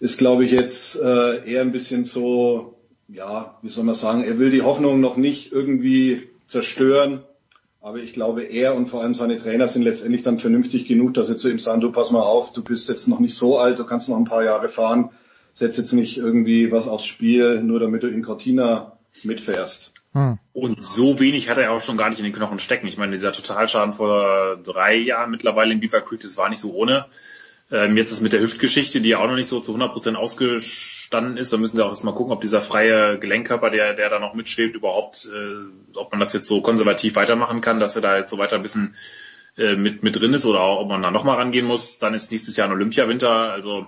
[0.00, 2.74] ist glaube ich jetzt äh, eher ein bisschen so,
[3.06, 7.22] ja, wie soll man sagen, er will die Hoffnung noch nicht irgendwie zerstören.
[7.80, 11.28] Aber ich glaube, er und vor allem seine Trainer sind letztendlich dann vernünftig genug, dass
[11.28, 13.78] sie zu ihm sagen, du pass mal auf, du bist jetzt noch nicht so alt,
[13.78, 15.10] du kannst noch ein paar Jahre fahren
[15.58, 19.92] setz jetzt nicht irgendwie was aufs Spiel, nur damit du in Cortina mitfährst.
[20.12, 20.38] Hm.
[20.52, 22.86] Und so wenig hat er auch schon gar nicht in den Knochen stecken.
[22.86, 26.72] Ich meine, dieser Totalschaden vor drei Jahren mittlerweile in Beaver Creek, das war nicht so
[26.72, 27.06] ohne.
[27.70, 30.16] Ähm, jetzt ist mit der Hüftgeschichte, die ja auch noch nicht so zu 100 Prozent
[30.16, 31.52] ausgestanden ist.
[31.52, 34.74] Da müssen wir auch erstmal gucken, ob dieser freie Gelenkkörper, der, der da noch mitschwebt,
[34.74, 38.38] überhaupt, äh, ob man das jetzt so konservativ weitermachen kann, dass er da jetzt so
[38.38, 38.94] weiter ein bisschen
[39.58, 41.98] äh, mit, mit drin ist oder auch, ob man da nochmal rangehen muss.
[41.98, 43.52] Dann ist nächstes Jahr ein Olympiawinter.
[43.52, 43.86] Also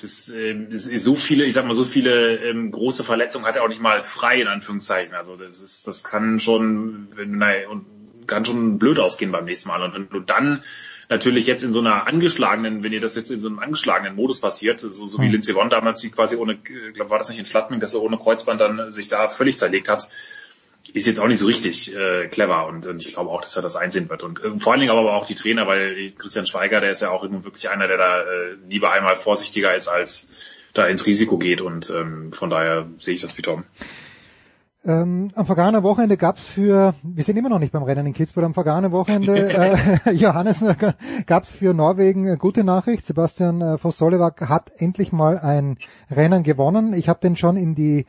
[0.00, 3.56] das, ähm, das ist so viele, ich sag mal, so viele ähm, große Verletzungen hat
[3.56, 5.14] er auch nicht mal frei, in Anführungszeichen.
[5.14, 7.86] Also das ist, das kann schon, nein, und
[8.26, 9.82] kann schon blöd ausgehen beim nächsten Mal.
[9.82, 10.62] Und wenn du dann
[11.08, 14.40] natürlich jetzt in so einer angeschlagenen, wenn ihr das jetzt in so einem angeschlagenen Modus
[14.40, 15.32] passiert, so, so wie hm.
[15.32, 18.18] Lindsey Vonn damals, die quasi ohne, glaub, war das nicht in Schladming, dass er ohne
[18.18, 20.08] Kreuzband dann sich da völlig zerlegt hat,
[20.94, 23.62] ist jetzt auch nicht so richtig äh, clever und, und ich glaube auch, dass er
[23.62, 24.22] das einsehen wird.
[24.22, 27.10] Und äh, vor allen Dingen aber auch die Trainer, weil Christian Schweiger, der ist ja
[27.10, 30.28] auch nun wirklich einer, der da äh, lieber einmal vorsichtiger ist, als
[30.74, 33.64] da ins Risiko geht und ähm, von daher sehe ich das wie Tom.
[34.84, 38.44] Ähm, am vergangenen Wochenende gab's für, wir sind immer noch nicht beim Rennen in Kitzbühel,
[38.44, 39.52] am vergangenen Wochenende,
[40.06, 40.64] äh, Johannes,
[41.26, 43.04] gab's für Norwegen eine gute Nachricht.
[43.04, 45.78] Sebastian äh, Voss-Solewak hat endlich mal ein
[46.10, 46.94] Rennen gewonnen.
[46.94, 48.06] Ich habe den schon in die,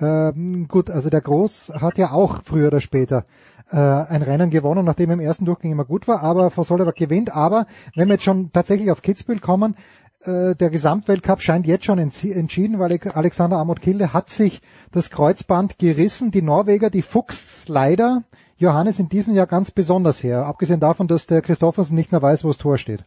[0.00, 0.32] äh,
[0.66, 3.24] gut, also der Groß hat ja auch früher oder später
[3.70, 7.34] äh, ein Rennen gewonnen, nachdem im ersten Durchgang immer gut war, aber Voss-Solewak gewinnt.
[7.34, 9.76] Aber wenn wir jetzt schon tatsächlich auf Kitzbühel kommen,
[10.22, 14.60] äh, der Gesamtweltcup scheint jetzt schon entschieden, weil Alexander Amot Kilde hat sich
[14.90, 16.30] das Kreuzband gerissen.
[16.30, 18.24] Die Norweger, die fuchs leider
[18.56, 20.46] Johannes in diesem Jahr ganz besonders her.
[20.46, 23.04] Abgesehen davon, dass der Christoffersen nicht mehr weiß, wo das Tor steht.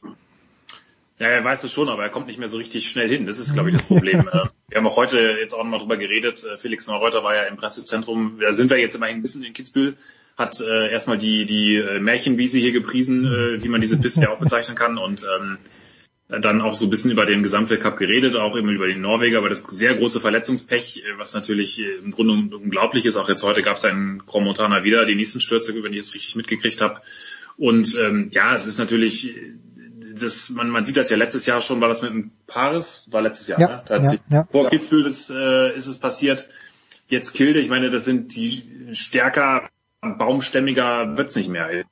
[1.24, 3.26] Ja, er weiß es schon, aber er kommt nicht mehr so richtig schnell hin.
[3.26, 4.28] Das ist, glaube ich, das Problem.
[4.34, 6.44] Äh, wir haben auch heute jetzt auch nochmal drüber geredet.
[6.44, 8.40] Äh, Felix Neureuter war ja im Pressezentrum.
[8.42, 9.96] Da sind wir jetzt immerhin ein bisschen in Kitzbühel.
[10.38, 14.40] Hat äh, erstmal die, die Märchenwiese hier gepriesen, äh, wie man diese Piste ja auch
[14.40, 14.98] bezeichnen kann.
[14.98, 15.60] Und ähm,
[16.28, 19.50] dann auch so ein bisschen über den Gesamtweltcup geredet, auch immer über den Norweger, aber
[19.50, 23.16] das sehr große Verletzungspech, äh, was natürlich äh, im Grunde unglaublich ist.
[23.16, 26.14] Auch jetzt heute gab es einen Grand Montana wieder, die nächsten Stürze, wenn ich es
[26.14, 27.02] richtig mitgekriegt habe.
[27.56, 29.36] Und ähm, ja, es ist natürlich,
[30.14, 33.22] das, man, man sieht das ja letztes Jahr schon, war das mit dem Paris, war
[33.22, 33.84] letztes Jahr, ja, ne?
[33.88, 34.48] Da ja, ja.
[34.52, 36.50] Vor Kitzbühel ist, äh, ist es passiert.
[37.08, 39.70] Jetzt Kilde, ich meine, das sind die stärker,
[40.02, 41.86] baumstämmiger wird's nicht mehr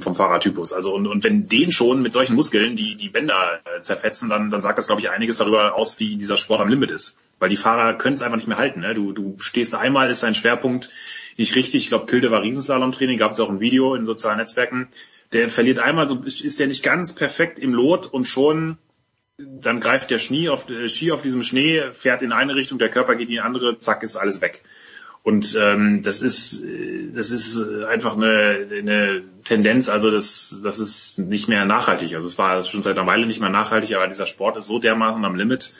[0.00, 0.72] vom Fahrertypus.
[0.72, 4.50] Also und, und wenn den schon mit solchen Muskeln die die Bänder äh, zerfetzen, dann
[4.50, 7.48] dann sagt das glaube ich einiges darüber aus, wie dieser Sport am Limit ist, weil
[7.48, 8.80] die Fahrer können es einfach nicht mehr halten.
[8.80, 8.94] Ne?
[8.94, 10.90] Du du stehst einmal, ist dein Schwerpunkt
[11.36, 11.84] nicht richtig.
[11.84, 14.88] Ich glaube, Kilde war Riesenslalom-Training, gab es auch ein Video in sozialen Netzwerken.
[15.32, 18.78] Der verliert einmal, so ist der nicht ganz perfekt im Lot und schon
[19.38, 22.88] dann greift der Ski auf, äh, Ski auf diesem Schnee, fährt in eine Richtung, der
[22.88, 24.62] Körper geht in die andere, zack, ist alles weg.
[25.22, 26.62] Und ähm, das ist
[27.12, 32.14] das ist einfach eine, eine Tendenz, also das, das ist nicht mehr nachhaltig.
[32.14, 34.78] Also es war schon seit einer Weile nicht mehr nachhaltig, aber dieser Sport ist so
[34.78, 35.72] dermaßen am Limit,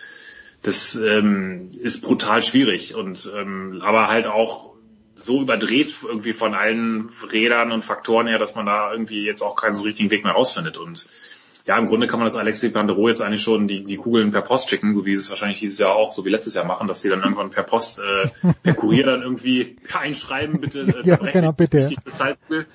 [0.63, 2.97] das ähm, ist brutal schwierig.
[2.97, 4.75] Und ähm, aber halt auch
[5.17, 9.57] so überdreht irgendwie von allen Rädern und Faktoren her, dass man da irgendwie jetzt auch
[9.57, 10.77] keinen so richtigen Weg mehr rausfindet.
[10.77, 11.07] Und
[11.67, 14.43] ja, im Grunde kann man das Alexi Pandero jetzt eigentlich schon die, die Kugeln per
[14.43, 16.87] Post schicken, so wie sie es wahrscheinlich dieses Jahr auch, so wie letztes Jahr machen,
[16.87, 21.17] dass sie dann irgendwann per Post, äh, per Kurier dann irgendwie einschreiben, bitte, äh, ja,
[21.17, 21.91] genau, bitte.
[22.05, 22.67] Das Salzbild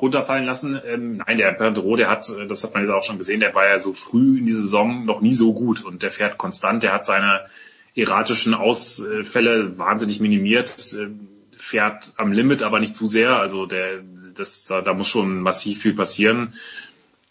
[0.00, 0.78] runterfallen lassen.
[0.84, 3.54] Ähm, nein, der Pandero, der hat, äh, das hat man jetzt auch schon gesehen, der
[3.54, 6.82] war ja so früh in die Saison noch nie so gut und der fährt konstant,
[6.82, 7.46] der hat seine
[7.94, 11.08] erratischen Ausfälle wahnsinnig minimiert, äh,
[11.58, 14.02] fährt am Limit, aber nicht zu sehr, also der,
[14.34, 16.54] das, da, da muss schon massiv viel passieren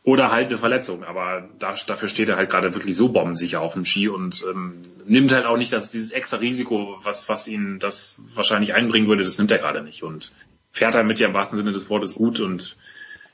[0.07, 1.03] oder halt eine Verletzung.
[1.03, 4.81] Aber da, dafür steht er halt gerade wirklich so bombensicher auf dem Ski und ähm,
[5.05, 9.25] nimmt halt auch nicht das, dieses extra Risiko, was, was ihn das wahrscheinlich einbringen würde,
[9.25, 10.03] das nimmt er gerade nicht.
[10.03, 10.31] Und
[10.71, 12.77] fährt damit ja im wahrsten Sinne des Wortes gut und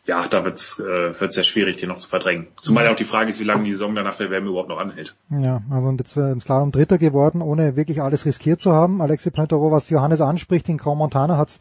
[0.05, 2.47] ja, da wird's äh, wird's sehr schwierig, den noch zu verdrängen.
[2.61, 4.79] Zumal ja auch die Frage ist, wie lange die Saison danach der WM überhaupt noch
[4.79, 5.15] anhält.
[5.29, 9.01] Ja, also und jetzt im Slalom Dritter geworden, ohne wirklich alles riskiert zu haben.
[9.01, 11.59] Alexi Pointerot, was Johannes anspricht, in Grand Montana hat's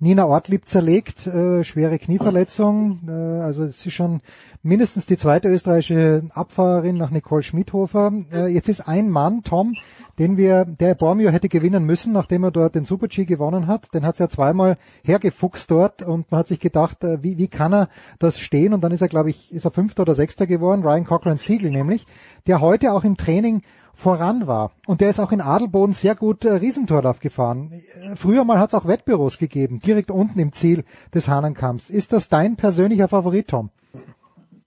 [0.00, 3.00] Nina Ortlieb zerlegt, äh, schwere Knieverletzung.
[3.08, 4.20] Äh, also es ist schon
[4.62, 8.12] mindestens die zweite österreichische Abfahrerin nach Nicole Schmidhofer.
[8.32, 9.74] Äh, jetzt ist ein Mann, Tom,
[10.18, 13.94] den wir, der Bormio hätte gewinnen müssen, nachdem er dort den Super-G gewonnen hat.
[13.94, 17.48] Den hat es ja zweimal hergefuchst dort und man hat sich gedacht, äh, wie, wie
[17.48, 17.88] kann er
[18.18, 18.74] das stehen?
[18.74, 21.70] Und dann ist er, glaube ich, ist er Fünfter oder Sechster geworden, Ryan Cochran Siegel
[21.70, 22.06] nämlich,
[22.46, 23.62] der heute auch im Training
[23.94, 24.72] voran war.
[24.86, 27.72] Und der ist auch in Adelboden sehr gut äh, Riesentorlauf gefahren.
[27.72, 31.90] Äh, früher mal hat es auch Wettbüros gegeben, direkt unten im Ziel des Hahnenkamps.
[31.90, 33.70] Ist das dein persönlicher Favorit, Tom?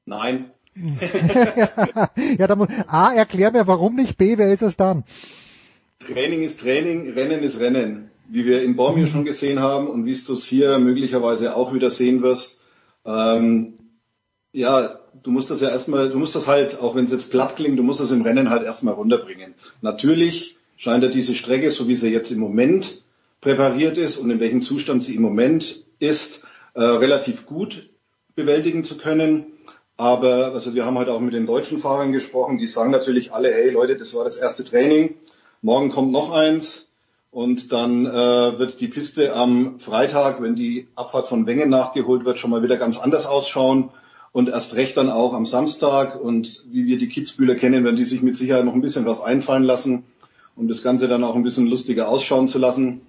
[0.06, 0.52] Nein.
[2.38, 5.06] ja, da muss, A, erklär mir, warum nicht, B, wer ist es dann?
[6.00, 8.12] Training ist Training, Rennen ist Rennen.
[8.28, 11.92] Wie wir in Bormio schon gesehen haben und wie es du hier möglicherweise auch wieder
[11.92, 12.62] sehen wirst.
[13.06, 13.76] Ähm,
[14.52, 17.56] ja, du musst das ja erstmal, du musst das halt, auch wenn es jetzt platt
[17.56, 19.56] klingt, du musst das im Rennen halt erstmal runterbringen.
[19.82, 23.04] Natürlich scheint er diese Strecke, so wie sie jetzt im Moment
[23.42, 27.90] präpariert ist und in welchem Zustand sie im Moment ist, äh, relativ gut
[28.36, 29.46] bewältigen zu können.
[29.98, 33.54] Aber also wir haben halt auch mit den deutschen Fahrern gesprochen, die sagen natürlich alle,
[33.54, 35.16] hey Leute, das war das erste Training,
[35.62, 36.90] morgen kommt noch eins
[37.32, 42.40] und dann äh, wird die Piste am Freitag, wenn die Abfahrt von Wengen nachgeholt wird,
[42.40, 43.90] schon mal wieder ganz anders ausschauen
[44.36, 46.20] und erst recht dann auch am Samstag.
[46.20, 49.22] Und wie wir die Kitzbühler kennen, werden die sich mit Sicherheit noch ein bisschen was
[49.22, 50.04] einfallen lassen,
[50.58, 53.00] um das Ganze dann auch ein bisschen lustiger ausschauen zu lassen.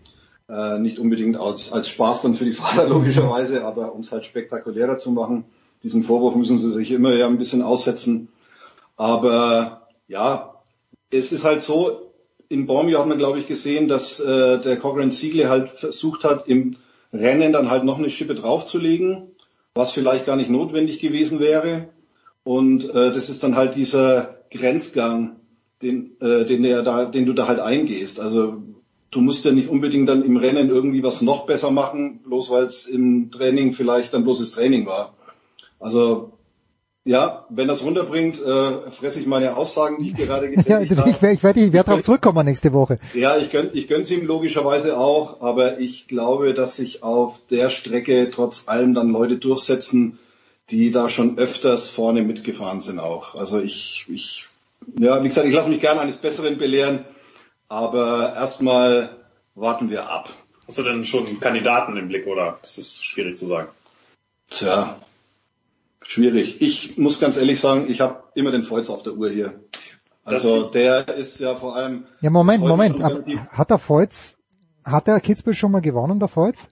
[0.48, 4.24] Äh, nicht unbedingt als, als Spaß dann für die Fahrer logischerweise, aber um es halt
[4.24, 5.46] spektakulärer zu machen.
[5.82, 8.28] Diesen Vorwurf müssen sie sich immer ja ein bisschen aussetzen.
[8.94, 10.62] Aber ja,
[11.10, 12.12] es ist halt so,
[12.48, 16.46] in Bormio hat man, glaube ich, gesehen, dass äh, der Cochrane Siegle halt versucht hat,
[16.46, 16.76] im
[17.12, 19.32] Rennen dann halt noch eine Schippe draufzulegen
[19.76, 21.88] was vielleicht gar nicht notwendig gewesen wäre.
[22.44, 25.36] Und äh, das ist dann halt dieser Grenzgang,
[25.82, 28.18] den, äh, den, der da, den du da halt eingehst.
[28.20, 28.62] Also
[29.10, 32.64] du musst ja nicht unbedingt dann im Rennen irgendwie was noch besser machen, bloß weil
[32.64, 35.14] es im Training vielleicht dann bloßes Training war.
[35.78, 36.35] Also
[37.06, 41.10] ja, wenn das runterbringt, äh, fresse ich meine Aussagen, die ich gerade getätigt ja, habe.
[41.10, 42.98] Ich, ich werde ich werd darauf zurückkommen nächste Woche.
[43.14, 47.70] Ja, ich gönne ich gönn's ihm logischerweise auch, aber ich glaube, dass sich auf der
[47.70, 50.18] Strecke trotz allem dann Leute durchsetzen,
[50.70, 53.36] die da schon öfters vorne mitgefahren sind auch.
[53.36, 54.46] Also ich, ich
[54.98, 57.04] ja, wie gesagt, ich lasse mich gerne eines Besseren belehren,
[57.68, 59.10] aber erstmal
[59.54, 60.28] warten wir ab.
[60.66, 63.68] Hast du denn schon Kandidaten im Blick oder ist das schwierig zu sagen?
[64.50, 64.98] Tja,
[66.08, 66.62] Schwierig.
[66.62, 69.60] Ich muss ganz ehrlich sagen, ich habe immer den Volz auf der Uhr hier.
[70.24, 72.06] Also der ist ja vor allem.
[72.20, 73.02] Ja, Moment, Moment.
[73.02, 74.36] Hat der Volz,
[74.84, 76.66] hat der Kitzbühel schon mal gewonnen, der Volz?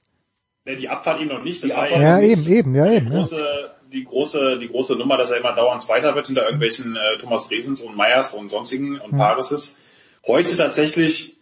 [0.64, 1.62] Ne, die Abfahrt ihm noch nicht.
[1.62, 3.06] Das war ja, eben, eben, ja, eben.
[3.06, 3.70] Die große, ja.
[3.92, 7.48] die große, die große Nummer, dass er immer dauernd Zweiter wird hinter irgendwelchen äh, Thomas
[7.48, 9.18] Dresens und Meyers und sonstigen und hm.
[9.18, 9.78] Parises.
[10.26, 11.36] Heute tatsächlich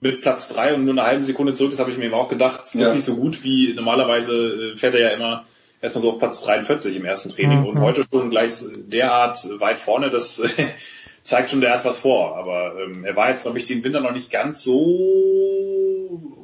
[0.00, 2.28] mit Platz drei und nur eine halbe Sekunde zurück, das habe ich mir eben auch
[2.28, 2.94] gedacht, ja.
[2.94, 5.44] nicht so gut wie normalerweise äh, fährt er ja immer
[5.80, 7.66] erstmal so auf Platz 43 im ersten Training mhm.
[7.66, 10.42] und heute schon gleich derart weit vorne, das
[11.22, 12.36] zeigt schon, der hat was vor.
[12.36, 14.78] Aber ähm, er war jetzt, glaube ich, den Winter noch nicht ganz so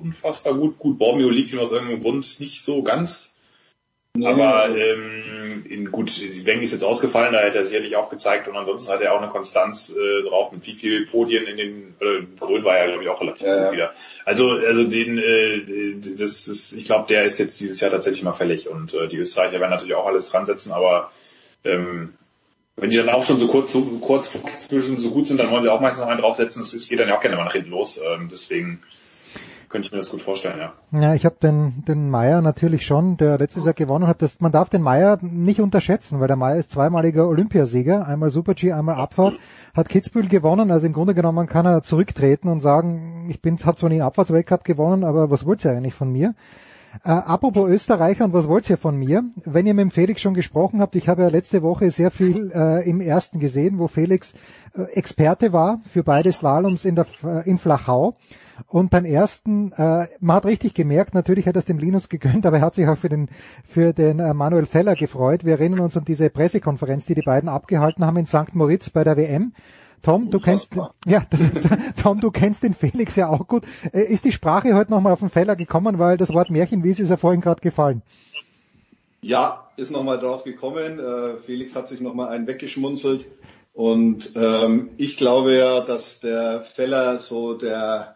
[0.03, 0.79] unfassbar gut.
[0.79, 3.34] Gut, Bormio liegt ihm aus irgendeinem Grund nicht so ganz
[4.23, 8.57] aber ähm, in, gut, Weng ist jetzt ausgefallen, da hätte er sicherlich auch gezeigt und
[8.57, 12.23] ansonsten hat er auch eine Konstanz äh, drauf mit wie viel Podien in den äh,
[12.39, 13.93] Grün war ja glaube ich auch relativ ja, gut wieder.
[14.25, 18.33] Also also den äh, das ist, ich glaube, der ist jetzt dieses Jahr tatsächlich mal
[18.33, 21.11] fällig und äh, die Österreicher werden natürlich auch alles dran setzen, aber
[21.65, 22.15] ähm,
[22.77, 25.63] wenn die dann auch schon so kurz so kurz Kitzbühel so gut sind, dann wollen
[25.63, 26.63] sie auch meistens noch einen draufsetzen.
[26.63, 28.01] Es geht dann ja auch gerne mal nach hinten los.
[28.05, 28.83] Ähm, deswegen
[29.75, 31.01] könnte ich mir das gut vorstellen, ja.
[31.01, 34.23] Ja, ich habe den, den Meier natürlich schon, der letztes Jahr gewonnen hat.
[34.23, 38.71] Das, man darf den Meier nicht unterschätzen, weil der Meier ist zweimaliger Olympiasieger, einmal Super-G,
[38.71, 39.35] einmal Abfahrt,
[39.75, 40.71] hat Kitzbühel gewonnen.
[40.71, 44.63] Also im Grunde genommen kann er zurücktreten und sagen, ich bin, habe zwar nie Abfahrtsweltcup
[44.63, 46.37] gewonnen, aber was wollt ihr eigentlich von mir?
[47.03, 49.25] Äh, apropos Österreicher und was wollt ihr von mir?
[49.45, 52.53] Wenn ihr mit dem Felix schon gesprochen habt, ich habe ja letzte Woche sehr viel
[52.55, 54.33] äh, im ersten gesehen, wo Felix
[54.75, 58.17] äh, Experte war für beide Slaloms in, der, äh, in Flachau.
[58.69, 62.47] Und beim ersten, äh, man hat richtig gemerkt, natürlich hat er es dem Linus gegönnt,
[62.47, 63.29] aber er hat sich auch für den,
[63.67, 65.45] für den äh, Manuel Feller gefreut.
[65.45, 68.55] Wir erinnern uns an diese Pressekonferenz, die die beiden abgehalten haben in St.
[68.55, 69.53] Moritz bei der WM.
[70.05, 70.69] Tom, du kennst,
[71.07, 71.27] ja,
[72.03, 73.65] Tom, du kennst den Felix ja auch gut.
[73.93, 77.11] Äh, ist die Sprache heute nochmal auf den Feller gekommen, weil das Wort Märchenwiese ist
[77.11, 78.03] ja vorhin gerade gefallen.
[79.23, 81.01] Ja, ist nochmal drauf gekommen.
[81.01, 83.27] Äh, Felix hat sich nochmal einen weggeschmunzelt.
[83.73, 88.15] Und ähm, ich glaube ja, dass der Feller so der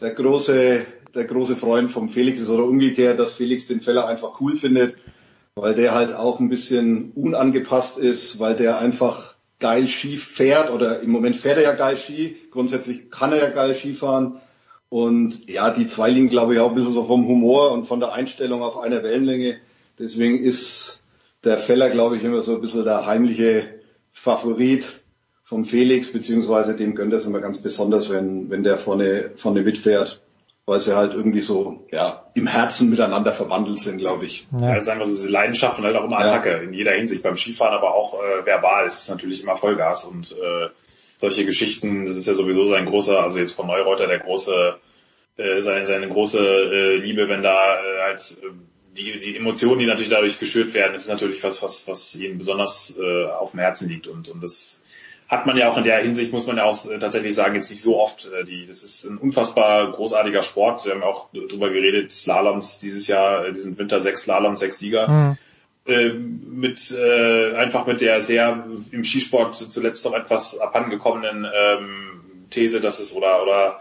[0.00, 4.40] der große, der große Freund vom Felix ist oder umgekehrt, dass Felix den Feller einfach
[4.40, 4.96] cool findet,
[5.54, 11.00] weil der halt auch ein bisschen unangepasst ist, weil der einfach geil Ski fährt oder
[11.00, 14.40] im Moment fährt er ja geil Ski, grundsätzlich kann er ja geil Ski fahren.
[14.88, 18.00] Und ja, die zwei liegen glaube ich auch ein bisschen so vom Humor und von
[18.00, 19.58] der Einstellung auf einer Wellenlänge.
[19.98, 21.02] Deswegen ist
[21.44, 23.68] der Feller glaube ich immer so ein bisschen der heimliche
[24.12, 25.00] Favorit
[25.44, 30.20] vom Felix, beziehungsweise dem gönnt es immer ganz besonders, wenn, wenn der vorne, vorne mitfährt,
[30.68, 34.46] weil sie halt irgendwie so, ja, im Herzen miteinander verwandelt sind, glaube ich.
[34.60, 36.58] Ja, ja sagen wir so, diese Leidenschaft und halt auch immer Attacke, ja.
[36.58, 40.32] in jeder Hinsicht, beim Skifahren, aber auch äh, verbal ist es natürlich immer Vollgas und
[40.32, 40.68] äh,
[41.16, 44.76] solche Geschichten, das ist ja sowieso sein großer, also jetzt von Neureuter der große,
[45.38, 48.50] äh, seine, seine große äh, Liebe, wenn da äh, halt äh,
[48.92, 52.94] die, die Emotionen, die natürlich dadurch geschürt werden, ist natürlich was, was, was ihm besonders
[53.00, 54.82] äh, auf dem Herzen liegt und, und das
[55.28, 57.70] hat man ja auch in der Hinsicht, muss man ja auch äh, tatsächlich sagen, jetzt
[57.70, 58.30] nicht so oft.
[58.32, 60.84] Äh, die, das ist ein unfassbar großartiger Sport.
[60.86, 65.08] Wir haben auch drüber geredet, Slaloms dieses Jahr, äh, diesen Winter sechs Slaloms, sechs Sieger.
[65.08, 65.38] Mhm.
[66.46, 73.00] Mit äh, einfach mit der sehr im Skisport zuletzt noch etwas abhandengekommenen ähm, These, dass
[73.00, 73.80] es oder oder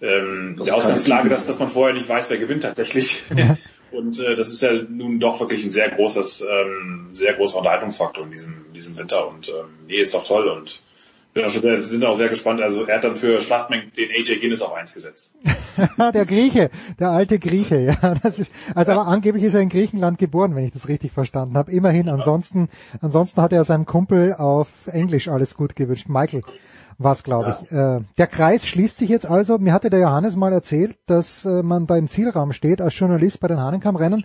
[0.00, 3.24] ähm, der Ausgangslage, dass, dass man vorher nicht weiß, wer gewinnt tatsächlich.
[3.36, 3.56] Ja.
[3.92, 8.24] Und äh, das ist ja nun doch wirklich ein sehr großes, ähm, sehr großer Unterhaltungsfaktor
[8.24, 9.28] in diesem, in diesem Winter.
[9.28, 10.48] Und ähm, nee, ist doch toll.
[10.48, 10.80] Und
[11.42, 12.60] auch schon sehr, sind auch sehr gespannt.
[12.60, 15.34] Also er hat dann für Schlachtmengen den AJ Guinness auf eins gesetzt.
[16.14, 18.14] der Grieche, der alte Grieche, ja.
[18.22, 18.98] Das ist, also ja.
[18.98, 21.72] aber angeblich ist er in Griechenland geboren, wenn ich das richtig verstanden habe.
[21.72, 22.68] Immerhin, ansonsten,
[23.00, 26.08] ansonsten hat er seinem Kumpel auf Englisch alles gut gewünscht.
[26.08, 26.42] Michael
[26.98, 27.72] was, glaube ich.
[27.72, 29.58] Äh, der Kreis schließt sich jetzt also.
[29.58, 33.48] Mir hatte der Johannes mal erzählt, dass äh, man beim Zielraum steht als Journalist bei
[33.48, 34.24] den Hahnenkammrennen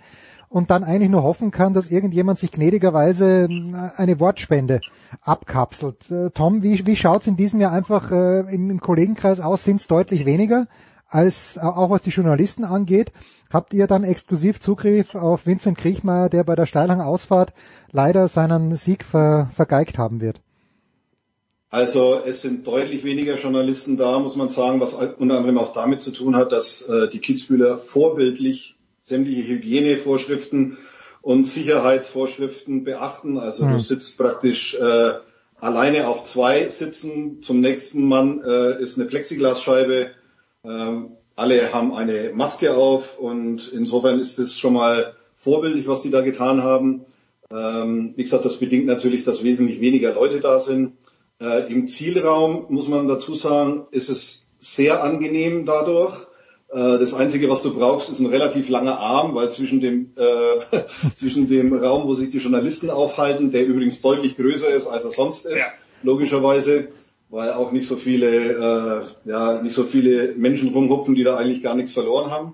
[0.50, 4.80] und dann eigentlich nur hoffen kann, dass irgendjemand sich gnädigerweise äh, eine Wortspende
[5.22, 6.10] abkapselt.
[6.10, 9.64] Äh, Tom, wie, wie schaut's in diesem Jahr einfach äh, im, im Kollegenkreis aus?
[9.64, 10.66] Sind's deutlich weniger?
[11.10, 13.12] als äh, auch was die Journalisten angeht.
[13.52, 17.52] Habt ihr dann exklusiv Zugriff auf Vincent Kriechmeier, der bei der Steilhang-Ausfahrt
[17.90, 20.40] leider seinen Sieg ver, vergeigt haben wird?
[21.68, 26.00] Also es sind deutlich weniger Journalisten da, muss man sagen, was unter anderem auch damit
[26.00, 28.76] zu tun hat, dass äh, die Kitzbühler vorbildlich
[29.10, 30.78] sämtliche Hygienevorschriften
[31.20, 33.38] und Sicherheitsvorschriften beachten.
[33.38, 33.72] Also mhm.
[33.72, 35.12] du sitzt praktisch äh,
[35.60, 37.42] alleine auf zwei Sitzen.
[37.42, 40.12] Zum nächsten Mann äh, ist eine Plexiglasscheibe.
[40.64, 46.10] Ähm, alle haben eine Maske auf und insofern ist es schon mal vorbildlich, was die
[46.10, 47.04] da getan haben.
[47.50, 50.92] Ähm, wie gesagt, das bedingt natürlich, dass wesentlich weniger Leute da sind.
[51.40, 56.14] Äh, Im Zielraum muss man dazu sagen, ist es sehr angenehm dadurch.
[56.72, 60.80] Äh, das Einzige, was du brauchst, ist ein relativ langer Arm, weil zwischen dem, äh,
[61.16, 65.10] zwischen dem Raum, wo sich die Journalisten aufhalten, der übrigens deutlich größer ist, als er
[65.10, 65.64] sonst ist, ja.
[66.02, 66.88] logischerweise,
[67.28, 71.62] weil auch nicht so viele, äh, ja, nicht so viele Menschen rumhupfen, die da eigentlich
[71.62, 72.52] gar nichts verloren haben.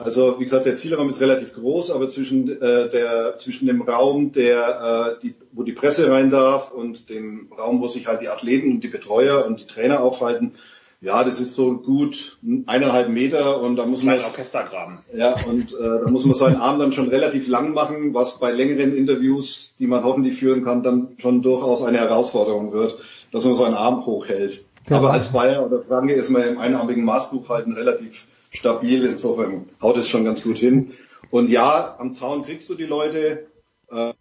[0.00, 4.30] Also wie gesagt, der Zielraum ist relativ groß, aber zwischen äh, der zwischen dem Raum,
[4.30, 8.28] der äh, die, wo die Presse rein darf und dem Raum, wo sich halt die
[8.28, 10.52] Athleten und die Betreuer und die Trainer aufhalten,
[11.00, 14.98] ja, das ist so gut eineinhalb Meter und da muss man Orchestergraben.
[15.14, 18.50] Ja, und äh, da muss man seinen Arm dann schon relativ lang machen, was bei
[18.50, 22.98] längeren Interviews, die man hoffentlich führen kann, dann schon durchaus eine Herausforderung wird,
[23.30, 24.64] dass man seinen Arm hochhält.
[24.88, 24.96] Ja.
[24.96, 29.04] Aber als Bayer oder Franke ist man im einarmigen Maßbuch halten relativ stabil.
[29.04, 30.94] Insofern haut es schon ganz gut hin.
[31.30, 33.46] Und ja, am Zaun kriegst du die Leute.
[33.90, 34.14] Äh,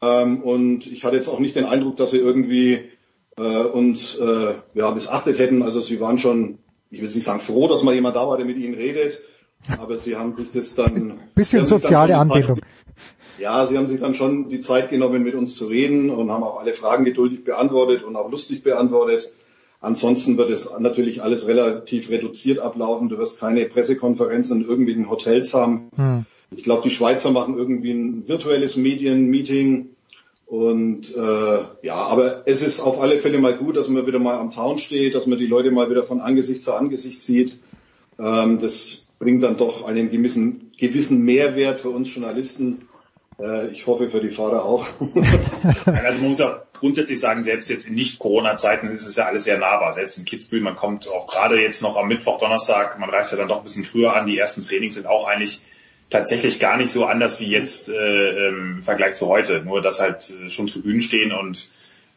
[0.00, 2.90] ähm, und ich hatte jetzt auch nicht den Eindruck, dass sie irgendwie
[3.38, 5.62] äh, uns äh, ja, missachtet hätten.
[5.62, 6.58] Also sie waren schon,
[6.90, 9.20] ich will nicht sagen froh, dass mal jemand da war, der mit ihnen redet.
[9.80, 11.18] Aber sie haben sich das dann...
[11.34, 12.60] Bisschen soziale Anbindung.
[13.40, 16.42] Ja, sie haben sich dann schon die Zeit genommen, mit uns zu reden und haben
[16.42, 19.32] auch alle Fragen geduldig beantwortet und auch lustig beantwortet.
[19.80, 23.08] Ansonsten wird es natürlich alles relativ reduziert ablaufen.
[23.08, 25.88] Du wirst keine Pressekonferenzen in irgendwelchen Hotels haben.
[25.94, 26.26] Hm.
[26.50, 29.90] Ich glaube, die Schweizer machen irgendwie ein virtuelles Medienmeeting.
[30.48, 34.38] Und äh, ja, aber es ist auf alle Fälle mal gut, dass man wieder mal
[34.38, 37.58] am Zaun steht, dass man die Leute mal wieder von Angesicht zu Angesicht sieht.
[38.18, 42.80] Ähm, das bringt dann doch einen gewissen, gewissen Mehrwert für uns Journalisten.
[43.38, 44.86] Äh, ich hoffe für die Fahrer auch.
[45.84, 49.58] also man muss ja grundsätzlich sagen, selbst jetzt in Nicht-Corona-Zeiten ist es ja alles sehr
[49.58, 49.92] nahbar.
[49.92, 53.36] Selbst in Kitzbühel, man kommt auch gerade jetzt noch am Mittwoch, Donnerstag, man reist ja
[53.36, 54.24] dann doch ein bisschen früher an.
[54.24, 55.60] Die ersten Trainings sind auch eigentlich
[56.10, 59.62] tatsächlich gar nicht so anders wie jetzt äh, im Vergleich zu heute.
[59.62, 61.68] Nur, dass halt äh, schon Tribünen stehen und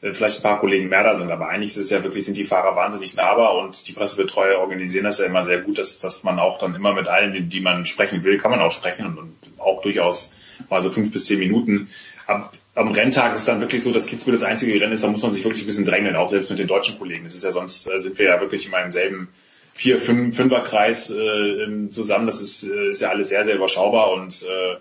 [0.02, 1.32] äh, vielleicht ein paar Kollegen mehr da sind.
[1.32, 5.06] Aber eigentlich ist es ja wirklich, sind die Fahrer wahnsinnig nahbar und die Pressebetreuer organisieren
[5.06, 7.86] das ja immer sehr gut, dass, dass man auch dann immer mit allen, die man
[7.86, 10.34] sprechen will, kann man auch sprechen und, und auch durchaus
[10.70, 11.90] mal so fünf bis zehn Minuten.
[12.28, 15.22] Ab, am Renntag ist dann wirklich so, dass Kitzbühel das einzige Rennen ist, da muss
[15.22, 17.26] man sich wirklich ein bisschen drängeln, auch selbst mit den deutschen Kollegen.
[17.26, 19.28] Das ist ja sonst, äh, sind wir ja wirklich immer im selben
[19.74, 22.28] vier, fünf, Fünferkreis äh, zusammen.
[22.28, 24.78] Das ist, äh, ist ja alles sehr, sehr überschaubar und äh,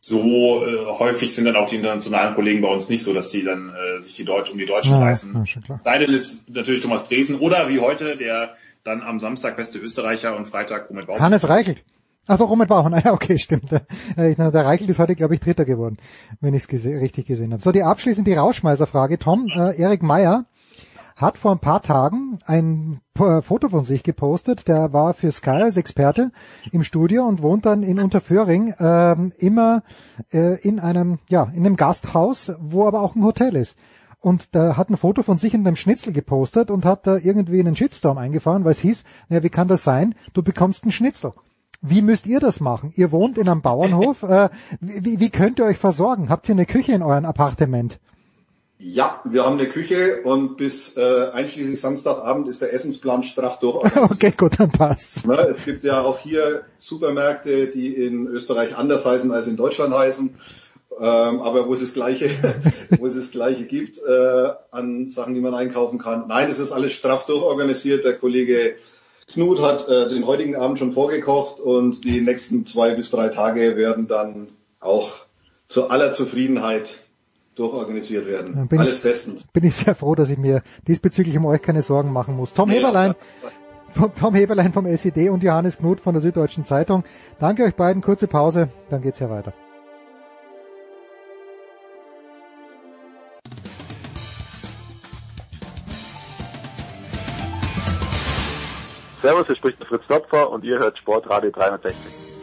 [0.00, 3.42] so äh, häufig sind dann auch die internationalen Kollegen bei uns nicht so, dass die
[3.42, 5.44] dann äh, sich die Deutsch um die Deutschen ja, reißen.
[5.44, 10.36] Ja, Seidel ist natürlich Thomas Dresen oder wie heute der dann am Samstag beste Österreicher
[10.36, 11.22] und Freitag Robert Baumann.
[11.22, 11.82] Hannes Reichelt.
[12.28, 13.72] Also Robert Baumann, ja okay, stimmt.
[13.72, 13.86] Der,
[14.16, 15.96] der Reichelt ist heute, glaube ich, Dritter geworden,
[16.40, 17.62] wenn ich es gese richtig gesehen habe.
[17.62, 19.18] So, die abschließend die Rauschmeißerfrage.
[19.18, 20.46] Tom, äh, Erik Meyer
[21.18, 24.68] hat vor ein paar Tagen ein Foto von sich gepostet.
[24.68, 26.30] Der war für Sky als Experte
[26.70, 29.82] im Studio und wohnt dann in Unterföhring äh, immer
[30.32, 33.76] äh, in einem, ja, in einem Gasthaus, wo aber auch ein Hotel ist.
[34.20, 37.58] Und da hat ein Foto von sich in einem Schnitzel gepostet und hat da irgendwie
[37.60, 40.14] einen Shitstorm eingefahren, weil es hieß, naja, wie kann das sein?
[40.34, 41.32] Du bekommst einen Schnitzel.
[41.80, 42.92] Wie müsst ihr das machen?
[42.94, 44.22] Ihr wohnt in einem Bauernhof.
[44.22, 46.28] Äh, wie, wie könnt ihr euch versorgen?
[46.28, 47.98] Habt ihr eine Küche in eurem Appartement?
[48.80, 53.84] Ja, wir haben eine Küche und bis äh, einschließlich Samstagabend ist der Essensplan straff durch.
[53.96, 55.26] okay, gut, dann passt.
[55.26, 59.92] Ne, es gibt ja auch hier Supermärkte, die in Österreich anders heißen als in Deutschland
[59.92, 60.36] heißen,
[61.00, 62.30] ähm, aber wo es das Gleiche,
[62.98, 66.28] wo es das Gleiche gibt äh, an Sachen, die man einkaufen kann.
[66.28, 68.04] Nein, es ist alles straff durchorganisiert.
[68.04, 68.76] Der Kollege
[69.26, 73.76] Knut hat äh, den heutigen Abend schon vorgekocht und die nächsten zwei bis drei Tage
[73.76, 75.10] werden dann auch
[75.66, 77.07] zu aller Zufriedenheit
[77.58, 78.68] durchorganisiert werden.
[78.68, 79.46] Bin Alles ich, bestens.
[79.52, 82.54] Bin ich sehr froh, dass ich mir diesbezüglich um euch keine Sorgen machen muss.
[82.54, 83.14] Tom nee, Heberlein,
[83.90, 87.04] vom, Tom Heberlein vom SED und Johannes Knut von der Süddeutschen Zeitung.
[87.38, 88.02] Danke euch beiden.
[88.02, 89.52] Kurze Pause, dann geht's hier weiter.
[99.20, 102.37] Servus, hier spricht Fritz Topfer und ihr hört Sportradio 360.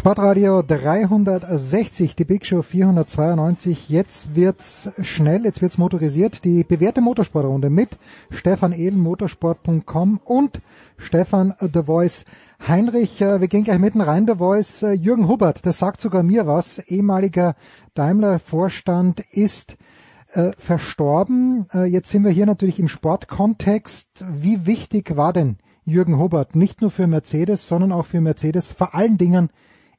[0.00, 3.90] Sportradio 360, die Big Show 492.
[3.90, 6.42] Jetzt wird's schnell, jetzt wird's motorisiert.
[6.42, 7.90] Die bewährte Motorsportrunde mit
[8.30, 10.62] Stefan Ehlen, motorsport.com und
[10.96, 12.24] Stefan The Voice
[12.66, 13.20] Heinrich.
[13.20, 14.82] Äh, wir gehen gleich mitten rein, The Voice.
[14.82, 17.54] Äh, Jürgen Hubbard, das sagt sogar mir was, ehemaliger
[17.92, 19.76] Daimler-Vorstand ist
[20.32, 21.66] äh, verstorben.
[21.74, 24.24] Äh, jetzt sind wir hier natürlich im Sportkontext.
[24.30, 28.94] Wie wichtig war denn Jürgen Hubbard nicht nur für Mercedes, sondern auch für Mercedes vor
[28.94, 29.50] allen Dingen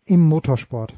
[0.06, 0.94] im Motorsport?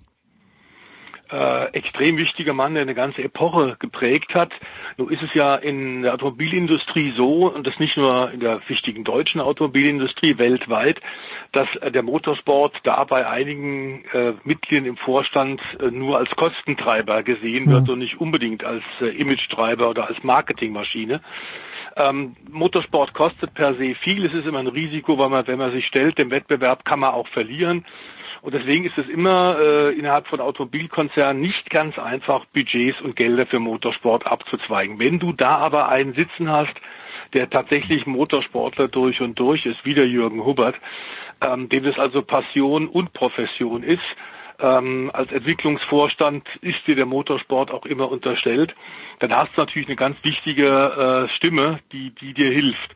[1.33, 4.51] Äh, extrem wichtiger Mann, der eine ganze Epoche geprägt hat.
[4.98, 9.03] Nun ist es ja in der Automobilindustrie so, und das nicht nur in der wichtigen
[9.03, 11.01] deutschen Automobilindustrie weltweit,
[11.51, 17.23] dass äh, der Motorsport da bei einigen äh, Mitgliedern im Vorstand äh, nur als Kostentreiber
[17.23, 17.93] gesehen wird mhm.
[17.93, 21.22] und nicht unbedingt als äh, Imagetreiber oder als Marketingmaschine.
[21.95, 24.25] Ähm, Motorsport kostet per se viel.
[24.25, 27.14] Es ist immer ein Risiko, weil man, wenn man sich stellt, dem Wettbewerb kann man
[27.15, 27.85] auch verlieren.
[28.43, 33.45] Und deswegen ist es immer äh, innerhalb von Automobilkonzernen nicht ganz einfach, Budgets und Gelder
[33.45, 34.99] für Motorsport abzuzweigen.
[34.99, 36.73] Wenn du da aber einen sitzen hast,
[37.31, 40.75] der tatsächlich Motorsportler durch und durch ist, wie der Jürgen Hubbard,
[41.39, 44.03] ähm, dem es also Passion und Profession ist,
[44.59, 48.75] ähm, als Entwicklungsvorstand ist dir der Motorsport auch immer unterstellt,
[49.19, 52.93] dann hast du natürlich eine ganz wichtige äh, Stimme, die, die dir hilft.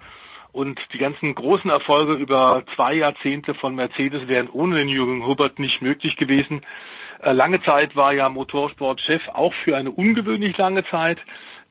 [0.57, 5.59] Und die ganzen großen Erfolge über zwei Jahrzehnte von Mercedes wären ohne den Jürgen Hubbard
[5.59, 6.61] nicht möglich gewesen.
[7.21, 11.19] Äh, lange Zeit war ja Motorsportchef auch für eine ungewöhnlich lange Zeit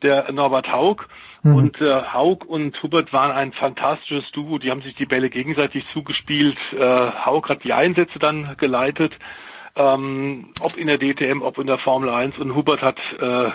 [0.02, 1.08] der Norbert Haug.
[1.42, 1.56] Mhm.
[1.56, 4.58] Und äh, Haug und Hubbard waren ein fantastisches Duo.
[4.58, 6.56] Die haben sich die Bälle gegenseitig zugespielt.
[6.72, 9.18] Äh, Haug hat die Einsätze dann geleitet,
[9.74, 12.38] ähm, ob in der DTM, ob in der Formel 1.
[12.38, 13.50] Und Hubbard hat äh,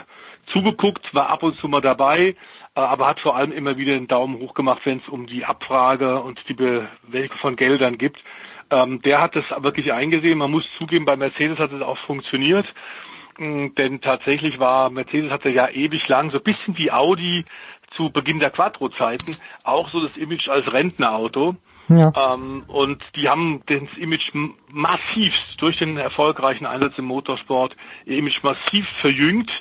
[0.48, 2.35] zugeguckt, war ab und zu mal dabei,
[2.74, 6.22] aber hat vor allem immer wieder den Daumen hoch gemacht, wenn es um die Abfrage
[6.22, 8.24] und die Bewältigung von Geldern gibt.
[8.69, 10.38] Ähm, der hat es wirklich eingesehen.
[10.38, 12.66] Man muss zugeben, bei Mercedes hat es auch funktioniert.
[13.38, 17.45] Mm, denn tatsächlich war Mercedes hatte ja ewig lang, so ein bisschen wie Audi
[17.91, 19.35] zu Beginn der Quattro-Zeiten,
[19.66, 21.56] auch so das Image als Rentnerauto.
[21.90, 22.14] Ja.
[22.33, 24.32] Ähm, und die haben das Image
[24.69, 27.75] massiv durch den erfolgreichen Einsatz im Motorsport,
[28.06, 29.51] ihr Image massiv verjüngt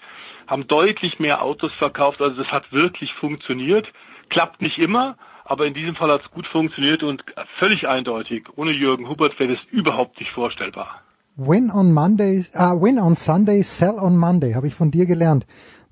[0.50, 2.20] haben deutlich mehr Autos verkauft.
[2.20, 3.86] Also das hat wirklich funktioniert.
[4.28, 7.24] Klappt nicht immer, aber in diesem Fall hat es gut funktioniert und
[7.58, 8.48] völlig eindeutig.
[8.56, 11.02] Ohne Jürgen Hubert wäre das überhaupt nicht vorstellbar.
[11.36, 15.46] Win on Monday, uh, win on Sunday, sell on Monday, habe ich von dir gelernt.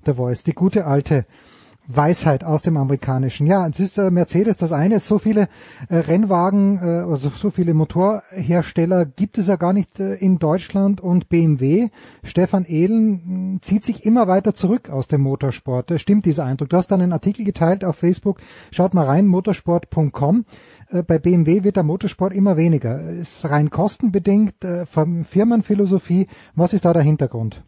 [0.05, 1.25] The Voice, die gute alte
[1.91, 3.47] Weisheit aus dem Amerikanischen.
[3.47, 5.49] Ja, es ist äh, Mercedes das eine, so viele
[5.89, 11.01] äh, Rennwagen, äh, also so viele Motorhersteller gibt es ja gar nicht äh, in Deutschland
[11.01, 11.89] und BMW,
[12.23, 15.89] Stefan Ehlen hm, zieht sich immer weiter zurück aus dem Motorsport.
[15.89, 16.69] Das stimmt dieser Eindruck.
[16.69, 18.37] Du hast dann einen Artikel geteilt auf Facebook,
[18.71, 20.45] schaut mal rein, motorsport.com.
[20.89, 23.01] Äh, bei BMW wird der Motorsport immer weniger.
[23.09, 26.27] Ist rein kostenbedingt, äh, Firmenphilosophie.
[26.53, 27.63] Was ist da der Hintergrund?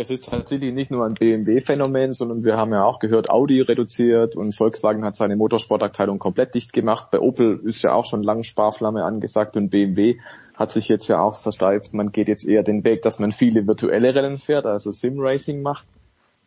[0.00, 4.34] Es ist tatsächlich nicht nur ein BMW-Phänomen, sondern wir haben ja auch gehört, Audi reduziert
[4.34, 7.10] und Volkswagen hat seine Motorsportabteilung komplett dicht gemacht.
[7.10, 10.18] Bei Opel ist ja auch schon lang Sparflamme angesagt und BMW
[10.54, 11.92] hat sich jetzt ja auch versteift.
[11.92, 15.86] Man geht jetzt eher den Weg, dass man viele virtuelle Rennen fährt, also Sim-Racing macht,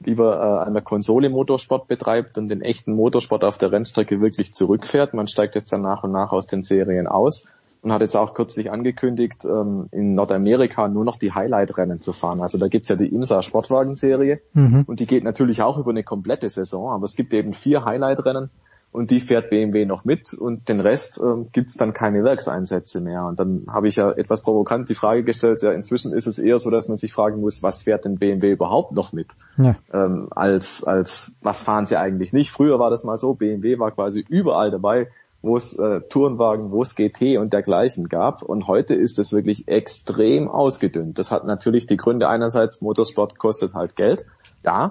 [0.04, 4.56] lieber äh, an der Konsole Motorsport betreibt und den echten Motorsport auf der Rennstrecke wirklich
[4.56, 5.14] zurückfährt.
[5.14, 8.34] Man steigt jetzt dann nach und nach aus den Serien aus und hat jetzt auch
[8.34, 12.42] kürzlich angekündigt, ähm, in Nordamerika nur noch die Highlight-Rennen zu fahren.
[12.42, 14.86] Also da gibt's ja die IMSA Sportwagenserie mhm.
[14.88, 18.50] und die geht natürlich auch über eine komplette Saison, aber es gibt eben vier Highlight-Rennen
[18.94, 23.26] und die fährt BMW noch mit und den Rest ähm, gibt's dann keine Werkseinsätze mehr.
[23.26, 26.60] Und dann habe ich ja etwas provokant die Frage gestellt, ja inzwischen ist es eher
[26.60, 29.28] so, dass man sich fragen muss, was fährt denn BMW überhaupt noch mit?
[29.58, 29.76] Ja.
[29.92, 32.52] Ähm, als, als was fahren sie eigentlich nicht?
[32.52, 35.10] Früher war das mal so, BMW war quasi überall dabei,
[35.44, 38.42] wo es äh, Tourenwagen, wo es GT und dergleichen gab.
[38.42, 41.20] Und heute ist es wirklich extrem ausgedünnt.
[41.20, 44.26] Das hat natürlich die Gründe einerseits, Motorsport kostet halt Geld.
[44.64, 44.88] Ja,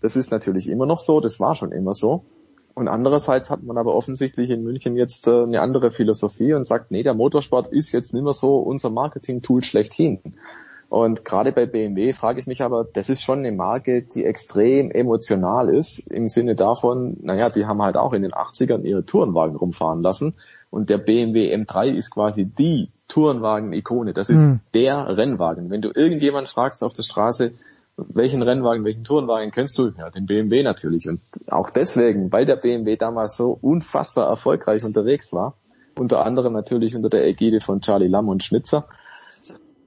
[0.00, 2.24] das ist natürlich immer noch so, das war schon immer so.
[2.74, 6.90] Und andererseits hat man aber offensichtlich in München jetzt äh, eine andere Philosophie und sagt,
[6.90, 10.20] nee, der Motorsport ist jetzt nicht mehr so unser Marketing-Tool schlechthin.
[10.92, 14.90] Und gerade bei BMW frage ich mich aber, das ist schon eine Marke, die extrem
[14.90, 19.56] emotional ist, im Sinne davon, naja, die haben halt auch in den 80ern ihre Tourenwagen
[19.56, 20.34] rumfahren lassen.
[20.68, 24.12] Und der BMW M3 ist quasi die Tourenwagen-Ikone.
[24.12, 24.60] Das ist mhm.
[24.74, 25.70] der Rennwagen.
[25.70, 27.54] Wenn du irgendjemand fragst auf der Straße,
[27.96, 29.92] welchen Rennwagen, welchen Tourenwagen kennst du?
[29.96, 31.08] Ja, den BMW natürlich.
[31.08, 35.54] Und auch deswegen, weil der BMW damals so unfassbar erfolgreich unterwegs war,
[35.98, 38.86] unter anderem natürlich unter der Ägide von Charlie Lamm und Schnitzer,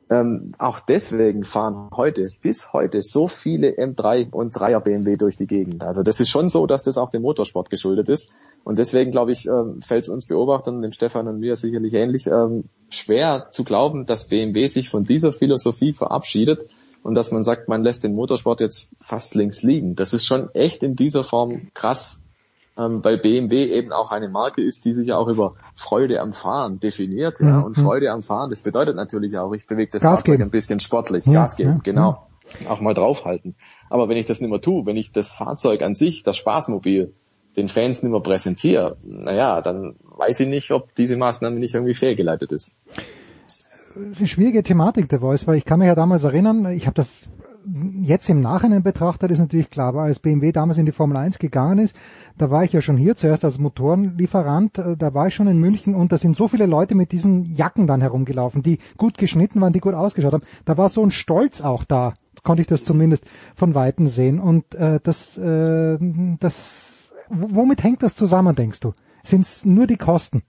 [0.09, 5.47] ähm, auch deswegen fahren heute, bis heute, so viele M3 und 3er BMW durch die
[5.47, 5.83] Gegend.
[5.83, 8.31] Also das ist schon so, dass das auch dem Motorsport geschuldet ist.
[8.63, 12.27] Und deswegen, glaube ich, ähm, fällt es uns Beobachtern, dem Stefan und mir sicherlich ähnlich,
[12.27, 16.59] ähm, schwer zu glauben, dass BMW sich von dieser Philosophie verabschiedet
[17.01, 19.95] und dass man sagt, man lässt den Motorsport jetzt fast links liegen.
[19.95, 22.24] Das ist schon echt in dieser Form krass
[22.77, 26.33] ähm, weil BMW eben auch eine Marke ist, die sich ja auch über Freude am
[26.33, 27.39] Fahren definiert.
[27.39, 27.59] Ja?
[27.59, 30.43] Und Freude am Fahren, das bedeutet natürlich auch, ich bewege das Gas Fahrzeug geben.
[30.43, 32.27] ein bisschen sportlich, Ja, Gas geben, ja, genau.
[32.69, 33.55] Auch mal draufhalten.
[33.89, 37.13] Aber wenn ich das nicht mehr tue, wenn ich das Fahrzeug an sich, das Spaßmobil,
[37.55, 41.93] den Fans nicht mehr präsentiere, naja, dann weiß ich nicht, ob diese Maßnahme nicht irgendwie
[41.93, 42.75] fehlgeleitet ist.
[43.95, 46.85] Das ist eine schwierige Thematik, der Voice, weil ich kann mich ja damals erinnern, ich
[46.85, 47.13] habe das
[48.01, 51.39] jetzt im Nachhinein betrachtet, ist natürlich klar, aber als BMW damals in die Formel 1
[51.39, 51.95] gegangen ist,
[52.37, 55.59] da war ich ja schon hier zuerst als Motorenlieferant, äh, da war ich schon in
[55.59, 59.61] München und da sind so viele Leute mit diesen Jacken dann herumgelaufen, die gut geschnitten
[59.61, 60.43] waren, die gut ausgeschaut haben.
[60.65, 62.13] Da war so ein Stolz auch da,
[62.43, 65.97] konnte ich das zumindest von Weitem sehen und äh, das, äh,
[66.39, 68.93] das, womit hängt das zusammen, denkst du?
[69.23, 70.43] Sind es nur die Kosten?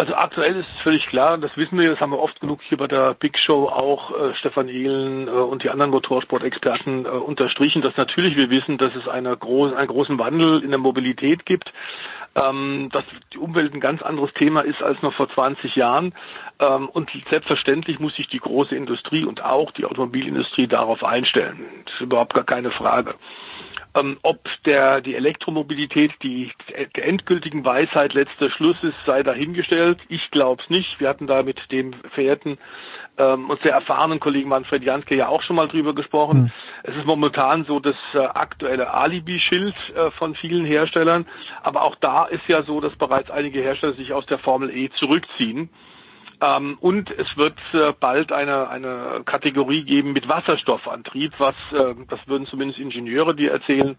[0.00, 2.78] Also aktuell ist es völlig klar, das wissen wir, das haben wir oft genug hier
[2.78, 7.82] bei der Big Show auch äh, Stefan Ehlen äh, und die anderen Motorsportexperten äh, unterstrichen,
[7.82, 11.74] dass natürlich wir wissen, dass es eine groß, einen großen Wandel in der Mobilität gibt,
[12.34, 13.04] ähm, dass
[13.34, 16.14] die Umwelt ein ganz anderes Thema ist als noch vor 20 Jahren.
[16.60, 21.66] Ähm, und selbstverständlich muss sich die große Industrie und auch die Automobilindustrie darauf einstellen.
[21.84, 23.16] Das ist überhaupt gar keine Frage.
[23.94, 26.52] Ähm, ob der, die Elektromobilität die,
[26.96, 29.98] der endgültigen Weisheit letzter Schluss ist, sei dahingestellt.
[30.08, 31.00] Ich glaube es nicht.
[31.00, 32.58] Wir hatten da mit dem verehrten
[33.18, 36.52] ähm, und sehr erfahrenen Kollegen Manfred Janske ja auch schon mal drüber gesprochen.
[36.84, 41.26] Es ist momentan so das äh, aktuelle Alibi-Schild äh, von vielen Herstellern.
[41.62, 44.90] Aber auch da ist ja so, dass bereits einige Hersteller sich aus der Formel E
[44.94, 45.68] zurückziehen.
[46.40, 52.20] Ähm, und es wird äh, bald eine, eine Kategorie geben mit Wasserstoffantrieb, was, äh, das
[52.26, 53.96] würden zumindest Ingenieure dir erzählen,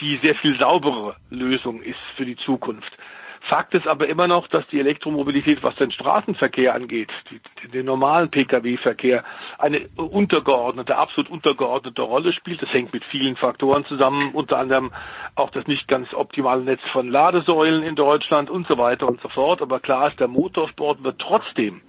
[0.00, 2.96] die sehr viel sauberere Lösung ist für die Zukunft.
[3.40, 8.30] Fakt ist aber immer noch, dass die Elektromobilität, was den Straßenverkehr angeht, die, den normalen
[8.30, 9.24] Pkw-Verkehr,
[9.58, 12.62] eine untergeordnete, absolut untergeordnete Rolle spielt.
[12.62, 14.92] Das hängt mit vielen Faktoren zusammen, unter anderem
[15.34, 19.28] auch das nicht ganz optimale Netz von Ladesäulen in Deutschland und so weiter und so
[19.28, 19.62] fort.
[19.62, 21.80] Aber klar ist, der Motorsport wird trotzdem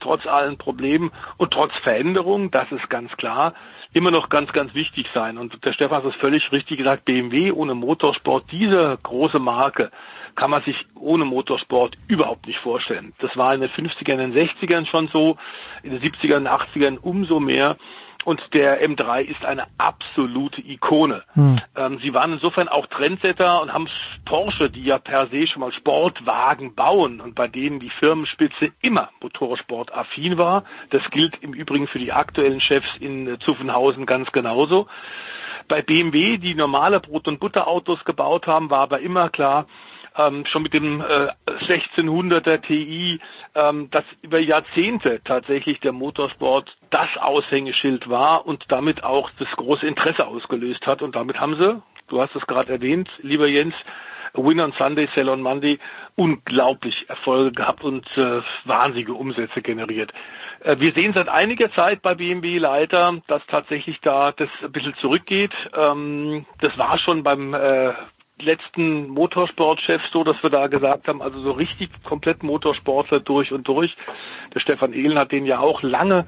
[0.00, 3.54] trotz allen Problemen und trotz Veränderungen, das ist ganz klar,
[3.92, 5.38] immer noch ganz, ganz wichtig sein.
[5.38, 9.90] Und der Stefan hat es völlig richtig gesagt, BMW ohne Motorsport, diese große Marke,
[10.38, 13.12] kann man sich ohne Motorsport überhaupt nicht vorstellen.
[13.18, 15.36] Das war in den 50ern, in den 60ern schon so,
[15.82, 17.76] in den 70ern, 80ern umso mehr.
[18.24, 21.24] Und der M3 ist eine absolute Ikone.
[21.32, 21.60] Hm.
[21.76, 23.88] Ähm, sie waren insofern auch Trendsetter und haben
[24.24, 29.10] Porsche, die ja per se schon mal Sportwagen bauen und bei denen die Firmenspitze immer
[29.20, 30.64] Motorsport-affin war.
[30.90, 34.86] Das gilt im Übrigen für die aktuellen Chefs in äh, Zuffenhausen ganz genauso.
[35.66, 39.66] Bei BMW, die normale Brot- und Butterautos gebaut haben, war aber immer klar,
[40.18, 43.20] ähm, schon mit dem äh, 1600er Ti,
[43.54, 49.86] ähm, dass über Jahrzehnte tatsächlich der Motorsport das Aushängeschild war und damit auch das große
[49.86, 51.02] Interesse ausgelöst hat.
[51.02, 53.74] Und damit haben sie, du hast es gerade erwähnt, lieber Jens,
[54.34, 55.78] Win on Sunday, Sell on Monday,
[56.16, 60.12] unglaublich Erfolge gehabt und äh, wahnsinnige Umsätze generiert.
[60.60, 64.94] Äh, wir sehen seit einiger Zeit bei BMW leider, dass tatsächlich da das ein bisschen
[64.96, 65.52] zurückgeht.
[65.76, 67.92] Ähm, das war schon beim äh,
[68.40, 73.66] letzten Motorsportchef so, dass wir da gesagt haben, also so richtig komplett Motorsportler durch und
[73.66, 73.96] durch.
[74.54, 76.26] Der Stefan Ehlen hat den ja auch lange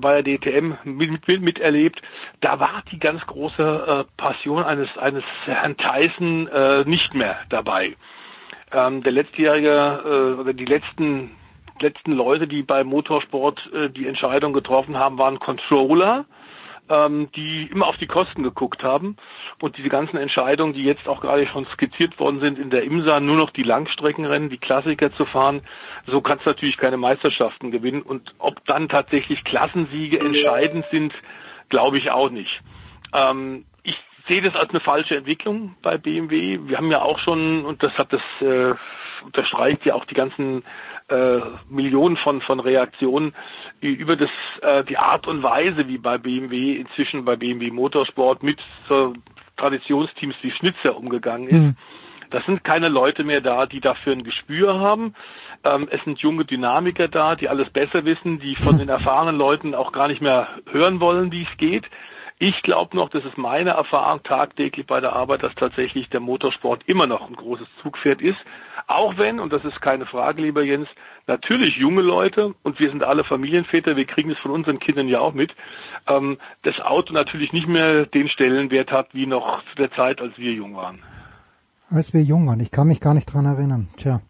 [0.00, 2.00] bei der DTM mit, mit, miterlebt.
[2.40, 7.96] Da war die ganz große äh, Passion eines, eines Herrn Tyson äh, nicht mehr dabei.
[8.72, 11.32] Ähm, der letztjährige äh, oder die letzten
[11.80, 16.24] letzten Leute, die bei Motorsport äh, die Entscheidung getroffen haben, waren Controller,
[16.92, 19.16] ähm, die immer auf die Kosten geguckt haben
[19.60, 23.20] und diese ganzen Entscheidungen, die jetzt auch gerade schon skizziert worden sind, in der IMSA
[23.20, 25.62] nur noch die Langstreckenrennen, die Klassiker zu fahren,
[26.06, 31.14] so kannst du natürlich keine Meisterschaften gewinnen und ob dann tatsächlich Klassensiege entscheidend sind,
[31.70, 32.60] glaube ich auch nicht.
[33.14, 33.98] Ähm, ich
[34.28, 36.60] sehe das als eine falsche Entwicklung bei BMW.
[36.64, 38.74] Wir haben ja auch schon, und das hat das äh,
[39.24, 40.64] unterstreicht ja auch die ganzen
[41.12, 43.34] äh, Millionen von, von Reaktionen
[43.80, 44.30] über das,
[44.62, 48.58] äh, die Art und Weise, wie bei BMW inzwischen bei BMW Motorsport mit
[48.88, 49.12] so
[49.56, 51.54] Traditionsteams wie Schnitzer umgegangen ist.
[51.54, 51.76] Hm.
[52.30, 55.14] Das sind keine Leute mehr da, die dafür ein Gespür haben.
[55.64, 59.74] Ähm, es sind junge Dynamiker da, die alles besser wissen, die von den erfahrenen Leuten
[59.74, 61.84] auch gar nicht mehr hören wollen, wie es geht.
[62.44, 66.82] Ich glaube noch, das ist meine Erfahrung tagtäglich bei der Arbeit, dass tatsächlich der Motorsport
[66.86, 68.38] immer noch ein großes Zugpferd ist.
[68.88, 70.88] Auch wenn, und das ist keine Frage, lieber Jens,
[71.28, 75.20] natürlich junge Leute, und wir sind alle Familienväter, wir kriegen es von unseren Kindern ja
[75.20, 75.54] auch mit,
[76.08, 80.36] ähm, das Auto natürlich nicht mehr den Stellenwert hat wie noch zu der Zeit, als
[80.36, 81.00] wir jung waren
[81.90, 82.58] als wir jung waren.
[82.60, 83.88] Ich kann mich gar nicht dran erinnern.
[83.98, 84.22] Tja.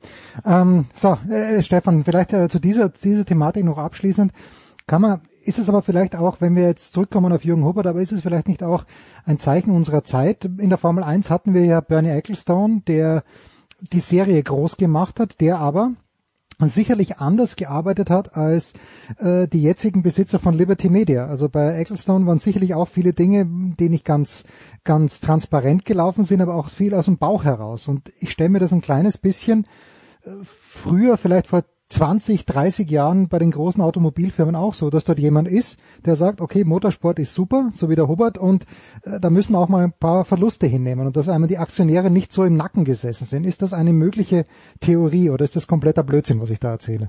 [0.45, 4.33] Ähm, so, äh, Stefan, vielleicht äh, zu dieser, dieser Thematik noch abschließend.
[4.93, 8.03] Kann man, ist es aber vielleicht auch, wenn wir jetzt zurückkommen auf Jürgen Hubbard, aber
[8.03, 8.85] ist es vielleicht nicht auch
[9.25, 10.45] ein Zeichen unserer Zeit?
[10.45, 13.25] In der Formel 1 hatten wir ja Bernie Ecclestone, der
[13.81, 15.93] die Serie groß gemacht hat, der aber
[16.59, 18.75] sicherlich anders gearbeitet hat als
[19.17, 21.27] äh, die jetzigen Besitzer von Liberty Media.
[21.27, 24.45] Also bei Ecclestone waren sicherlich auch viele Dinge, die nicht ganz
[24.85, 27.89] ganz transparent gelaufen sind, aber auch viel aus dem Bauch heraus.
[27.89, 29.67] Und ich stelle mir das ein kleines bisschen
[30.25, 35.19] äh, früher, vielleicht vor 20, 30 Jahren bei den großen Automobilfirmen auch so, dass dort
[35.19, 38.65] jemand ist, der sagt, okay, Motorsport ist super, so wie der Hubert, und
[39.03, 42.11] äh, da müssen wir auch mal ein paar Verluste hinnehmen und dass einmal die Aktionäre
[42.11, 43.45] nicht so im Nacken gesessen sind.
[43.45, 44.47] Ist das eine mögliche
[44.81, 47.09] Theorie oder ist das kompletter Blödsinn, was ich da erzähle?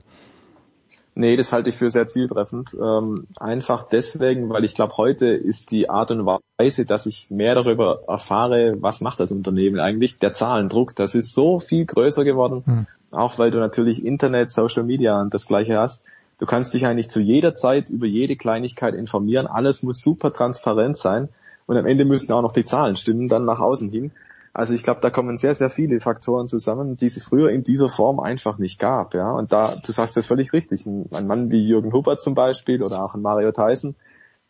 [1.16, 2.76] Nee, das halte ich für sehr zieltreffend.
[2.82, 7.56] Ähm, einfach deswegen, weil ich glaube, heute ist die Art und Weise, dass ich mehr
[7.56, 12.64] darüber erfahre, was macht das Unternehmen eigentlich, der Zahlendruck, das ist so viel größer geworden.
[12.66, 16.04] Hm auch weil du natürlich Internet, Social Media und das gleiche hast.
[16.40, 19.48] Du kannst dich eigentlich zu jeder Zeit über jede Kleinigkeit informieren.
[19.48, 21.30] Alles muss super transparent sein.
[21.66, 24.12] Und am Ende müssen auch noch die Zahlen stimmen, dann nach außen hin.
[24.54, 27.90] Also ich glaube, da kommen sehr, sehr viele Faktoren zusammen, die es früher in dieser
[27.90, 29.16] Form einfach nicht gab.
[29.16, 30.86] Ja, und da, du sagst das völlig richtig.
[30.86, 33.96] Ein, Mann wie Jürgen Huber zum Beispiel oder auch ein Mario Tyson,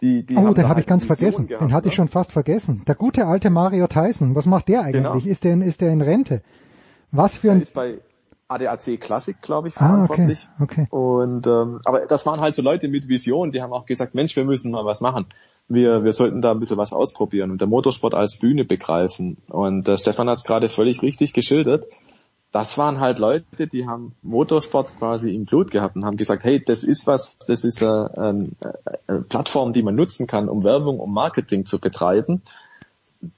[0.02, 1.48] die, die oh, den habe halt ich ganz vergessen.
[1.48, 2.84] Gehabt, den hatte ich schon fast vergessen.
[2.86, 4.36] Der gute alte Mario Tyson.
[4.36, 5.04] Was macht der eigentlich?
[5.04, 5.18] Genau.
[5.20, 6.42] Ist der, in, ist der in Rente?
[7.12, 7.64] Was für ein...
[8.54, 10.48] ADAC Classic, glaube ich, verantwortlich.
[10.58, 10.96] Ah, okay, okay.
[10.96, 14.36] Und ähm, aber das waren halt so Leute mit Vision, die haben auch gesagt, Mensch,
[14.36, 15.26] wir müssen mal was machen.
[15.68, 19.38] Wir, wir sollten da ein bisschen was ausprobieren und der Motorsport als Bühne begreifen.
[19.48, 21.86] Und äh, Stefan hat es gerade völlig richtig geschildert.
[22.52, 26.64] Das waren halt Leute, die haben Motorsport quasi im Blut gehabt und haben gesagt, hey,
[26.64, 28.52] das ist was, das ist eine, äh, eine,
[29.08, 32.44] eine Plattform, die man nutzen kann, um Werbung, um Marketing zu betreiben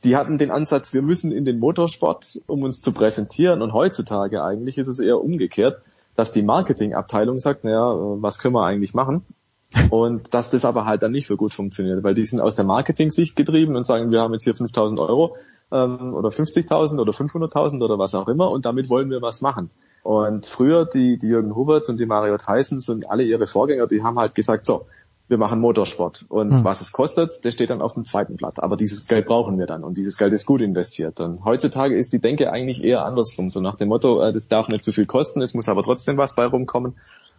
[0.03, 3.61] die hatten den Ansatz, wir müssen in den Motorsport, um uns zu präsentieren.
[3.61, 5.81] Und heutzutage eigentlich ist es eher umgekehrt,
[6.15, 9.23] dass die Marketingabteilung sagt, naja, was können wir eigentlich machen?
[9.89, 12.65] Und dass das aber halt dann nicht so gut funktioniert, weil die sind aus der
[12.65, 15.35] Marketing-Sicht getrieben und sagen, wir haben jetzt hier 5000 Euro
[15.71, 19.69] ähm, oder 50.000 oder 500.000 oder was auch immer und damit wollen wir was machen.
[20.03, 24.03] Und früher die, die Jürgen Huberts und die Mario Tysons und alle ihre Vorgänger, die
[24.03, 24.85] haben halt gesagt, so,
[25.27, 26.25] wir machen Motorsport.
[26.29, 26.63] Und hm.
[26.63, 28.61] was es kostet, das steht dann auf dem zweiten Blatt.
[28.61, 31.19] Aber dieses Geld brauchen wir dann und dieses Geld ist gut investiert.
[31.19, 33.49] Und heutzutage ist die Denke eigentlich eher andersrum.
[33.49, 36.17] So nach dem Motto, äh, das darf nicht zu viel kosten, es muss aber trotzdem
[36.17, 36.95] was bei rumkommen.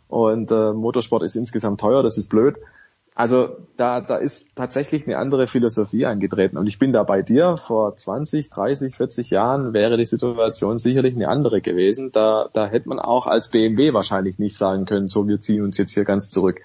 [0.09, 2.57] Und äh, Motorsport ist insgesamt teuer, das ist blöd.
[3.15, 6.59] Also da, da ist tatsächlich eine andere Philosophie eingetreten.
[6.59, 7.57] Und ich bin da bei dir.
[7.57, 12.13] Vor 20, 30, 40 Jahren wäre die Situation sicherlich eine andere gewesen.
[12.13, 15.79] Da, da hätte man auch als BMW wahrscheinlich nicht sagen können, so wir ziehen uns
[15.79, 16.61] jetzt hier ganz zurück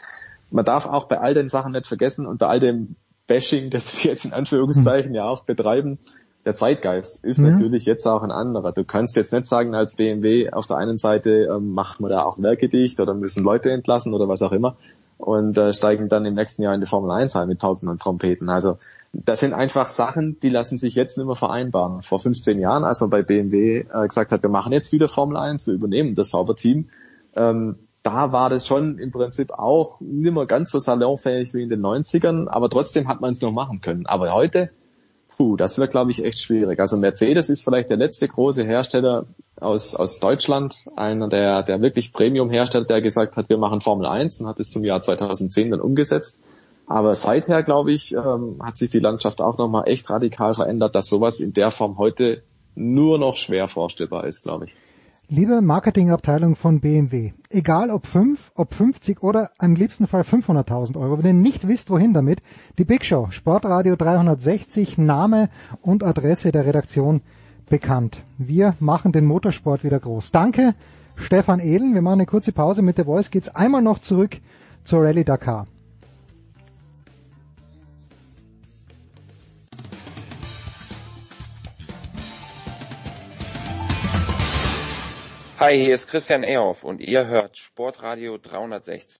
[0.52, 2.96] man darf auch bei all den Sachen nicht vergessen und bei all dem
[3.28, 6.00] Bashing, das wir jetzt in Anführungszeichen ja auch betreiben,
[6.46, 7.52] der Zeitgeist ist mhm.
[7.52, 8.72] natürlich jetzt auch ein anderer.
[8.72, 12.24] Du kannst jetzt nicht sagen als BMW auf der einen Seite ähm, machen wir da
[12.24, 14.76] auch Werke dicht oder müssen Leute entlassen oder was auch immer
[15.22, 18.02] und äh, steigen dann im nächsten Jahr in die Formel 1 ein mit Pauken und
[18.02, 18.50] Trompeten.
[18.50, 18.78] Also
[19.14, 22.02] das sind einfach Sachen, die lassen sich jetzt nicht mehr vereinbaren.
[22.02, 25.38] Vor 15 Jahren, als man bei BMW äh, gesagt hat, wir machen jetzt wieder Formel
[25.38, 26.90] 1, wir übernehmen das Sauberteam,
[27.36, 31.70] ähm, da war das schon im Prinzip auch nicht mehr ganz so salonfähig wie in
[31.70, 34.08] den 90ern, aber trotzdem hat man es noch machen können.
[34.08, 34.72] Aber heute,
[35.30, 36.80] puh, das wird glaube ich echt schwierig.
[36.80, 39.26] Also Mercedes ist vielleicht der letzte große Hersteller
[39.60, 44.42] aus, aus Deutschland, einer der, der wirklich Premium-Hersteller, der gesagt hat, wir machen Formel 1
[44.42, 46.40] und hat es zum Jahr 2010 dann umgesetzt.
[46.88, 51.08] Aber seither, glaube ich, ähm, hat sich die Landschaft auch nochmal echt radikal verändert, dass
[51.08, 52.44] sowas in der Form heute
[52.76, 54.74] nur noch schwer vorstellbar ist, glaube ich.
[55.34, 61.18] Liebe Marketingabteilung von BMW, egal ob 5, ob 50 oder im liebsten Fall 500.000 Euro,
[61.18, 62.42] wenn ihr nicht wisst, wohin damit,
[62.78, 65.50] die Big Show, Sportradio 360, Name
[65.82, 67.22] und Adresse der Redaktion
[67.70, 68.26] bekannt.
[68.38, 70.34] Wir machen den Motorsport wieder groß.
[70.34, 70.76] Danke,
[71.16, 71.94] Stefan Ehlen.
[71.94, 72.82] Wir machen eine kurze Pause.
[72.82, 74.42] Mit der Voice geht's einmal noch zurück
[74.84, 75.66] zur Rallye Dakar.
[85.62, 89.20] Hi, hier ist Christian Ehoff und ihr hört Sportradio 360.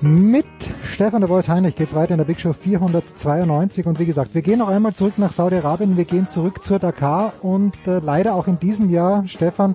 [0.00, 0.46] Mit
[0.84, 4.42] Stefan der Voice Heinrich geht's weiter in der Big Show 492 und wie gesagt, wir
[4.42, 8.46] gehen noch einmal zurück nach Saudi-Arabien, wir gehen zurück zur Dakar und äh, leider auch
[8.46, 9.74] in diesem Jahr, Stefan,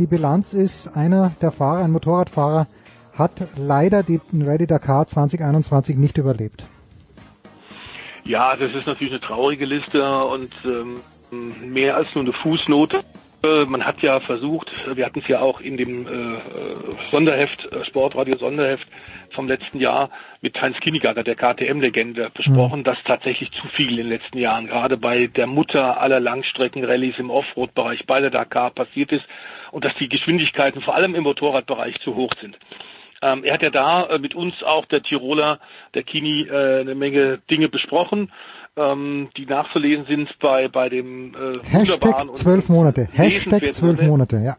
[0.00, 2.66] die Bilanz ist, einer der Fahrer, ein Motorradfahrer,
[3.16, 6.64] hat leider den Ready Dakar 2021 nicht überlebt.
[8.24, 10.96] Ja, das ist natürlich eine traurige Liste und ähm,
[11.30, 13.00] mehr als nur eine Fußnote.
[13.42, 16.38] Äh, man hat ja versucht, wir hatten es ja auch in dem äh,
[17.10, 18.86] Sonderheft, äh, Sportradio Sonderheft
[19.30, 20.10] vom letzten Jahr
[20.42, 22.84] mit Heinz Kinnigager, der KTM-Legende, besprochen, mhm.
[22.84, 27.30] dass tatsächlich zu viel in den letzten Jahren, gerade bei der Mutter aller Langstreckenrallyes im
[27.30, 29.24] Offroad-Bereich bei der Dakar passiert ist
[29.70, 32.58] und dass die Geschwindigkeiten vor allem im Motorradbereich zu hoch sind.
[33.22, 35.60] Ähm, er hat ja da äh, mit uns auch der Tiroler,
[35.94, 38.30] der Kini, äh, eine Menge Dinge besprochen
[38.80, 43.08] ähm, die nachzulesen sind bei, bei dem äh, Hashtag zwölf Monate.
[43.12, 44.56] Hashtag zwölf Monate, ja.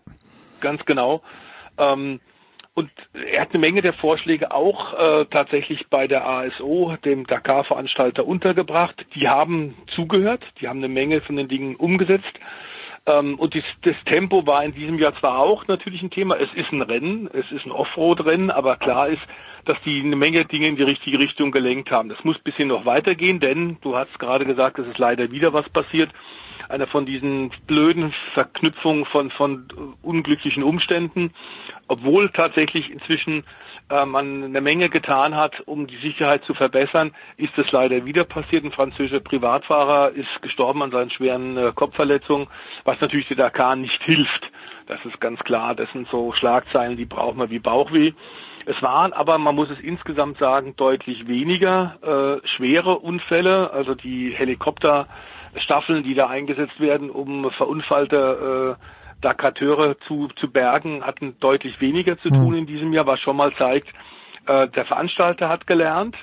[0.60, 1.22] Ganz genau.
[1.78, 2.20] Ähm,
[2.74, 8.26] und er hat eine Menge der Vorschläge auch äh, tatsächlich bei der ASO, dem Dakar-Veranstalter,
[8.26, 9.06] untergebracht.
[9.16, 12.40] Die haben zugehört, die haben eine Menge von den Dingen umgesetzt.
[13.08, 16.54] Ähm, und dies, das Tempo war in diesem Jahr zwar auch natürlich ein Thema, es
[16.54, 19.22] ist ein Rennen, es ist ein Offroad-Rennen, aber klar ist,
[19.66, 22.10] dass die eine Menge Dinge in die richtige Richtung gelenkt haben.
[22.10, 25.70] Das muss bisschen noch weitergehen, denn du hast gerade gesagt, es ist leider wieder was
[25.70, 26.10] passiert.
[26.70, 29.66] Einer von diesen blöden Verknüpfungen von, von
[30.02, 31.34] unglücklichen Umständen,
[31.88, 33.44] obwohl tatsächlich inzwischen
[33.92, 38.24] äh, man eine Menge getan hat, um die Sicherheit zu verbessern, ist es leider wieder
[38.24, 38.64] passiert.
[38.64, 42.48] Ein französischer Privatfahrer ist gestorben an seinen schweren äh, Kopfverletzungen,
[42.86, 44.50] was natürlich der Dakar nicht hilft.
[44.88, 45.76] Das ist ganz klar.
[45.76, 48.14] Das sind so Schlagzeilen, die braucht man wie Bauchweh.
[48.66, 53.72] Es waren aber, man muss es insgesamt sagen, deutlich weniger äh, schwere Unfälle.
[53.72, 58.86] Also die Helikopterstaffeln, die da eingesetzt werden, um verunfallte äh,
[59.22, 62.58] Dakateure zu, zu bergen, hatten deutlich weniger zu tun hm.
[62.58, 63.88] in diesem Jahr, was schon mal zeigt,
[64.48, 66.16] äh, der Veranstalter hat gelernt.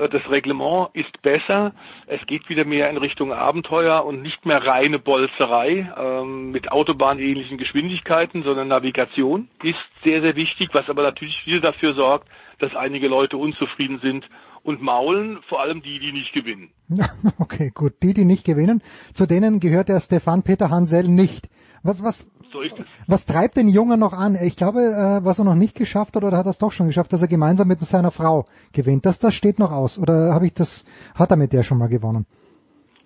[0.00, 1.72] Äh, das Reglement ist besser.
[2.06, 7.58] Es geht wieder mehr in Richtung Abenteuer und nicht mehr reine Bolzerei ähm, mit autobahnähnlichen
[7.58, 13.08] Geschwindigkeiten, sondern Navigation ist sehr, sehr wichtig, was aber natürlich wieder dafür sorgt, dass einige
[13.08, 14.28] Leute unzufrieden sind
[14.62, 16.70] und maulen, vor allem die, die nicht gewinnen.
[17.38, 17.94] Okay, gut.
[18.02, 18.82] Die, die nicht gewinnen,
[19.14, 21.48] zu denen gehört der Stefan Peter Hansel nicht.
[21.82, 22.86] Was, was, so ist es.
[23.06, 24.36] Was treibt den Jungen noch an?
[24.40, 26.86] Ich glaube, äh, was er noch nicht geschafft hat, oder hat er es doch schon
[26.86, 29.06] geschafft, dass er gemeinsam mit seiner Frau gewinnt.
[29.06, 29.98] Das, das steht noch aus.
[29.98, 32.26] Oder habe ich das, hat er mit der schon mal gewonnen?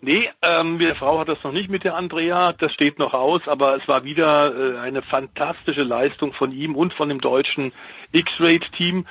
[0.01, 3.15] Nee, ähm, mit der Frau hat das noch nicht mit der Andrea, das steht noch
[3.15, 7.73] aus, aber es war wieder äh, eine fantastische Leistung von ihm und von dem deutschen
[8.13, 9.07] X-Rate-Team.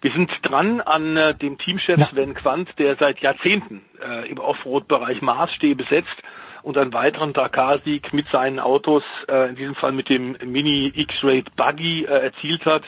[0.00, 2.06] Wir sind dran an äh, dem Teamchef ja.
[2.06, 6.16] Sven Quandt, der seit Jahrzehnten äh, im Offroad-Bereich Maßstäbe setzt
[6.62, 11.50] und einen weiteren Dakar-Sieg mit seinen Autos, äh, in diesem Fall mit dem Mini X-Rate
[11.56, 12.82] Buggy, äh, erzielt hat.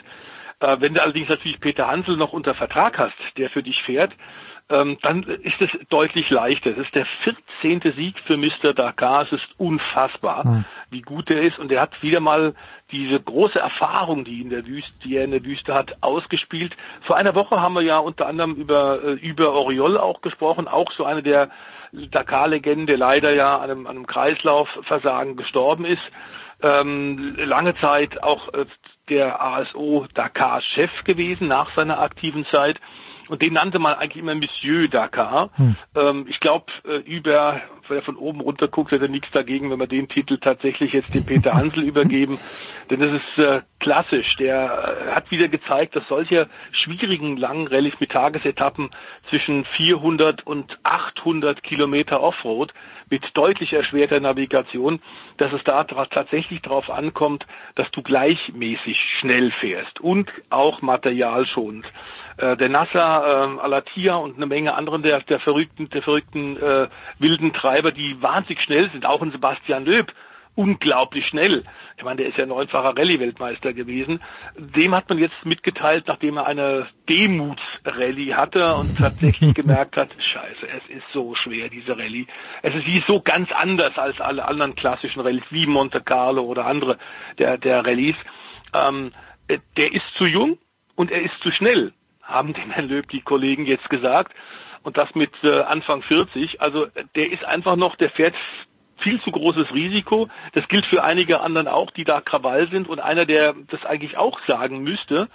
[0.59, 4.13] Äh, wenn du allerdings natürlich Peter Hansel noch unter Vertrag hast, der für dich fährt,
[4.71, 6.71] ähm, dann ist es deutlich leichter.
[6.71, 7.05] Es ist der
[7.61, 7.93] 14.
[7.95, 8.73] Sieg für Mr.
[8.73, 9.23] Dakar.
[9.23, 10.65] Es ist unfassbar, mhm.
[10.89, 11.59] wie gut er ist.
[11.59, 12.53] Und er hat wieder mal
[12.91, 16.75] diese große Erfahrung, die, in der Wüste, die er in der Wüste hat, ausgespielt.
[17.01, 20.91] Vor einer Woche haben wir ja unter anderem über, äh, über Oriol auch gesprochen, auch
[20.93, 21.49] so eine der
[21.91, 26.01] Dakar-Legende leider ja an einem, an einem Kreislaufversagen gestorben ist.
[26.61, 28.65] Ähm, lange Zeit auch äh,
[29.09, 32.79] der ASO Dakar-Chef gewesen nach seiner aktiven Zeit.
[33.31, 35.51] Und den nannte man eigentlich immer Monsieur Dakar.
[35.55, 35.77] Hm.
[35.95, 39.71] Ähm, ich glaube, äh, über, wenn er von oben runter guckt, hat er nichts dagegen,
[39.71, 42.37] wenn wir den Titel tatsächlich jetzt dem Peter Hansel übergeben.
[42.89, 44.35] Denn das ist äh, klassisch.
[44.35, 48.89] Der äh, hat wieder gezeigt, dass solche schwierigen langen Rallyes mit Tagesetappen
[49.29, 52.73] zwischen 400 und 800 Kilometer Offroad
[53.11, 55.01] mit deutlich erschwerter Navigation,
[55.37, 61.85] dass es da tatsächlich darauf ankommt, dass du gleichmäßig schnell fährst und auch materialschonend
[62.37, 66.87] äh, der Nasser, äh, Alatia und eine Menge anderen der, der verrückten, der verrückten äh,
[67.19, 70.13] wilden Treiber, die wahnsinnig schnell sind, auch ein Sebastian Löb,
[70.55, 71.63] unglaublich schnell.
[71.97, 74.21] Ich meine, der ist ja neunfacher Rallye-Weltmeister gewesen.
[74.57, 80.67] Dem hat man jetzt mitgeteilt, nachdem er eine Demuts-Rallye hatte und tatsächlich gemerkt hat, scheiße,
[80.67, 82.27] es ist so schwer, diese Rallye.
[82.61, 86.65] Es ist wie so ganz anders als alle anderen klassischen Rallyes, wie Monte Carlo oder
[86.65, 86.97] andere
[87.37, 88.17] der, der Rallyes.
[88.73, 89.11] Ähm,
[89.77, 90.57] der ist zu jung
[90.95, 91.93] und er ist zu schnell
[92.31, 94.33] haben dem Herrn Löb die Kollegen jetzt gesagt.
[94.83, 96.61] Und das mit äh, Anfang 40.
[96.61, 98.35] Also der ist einfach noch, der fährt
[99.01, 100.27] viel zu großes Risiko.
[100.53, 102.87] Das gilt für einige anderen auch, die da Krawall sind.
[102.87, 105.27] Und einer, der das eigentlich auch sagen müsste,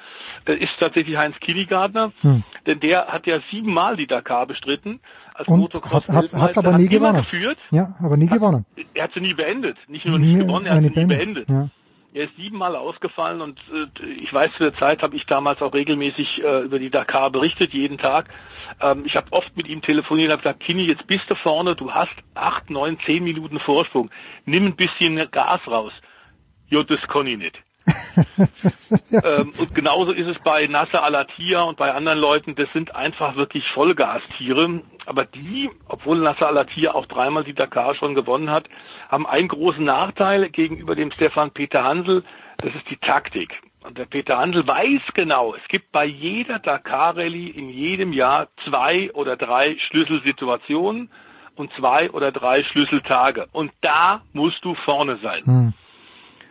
[0.46, 2.12] äh, ist tatsächlich Heinz Kinigardner.
[2.22, 2.42] Hm.
[2.66, 5.00] Denn der hat ja siebenmal die Dakar bestritten.
[5.34, 7.18] Als Und hat es aber nie gewonnen.
[7.18, 7.58] Geführt.
[7.70, 8.64] Ja, aber nie gewonnen.
[8.94, 9.76] Er hat sie nie beendet.
[9.88, 11.48] Nicht nur nicht gewonnen, er hat sie nie beendet.
[11.48, 11.68] Ja.
[12.16, 15.74] Er ist siebenmal ausgefallen und äh, ich weiß, zu der Zeit habe ich damals auch
[15.74, 18.30] regelmäßig äh, über die Dakar berichtet, jeden Tag.
[18.80, 21.76] Ähm, ich habe oft mit ihm telefoniert und habe gesagt, Kini, jetzt bist du vorne,
[21.76, 24.08] du hast acht, neun, zehn Minuten Vorsprung.
[24.46, 25.92] Nimm ein bisschen Gas raus.
[26.68, 27.62] Jo, das kann ich nicht.
[29.12, 33.36] ähm, und genauso ist es bei Nasser Al-Attiyah und bei anderen Leuten, das sind einfach
[33.36, 34.82] wirklich Vollgastiere.
[35.06, 38.68] Aber die, obwohl Nasser Al-Attiyah auch dreimal die Dakar schon gewonnen hat,
[39.08, 42.24] haben einen großen Nachteil gegenüber dem Stefan Peter Hansel,
[42.58, 43.60] das ist die Taktik.
[43.86, 49.12] Und der Peter Handel weiß genau, es gibt bei jeder Dakar-Rallye in jedem Jahr zwei
[49.12, 51.08] oder drei Schlüsselsituationen
[51.54, 53.46] und zwei oder drei Schlüsseltage.
[53.52, 55.44] Und da musst du vorne sein.
[55.44, 55.74] Hm.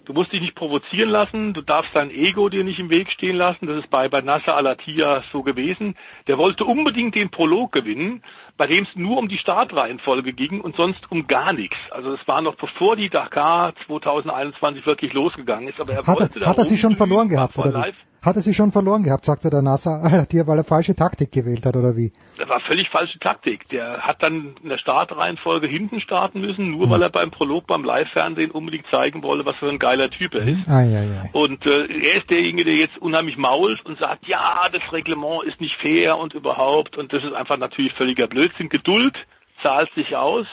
[0.05, 3.35] Du musst dich nicht provozieren lassen, du darfst dein Ego dir nicht im Weg stehen
[3.35, 3.65] lassen.
[3.65, 5.95] Das ist bei, bei Nasser Al-Attiyah so gewesen.
[6.27, 8.21] Der wollte unbedingt den Prolog gewinnen,
[8.55, 11.77] bei dem es nur um die Startreihenfolge ging und sonst um gar nichts.
[11.89, 15.81] Also es war noch bevor die Dakar 2021 wirklich losgegangen ist.
[15.81, 18.04] Aber er hat wollte er, hat er sie schon verloren gehabt, oder wie?
[18.25, 20.01] Hat er sie schon verloren gehabt, sagte der Nasser
[20.47, 22.11] weil er falsche Taktik gewählt hat, oder wie?
[22.39, 23.69] Das war völlig falsche Taktik.
[23.69, 26.89] Der hat dann in der Startreihenfolge hinten starten müssen, nur hm.
[26.89, 30.47] weil er beim Prolog beim Live-Fernsehen unbedingt zeigen wollte, was für ein geiler Typ er
[30.47, 30.67] ist.
[30.67, 31.23] Ah, ja, ja.
[31.33, 35.61] Und äh, er ist derjenige, der jetzt unheimlich mault und sagt, ja, das Reglement ist
[35.61, 36.97] nicht fair und überhaupt.
[36.97, 38.69] Und das ist einfach natürlich völliger Blödsinn.
[38.69, 39.15] Geduld
[39.61, 40.47] zahlt sich aus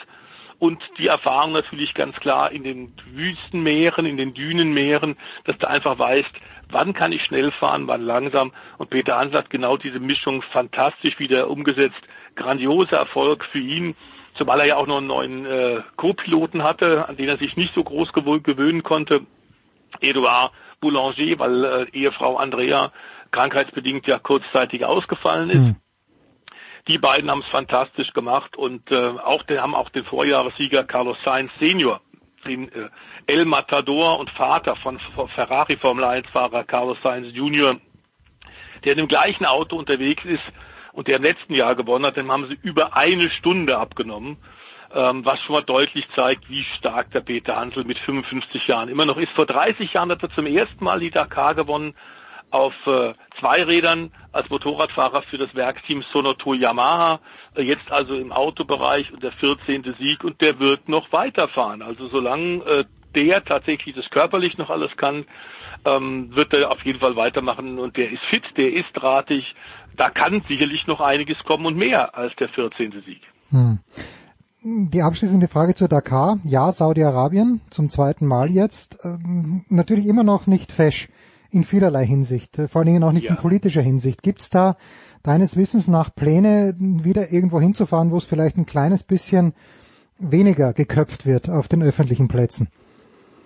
[0.63, 5.99] und die Erfahrung natürlich ganz klar in den Wüstenmeeren, in den Dünenmeeren, dass du einfach
[5.99, 6.31] weißt,
[6.73, 8.53] wann kann ich schnell fahren, wann langsam.
[8.79, 12.01] Und Peter Hansel hat genau diese Mischung fantastisch wieder umgesetzt.
[12.35, 13.95] Grandioser Erfolg für ihn,
[14.35, 17.75] zumal er ja auch noch einen neuen äh, Co-Piloten hatte, an den er sich nicht
[17.75, 19.21] so groß gewöhnen konnte.
[20.01, 22.93] Edouard Boulanger, weil äh, Ehefrau Andrea
[23.31, 25.59] krankheitsbedingt ja kurzzeitig ausgefallen ist.
[25.59, 25.77] Mhm.
[26.89, 31.17] Die beiden haben es fantastisch gemacht und äh, auch die haben auch den Vorjahressieger Carlos
[31.25, 32.01] Sainz Senior
[32.45, 32.89] den äh,
[33.27, 34.99] El Matador und Vater von
[35.35, 37.77] Ferrari Formel 1 Fahrer Carlos Sainz Jr.,
[38.85, 40.43] der in dem gleichen Auto unterwegs ist
[40.93, 44.37] und der im letzten Jahr gewonnen hat, dem haben sie über eine Stunde abgenommen,
[44.95, 49.07] ähm, was schon mal deutlich zeigt, wie stark der Peter Hansel mit 55 Jahren immer
[49.07, 49.33] noch ist.
[49.33, 51.95] Vor 30 Jahren hat er zum ersten Mal die Dakar gewonnen
[52.53, 57.21] auf äh, zwei Rädern als Motorradfahrer für das Werksteam Sonoto Yamaha,
[57.55, 59.95] äh, jetzt also im Autobereich und der 14.
[59.99, 61.83] Sieg und der wird noch weiterfahren.
[61.83, 65.27] Also solange äh, der tatsächlich das körperlich noch alles kann,
[65.85, 69.55] ähm, wird er auf jeden Fall weitermachen und der ist fit, der ist drahtig.
[69.97, 73.03] Da kann sicherlich noch einiges kommen und mehr als der 14.
[73.05, 73.23] Sieg.
[73.51, 73.79] Hm.
[74.65, 76.39] Die abschließende Frage zur Dakar.
[76.45, 78.99] Ja, Saudi-Arabien zum zweiten Mal jetzt.
[79.05, 81.09] Ähm, natürlich immer noch nicht fesch
[81.53, 83.31] in vielerlei Hinsicht, äh, vor allen Dingen auch nicht ja.
[83.31, 84.23] in politischer Hinsicht.
[84.23, 84.77] Gibt es da
[85.23, 89.55] deines Wissens nach Pläne, wieder irgendwo hinzufahren, wo es vielleicht ein kleines bisschen
[90.19, 92.69] weniger geköpft wird auf den öffentlichen Plätzen?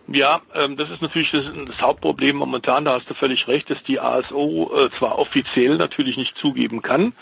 [0.09, 3.83] Ja, ähm, das ist natürlich das, das, Hauptproblem momentan, da hast du völlig recht, dass
[3.83, 7.13] die ASO äh, zwar offiziell natürlich nicht zugeben kann,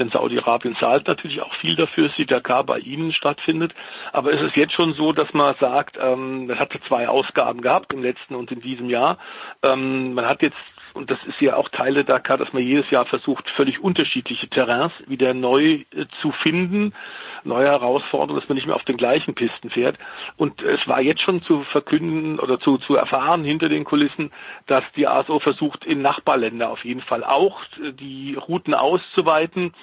[0.00, 3.72] denn Saudi-Arabien zahlt natürlich auch viel dafür, dass die Dakar bei ihnen stattfindet,
[4.12, 7.92] aber es ist jetzt schon so, dass man sagt, ähm, man hatte zwei Ausgaben gehabt,
[7.92, 9.18] im letzten und in diesem Jahr,
[9.62, 10.56] ähm, man hat jetzt
[10.94, 14.48] und das ist ja auch Teil der Dakar, dass man jedes Jahr versucht, völlig unterschiedliche
[14.48, 16.94] Terrains wieder neu äh, zu finden,
[17.42, 19.98] neue Herausforderungen, dass man nicht mehr auf den gleichen Pisten fährt.
[20.36, 24.32] Und es war jetzt schon zu verkünden oder zu, zu erfahren hinter den Kulissen,
[24.66, 29.74] dass die ASO versucht, in Nachbarländer auf jeden Fall auch äh, die Routen auszuweiten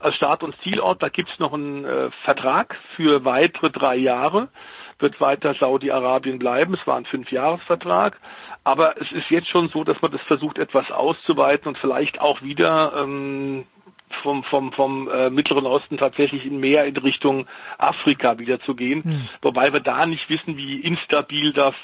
[0.00, 1.00] als Start- und Zielort.
[1.02, 4.48] Da gibt's noch einen äh, Vertrag für weitere drei Jahre
[4.98, 6.74] wird weiter Saudi-Arabien bleiben.
[6.74, 8.18] Es war ein Fünfjahresvertrag.
[8.64, 12.42] Aber es ist jetzt schon so, dass man das versucht, etwas auszuweiten und vielleicht auch
[12.42, 13.64] wieder ähm,
[14.22, 17.46] vom, vom, vom äh, Mittleren Osten tatsächlich in mehr in Richtung
[17.78, 19.04] Afrika wieder zu gehen.
[19.04, 19.28] Hm.
[19.42, 21.74] Wobei wir da nicht wissen, wie instabil das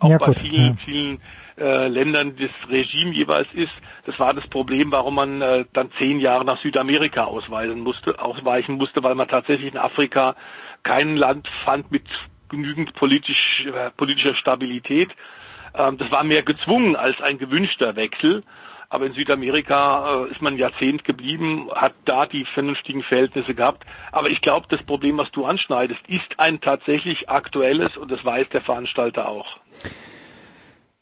[0.00, 0.76] auch ja, bei gut, vielen, ja.
[0.84, 1.20] vielen
[1.58, 3.72] äh, Ländern das Regime jeweils ist.
[4.04, 8.76] Das war das Problem, warum man äh, dann zehn Jahre nach Südamerika ausweisen musste, ausweichen
[8.76, 10.34] musste, weil man tatsächlich in Afrika
[10.82, 12.04] kein Land fand mit
[12.48, 15.10] genügend politisch, äh, politischer Stabilität.
[15.74, 18.42] Ähm, das war mehr gezwungen als ein gewünschter Wechsel.
[18.88, 23.84] Aber in Südamerika äh, ist man ein Jahrzehnt geblieben, hat da die vernünftigen Verhältnisse gehabt.
[24.12, 28.48] Aber ich glaube, das Problem, was du anschneidest, ist ein tatsächlich aktuelles und das weiß
[28.50, 29.58] der Veranstalter auch.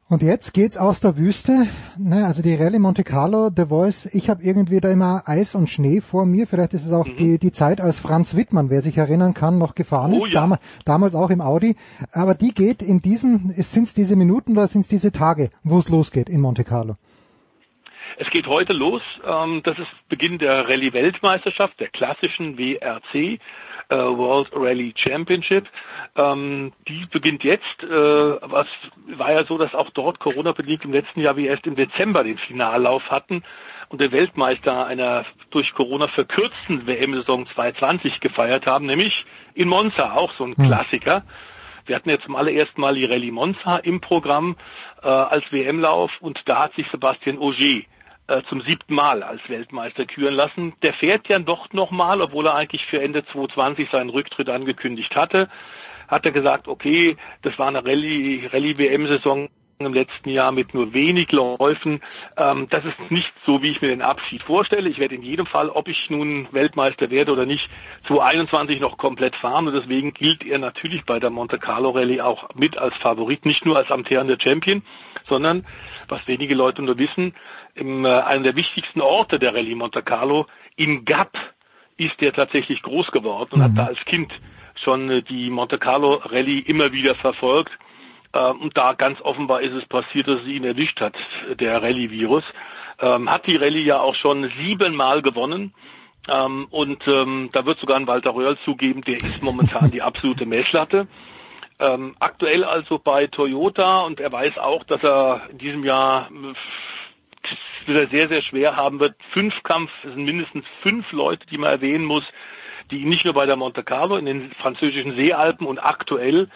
[0.07, 1.67] Und jetzt geht's aus der Wüste,
[1.97, 5.71] ne, also die Rallye Monte Carlo, The Voice, ich habe irgendwie da immer Eis und
[5.71, 7.17] Schnee vor mir, vielleicht ist es auch mhm.
[7.17, 10.43] die, die Zeit, als Franz Wittmann, wer sich erinnern kann, noch gefahren oh, ist, ja.
[10.43, 11.77] Dam damals auch im Audi,
[12.13, 15.79] aber die geht in diesen, sind es diese Minuten oder sind es diese Tage, wo
[15.79, 16.97] es losgeht in Monte Carlo?
[18.19, 23.41] Es geht heute los, ähm, das ist Beginn der Rallye-Weltmeisterschaft, der klassischen WRC,
[23.99, 25.67] World Rally Championship.
[26.17, 27.83] Ähm, die beginnt jetzt.
[27.83, 28.67] Äh, was
[29.17, 32.39] war ja so, dass auch dort Corona-bedingt im letzten Jahr wir erst im Dezember den
[32.39, 33.43] Finallauf hatten
[33.89, 39.25] und der Weltmeister einer durch Corona verkürzten WM-Saison 2020 gefeiert haben, nämlich
[39.55, 40.67] in Monza, auch so ein hm.
[40.67, 41.23] Klassiker.
[41.87, 44.57] Wir hatten jetzt zum allerersten Mal die Rallye Monza im Programm
[45.03, 47.83] äh, als WM-Lauf und da hat sich Sebastian Auger
[48.27, 50.75] äh, zum siebten Mal als Weltmeister küren lassen.
[50.83, 55.49] Der fährt ja doch nochmal, obwohl er eigentlich für Ende 2020 seinen Rücktritt angekündigt hatte.
[56.09, 61.33] Hat er gesagt, okay, das war eine Rallye, Rallye-WM-Saison im letzten Jahr mit nur wenig
[61.33, 62.01] Läufen.
[62.37, 64.89] Ähm, das ist nicht so, wie ich mir den Abschied vorstelle.
[64.89, 67.69] Ich werde in jedem Fall, ob ich nun Weltmeister werde oder nicht,
[68.07, 72.55] 2021 noch komplett fahren und deswegen gilt er natürlich bei der Monte Carlo Rallye auch
[72.55, 74.83] mit als Favorit, nicht nur als amtierender Champion,
[75.29, 75.67] sondern,
[76.09, 77.35] was wenige Leute nur wissen,
[77.75, 80.47] im, äh, einem der wichtigsten Orte der Rallye Monte Carlo,
[80.77, 81.37] in Gap,
[81.97, 83.65] ist er tatsächlich groß geworden und mhm.
[83.65, 84.33] hat da als Kind
[84.83, 87.73] schon äh, die Monte Carlo Rallye immer wieder verfolgt.
[88.33, 91.15] Ähm, und da ganz offenbar ist es passiert, dass es ihn erwischt hat,
[91.59, 92.45] der Rallye-Virus.
[93.01, 95.75] Ähm, hat die Rallye ja auch schon siebenmal gewonnen.
[96.29, 100.47] Ähm, und ähm, da wird sogar ein Walter Röhrl zugeben, der ist momentan die absolute
[100.47, 101.07] Messlatte.
[101.79, 106.55] Ähm, aktuell also bei Toyota und er weiß auch, dass er in diesem Jahr äh,
[107.87, 109.15] wieder sehr, sehr schwer haben wird.
[109.33, 112.25] Fünfkampf, sind mindestens fünf Leute, die man erwähnen muss,
[112.91, 116.49] die nicht nur bei der Monte Carlo in den französischen Seealpen und aktuell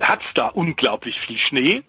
[0.00, 1.82] hat es da unglaublich viel Schnee.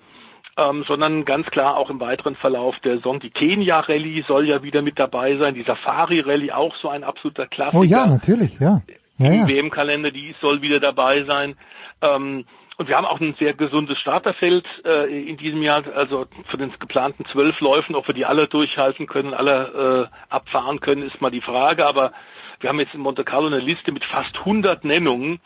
[0.58, 3.20] Ähm, sondern ganz klar auch im weiteren Verlauf der Saison.
[3.20, 7.04] Die Kenia Rallye soll ja wieder mit dabei sein, die Safari Rallye auch so ein
[7.04, 7.78] absoluter Klassiker.
[7.78, 8.82] Oh ja, natürlich, ja.
[9.18, 9.48] ja ja.
[9.48, 11.56] WM-Kalender, die soll wieder dabei sein.
[12.02, 12.46] Ähm,
[12.78, 16.74] und wir haben auch ein sehr gesundes Starterfeld äh, in diesem Jahr, also für den
[16.78, 21.32] geplanten zwölf Läufen, ob wir die alle durchhalten können, alle äh, abfahren können, ist mal
[21.32, 21.86] die Frage.
[21.86, 22.12] Aber
[22.60, 25.40] wir haben jetzt in Monte Carlo eine Liste mit fast 100 Nennungen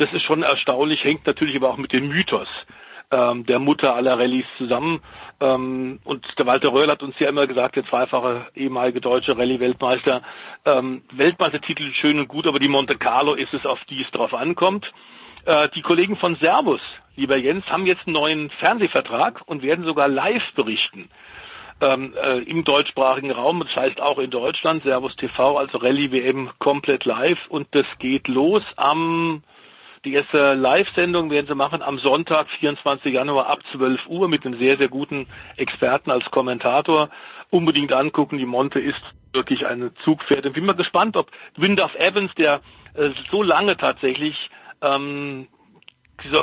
[0.00, 2.48] das ist schon erstaunlich, hängt natürlich aber auch mit dem Mythos
[3.10, 5.02] ähm, der Mutter aller Rallyes zusammen.
[5.40, 10.22] Ähm, und der Walter Röhrl hat uns ja immer gesagt, der zweifache ehemalige deutsche Rallye-Weltmeister,
[10.64, 14.32] ähm, Weltmeistertitel schön und gut, aber die Monte Carlo ist es, auf die es drauf
[14.32, 14.90] ankommt.
[15.44, 16.80] Äh, die Kollegen von Servus,
[17.16, 21.08] lieber Jens, haben jetzt einen neuen Fernsehvertrag und werden sogar live berichten.
[21.80, 26.50] Ähm, äh, im deutschsprachigen Raum, das heißt auch in Deutschland, Servus TV, also Rallye WM
[26.58, 29.42] komplett live und das geht los am
[30.06, 33.12] die erste Live-Sendung werden sie machen am Sonntag, 24.
[33.12, 35.26] Januar ab 12 Uhr mit einem sehr, sehr guten
[35.58, 37.10] Experten als Kommentator.
[37.50, 38.38] Unbedingt angucken.
[38.38, 39.02] Die Monte ist
[39.34, 40.46] wirklich eine Zugpferd.
[40.46, 42.62] Ich bin mal gespannt, ob Windorf Evans, der
[42.94, 44.48] äh, so lange tatsächlich
[44.82, 45.48] ähm,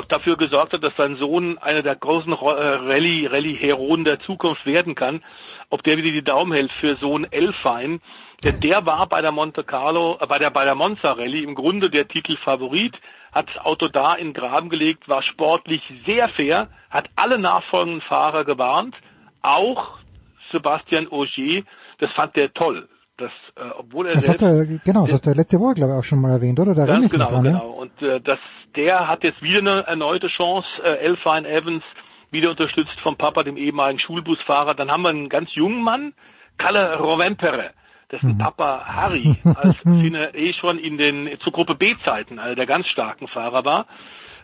[0.08, 4.94] dafür gesorgt hat, dass sein Sohn einer der großen äh, Rallye, Rallye-Heroen der Zukunft werden
[4.94, 5.22] kann,
[5.70, 8.00] ob der wieder die Daumen hält für Sohn Elfein.
[8.44, 11.54] Denn der war bei der Monte Carlo, äh, bei der, bei der Monza Rallye im
[11.54, 12.98] Grunde der Titelfavorit
[13.32, 18.00] hat das Auto da in den Graben gelegt, war sportlich sehr fair, hat alle nachfolgenden
[18.00, 18.96] Fahrer gewarnt,
[19.42, 19.98] auch
[20.50, 21.64] Sebastian Ogier,
[21.98, 22.88] das fand der toll.
[23.18, 25.92] Das, äh, obwohl er das selbst, hat er, genau, das hat er letzte Woche, glaube
[25.92, 26.74] ich, auch schon mal erwähnt, oder?
[26.74, 27.72] Da ganz genau, dran, genau.
[27.72, 27.78] Ja?
[27.78, 28.38] Und äh, das,
[28.76, 31.82] der hat jetzt wieder eine erneute Chance, äh, Elfine Evans,
[32.30, 34.74] wieder unterstützt vom Papa, dem ehemaligen Schulbusfahrer.
[34.74, 36.14] Dann haben wir einen ganz jungen Mann,
[36.58, 37.70] Kalle Rovempere
[38.10, 38.38] dessen mhm.
[38.38, 43.28] Papa Harry als Finne eh schon in den zu Gruppe B-Zeiten einer der ganz starken
[43.28, 43.86] Fahrer war.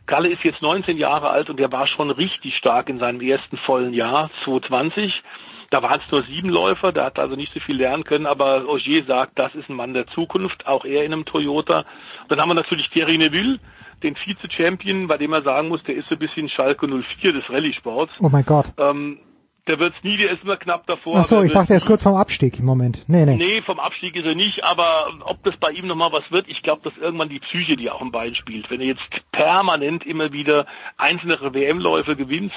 [0.06, 3.56] Kalle ist jetzt 19 Jahre alt und der war schon richtig stark in seinem ersten
[3.56, 5.22] vollen Jahr, 2020.
[5.70, 8.68] Da waren es nur sieben Läufer, der hat also nicht so viel lernen können, aber
[8.68, 11.84] Ogier sagt, das ist ein Mann der Zukunft, auch er in einem Toyota.
[12.28, 13.58] Dann haben wir natürlich Thierry Neville,
[14.02, 17.48] den Vize-Champion, bei dem er sagen muss, der ist so ein bisschen Schalke 04 des
[17.48, 18.20] Rallye-Sports.
[18.20, 18.66] Oh mein Gott.
[18.78, 19.18] Ähm,
[19.66, 21.16] der wird's nie, der ist immer knapp davor.
[21.16, 23.08] Ach so, ich dachte, er ist kurz vorm Abstieg im Moment.
[23.08, 23.36] Nee, nee.
[23.36, 26.62] Nee, vom Abstieg ist er nicht, aber ob das bei ihm nochmal was wird, ich
[26.62, 28.70] glaube, dass irgendwann die Psyche, die auch im Bein spielt.
[28.70, 30.66] Wenn er jetzt permanent immer wieder
[30.98, 32.56] einzelne WM-Läufe gewinnst,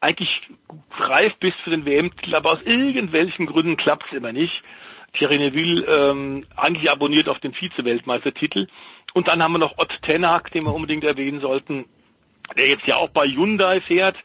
[0.00, 0.42] eigentlich
[0.96, 4.62] reif bist für den WM-Titel, aber aus irgendwelchen Gründen klappt's immer nicht.
[5.12, 8.68] Thierry Neville ähm, eigentlich abonniert auf den Vize-Weltmeistertitel.
[9.12, 11.86] Und dann haben wir noch Ott Tenak, den wir unbedingt erwähnen sollten,
[12.56, 14.22] der jetzt ja auch bei Hyundai fährt äh,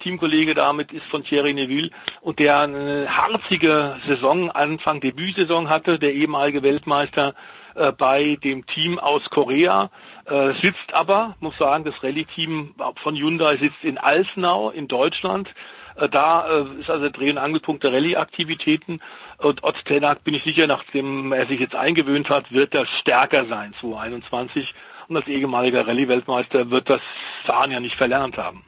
[0.00, 1.90] Teamkollege damit ist von Thierry Neville
[2.20, 7.34] und der eine harzige Saison, Anfang Debütsaison hatte, der ehemalige Weltmeister
[7.74, 9.90] äh, bei dem Team aus Korea,
[10.26, 15.48] äh, sitzt aber, muss sagen, das Rallye-Team von Hyundai sitzt in Alsnau in Deutschland.
[15.96, 19.00] Äh, da äh, ist also der Dreh- und Angelpunkt der Rallye-Aktivitäten.
[19.38, 23.46] Und Ott Tenak, bin ich sicher, nachdem er sich jetzt eingewöhnt hat, wird er stärker
[23.46, 24.72] sein, 2021.
[25.08, 27.02] Und als ehemaliger Rallye-Weltmeister wird das
[27.44, 28.64] Fahren ja nicht verlernt haben.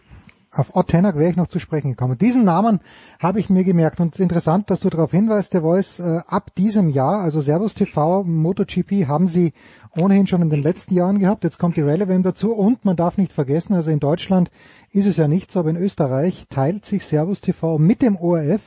[0.56, 2.16] Auf Ott Tenak wäre ich noch zu sprechen gekommen.
[2.16, 2.80] Diesen Namen
[3.18, 6.88] habe ich mir gemerkt und interessant, dass du darauf hinweist, der Voice, äh, ab diesem
[6.88, 9.52] Jahr, also Servus TV, MotoGP haben sie
[9.94, 11.44] ohnehin schon in den letzten Jahren gehabt.
[11.44, 14.50] Jetzt kommt die Relevant dazu und man darf nicht vergessen, also in Deutschland
[14.92, 18.62] ist es ja nicht so, aber in Österreich teilt sich Servus TV mit dem ORF,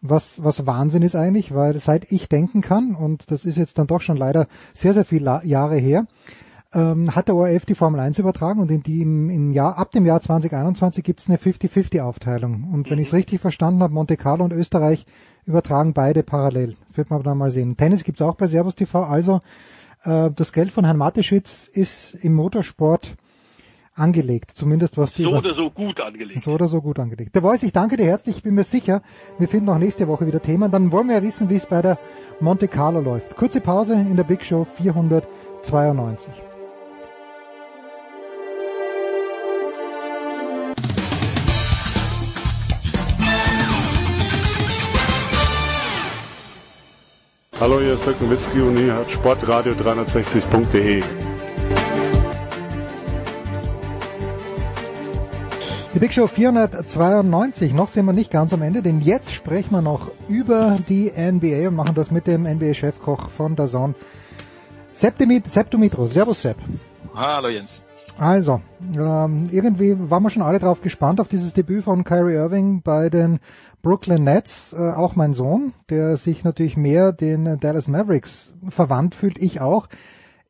[0.00, 3.86] was, was Wahnsinn ist eigentlich, weil seit ich denken kann, und das ist jetzt dann
[3.86, 6.06] doch schon leider sehr, sehr viele Jahre her,
[6.74, 9.92] ähm, hat der ORF die Formel 1 übertragen und in die im, im Jahr, ab
[9.92, 12.68] dem Jahr 2021 gibt es eine 50-50 Aufteilung.
[12.72, 15.06] Und wenn ich es richtig verstanden habe, Monte Carlo und Österreich
[15.46, 16.76] übertragen beide parallel.
[16.88, 17.76] Das wird man aber dann mal sehen.
[17.76, 19.02] Tennis gibt's auch bei Servus TV.
[19.02, 19.40] Also
[20.04, 23.16] äh, das Geld von Herrn Mateschwitz ist im Motorsport
[23.94, 25.24] angelegt, zumindest was die...
[25.24, 26.42] So oder so gut angelegt.
[26.42, 27.34] So oder so gut angelegt.
[27.34, 29.02] Der Voice, ich danke dir herzlich, ich bin mir sicher,
[29.38, 30.70] wir finden auch nächste Woche wieder Themen.
[30.70, 31.98] Dann wollen wir ja wissen, wie es bei der
[32.40, 33.36] Monte Carlo läuft.
[33.36, 36.47] Kurze Pause in der Big Show 492.
[47.60, 51.02] Hallo, hier ist Dirk Nowitzki und ihr hört Sportradio 360.de.
[55.92, 59.82] Die Big Show 492, noch sind wir nicht ganz am Ende, denn jetzt sprechen wir
[59.82, 63.96] noch über die NBA und machen das mit dem NBA-Chefkoch von Dazon,
[64.92, 65.16] Sepp,
[65.48, 66.06] Sepp Dumitro.
[66.06, 66.58] Servus Sepp.
[67.16, 67.82] Hallo Jens.
[68.18, 68.60] Also,
[68.96, 73.10] ähm, irgendwie waren wir schon alle drauf gespannt auf dieses Debüt von Kyrie Irving bei
[73.10, 73.38] den
[73.80, 79.38] Brooklyn Nets, äh, auch mein Sohn, der sich natürlich mehr den Dallas Mavericks verwandt fühlt,
[79.38, 79.86] ich auch.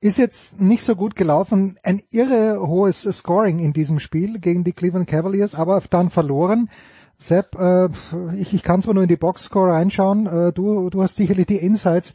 [0.01, 1.77] Ist jetzt nicht so gut gelaufen.
[1.83, 6.71] Ein irre hohes Scoring in diesem Spiel gegen die Cleveland Cavaliers, aber dann verloren.
[7.19, 7.89] Sepp, äh,
[8.37, 11.57] ich, ich kann zwar nur in die Boxscore reinschauen, äh, du, du hast sicherlich die
[11.57, 12.15] Insights.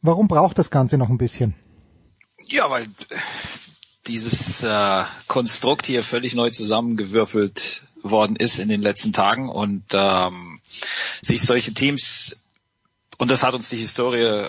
[0.00, 1.54] Warum braucht das Ganze noch ein bisschen?
[2.48, 2.86] Ja, weil
[4.06, 10.60] dieses äh, Konstrukt hier völlig neu zusammengewürfelt worden ist in den letzten Tagen und ähm,
[11.20, 12.44] sich solche Teams,
[13.18, 14.48] und das hat uns die Historie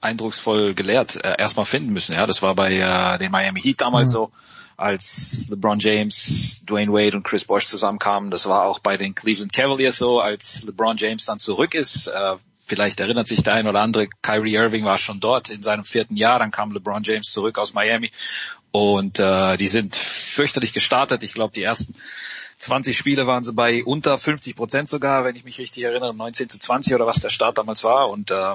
[0.00, 2.14] eindrucksvoll gelehrt, äh, erstmal finden müssen.
[2.14, 4.14] Ja, das war bei äh, den Miami Heat damals mhm.
[4.14, 4.32] so,
[4.76, 8.30] als LeBron James, Dwayne Wade und Chris Bosh zusammenkamen.
[8.30, 12.08] Das war auch bei den Cleveland Cavaliers so, als LeBron James dann zurück ist.
[12.08, 15.84] Äh, vielleicht erinnert sich der ein oder andere, Kyrie Irving war schon dort in seinem
[15.84, 18.10] vierten Jahr, dann kam LeBron James zurück aus Miami
[18.72, 21.22] und äh, die sind fürchterlich gestartet.
[21.22, 21.94] Ich glaube, die ersten
[22.58, 26.48] 20 Spiele waren sie bei unter 50 Prozent sogar, wenn ich mich richtig erinnere, 19
[26.48, 28.08] zu 20 oder was der Start damals war.
[28.08, 28.54] Und äh,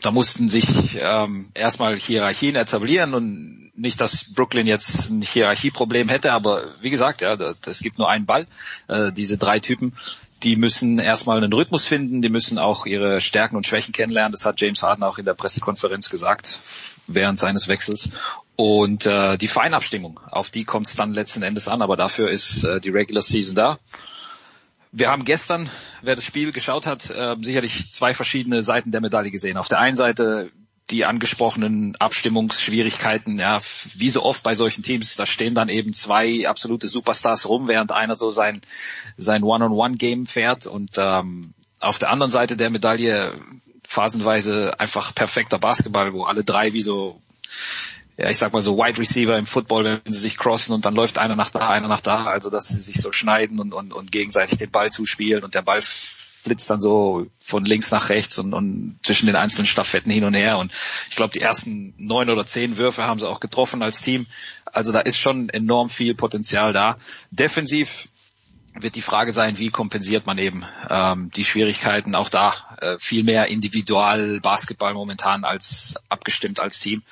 [0.00, 6.32] da mussten sich ähm, erstmal Hierarchien etablieren und nicht, dass Brooklyn jetzt ein Hierarchieproblem hätte,
[6.32, 8.46] aber wie gesagt, ja, es gibt nur einen Ball.
[8.88, 9.94] Äh, diese drei Typen,
[10.42, 14.32] die müssen erstmal einen Rhythmus finden, die müssen auch ihre Stärken und Schwächen kennenlernen.
[14.32, 16.60] Das hat James Harden auch in der Pressekonferenz gesagt
[17.06, 18.10] während seines Wechsels.
[18.56, 22.64] Und äh, die Feinabstimmung, auf die kommt es dann letzten Endes an, aber dafür ist
[22.64, 23.78] äh, die Regular Season da.
[24.92, 25.70] Wir haben gestern,
[26.02, 29.56] wer das Spiel geschaut hat, äh, sicherlich zwei verschiedene Seiten der Medaille gesehen.
[29.56, 30.50] Auf der einen Seite
[30.90, 33.60] die angesprochenen Abstimmungsschwierigkeiten, ja,
[33.94, 37.92] wie so oft bei solchen Teams, da stehen dann eben zwei absolute Superstars rum, während
[37.92, 38.62] einer so sein,
[39.16, 40.66] sein One-on-One-Game fährt.
[40.66, 43.40] Und ähm, auf der anderen Seite der Medaille
[43.84, 47.20] phasenweise einfach perfekter Basketball, wo alle drei wie so
[48.20, 50.94] ja, ich sag mal so Wide Receiver im Football, wenn sie sich crossen und dann
[50.94, 53.94] läuft einer nach da, einer nach da, also dass sie sich so schneiden und, und,
[53.94, 55.80] und gegenseitig den Ball zuspielen und der Ball
[56.42, 60.34] flitzt dann so von links nach rechts und, und zwischen den einzelnen Staffetten hin und
[60.34, 60.58] her.
[60.58, 60.72] Und
[61.08, 64.26] ich glaube, die ersten neun oder zehn Würfe haben sie auch getroffen als Team.
[64.64, 66.96] Also da ist schon enorm viel Potenzial da.
[67.30, 68.08] Defensiv
[68.74, 73.24] wird die Frage sein, wie kompensiert man eben ähm, die Schwierigkeiten auch da äh, viel
[73.24, 77.02] mehr individual Basketball momentan als abgestimmt als Team.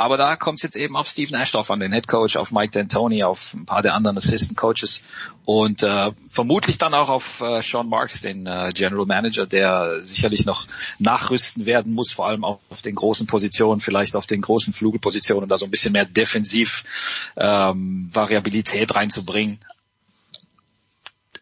[0.00, 2.72] Aber da kommt es jetzt eben auf Steve Nash an, den Head Coach, auf Mike
[2.72, 5.04] D'Antoni, auf ein paar der anderen Assistant Coaches
[5.44, 10.46] und äh, vermutlich dann auch auf äh, Sean Marks, den äh, General Manager, der sicherlich
[10.46, 10.66] noch
[10.98, 15.50] nachrüsten werden muss, vor allem auch auf den großen Positionen, vielleicht auf den großen Flügelpositionen,
[15.50, 19.58] da so ein bisschen mehr defensiv ähm, Variabilität reinzubringen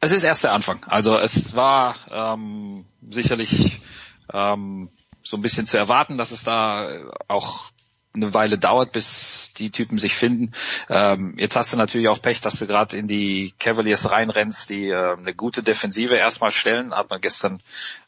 [0.01, 0.85] es ist erst der Anfang.
[0.85, 3.81] Also es war ähm, sicherlich
[4.33, 4.91] ähm,
[5.23, 6.89] so ein bisschen zu erwarten, dass es da
[7.27, 7.73] auch
[8.23, 10.53] eine Weile dauert, bis die Typen sich finden.
[10.89, 14.89] Ähm, jetzt hast du natürlich auch Pech, dass du gerade in die Cavaliers reinrennst, die
[14.89, 17.61] äh, eine gute Defensive erstmal stellen, hat man gestern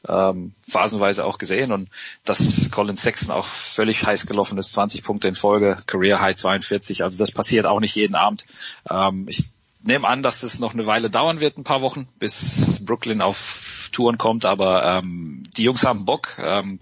[0.09, 1.89] ähm, phasenweise auch gesehen und
[2.25, 7.03] dass Colin Sexton auch völlig heiß gelaufen ist, 20 Punkte in Folge, Career High 42,
[7.03, 8.45] also das passiert auch nicht jeden Abend.
[8.89, 9.47] Ähm, ich
[9.83, 13.89] nehme an, dass es noch eine Weile dauern wird, ein paar Wochen, bis Brooklyn auf
[13.93, 16.37] Touren kommt, aber ähm, die Jungs haben Bock.
[16.39, 16.81] Ähm,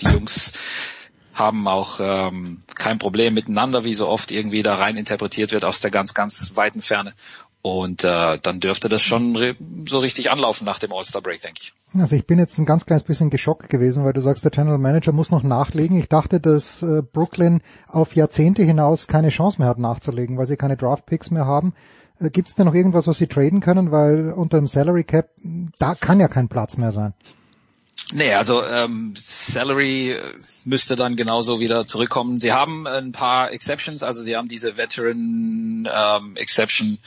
[0.00, 0.52] die Jungs
[1.34, 5.80] haben auch ähm, kein Problem miteinander, wie so oft irgendwie da rein interpretiert wird aus
[5.80, 7.14] der ganz, ganz weiten Ferne.
[7.62, 9.54] Und äh, dann dürfte das schon
[9.86, 11.74] so richtig anlaufen nach dem All-Star Break, denke ich.
[11.98, 14.78] Also ich bin jetzt ein ganz kleines bisschen geschockt gewesen, weil du sagst, der General
[14.78, 15.98] Manager muss noch nachlegen.
[15.98, 20.56] Ich dachte, dass äh, Brooklyn auf Jahrzehnte hinaus keine Chance mehr hat nachzulegen, weil sie
[20.56, 21.74] keine Draft Picks mehr haben.
[22.18, 23.90] Äh, Gibt es denn noch irgendwas, was sie traden können?
[23.90, 25.28] Weil unter dem Salary Cap,
[25.78, 27.12] da kann ja kein Platz mehr sein.
[28.12, 30.18] Nee, also ähm, Salary
[30.64, 32.40] müsste dann genauso wieder zurückkommen.
[32.40, 36.98] Sie haben ein paar Exceptions, also sie haben diese Veteran ähm, Exception.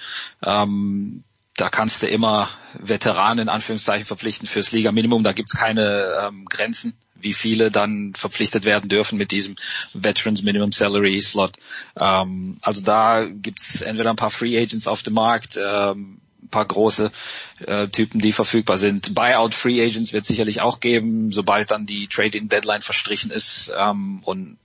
[0.42, 1.24] Ähm,
[1.56, 2.50] da kannst du immer
[2.80, 5.24] Veteranen in Anführungszeichen verpflichten fürs Liga-Minimum.
[5.24, 9.56] Da gibt's keine ähm, Grenzen, wie viele dann verpflichtet werden dürfen mit diesem
[9.94, 11.58] Veterans Minimum Salary Slot.
[11.96, 16.20] Ähm, also da gibt's entweder ein paar Free Agents auf dem Markt, ähm,
[16.50, 17.12] paar große
[17.60, 19.16] äh, Typen, die verfügbar sind.
[19.16, 24.22] Buyout Free Agents wird sicherlich auch geben, sobald dann die Trading Deadline verstrichen ist ähm,
[24.24, 24.58] und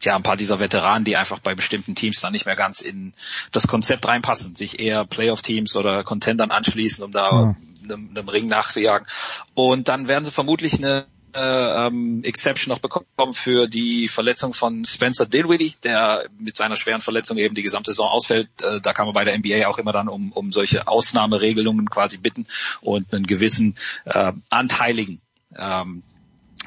[0.00, 3.12] ja, ein paar dieser Veteranen, die einfach bei bestimmten Teams dann nicht mehr ganz in
[3.50, 7.56] das Konzept reinpassen, sich eher Playoff-Teams oder Contendern anschließen, um da ja.
[7.82, 9.08] einem, einem Ring nachzujagen.
[9.54, 15.26] Und dann werden sie vermutlich eine ähm, Exception noch bekommen für die Verletzung von Spencer
[15.26, 18.48] Dinwiddie, der mit seiner schweren Verletzung eben die gesamte Saison ausfällt.
[18.62, 22.18] Äh, da kann man bei der NBA auch immer dann um, um solche Ausnahmeregelungen quasi
[22.18, 22.46] bitten
[22.80, 25.20] und einen gewissen äh, anteiligen
[25.56, 26.02] ähm,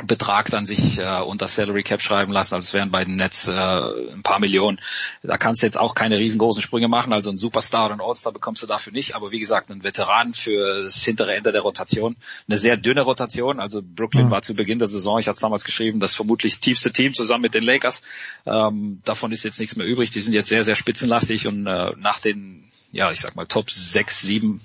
[0.06, 3.48] Betrag dann sich äh, unter Salary Cap schreiben lassen, also es wären bei den Nets
[3.48, 4.80] äh, ein paar Millionen.
[5.22, 8.32] Da kannst du jetzt auch keine riesengroßen Sprünge machen, also ein Superstar oder ein All-Star
[8.32, 12.16] bekommst du dafür nicht, aber wie gesagt, ein Veteran für das hintere Ende der Rotation,
[12.48, 14.32] eine sehr dünne Rotation, also Brooklyn mhm.
[14.32, 17.42] war zu Beginn der Saison, ich hatte es damals geschrieben, das vermutlich tiefste Team zusammen
[17.42, 18.02] mit den Lakers.
[18.46, 21.92] Ähm, davon ist jetzt nichts mehr übrig, die sind jetzt sehr, sehr spitzenlastig und äh,
[21.98, 24.62] nach den ja, ich sag mal Top 6, 7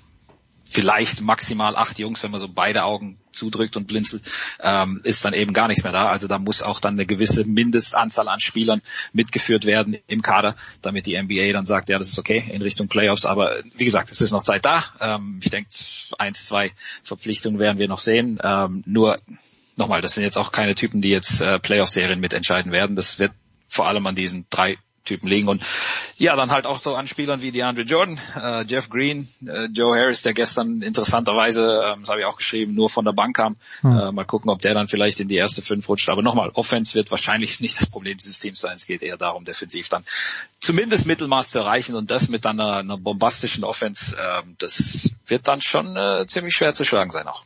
[0.69, 4.23] vielleicht maximal acht Jungs, wenn man so beide Augen zudrückt und blinzelt,
[4.59, 6.09] ähm, ist dann eben gar nichts mehr da.
[6.09, 8.81] Also da muss auch dann eine gewisse Mindestanzahl an Spielern
[9.13, 12.87] mitgeführt werden im Kader, damit die NBA dann sagt, ja, das ist okay in Richtung
[12.87, 13.25] Playoffs.
[13.25, 14.83] Aber wie gesagt, es ist noch Zeit da.
[14.99, 15.69] Ähm, ich denke,
[16.17, 16.71] eins, zwei
[17.03, 18.39] Verpflichtungen werden wir noch sehen.
[18.43, 19.17] Ähm, nur
[19.77, 22.95] nochmal, das sind jetzt auch keine Typen, die jetzt äh, Playoff-Serien mitentscheiden werden.
[22.95, 23.31] Das wird
[23.67, 25.47] vor allem an diesen drei Typen liegen.
[25.47, 25.63] Und
[26.17, 29.97] ja, dann halt auch so an Spielern wie DeAndre Jordan, äh, Jeff Green, äh, Joe
[29.97, 33.55] Harris, der gestern interessanterweise, ähm, das habe ich auch geschrieben, nur von der Bank kam.
[33.81, 33.97] Mhm.
[33.97, 36.09] Äh, mal gucken, ob der dann vielleicht in die erste fünf rutscht.
[36.09, 38.75] Aber nochmal, Offense wird wahrscheinlich nicht das Problem dieses Teams sein.
[38.75, 40.03] Es geht eher darum, defensiv dann
[40.59, 45.61] zumindest Mittelmaß zu erreichen und das mit einer, einer bombastischen Offense, äh, das wird dann
[45.61, 47.43] schon äh, ziemlich schwer zu schlagen sein auch.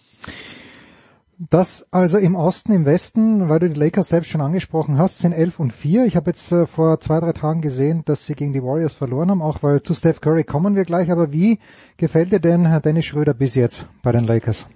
[1.49, 5.31] Das also im Osten, im Westen, weil du die Lakers selbst schon angesprochen hast, sind
[5.31, 6.05] 11 und 4.
[6.05, 9.31] Ich habe jetzt äh, vor zwei, drei Tagen gesehen, dass sie gegen die Warriors verloren
[9.31, 11.09] haben, auch weil zu Steph Curry kommen wir gleich.
[11.09, 11.57] Aber wie
[11.97, 14.67] gefällt dir denn Herr Dennis Schröder bis jetzt bei den Lakers?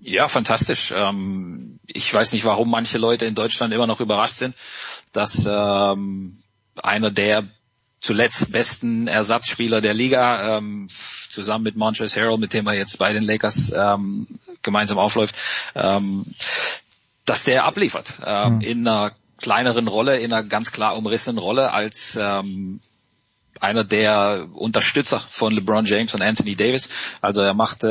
[0.00, 0.92] Ja, fantastisch.
[0.96, 4.56] Ähm, ich weiß nicht, warum manche Leute in Deutschland immer noch überrascht sind,
[5.12, 6.38] dass ähm,
[6.82, 7.44] einer der
[8.00, 10.88] zuletzt besten Ersatzspieler der Liga, ähm,
[11.28, 14.26] zusammen mit Montrezl Harrell, mit dem er jetzt bei den Lakers ähm,
[14.62, 15.36] gemeinsam aufläuft,
[15.74, 16.24] ähm,
[17.24, 18.60] dass der abliefert ähm, mhm.
[18.60, 22.80] in einer kleineren Rolle, in einer ganz klar umrissenen Rolle als ähm,
[23.60, 26.88] einer der Unterstützer von LeBron James und Anthony Davis.
[27.20, 27.90] Also er macht ähm,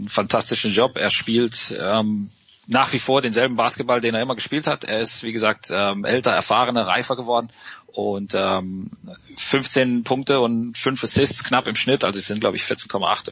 [0.00, 0.96] einen fantastischen Job.
[0.96, 2.30] Er spielt ähm,
[2.70, 4.84] nach wie vor denselben Basketball, den er immer gespielt hat.
[4.84, 7.50] Er ist, wie gesagt, ähm, älter, erfahrener, reifer geworden
[7.86, 8.90] und ähm,
[9.36, 13.30] 15 Punkte und 5 Assists knapp im Schnitt, also es sind glaube ich 14,8,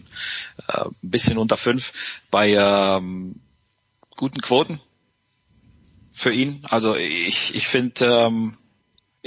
[0.67, 3.36] äh, ein bisschen unter 5 bei ähm,
[4.17, 4.81] guten Quoten
[6.12, 6.65] für ihn.
[6.68, 8.57] Also ich, ich finde ähm,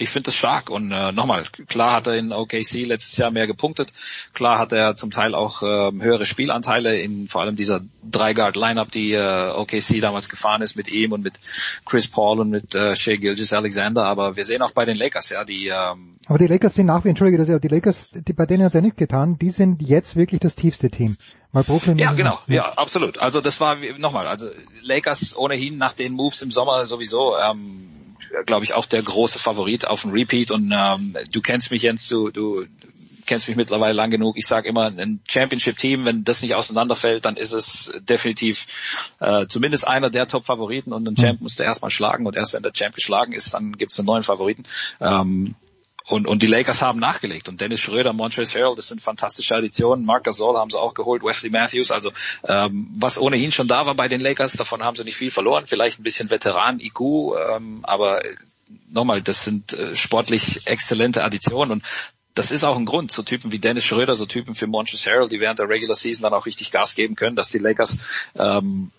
[0.02, 3.46] ich finde das stark und äh, nochmal, klar hat er in OKC letztes Jahr mehr
[3.46, 3.94] gepunktet,
[4.34, 9.14] klar hat er zum Teil auch äh, höhere Spielanteile in vor allem dieser Drei-Guard-Lineup, die
[9.14, 11.40] äh, OKC damals gefahren ist mit ihm und mit
[11.86, 15.30] Chris Paul und mit äh, Shea Gilgis Alexander, aber wir sehen auch bei den Lakers,
[15.30, 18.48] ja, die ähm, Aber die Lakers sind nach wie, entschuldige, das die Lakers, die, bei
[18.48, 21.18] denen hat es ja nicht getan, die sind jetzt wirklich das tiefste Team.
[21.52, 22.56] Weil Brooklyn ja, genau, ja.
[22.56, 23.18] ja, absolut.
[23.18, 24.48] Also das war nochmal, also
[24.82, 27.78] Lakers ohnehin nach den Moves im Sommer sowieso ähm,
[28.46, 30.52] glaube ich, auch der große Favorit auf ein Repeat.
[30.52, 32.66] Und ähm, du kennst mich, Jens, du, du
[33.26, 34.38] kennst mich mittlerweile lang genug.
[34.38, 38.68] Ich sage immer, ein Championship-Team, wenn das nicht auseinanderfällt, dann ist es definitiv
[39.20, 42.64] äh, zumindest einer der Top-Favoriten und ein Champ musst du erstmal schlagen und erst wenn
[42.64, 44.64] der Champ geschlagen ist, dann gibt es einen neuen Favoriten.
[45.00, 45.56] Ähm,
[46.06, 47.48] und, und die Lakers haben nachgelegt.
[47.48, 50.06] Und Dennis Schröder, Montrezl Harrell, das sind fantastische Additionen.
[50.06, 51.92] Marc Gasol haben sie auch geholt, Wesley Matthews.
[51.92, 52.12] Also
[52.44, 55.66] ähm, was ohnehin schon da war bei den Lakers, davon haben sie nicht viel verloren.
[55.68, 58.22] Vielleicht ein bisschen Veteran-IQ, ähm, aber
[58.90, 61.72] nochmal, das sind äh, sportlich exzellente Additionen.
[61.72, 61.84] Und
[62.34, 65.28] das ist auch ein Grund, so Typen wie Dennis Schröder, so Typen für Montrezl Harrell,
[65.28, 67.98] die während der Regular Season dann auch richtig Gas geben können, dass die Lakers
[68.36, 68.92] ähm,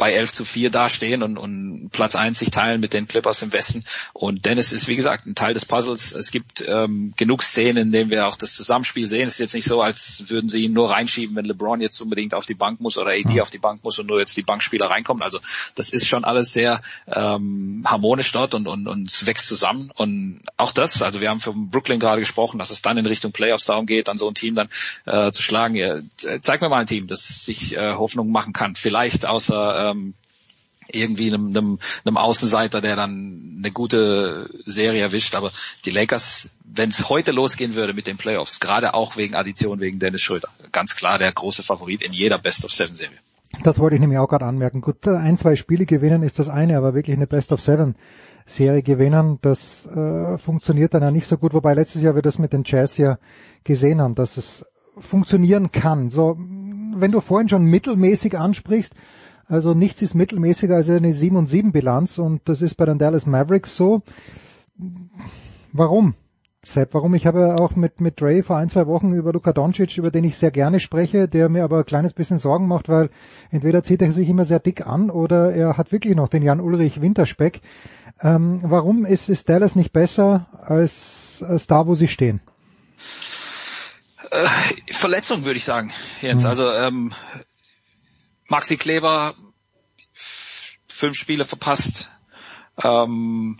[0.00, 3.52] bei 11 zu 4 dastehen und, und Platz 1 sich teilen mit den Clippers im
[3.52, 3.84] Westen.
[4.14, 6.12] Und Dennis ist, wie gesagt, ein Teil des Puzzles.
[6.12, 9.26] Es gibt ähm, genug Szenen, in denen wir auch das Zusammenspiel sehen.
[9.26, 12.32] Es ist jetzt nicht so, als würden sie ihn nur reinschieben, wenn LeBron jetzt unbedingt
[12.32, 14.86] auf die Bank muss oder AD auf die Bank muss und nur jetzt die Bankspieler
[14.86, 15.22] reinkommen.
[15.22, 15.38] Also
[15.74, 19.92] das ist schon alles sehr ähm, harmonisch dort und, und, und es wächst zusammen.
[19.94, 23.32] Und auch das, also wir haben von Brooklyn gerade gesprochen, dass es dann in Richtung
[23.32, 24.70] Playoffs darum geht, dann so ein Team dann
[25.04, 25.74] äh, zu schlagen.
[25.74, 25.98] Ja,
[26.40, 28.76] zeig mir mal ein Team, das sich äh, Hoffnung machen kann.
[28.76, 30.14] Vielleicht außer ähm,
[30.92, 35.34] irgendwie einem, einem, einem Außenseiter, der dann eine gute Serie erwischt.
[35.34, 35.50] Aber
[35.84, 39.98] die Lakers, wenn es heute losgehen würde mit den Playoffs, gerade auch wegen Addition, wegen
[39.98, 43.18] Dennis Schröder, ganz klar der große Favorit in jeder Best of Seven Serie.
[43.62, 44.80] Das wollte ich nämlich auch gerade anmerken.
[44.80, 47.96] Gut, ein, zwei Spiele gewinnen ist das eine, aber wirklich eine Best of Seven
[48.46, 51.54] Serie gewinnen, das äh, funktioniert dann ja nicht so gut.
[51.54, 53.18] Wobei letztes Jahr wir das mit den Jazz ja
[53.64, 54.64] gesehen haben, dass es
[54.98, 56.10] funktionieren kann.
[56.10, 58.94] So, wenn du vorhin schon mittelmäßig ansprichst,
[59.50, 62.98] also nichts ist mittelmäßiger als eine 7 und 7 Bilanz und das ist bei den
[62.98, 64.02] Dallas Mavericks so.
[65.72, 66.14] Warum?
[66.62, 67.14] Sepp, warum?
[67.14, 70.24] Ich habe auch mit, mit Ray vor ein, zwei Wochen über Luka Doncic, über den
[70.24, 73.10] ich sehr gerne spreche, der mir aber ein kleines bisschen Sorgen macht, weil
[73.50, 77.00] entweder zieht er sich immer sehr dick an oder er hat wirklich noch den Jan-Ulrich
[77.00, 77.60] Winterspeck.
[78.20, 82.40] Ähm, warum ist, ist Dallas nicht besser als, als da, wo sie stehen?
[84.30, 86.44] Äh, Verletzung würde ich sagen jetzt.
[86.44, 86.50] Mhm.
[86.50, 87.12] Also ähm,
[88.50, 89.34] Maxi Kleber
[90.88, 92.08] fünf Spiele verpasst.
[92.82, 93.56] Ähm,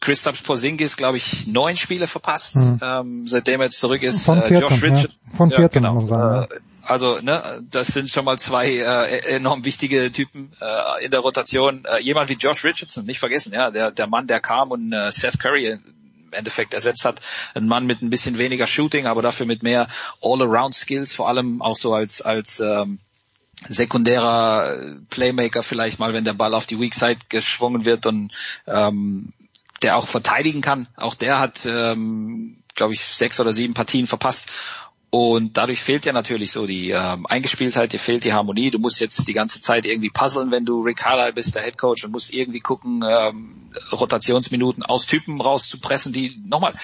[0.00, 2.78] Christoph Porzingis, glaube ich, neun Spiele verpasst, mhm.
[2.82, 4.26] ähm, seitdem er jetzt zurück ist.
[4.26, 5.36] Von 14, äh, Josh Richard, ja.
[5.36, 6.06] Von 14, ja, genau.
[6.06, 6.52] sagen.
[6.52, 11.20] Äh, also, ne, das sind schon mal zwei äh, enorm wichtige Typen äh, in der
[11.20, 11.86] Rotation.
[11.86, 15.10] Äh, jemand wie Josh Richardson, nicht vergessen, ja, der, der Mann, der kam und äh,
[15.10, 15.78] Seth Curry
[16.34, 17.20] Endeffekt ersetzt hat.
[17.54, 19.88] Ein Mann mit ein bisschen weniger Shooting, aber dafür mit mehr
[20.22, 22.98] All-Around-Skills, vor allem auch so als, als ähm,
[23.68, 28.32] sekundärer Playmaker vielleicht mal, wenn der Ball auf die Weak Side geschwungen wird und
[28.66, 29.32] ähm,
[29.82, 30.88] der auch verteidigen kann.
[30.96, 34.50] Auch der hat, ähm, glaube ich, sechs oder sieben Partien verpasst.
[35.16, 38.72] Und dadurch fehlt ja natürlich so die ähm, Eingespieltheit, dir fehlt die Harmonie.
[38.72, 41.78] Du musst jetzt die ganze Zeit irgendwie puzzeln, wenn du Rick Carlisle bist, der Head
[41.78, 46.74] Coach, und musst irgendwie gucken, ähm, Rotationsminuten aus Typen rauszupressen, die nochmal,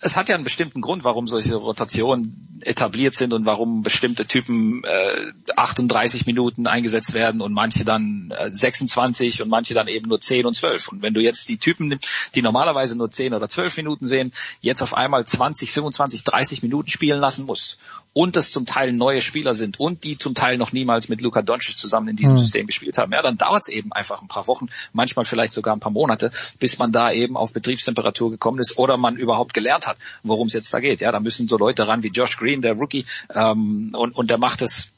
[0.00, 4.82] es hat ja einen bestimmten Grund, warum solche Rotationen etabliert sind und warum bestimmte Typen
[4.84, 10.20] äh, 38 Minuten eingesetzt werden und manche dann äh, 26 und manche dann eben nur
[10.20, 10.88] 10 und 12.
[10.88, 11.98] Und wenn du jetzt die Typen,
[12.34, 16.90] die normalerweise nur 10 oder 12 Minuten sehen, jetzt auf einmal 20, 25, 30 Minuten
[16.90, 17.77] spielen lassen musst,
[18.12, 21.42] und das zum Teil neue Spieler sind und die zum Teil noch niemals mit Luka
[21.42, 22.40] Doncic zusammen in diesem mhm.
[22.40, 25.76] System gespielt haben, ja, dann dauert es eben einfach ein paar Wochen, manchmal vielleicht sogar
[25.76, 29.86] ein paar Monate, bis man da eben auf Betriebstemperatur gekommen ist oder man überhaupt gelernt
[29.86, 31.00] hat, worum es jetzt da geht.
[31.00, 34.38] Ja, da müssen so Leute ran wie Josh Green, der Rookie, ähm, und, und der
[34.38, 34.92] macht es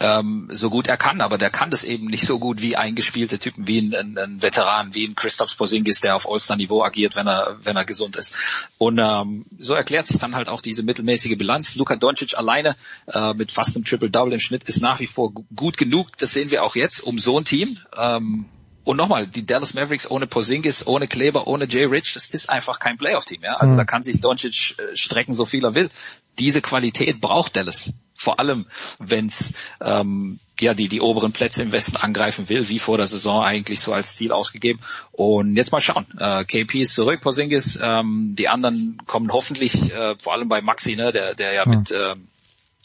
[0.00, 3.38] ähm, so gut er kann, aber der kann das eben nicht so gut wie eingespielte
[3.38, 7.26] Typen, wie ein, ein, ein Veteran, wie ein Christoph Porzingis, der auf All-Star-Niveau agiert, wenn
[7.26, 8.34] er, wenn er gesund ist.
[8.78, 11.76] Und ähm, so erklärt sich dann halt auch diese mittelmäßige Bilanz.
[11.76, 15.76] Luka Doncic alleine äh, mit fast einem Triple-Double im Schnitt ist nach wie vor gut
[15.78, 16.16] genug.
[16.18, 17.78] Das sehen wir auch jetzt um so ein Team.
[17.96, 18.46] Ähm,
[18.84, 22.78] und nochmal, die Dallas Mavericks ohne Porzingis, ohne Kleber, ohne Jay Rich, das ist einfach
[22.78, 23.42] kein Playoff-Team.
[23.42, 23.56] Ja?
[23.56, 23.78] Also mhm.
[23.78, 25.90] da kann sich Doncic äh, strecken, so viel er will.
[26.38, 27.92] Diese Qualität braucht Dallas.
[28.20, 28.66] Vor allem,
[28.98, 33.44] wenn's ähm, ja die die oberen Plätze im Westen angreifen will, wie vor der Saison
[33.44, 34.80] eigentlich so als Ziel ausgegeben.
[35.12, 36.04] Und jetzt mal schauen.
[36.18, 37.78] Äh, KP ist zurück, Porzingis.
[37.80, 41.70] Ähm, die anderen kommen hoffentlich, äh, vor allem bei Maxi, ne, der der ja mhm.
[41.70, 42.16] mit äh,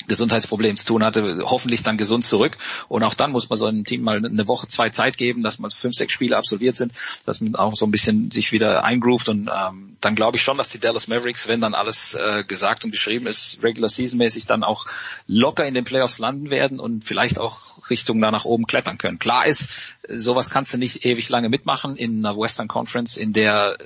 [0.07, 2.57] Gesundheitsproblem zu tun hatte, hoffentlich dann gesund zurück.
[2.87, 5.59] Und auch dann muss man so einem Team mal eine Woche, zwei Zeit geben, dass
[5.59, 6.93] man fünf, sechs Spiele absolviert sind,
[7.25, 9.29] dass man auch so ein bisschen sich wieder eingroovt.
[9.29, 12.83] Und ähm, dann glaube ich schon, dass die Dallas Mavericks, wenn dann alles äh, gesagt
[12.83, 14.85] und geschrieben ist, regular season mäßig dann auch
[15.27, 19.19] locker in den Playoffs landen werden und vielleicht auch Richtung da nach oben klettern können.
[19.19, 19.69] Klar ist,
[20.07, 23.83] sowas kannst du nicht ewig lange mitmachen in einer Western Conference, in der äh,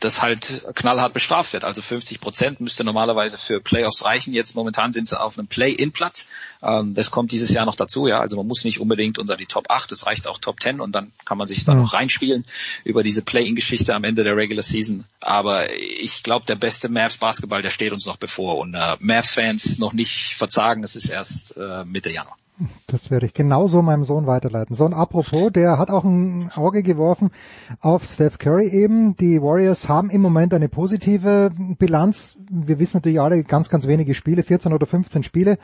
[0.00, 1.64] das halt knallhart bestraft wird.
[1.64, 4.34] Also 50 Prozent müsste normalerweise für Playoffs reichen.
[4.34, 6.28] Jetzt momentan sind sie auf einem Play-in-Platz.
[6.62, 8.06] Ähm, das kommt dieses Jahr noch dazu.
[8.06, 9.92] Ja, also man muss nicht unbedingt unter die Top 8.
[9.92, 11.82] Es reicht auch Top 10 und dann kann man sich da mhm.
[11.82, 12.44] noch reinspielen
[12.84, 15.04] über diese Play-in-Geschichte am Ende der Regular Season.
[15.20, 19.34] Aber ich glaube, der beste Mavs Basketball, der steht uns noch bevor und äh, Mavs
[19.34, 20.84] Fans noch nicht verzagen.
[20.84, 22.36] Es ist erst äh, Mitte Januar.
[22.86, 24.74] Das werde ich genauso meinem Sohn weiterleiten.
[24.74, 27.30] So, und apropos, der hat auch ein Auge geworfen
[27.80, 29.16] auf Steph Curry eben.
[29.16, 32.36] Die Warriors haben im Moment eine positive Bilanz.
[32.50, 35.56] Wir wissen natürlich alle ganz, ganz wenige Spiele, 14 oder 15 Spiele.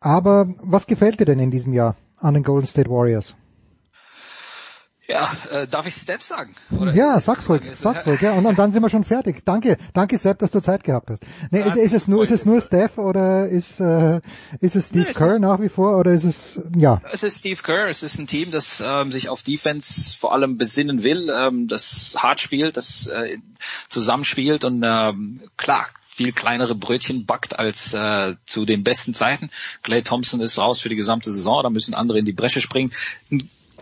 [0.00, 3.34] Aber was gefällt dir denn in diesem Jahr an den Golden State Warriors?
[5.10, 6.54] Ja, äh, darf ich Steph sagen?
[6.70, 8.32] Oder ja, sag's ruhig, sag's ruhig, ja.
[8.32, 9.42] Und, und dann sind wir schon fertig.
[9.42, 11.22] Danke, danke Sepp, dass du Zeit gehabt hast.
[11.50, 14.20] Nee, ist, ist es nur, ist es nur Steph oder ist, äh,
[14.60, 17.00] ist es Steve nee, Kerr nach wie vor oder ist es, ja?
[17.10, 20.58] Es ist Steve Kerr, es ist ein Team, das ähm, sich auf Defense vor allem
[20.58, 23.38] besinnen will, ähm, das hart spielt, das äh,
[23.88, 29.48] zusammenspielt und ähm, klar, viel kleinere Brötchen backt als äh, zu den besten Zeiten.
[29.82, 32.92] Clay Thompson ist raus für die gesamte Saison, da müssen andere in die Bresche springen.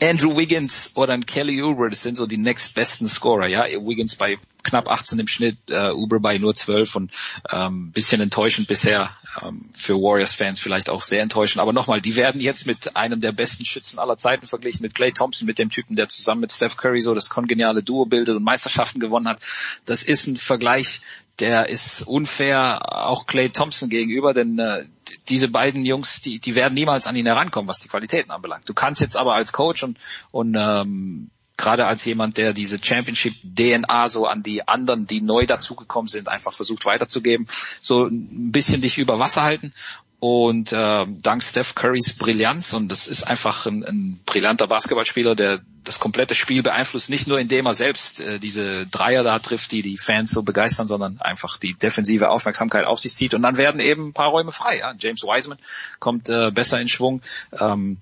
[0.01, 3.65] Andrew Wiggins oder ein Kelly Oubre, das sind so die nächstbesten Scorer, ja.
[3.65, 7.11] Wiggins bei knapp 18 im Schnitt, äh, Uber bei nur 12 und
[7.51, 9.11] ähm, bisschen enttäuschend bisher
[9.43, 11.63] ähm, für Warriors-Fans vielleicht auch sehr enttäuschend.
[11.63, 15.13] Aber nochmal, die werden jetzt mit einem der besten Schützen aller Zeiten verglichen, mit Clay
[15.13, 18.43] Thompson, mit dem Typen, der zusammen mit Steph Curry so das kongeniale Duo bildet und
[18.43, 19.41] Meisterschaften gewonnen hat.
[19.85, 21.01] Das ist ein Vergleich,
[21.39, 24.87] der ist unfair auch Clay Thompson gegenüber, denn äh,
[25.29, 28.69] diese beiden Jungs, die, die werden niemals an ihn herankommen, was die Qualitäten anbelangt.
[28.69, 29.99] Du kannst jetzt aber als Coach und,
[30.31, 36.09] und ähm, gerade als jemand, der diese Championship-DNA so an die anderen, die neu dazugekommen
[36.09, 37.47] sind, einfach versucht weiterzugeben,
[37.81, 39.73] so ein bisschen dich über Wasser halten.
[40.19, 45.61] Und äh, dank Steph Currys Brillanz, und das ist einfach ein, ein brillanter Basketballspieler, der
[45.85, 49.83] das komplette Spiel beeinflusst, nicht nur indem er selbst äh, diese Dreier da trifft, die
[49.83, 53.35] die Fans so begeistern, sondern einfach die defensive Aufmerksamkeit auf sich zieht.
[53.35, 54.79] Und dann werden eben ein paar Räume frei.
[54.79, 54.95] Ja?
[54.99, 55.59] James Wiseman
[55.99, 57.21] kommt äh, besser in Schwung.
[57.53, 57.99] Ähm,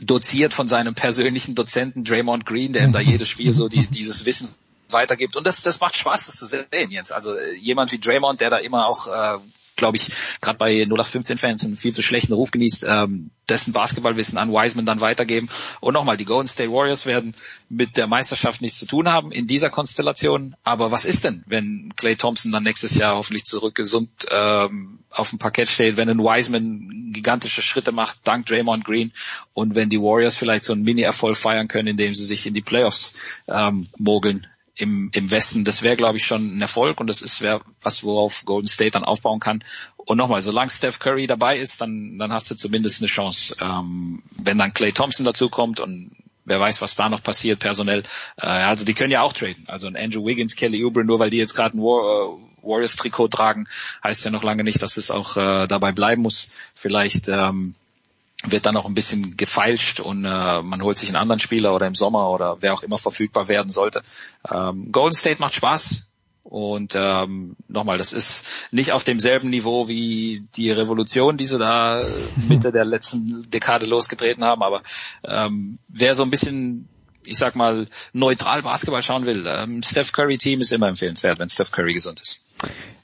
[0.00, 4.24] doziert von seinem persönlichen Dozenten Draymond Green, der ihm da jedes Spiel so die, dieses
[4.24, 4.48] Wissen
[4.90, 5.36] weitergibt.
[5.36, 7.12] Und das, das macht Spaß, das zu sehen, Jens.
[7.12, 9.38] Also äh, jemand wie Draymond, der da immer auch äh,
[9.80, 10.10] glaube ich,
[10.40, 15.00] gerade bei 0815-Fans einen viel zu schlechten Ruf genießt, ähm, dessen Basketballwissen an Wiseman dann
[15.00, 15.48] weitergeben.
[15.80, 17.34] Und nochmal, die Golden State Warriors werden
[17.68, 20.54] mit der Meisterschaft nichts zu tun haben in dieser Konstellation.
[20.62, 25.30] Aber was ist denn, wenn Clay Thompson dann nächstes Jahr hoffentlich zurück gesund ähm, auf
[25.30, 29.12] dem Parkett steht, wenn ein Wiseman gigantische Schritte macht, dank Draymond Green
[29.52, 32.60] und wenn die Warriors vielleicht so einen Mini-Erfolg feiern können, indem sie sich in die
[32.60, 33.16] Playoffs
[33.48, 34.46] ähm, mogeln
[34.80, 38.02] im, im Westen, das wäre, glaube ich, schon ein Erfolg und das ist wär, was,
[38.02, 39.62] worauf Golden State dann aufbauen kann.
[39.96, 43.56] Und nochmal, solange Steph Curry dabei ist, dann, dann hast du zumindest eine Chance.
[43.60, 46.12] Ähm, wenn dann Clay Thompson dazukommt und
[46.46, 48.02] wer weiß, was da noch passiert personell.
[48.38, 49.64] Äh, also die können ja auch traden.
[49.68, 53.28] Also ein Andrew Wiggins, Kelly Oubre, nur weil die jetzt gerade ein War, äh, Warriors-Trikot
[53.28, 53.68] tragen,
[54.02, 56.52] heißt ja noch lange nicht, dass es auch äh, dabei bleiben muss.
[56.74, 57.74] Vielleicht ähm,
[58.44, 61.86] wird dann auch ein bisschen gefeilscht und äh, man holt sich einen anderen Spieler oder
[61.86, 64.02] im Sommer oder wer auch immer verfügbar werden sollte.
[64.50, 66.06] Ähm, Golden State macht Spaß.
[66.42, 72.02] Und ähm, nochmal, das ist nicht auf demselben Niveau wie die Revolution, die sie da
[72.48, 74.82] Mitte der letzten Dekade losgetreten haben, aber
[75.22, 76.88] ähm, wer so ein bisschen,
[77.24, 81.48] ich sag mal, neutral Basketball schauen will, ähm, Steph Curry Team ist immer empfehlenswert, wenn
[81.48, 82.40] Steph Curry gesund ist.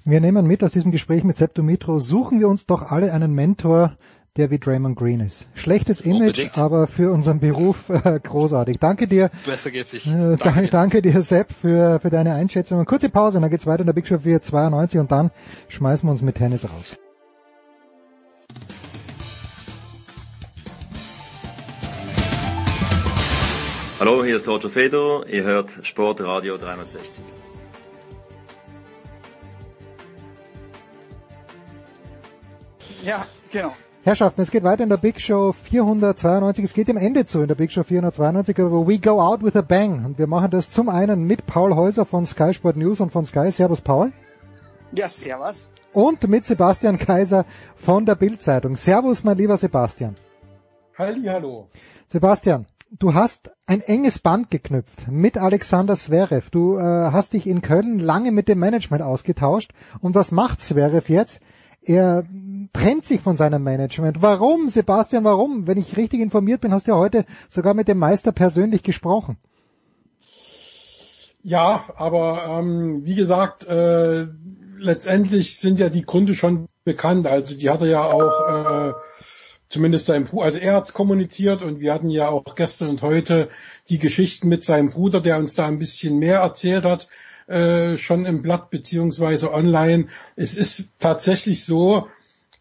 [0.05, 3.33] Wir nehmen mit aus diesem Gespräch mit Sepp Dumitro, suchen wir uns doch alle einen
[3.33, 3.97] Mentor,
[4.37, 5.47] der wie Draymond Green ist.
[5.55, 6.59] Schlechtes Image, Unbedingt.
[6.59, 8.79] aber für unseren Beruf äh, großartig.
[8.79, 9.31] Danke dir.
[9.45, 10.07] Besser geht's sich.
[10.07, 10.69] Äh, danke.
[10.69, 12.79] danke dir, Sepp, für, für deine Einschätzung.
[12.79, 15.31] Eine kurze Pause und dann geht's weiter in der Big Show 492 und dann
[15.69, 16.97] schmeißen wir uns mit Tennis raus.
[23.99, 25.27] Hallo, hier ist Roger Fedor.
[25.27, 27.25] Ihr hört Sportradio 360.
[33.03, 33.75] Ja, genau.
[34.07, 36.65] Herrschaften, es geht weiter in der Big Show 492.
[36.65, 39.57] Es geht dem Ende zu in der Big Show 492, aber we go out with
[39.57, 40.05] a bang.
[40.05, 43.25] Und wir machen das zum einen mit Paul Häuser von Sky Sport News und von
[43.25, 43.51] Sky.
[43.51, 44.12] Servus, Paul.
[44.93, 45.68] Ja, servus.
[45.93, 48.76] Und mit Sebastian Kaiser von der Bildzeitung.
[48.76, 50.15] Servus, mein lieber Sebastian.
[50.97, 51.68] Halli, hallo.
[52.07, 56.51] Sebastian, du hast ein enges Band geknüpft mit Alexander Zverev.
[56.52, 59.73] Du äh, hast dich in Köln lange mit dem Management ausgetauscht.
[60.01, 61.41] Und was macht Zverev jetzt?
[61.87, 62.25] Er
[62.73, 64.21] trennt sich von seinem Management.
[64.21, 65.67] Warum, Sebastian, warum?
[65.67, 69.39] Wenn ich richtig informiert bin, hast du ja heute sogar mit dem Meister persönlich gesprochen.
[71.43, 74.27] Ja, aber ähm, wie gesagt, äh,
[74.79, 77.29] letztendlich sind ja die Gründe schon bekannt.
[77.29, 78.93] Also die hat er ja auch äh,
[79.69, 83.49] zumindest sein Bruder, also er hat's kommuniziert und wir hatten ja auch gestern und heute
[83.89, 87.09] die Geschichten mit seinem Bruder, der uns da ein bisschen mehr erzählt hat,
[87.47, 90.07] äh, schon im Blatt beziehungsweise online.
[90.34, 92.08] Es ist tatsächlich so,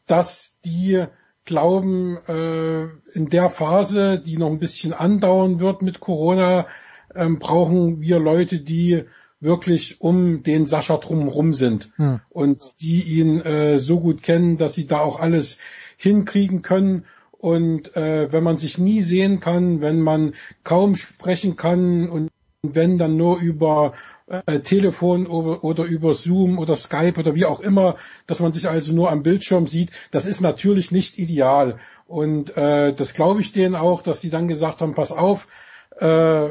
[0.08, 1.06] dass die
[1.46, 2.84] glauben, äh,
[3.14, 6.68] in der Phase, die noch ein bisschen andauern wird mit Corona,
[7.14, 9.06] ähm, brauchen wir Leute, die
[9.40, 12.20] wirklich um den Sascha drumherum sind hm.
[12.30, 15.60] und die ihn äh, so gut kennen, dass sie da auch alles
[15.98, 17.06] hinkriegen können.
[17.32, 20.34] Und äh, wenn man sich nie sehen kann, wenn man
[20.64, 22.32] kaum sprechen kann und
[22.64, 23.94] wenn dann nur über
[24.28, 27.96] äh, Telefon oder, über Zoom oder Skype oder wie auch immer,
[28.28, 31.78] dass man sich also nur am Bildschirm sieht, das ist natürlich nicht ideal.
[32.08, 35.48] Und äh, das glaube ich denen auch, dass die dann gesagt haben, pass auf,
[36.00, 36.48] äh,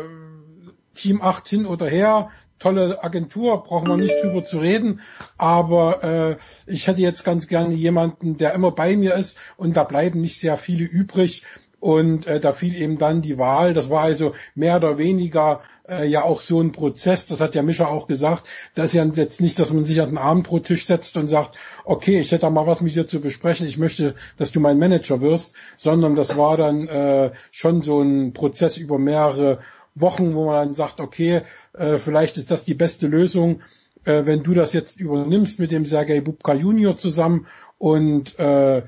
[0.95, 2.31] Team 8 hin oder her,
[2.61, 5.01] tolle Agentur, brauchen wir nicht drüber zu reden,
[5.37, 6.37] aber äh,
[6.73, 10.39] ich hätte jetzt ganz gerne jemanden, der immer bei mir ist und da bleiben nicht
[10.39, 11.45] sehr viele übrig.
[11.81, 16.07] Und äh, da fiel eben dann die Wahl, das war also mehr oder weniger äh,
[16.07, 19.41] ja auch so ein Prozess, das hat ja Mischa auch gesagt, das ist ja jetzt
[19.41, 22.67] nicht, dass man sich an den Abendbrottisch setzt und sagt, okay, ich hätte da mal
[22.67, 26.57] was mit dir zu besprechen, ich möchte, dass du mein Manager wirst, sondern das war
[26.57, 29.61] dann äh, schon so ein Prozess über mehrere
[29.95, 31.43] Wochen, wo man dann sagt, okay,
[31.75, 33.61] äh, vielleicht ist das die beste Lösung,
[34.05, 37.47] äh, wenn du das jetzt übernimmst mit dem Sergei Bubka Junior zusammen
[37.79, 38.83] und äh,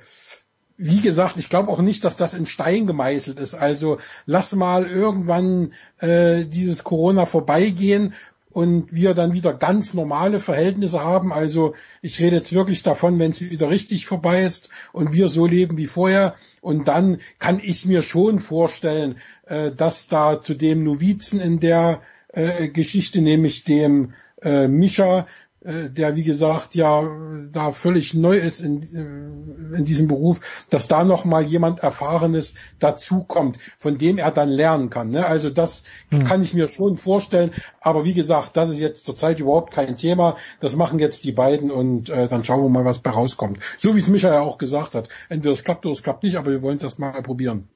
[0.78, 3.54] wie gesagt, ich glaube auch nicht, dass das in Stein gemeißelt ist.
[3.54, 8.14] Also lass mal irgendwann äh, dieses Corona vorbeigehen
[8.50, 11.32] und wir dann wieder ganz normale Verhältnisse haben.
[11.32, 15.46] Also ich rede jetzt wirklich davon, wenn es wieder richtig vorbei ist und wir so
[15.46, 16.34] leben wie vorher.
[16.62, 22.00] Und dann kann ich mir schon vorstellen, äh, dass da zu dem Novizen in der
[22.28, 25.26] äh, Geschichte, nämlich dem äh, Mischa,
[25.62, 27.02] der wie gesagt ja
[27.50, 32.54] da völlig neu ist in, äh, in diesem Beruf, dass da noch mal jemand Erfahrenes
[32.78, 35.10] dazukommt, von dem er dann lernen kann.
[35.10, 35.26] Ne?
[35.26, 36.24] Also das hm.
[36.24, 37.50] kann ich mir schon vorstellen.
[37.80, 40.36] Aber wie gesagt, das ist jetzt zurzeit überhaupt kein Thema.
[40.60, 43.58] Das machen jetzt die beiden und äh, dann schauen wir mal, was bei rauskommt.
[43.78, 45.08] So wie es Michael auch gesagt hat.
[45.28, 47.68] Entweder es klappt oder es klappt nicht, aber wir wollen es erst mal probieren.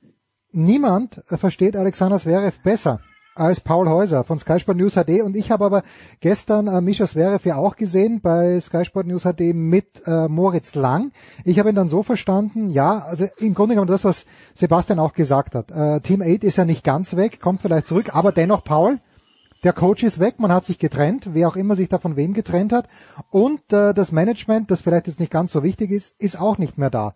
[0.52, 3.00] Niemand versteht Alexander Zverev besser
[3.34, 5.82] als Paul Häuser von Sky Sport News HD und ich habe aber
[6.20, 10.74] gestern äh, Mischa Zverev ja auch gesehen bei Sky Sport News HD mit äh, Moritz
[10.74, 11.12] Lang.
[11.44, 15.12] Ich habe ihn dann so verstanden, ja, also im Grunde genommen das, was Sebastian auch
[15.12, 15.70] gesagt hat.
[15.70, 18.98] Äh, Team 8 ist ja nicht ganz weg, kommt vielleicht zurück, aber dennoch Paul,
[19.62, 22.34] der Coach ist weg, man hat sich getrennt, wer auch immer sich da von wem
[22.34, 22.88] getrennt hat
[23.30, 26.78] und äh, das Management, das vielleicht jetzt nicht ganz so wichtig ist, ist auch nicht
[26.78, 27.14] mehr da.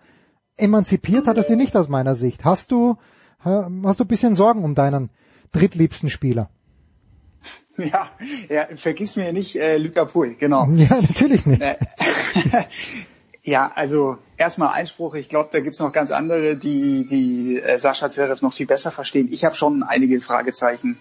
[0.57, 2.45] Emanzipiert hat er sie nicht aus meiner Sicht.
[2.45, 2.97] Hast du,
[3.43, 5.11] hast du ein bisschen Sorgen um deinen
[5.55, 6.51] drittliebsten Spieler?
[7.77, 8.09] Ja,
[8.49, 10.69] ja vergiss mir nicht äh, Luca Pui, genau.
[10.75, 11.61] Ja, natürlich nicht.
[11.61, 11.75] Äh,
[13.43, 15.17] ja, also erstmal Einspruch.
[15.17, 18.93] Ich glaube, da gibt's noch ganz andere, die, die äh, Sascha Zverev noch viel besser
[18.93, 19.29] verstehen.
[19.29, 20.99] Ich habe schon einige Fragezeichen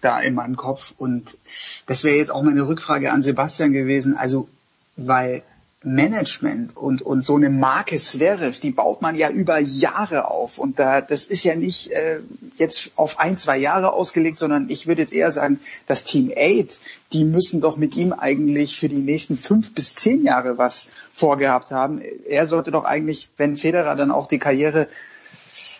[0.00, 0.94] da in meinem Kopf.
[0.96, 1.38] Und
[1.86, 4.16] das wäre jetzt auch meine Rückfrage an Sebastian gewesen.
[4.16, 4.48] Also,
[4.96, 5.42] weil
[5.84, 10.58] Management und, und so eine Marke Zverev, die baut man ja über Jahre auf.
[10.58, 12.20] Und da, das ist ja nicht äh,
[12.56, 16.80] jetzt auf ein, zwei Jahre ausgelegt, sondern ich würde jetzt eher sagen, das Team 8,
[17.12, 21.70] die müssen doch mit ihm eigentlich für die nächsten fünf bis zehn Jahre was vorgehabt
[21.70, 22.00] haben.
[22.26, 24.88] Er sollte doch eigentlich, wenn Federer dann auch die Karriere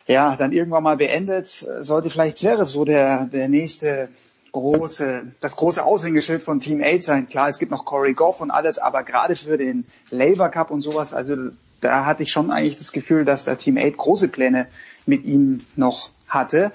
[0.07, 4.11] ja, dann irgendwann mal beendet, sollte vielleicht Zverev so der, der nächste
[4.55, 7.29] große, das große Aushängeschild von Team 8 sein.
[7.29, 10.81] Klar, es gibt noch Corey Goff und alles, aber gerade für den Labour Cup und
[10.81, 11.37] sowas, also
[11.81, 14.69] da hatte ich schon eigentlich das Gefühl, dass da Team 8 große Pläne
[15.07, 16.71] mit ihm noch hatte.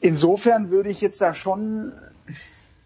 [0.00, 1.92] Insofern würde ich jetzt da schon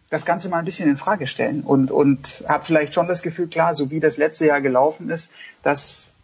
[0.09, 3.49] das Ganze mal ein bisschen in Frage stellen und, und habe vielleicht schon das Gefühl,
[3.49, 5.33] klar, so wie das letzte Jahr gelaufen ist,
[5.65, 6.15] dass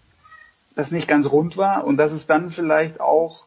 [0.77, 3.45] das nicht ganz rund war und dass es dann vielleicht auch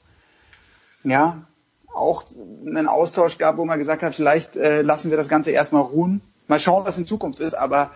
[1.06, 1.46] ja,
[1.94, 2.24] auch
[2.66, 6.22] einen Austausch gab, wo man gesagt hat, vielleicht äh, lassen wir das Ganze erstmal ruhen.
[6.48, 7.54] Mal schauen, was in Zukunft ist.
[7.54, 7.92] Aber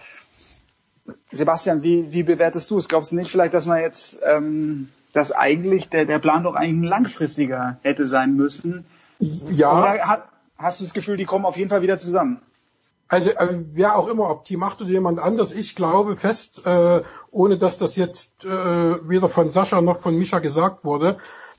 [1.31, 2.87] Sebastian, wie, wie bewertest du es?
[2.87, 6.83] Glaubst du nicht vielleicht, dass man jetzt, ähm, dass eigentlich der, der Plan doch eigentlich
[6.83, 8.85] ein langfristiger hätte sein müssen?
[9.19, 9.77] Ja.
[9.77, 12.39] Oder hat, hast du das Gefühl, die kommen auf jeden Fall wieder zusammen?
[13.09, 17.01] Also äh, wer auch immer, ob Team 8 oder jemand anders, ich glaube fest, äh,
[17.31, 21.17] ohne dass das jetzt äh, weder von Sascha noch von Mischa gesagt wurde,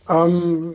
[0.09, 0.75] ähm,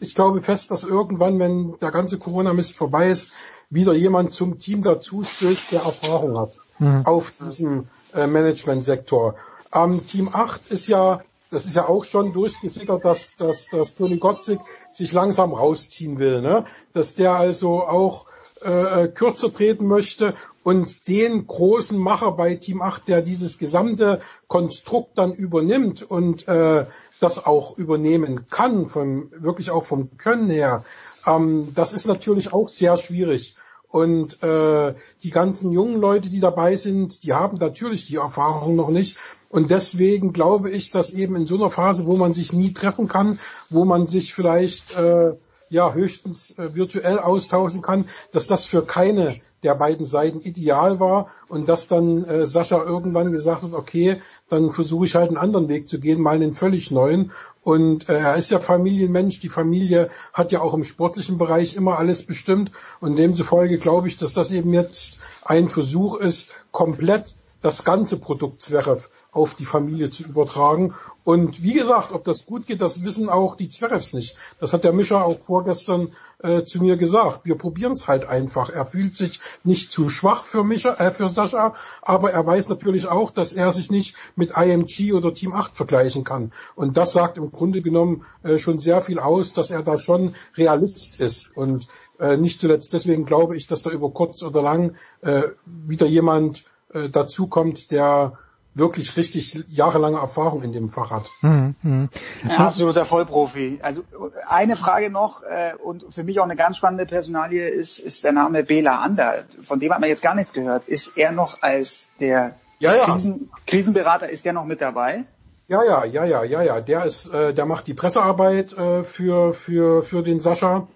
[0.00, 3.30] ich glaube fest, dass irgendwann, wenn der ganze Corona-Mist vorbei ist,
[3.70, 7.02] wieder jemand zum Team dazu stößt, der Erfahrung hat mhm.
[7.04, 9.34] auf diesem äh, Management-Sektor.
[9.74, 11.20] Ähm, Team 8 ist ja,
[11.50, 14.60] das ist ja auch schon durchgesickert, dass, dass, dass Toni Gottzig
[14.90, 16.64] sich langsam rausziehen will, ne?
[16.92, 18.26] dass der also auch
[18.64, 24.20] äh, äh kürzer treten möchte und den großen Macher bei Team 8, der dieses gesamte
[24.48, 26.86] Konstrukt dann übernimmt und äh,
[27.20, 30.84] das auch übernehmen kann, von, wirklich auch vom Können her,
[31.26, 33.56] ähm, das ist natürlich auch sehr schwierig.
[33.90, 38.90] Und äh, die ganzen jungen Leute, die dabei sind, die haben natürlich die Erfahrung noch
[38.90, 39.16] nicht.
[39.48, 43.08] Und deswegen glaube ich, dass eben in so einer Phase, wo man sich nie treffen
[43.08, 43.38] kann,
[43.70, 45.32] wo man sich vielleicht äh,
[45.70, 51.28] ja höchstens äh, virtuell austauschen kann, dass das für keine der beiden Seiten ideal war
[51.48, 55.68] und dass dann äh, Sascha irgendwann gesagt hat, okay, dann versuche ich halt einen anderen
[55.68, 57.32] Weg zu gehen, mal einen völlig neuen.
[57.62, 61.98] Und äh, er ist ja Familienmensch, die Familie hat ja auch im sportlichen Bereich immer
[61.98, 67.84] alles bestimmt und demzufolge glaube ich, dass das eben jetzt ein Versuch ist, komplett das
[67.84, 69.08] ganze Produkt Zverev
[69.38, 70.94] auf die Familie zu übertragen.
[71.24, 74.34] Und wie gesagt, ob das gut geht, das wissen auch die Zverevs nicht.
[74.60, 77.42] Das hat der Mischa auch vorgestern äh, zu mir gesagt.
[77.44, 78.70] Wir probieren es halt einfach.
[78.70, 83.06] Er fühlt sich nicht zu schwach für Mischa, äh, für Sascha, aber er weiß natürlich
[83.06, 86.52] auch, dass er sich nicht mit IMG oder Team 8 vergleichen kann.
[86.74, 90.34] Und das sagt im Grunde genommen äh, schon sehr viel aus, dass er da schon
[90.56, 91.56] Realist ist.
[91.56, 96.06] Und äh, nicht zuletzt deswegen glaube ich, dass da über kurz oder lang äh, wieder
[96.06, 98.38] jemand äh, dazukommt, der
[98.78, 101.30] wirklich richtig jahrelange Erfahrung in dem Fach hat.
[101.42, 102.08] Mhm, mh.
[102.56, 103.78] absoluter Vollprofi.
[103.82, 104.02] Also
[104.48, 108.32] eine Frage noch äh, und für mich auch eine ganz spannende Personalie ist, ist der
[108.32, 109.44] Name Bela Ander.
[109.62, 110.88] Von dem hat man jetzt gar nichts gehört.
[110.88, 113.04] Ist er noch als der ja, ja.
[113.04, 115.24] Krisen, Krisenberater, ist der noch mit dabei?
[115.66, 116.80] Ja, ja, ja, ja, ja, ja.
[116.80, 120.88] Der ist, äh, der macht die Pressearbeit äh, für für für den Sascha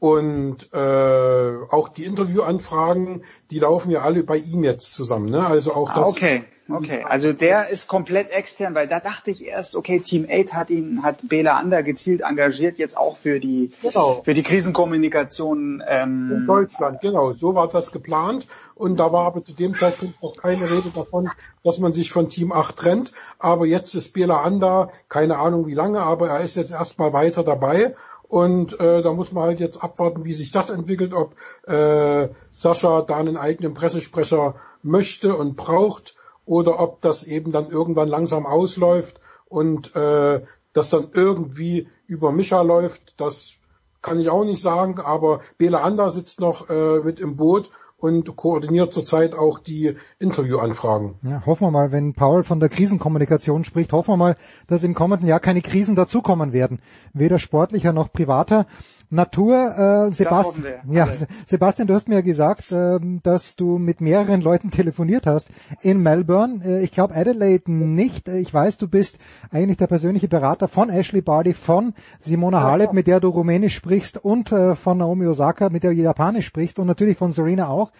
[0.00, 5.28] und äh, auch die Interviewanfragen, die laufen ja alle bei ihm jetzt zusammen.
[5.28, 5.46] Ne?
[5.46, 6.08] Also auch ah, das.
[6.08, 7.04] Okay, okay.
[7.06, 11.02] Also der ist komplett extern, weil da dachte ich erst, okay, Team 8 hat ihn,
[11.02, 14.22] hat Bela Ander gezielt engagiert, jetzt auch für die genau.
[14.24, 17.02] für die Krisenkommunikation ähm, in Deutschland.
[17.02, 18.46] Genau, so war das geplant.
[18.74, 21.28] Und da war aber zu dem Zeitpunkt noch keine Rede davon,
[21.62, 23.12] dass man sich von Team 8 trennt.
[23.38, 27.44] Aber jetzt ist Bela Ander, keine Ahnung wie lange, aber er ist jetzt erstmal weiter
[27.44, 27.94] dabei.
[28.30, 31.34] Und äh, da muss man halt jetzt abwarten, wie sich das entwickelt, ob
[31.66, 38.08] äh, Sascha da einen eigenen Pressesprecher möchte und braucht oder ob das eben dann irgendwann
[38.08, 43.20] langsam ausläuft und äh, das dann irgendwie über Micha läuft.
[43.20, 43.54] Das
[44.00, 48.36] kann ich auch nicht sagen, aber Bela Ander sitzt noch äh, mit im Boot und
[48.36, 51.14] koordiniert zurzeit auch die Interviewanfragen.
[51.22, 54.94] Ja, hoffen wir mal, wenn Paul von der Krisenkommunikation spricht, hoffen wir mal, dass im
[54.94, 56.80] kommenden Jahr keine Krisen dazukommen werden,
[57.12, 58.66] weder sportlicher noch privater.
[59.10, 61.08] Natur, äh, Sebastian, ja,
[61.44, 65.48] Sebastian, du hast mir ja gesagt, äh, dass du mit mehreren Leuten telefoniert hast
[65.82, 66.64] in Melbourne.
[66.64, 68.28] Äh, ich glaube Adelaide nicht.
[68.28, 69.18] Ich weiß, du bist
[69.50, 74.16] eigentlich der persönliche Berater von Ashley Barty, von Simona Halep, mit der du Rumänisch sprichst
[74.16, 77.90] und äh, von Naomi Osaka, mit der du Japanisch sprichst und natürlich von Serena auch.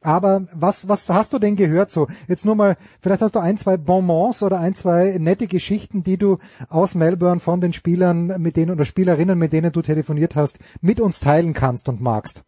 [0.00, 2.08] Aber was, was hast du denn gehört so?
[2.28, 6.18] Jetzt nur mal, vielleicht hast du ein, zwei Bonbons oder ein, zwei nette Geschichten, die
[6.18, 10.58] du aus Melbourne von den Spielern, mit denen oder Spielerinnen, mit denen du telefoniert hast,
[10.80, 12.44] mit uns teilen kannst und magst.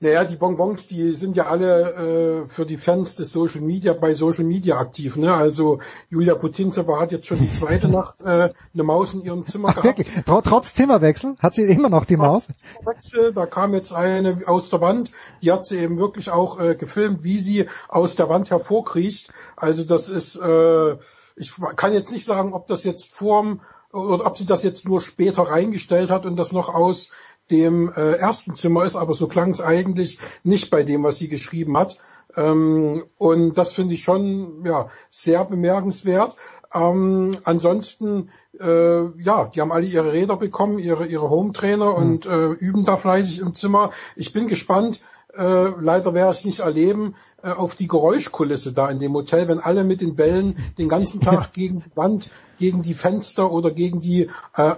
[0.00, 4.14] Naja, die Bonbons, die sind ja alle äh, für die Fans des Social Media bei
[4.14, 5.16] Social Media aktiv.
[5.16, 5.32] Ne?
[5.32, 9.68] Also Julia Putintseva hat jetzt schon die zweite Nacht äh, eine Maus in ihrem Zimmer
[9.70, 9.98] Ach, gehabt.
[9.98, 10.24] Wirklich?
[10.24, 12.46] Trotz Zimmerwechsel hat sie immer noch die Maus?
[12.56, 16.74] Zimmerwechsel, da kam jetzt eine aus der Wand, die hat sie eben wirklich auch äh,
[16.74, 19.32] gefilmt, wie sie aus der Wand hervorkriecht.
[19.56, 20.96] Also das ist, äh,
[21.36, 23.60] ich kann jetzt nicht sagen, ob das jetzt vorm
[23.94, 27.10] oder ob sie das jetzt nur später reingestellt hat und das noch aus
[27.50, 31.28] dem äh, ersten Zimmer ist, aber so klang es eigentlich nicht bei dem, was sie
[31.28, 31.98] geschrieben hat.
[32.36, 36.36] Ähm, und das finde ich schon ja sehr bemerkenswert.
[36.72, 41.96] Ähm, ansonsten, äh, ja, die haben alle ihre Räder bekommen, ihre ihre Home-Trainer mhm.
[41.96, 43.90] und äh, üben da fleißig im Zimmer.
[44.16, 45.00] Ich bin gespannt.
[45.36, 49.48] Äh, leider werde ich es nicht erleben äh, auf die Geräuschkulisse da in dem Hotel,
[49.48, 53.72] wenn alle mit den Bällen den ganzen Tag gegen die Wand, gegen die Fenster oder
[53.72, 54.74] gegen die äh,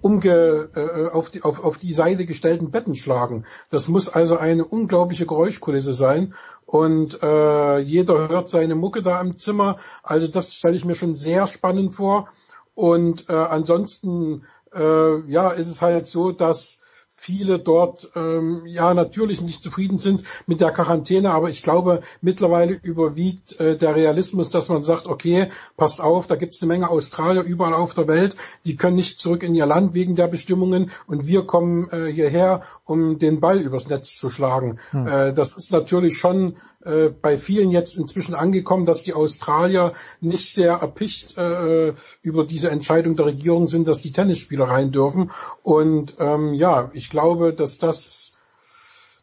[0.00, 3.44] umge, äh, auf, die, auf, auf die Seite gestellten Betten schlagen.
[3.70, 6.34] Das muss also eine unglaubliche Geräuschkulisse sein.
[6.66, 9.76] Und äh, jeder hört seine Mucke da im Zimmer.
[10.02, 12.28] Also das stelle ich mir schon sehr spannend vor.
[12.74, 14.44] Und äh, ansonsten
[14.74, 16.78] äh, ja, ist es halt so, dass
[17.20, 22.74] viele dort ähm, ja natürlich nicht zufrieden sind mit der Quarantäne, aber ich glaube mittlerweile
[22.74, 26.88] überwiegt äh, der Realismus, dass man sagt, okay, passt auf, da gibt es eine Menge
[26.88, 30.92] Australier überall auf der Welt, die können nicht zurück in ihr Land wegen der Bestimmungen
[31.08, 34.78] und wir kommen äh, hierher, um den Ball übers Netz zu schlagen.
[34.92, 35.06] Hm.
[35.08, 40.52] Äh, das ist natürlich schon äh, bei vielen jetzt inzwischen angekommen, dass die Australier nicht
[40.52, 41.92] sehr erpicht äh,
[42.22, 45.30] über diese Entscheidung der Regierung sind, dass die Tennisspieler rein dürfen.
[45.62, 48.32] Und ähm, ja, ich glaube, dass das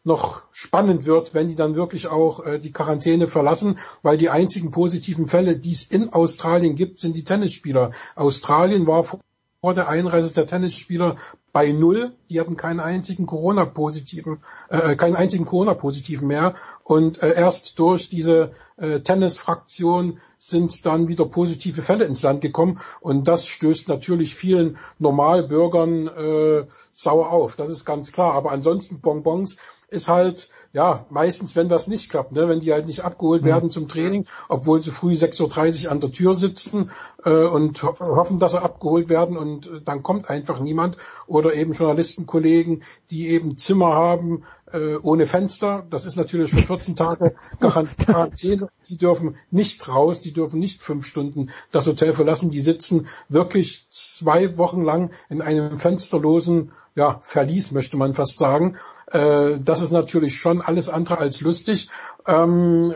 [0.04, 4.70] noch spannend wird, wenn die dann wirklich auch äh, die Quarantäne verlassen, weil die einzigen
[4.70, 7.90] positiven Fälle, die es in Australien gibt, sind die Tennisspieler.
[8.14, 9.20] Australien war vor
[9.66, 11.16] vor der Einreise der Tennisspieler
[11.56, 12.12] bei null.
[12.28, 16.52] Die hatten keinen einzigen Corona-positiven, äh, keinen einzigen Corona-positiven mehr.
[16.84, 22.78] Und äh, erst durch diese äh, Tennis-Fraktion sind dann wieder positive Fälle ins Land gekommen.
[23.00, 27.56] Und das stößt natürlich vielen Normalbürgern äh, sauer auf.
[27.56, 28.34] Das ist ganz klar.
[28.34, 29.56] Aber ansonsten Bonbons
[29.88, 33.46] ist halt ja, meistens, wenn das nicht klappt, ne, wenn die halt nicht abgeholt mhm.
[33.46, 36.90] werden zum Training, obwohl sie früh 6.30 Uhr an der Tür sitzen
[37.24, 40.98] äh, und ho hoffen, dass sie abgeholt werden und äh, dann kommt einfach niemand.
[41.26, 45.86] Oder eben Journalistenkollegen, die eben Zimmer haben äh, ohne Fenster.
[45.90, 48.68] Das ist natürlich für 14 Tage Quarantäne.
[48.88, 52.50] Die dürfen nicht raus, die dürfen nicht fünf Stunden das Hotel verlassen.
[52.50, 58.76] Die sitzen wirklich zwei Wochen lang in einem fensterlosen ja, Verlies, möchte man fast sagen.
[59.12, 61.88] Äh, das ist natürlich schon alles andere als lustig.
[62.26, 62.94] Ähm,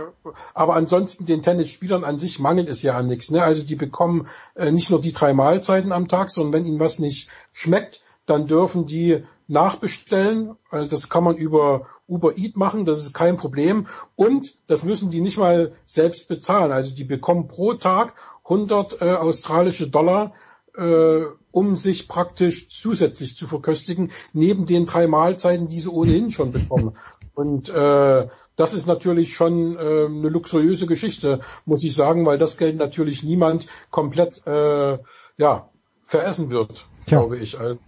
[0.55, 3.31] aber ansonsten den Tennisspielern an sich mangelt es ja an nichts.
[3.31, 3.43] Ne?
[3.43, 6.99] Also die bekommen äh, nicht nur die drei Mahlzeiten am Tag, sondern wenn ihnen was
[6.99, 10.57] nicht schmeckt, dann dürfen die nachbestellen.
[10.71, 13.87] Also das kann man über Uber Eat machen, das ist kein Problem.
[14.17, 16.73] Und das müssen die nicht mal selbst bezahlen.
[16.73, 20.33] Also die bekommen pro Tag 100 äh, australische Dollar,
[20.77, 26.53] äh, um sich praktisch zusätzlich zu verköstigen, neben den drei Mahlzeiten, die sie ohnehin schon
[26.53, 26.97] bekommen.
[27.35, 32.57] Und äh, das ist natürlich schon äh, eine luxuriöse Geschichte, muss ich sagen, weil das
[32.57, 34.99] Geld natürlich niemand komplett äh,
[35.39, 35.71] ja
[36.03, 37.19] veressen wird, Tja.
[37.19, 37.59] glaube ich.
[37.59, 37.79] Also,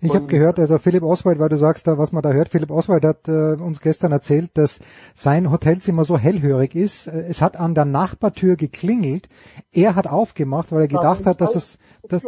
[0.00, 2.70] ich habe gehört, also Philipp Oswald, weil du sagst da, was man da hört, Philipp
[2.70, 4.80] Oswald hat äh, uns gestern erzählt, dass
[5.14, 7.06] sein Hotelzimmer so hellhörig ist.
[7.06, 9.28] Äh, es hat an der Nachbartür geklingelt.
[9.72, 12.22] Er hat aufgemacht, weil er gedacht hat, dass es dass,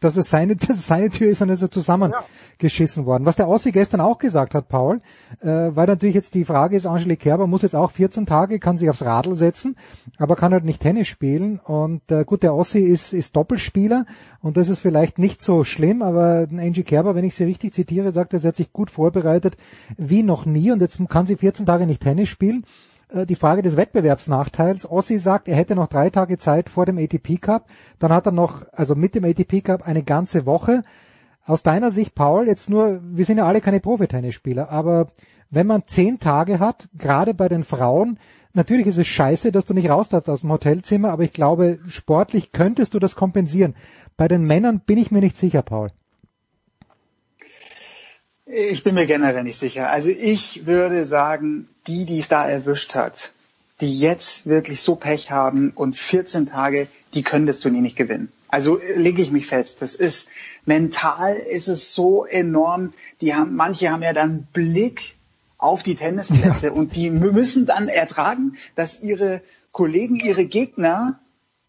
[0.00, 3.26] dass es seine, dass es seine Tür ist und ist er zusammengeschissen worden.
[3.26, 4.98] Was der Ossi gestern auch gesagt hat, Paul,
[5.40, 8.76] äh, weil natürlich jetzt die Frage ist, Angelique Kerber muss jetzt auch 14 Tage, kann
[8.76, 9.76] sich aufs Radl setzen,
[10.18, 14.06] aber kann halt nicht Tennis spielen und äh, gut, der Ossi ist, ist Doppelspieler
[14.40, 16.46] und das ist vielleicht nicht so schlimm, aber
[16.76, 19.56] Angie Kerber, wenn ich sie richtig zitiere, sagt er, sie hat sich gut vorbereitet
[19.96, 22.64] wie noch nie und jetzt kann sie 14 Tage nicht Tennis spielen
[23.08, 24.84] äh, die Frage des Wettbewerbsnachteils.
[24.84, 27.68] Ossi sagt, er hätte noch drei Tage Zeit vor dem ATP Cup.
[27.98, 30.82] Dann hat er noch, also mit dem ATP Cup eine ganze Woche.
[31.46, 35.06] Aus deiner Sicht, Paul, jetzt nur, wir sind ja alle keine Profitennisspieler, aber
[35.50, 38.18] wenn man zehn Tage hat, gerade bei den Frauen,
[38.52, 41.78] natürlich ist es scheiße, dass du nicht raus darfst aus dem Hotelzimmer, aber ich glaube,
[41.86, 43.74] sportlich könntest du das kompensieren.
[44.16, 45.88] Bei den Männern bin ich mir nicht sicher, Paul.
[48.46, 49.90] Ich bin mir generell nicht sicher.
[49.90, 53.32] Also ich würde sagen, die, die es da erwischt hat,
[53.80, 58.32] die jetzt wirklich so Pech haben und 14 Tage, die können das Turnier nicht gewinnen.
[58.48, 59.82] Also lege ich mich fest.
[59.82, 60.28] Das ist
[60.64, 62.92] mental ist es so enorm.
[63.20, 65.16] Die haben, manche haben ja dann Blick
[65.58, 66.72] auf die Tennisplätze ja.
[66.72, 69.42] und die müssen dann ertragen, dass ihre
[69.72, 71.18] Kollegen, ihre Gegner,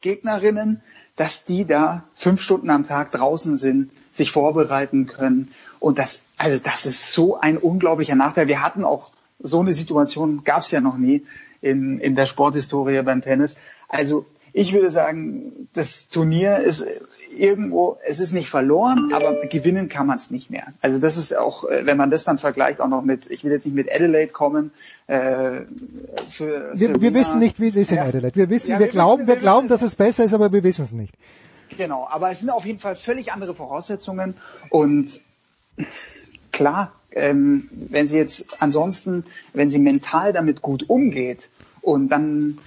[0.02, 0.82] Gegnerinnen,
[1.16, 6.60] dass die da fünf Stunden am Tag draußen sind, sich vorbereiten können und das, also
[6.60, 8.48] das ist so ein unglaublicher Nachteil.
[8.48, 11.26] Wir hatten auch so eine Situation, gab es ja noch nie
[11.62, 13.56] in, in der Sporthistorie beim Tennis.
[13.88, 16.84] Also ich würde sagen, das Turnier ist
[17.36, 20.68] irgendwo, es ist nicht verloren, aber gewinnen kann man es nicht mehr.
[20.82, 23.52] Also das ist auch, äh, wenn man das dann vergleicht, auch noch mit, ich will
[23.52, 24.72] jetzt nicht mit Adelaide kommen.
[25.06, 25.62] Äh,
[26.30, 28.36] für wir, wir wissen nicht, wie es ist in Adelaide.
[28.36, 30.52] Wir wissen, ja, wir, wir, glauben, wissen, wir, wir glauben, dass es besser ist, aber
[30.52, 31.14] wir wissen es nicht.
[31.78, 34.36] Genau, aber es sind auf jeden Fall völlig andere Voraussetzungen
[34.70, 35.22] und
[36.58, 41.50] klar, ähm, wenn sie jetzt ansonsten, wenn sie mental damit gut umgeht
[41.82, 42.58] und dann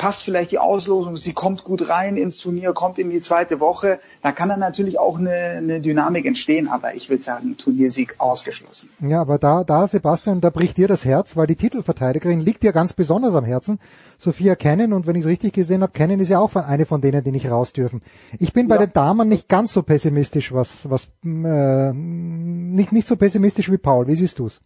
[0.00, 4.00] passt vielleicht die Auslosung, sie kommt gut rein ins Turnier, kommt in die zweite Woche,
[4.22, 8.88] da kann dann natürlich auch eine, eine Dynamik entstehen, aber ich würde sagen, Turniersieg ausgeschlossen.
[9.00, 12.72] Ja, aber da, da, Sebastian, da bricht dir das Herz, weil die Titelverteidigerin liegt dir
[12.72, 13.78] ganz besonders am Herzen,
[14.16, 17.02] Sophia Kennen, und wenn ich es richtig gesehen habe, Kennen ist ja auch eine von
[17.02, 18.00] denen, die nicht raus dürfen.
[18.38, 18.86] Ich bin bei ja.
[18.86, 24.06] den Damen nicht ganz so pessimistisch, was, was, äh, nicht, nicht so pessimistisch wie Paul.
[24.06, 24.60] Wie siehst du's?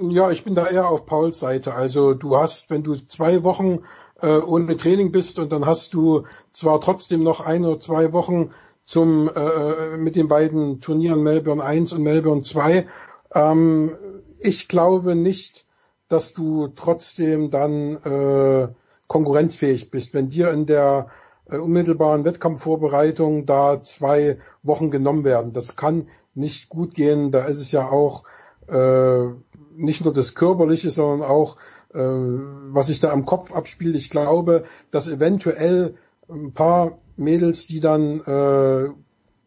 [0.00, 1.74] Ja, ich bin da eher auf Pauls Seite.
[1.74, 3.80] Also du hast, wenn du zwei Wochen
[4.22, 8.50] äh, ohne Training bist und dann hast du zwar trotzdem noch ein oder zwei Wochen
[8.84, 12.86] zum äh, mit den beiden Turnieren Melbourne 1 und Melbourne 2.
[13.34, 13.96] Ähm,
[14.40, 15.66] ich glaube nicht,
[16.08, 18.68] dass du trotzdem dann äh,
[19.06, 21.08] konkurrenzfähig bist, wenn dir in der
[21.46, 25.52] äh, unmittelbaren Wettkampfvorbereitung da zwei Wochen genommen werden.
[25.52, 27.30] Das kann nicht gut gehen.
[27.30, 28.24] Da ist es ja auch
[28.68, 29.26] äh,
[29.74, 31.60] nicht nur das Körperliche, sondern auch äh,
[31.94, 33.96] was sich da am Kopf abspielt.
[33.96, 35.94] Ich glaube, dass eventuell
[36.30, 38.90] ein paar Mädels, die dann äh,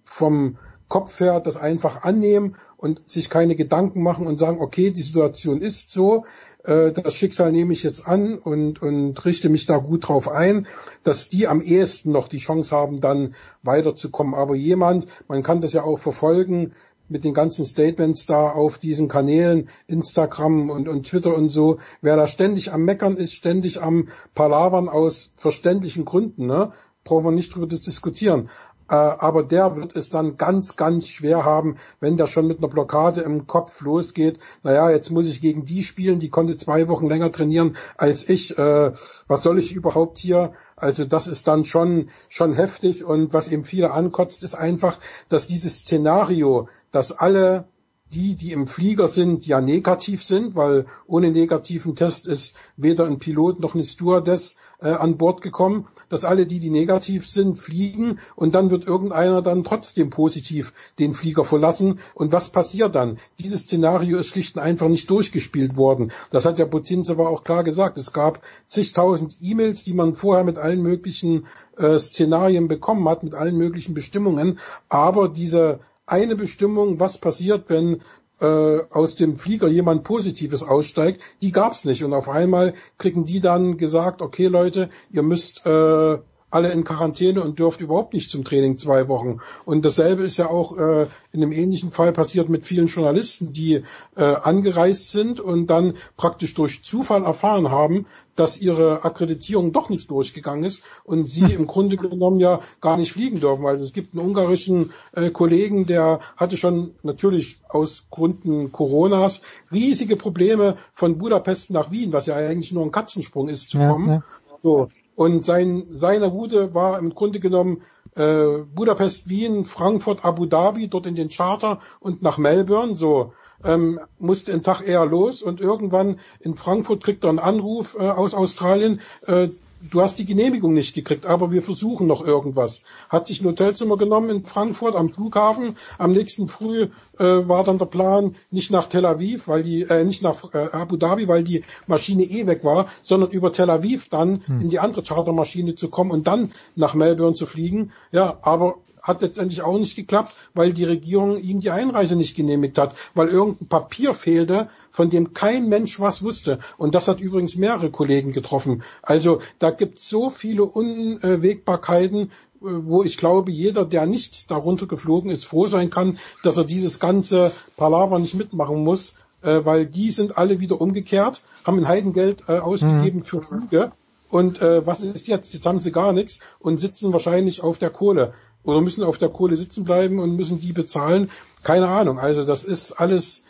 [0.04, 0.58] vom
[0.88, 5.62] Kopf her das einfach annehmen und sich keine Gedanken machen und sagen, okay, die Situation
[5.62, 6.26] ist so,
[6.64, 10.68] äh, das Schicksal nehme ich jetzt an und, und richte mich da gut drauf ein,
[11.04, 13.34] dass die am ehesten noch die Chance haben, dann
[13.64, 14.36] weiterzukommen.
[14.36, 16.74] Aber jemand, man kann das ja auch verfolgen,
[17.08, 22.16] mit den ganzen Statements da auf diesen Kanälen, Instagram und, und Twitter und so, wer
[22.16, 26.72] da ständig am Meckern ist, ständig am Palavern aus verständlichen Gründen, ne?
[27.04, 28.50] brauchen wir nicht drüber diskutieren.
[28.90, 32.68] Äh, aber der wird es dann ganz, ganz schwer haben, wenn der schon mit einer
[32.68, 34.40] Blockade im Kopf losgeht.
[34.64, 38.58] Naja, jetzt muss ich gegen die spielen, die konnte zwei Wochen länger trainieren als ich.
[38.58, 38.92] Äh,
[39.28, 40.54] was soll ich überhaupt hier?
[40.76, 43.04] Also das ist dann schon, schon heftig.
[43.04, 45.00] Und was eben viele ankotzt, ist einfach,
[45.30, 47.68] dass dieses Szenario, dass alle
[48.14, 53.20] die, die im Flieger sind, ja negativ sind, weil ohne negativen Test ist weder ein
[53.20, 54.56] Pilot noch eine Stewardess
[54.86, 59.42] äh, an Bord gekommen, dass alle die, die negativ sind, fliegen und dann wird irgendeiner
[59.42, 62.00] dann trotzdem positiv den Flieger verlassen.
[62.14, 63.18] Und was passiert dann?
[63.40, 66.12] Dieses Szenario ist schlicht und einfach nicht durchgespielt worden.
[66.32, 67.98] Das hat ja Putin aber auch klar gesagt.
[67.98, 71.48] Es gab zigtausend E-Mails, die man vorher mit allen möglichen
[71.78, 74.60] äh, Szenarien bekommen hat, mit allen möglichen Bestimmungen.
[74.88, 78.02] Aber diese eine Bestimmung, was passiert, wenn
[78.42, 82.04] äh, aus dem Flieger jemand Positives aussteigt, die gab's nicht.
[82.04, 86.18] Und auf einmal kriegen die dann gesagt, okay Leute, ihr müsst äh,
[86.56, 89.40] alle in Quarantäne und dürft überhaupt nicht zum Training zwei Wochen.
[89.66, 93.84] Und dasselbe ist ja auch äh, in einem ähnlichen Fall passiert mit vielen Journalisten, die
[94.16, 98.06] äh, angereist sind und dann praktisch durch Zufall erfahren haben,
[98.38, 103.12] dass ihre Akkreditierung doch nicht durchgegangen ist und sie im Grunde genommen ja gar nicht
[103.12, 103.66] fliegen dürfen.
[103.66, 109.42] Also es gibt einen ungarischen äh, Kollegen, der hatte schon natürlich aus Gründen Coronas
[109.74, 114.08] riesige Probleme von Budapest nach Wien, was ja eigentlich nur ein Katzensprung ist, zu kommen.
[114.08, 114.24] Ja.
[114.60, 117.82] So, und sein, seine Route war im Grunde genommen
[118.16, 122.96] äh, Budapest, Wien, Frankfurt, Abu Dhabi, dort in den Charter und nach Melbourne.
[122.96, 127.96] So ähm, musste einen Tag eher los und irgendwann in Frankfurt kriegt er einen Anruf
[128.00, 129.02] äh, aus Australien.
[129.26, 129.50] Äh,
[129.90, 132.82] du hast die Genehmigung nicht gekriegt, aber wir versuchen noch irgendwas.
[133.10, 135.78] Hat sich ein Hotelzimmer genommen in Frankfurt am Flughafen.
[135.98, 136.90] Am nächsten Früh
[137.20, 140.70] äh, war dann der Plan nicht nach Tel Aviv, weil die äh, nicht nach äh,
[140.72, 144.62] Abu Dhabi, weil die Maschine eh weg war, sondern über Tel Aviv dann hm.
[144.62, 147.92] in die andere Chartermaschine zu kommen und dann nach Melbourne zu fliegen.
[148.12, 148.76] Ja, aber
[149.06, 153.30] hat letztendlich auch nicht geklappt, weil die Regierung ihm die Einreise nicht genehmigt hat, weil
[153.30, 156.60] irgendein Papier fehlte, von dem kein Mensch was wusste.
[156.78, 158.84] Und das hat übrigens mehrere Kollegen getroffen.
[159.02, 162.30] Also da gibt es so viele Unwägbarkeiten, äh,
[162.62, 167.00] wo ich glaube, jeder, der nicht darunter geflogen ist, froh sein kann, dass er dieses
[167.00, 172.44] ganze Palaver nicht mitmachen muss, äh, weil die sind alle wieder umgekehrt, haben ein Heidengeld
[172.48, 173.24] äh, ausgegeben mhm.
[173.24, 173.92] für Flüge.
[174.32, 175.54] Und äh, was ist jetzt?
[175.54, 178.34] Jetzt haben sie gar nichts und sitzen wahrscheinlich auf der Kohle
[178.66, 181.30] oder müssen auf der Kohle sitzen bleiben und müssen die bezahlen.
[181.64, 182.20] Keine Ahnung.
[182.20, 183.42] Also das ist alles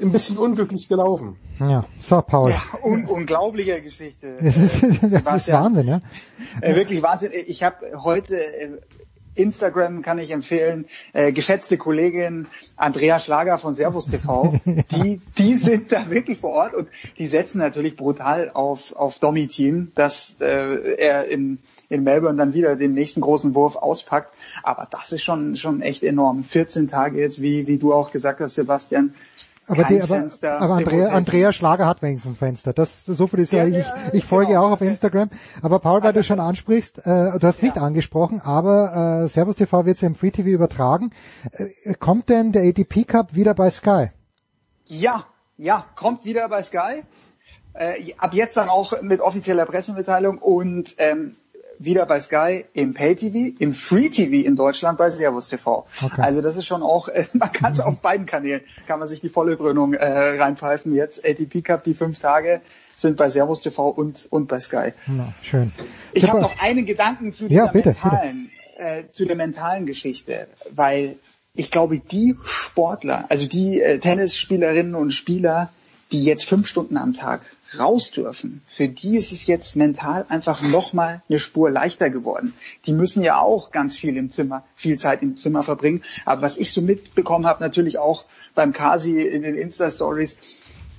[0.00, 1.36] ein bisschen unglücklich gelaufen.
[1.60, 2.50] Ja, so Paul.
[2.50, 4.38] Ja, un unglaubliche Geschichte.
[4.42, 6.00] Das ist, das ist Wahnsinn, ja.
[6.60, 7.30] Äh, wirklich Wahnsinn.
[7.46, 8.70] Ich habe heute äh,
[9.34, 12.46] Instagram kann ich empfehlen, äh, geschätzte Kollegin
[12.76, 16.88] Andrea Schlager von Servus TV, die, die sind da wirklich vor Ort und
[17.18, 22.76] die setzen natürlich brutal auf, auf Domitin, dass äh, er in, in Melbourne dann wieder
[22.76, 24.32] den nächsten großen Wurf auspackt.
[24.62, 26.44] Aber das ist schon, schon echt enorm.
[26.44, 29.14] 14 Tage jetzt, wie, wie du auch gesagt hast, Sebastian,
[29.66, 32.72] aber, die, aber, Fenster, aber Andrea, Andrea Schlager hat wenigstens Fenster.
[32.72, 34.66] Das, so viel ist ja, ja ich, ich folge genau.
[34.66, 35.30] auch auf Instagram.
[35.62, 37.64] Aber Paul, weil du schon ansprichst, äh, du hast ja.
[37.64, 41.10] nicht angesprochen, aber äh, Servus TV wird ja im Free TV übertragen.
[41.52, 44.10] Äh, kommt denn der ATP Cup wieder bei Sky?
[44.86, 45.24] Ja,
[45.56, 47.04] ja, kommt wieder bei Sky.
[47.72, 51.36] Äh, ab jetzt dann auch mit offizieller Pressemitteilung und ähm,
[51.78, 55.86] wieder bei Sky im Pay-TV, im Free-TV in Deutschland bei Servus TV.
[56.02, 56.20] Okay.
[56.20, 59.20] Also das ist schon auch, äh, man kann es auf beiden Kanälen, kann man sich
[59.20, 60.94] die volle Dröhnung äh, reinpfeifen.
[60.94, 62.60] Jetzt ATP Cup, die fünf Tage
[62.94, 64.92] sind bei Servus TV und, und bei Sky.
[65.06, 65.72] Na, schön.
[66.12, 68.88] Ich habe noch einen Gedanken zu dieser ja, bitte, mentalen, bitte.
[68.98, 71.16] Äh, zu der mentalen Geschichte, weil
[71.54, 75.70] ich glaube, die Sportler, also die äh, Tennisspielerinnen und Spieler,
[76.12, 77.42] die jetzt fünf Stunden am Tag
[77.78, 82.54] raus dürfen, für die ist es jetzt mental einfach nochmal eine Spur leichter geworden.
[82.86, 86.02] Die müssen ja auch ganz viel im Zimmer, viel Zeit im Zimmer verbringen.
[86.24, 90.36] Aber was ich so mitbekommen habe, natürlich auch beim Kasi in den Insta-Stories,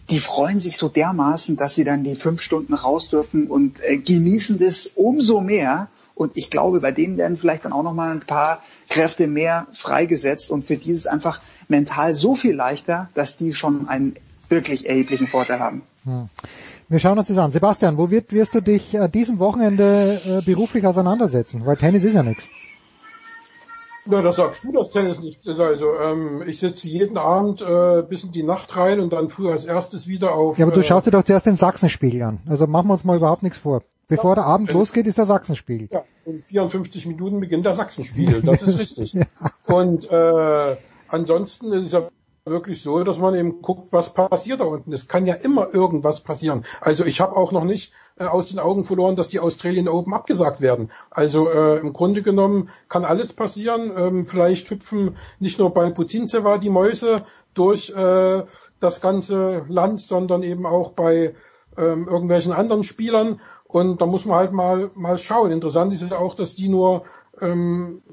[0.10, 3.98] die freuen sich so dermaßen, dass sie dann die fünf Stunden raus dürfen und äh,
[3.98, 5.90] genießen das umso mehr.
[6.14, 10.50] Und ich glaube, bei denen werden vielleicht dann auch nochmal ein paar Kräfte mehr freigesetzt
[10.50, 14.16] und für die ist es einfach mental so viel leichter, dass die schon einen
[14.49, 15.83] wirklich erheblichen Vorteil haben.
[16.03, 16.30] Hm.
[16.88, 17.51] Wir schauen uns das an.
[17.51, 21.65] Sebastian, wo wird, wirst du dich äh, diesem Wochenende äh, beruflich auseinandersetzen?
[21.65, 22.48] Weil Tennis ist ja nichts.
[24.07, 25.59] Na, das sagst du, dass Tennis nichts ist.
[25.59, 29.49] Also ähm, ich sitze jeden Abend äh, bis in die Nacht rein und dann früh
[29.51, 30.59] als erstes wieder auf.
[30.59, 32.40] Ja, aber du äh, schaust dir doch zuerst den Sachsenspiegel an.
[32.48, 33.82] Also machen wir uns mal überhaupt nichts vor.
[34.07, 35.90] Bevor ja, der Abend losgeht, ist der Sachsenspiegel.
[35.91, 38.43] Ja, in 54 Minuten beginnt der Sachsenspiegel.
[38.43, 39.14] Das ist richtig.
[39.14, 39.25] ja.
[39.65, 42.07] Und äh, ansonsten ist es ja
[42.48, 44.93] wirklich so, dass man eben guckt, was passiert da unten.
[44.93, 46.64] Es kann ja immer irgendwas passieren.
[46.80, 50.14] Also ich habe auch noch nicht äh, aus den Augen verloren, dass die Australian Open
[50.14, 50.91] abgesagt werden.
[51.09, 53.91] Also äh, im Grunde genommen kann alles passieren.
[53.98, 57.25] Ähm, vielleicht hüpfen nicht nur bei Putintseva die Mäuse
[57.56, 58.43] durch äh,
[58.80, 61.33] das ganze Land, sondern eben auch bei
[61.80, 63.41] ähm, irgendwelchen anderen Spielern.
[63.64, 65.49] Und da muss man halt mal mal schauen.
[65.49, 67.06] Interessant ist ja auch, dass die nur
[67.41, 68.03] ähm,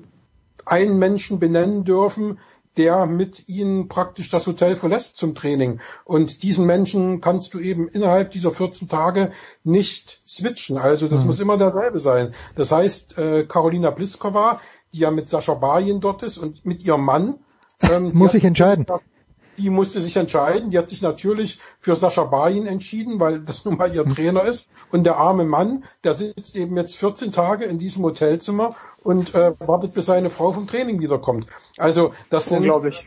[0.64, 2.38] einen Menschen benennen dürfen,
[2.76, 5.80] der mit ihnen praktisch das Hotel verlässt zum Training.
[6.04, 10.78] Und diesen Menschen kannst du eben innerhalb dieser 14 Tage nicht switchen.
[10.78, 11.26] Also das mhm.
[11.26, 12.34] muss immer derselbe sein.
[12.56, 14.60] Das heißt, äh, Carolina Pliskova,
[14.94, 17.34] die ja mit Sascha Barien dort ist und mit ihrem Mann.
[17.80, 18.86] Ähm, muss ich entscheiden.
[19.58, 20.70] Die musste sich entscheiden.
[20.70, 24.68] Die hat sich natürlich für Sascha Bayin entschieden, weil das nun mal ihr Trainer ist.
[24.90, 29.52] Und der arme Mann, der sitzt eben jetzt 14 Tage in diesem Hotelzimmer und äh,
[29.58, 31.46] wartet, bis seine Frau vom Training wiederkommt.
[31.76, 33.06] Also das sind, Unglaublich.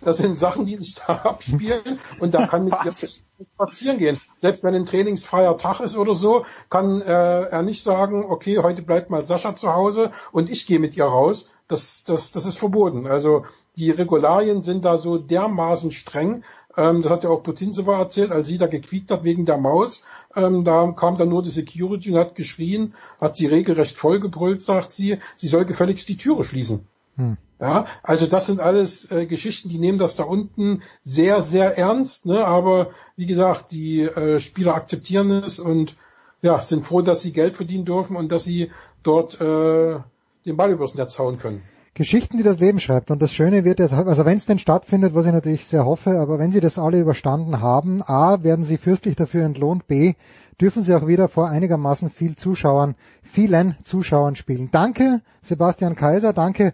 [0.00, 3.22] das sind Sachen, die sich da abspielen und da kann mit ihr nicht
[3.54, 4.20] spazieren gehen.
[4.38, 8.82] Selbst wenn ein trainingsfreier Tag ist oder so, kann äh, er nicht sagen, okay, heute
[8.82, 11.46] bleibt mal Sascha zu Hause und ich gehe mit ihr raus.
[11.72, 13.06] Das, das, das ist verboten.
[13.06, 16.44] Also die Regularien sind da so dermaßen streng.
[16.76, 20.04] Ähm, das hat ja auch Putinsewa erzählt, als sie da gequiekt hat wegen der Maus.
[20.36, 24.92] Ähm, da kam dann nur die Security und hat geschrien, hat sie regelrecht vollgebrüllt, sagt
[24.92, 26.86] sie, sie soll gefälligst die Türe schließen.
[27.16, 27.38] Hm.
[27.58, 32.26] Ja, also das sind alles äh, Geschichten, die nehmen das da unten sehr, sehr ernst,
[32.26, 32.44] ne?
[32.44, 35.96] aber wie gesagt, die äh, Spieler akzeptieren es und
[36.42, 40.00] ja, sind froh, dass sie Geld verdienen dürfen und dass sie dort äh,
[40.44, 41.62] den Ball übers Netz hauen können.
[41.94, 43.10] Geschichten, die das Leben schreibt.
[43.10, 46.38] Und das Schöne wird, also wenn es denn stattfindet, was ich natürlich sehr hoffe, aber
[46.38, 50.14] wenn Sie das alle überstanden haben, A, werden Sie fürstlich dafür entlohnt, B,
[50.58, 54.70] dürfen Sie auch wieder vor einigermaßen viel Zuschauern, vielen Zuschauern spielen.
[54.72, 56.72] Danke, Sebastian Kaiser, danke,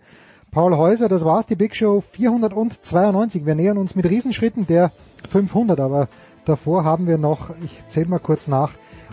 [0.53, 3.45] Paul Häuser, das war's, die Big Show 492.
[3.45, 4.93] Wir nähern uns mit Riesenschritten der
[5.31, 6.09] 500, aber
[6.45, 8.71] davor haben wir noch, ich zähle mal kurz nach,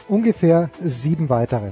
[0.08, 1.72] ungefähr sieben weitere.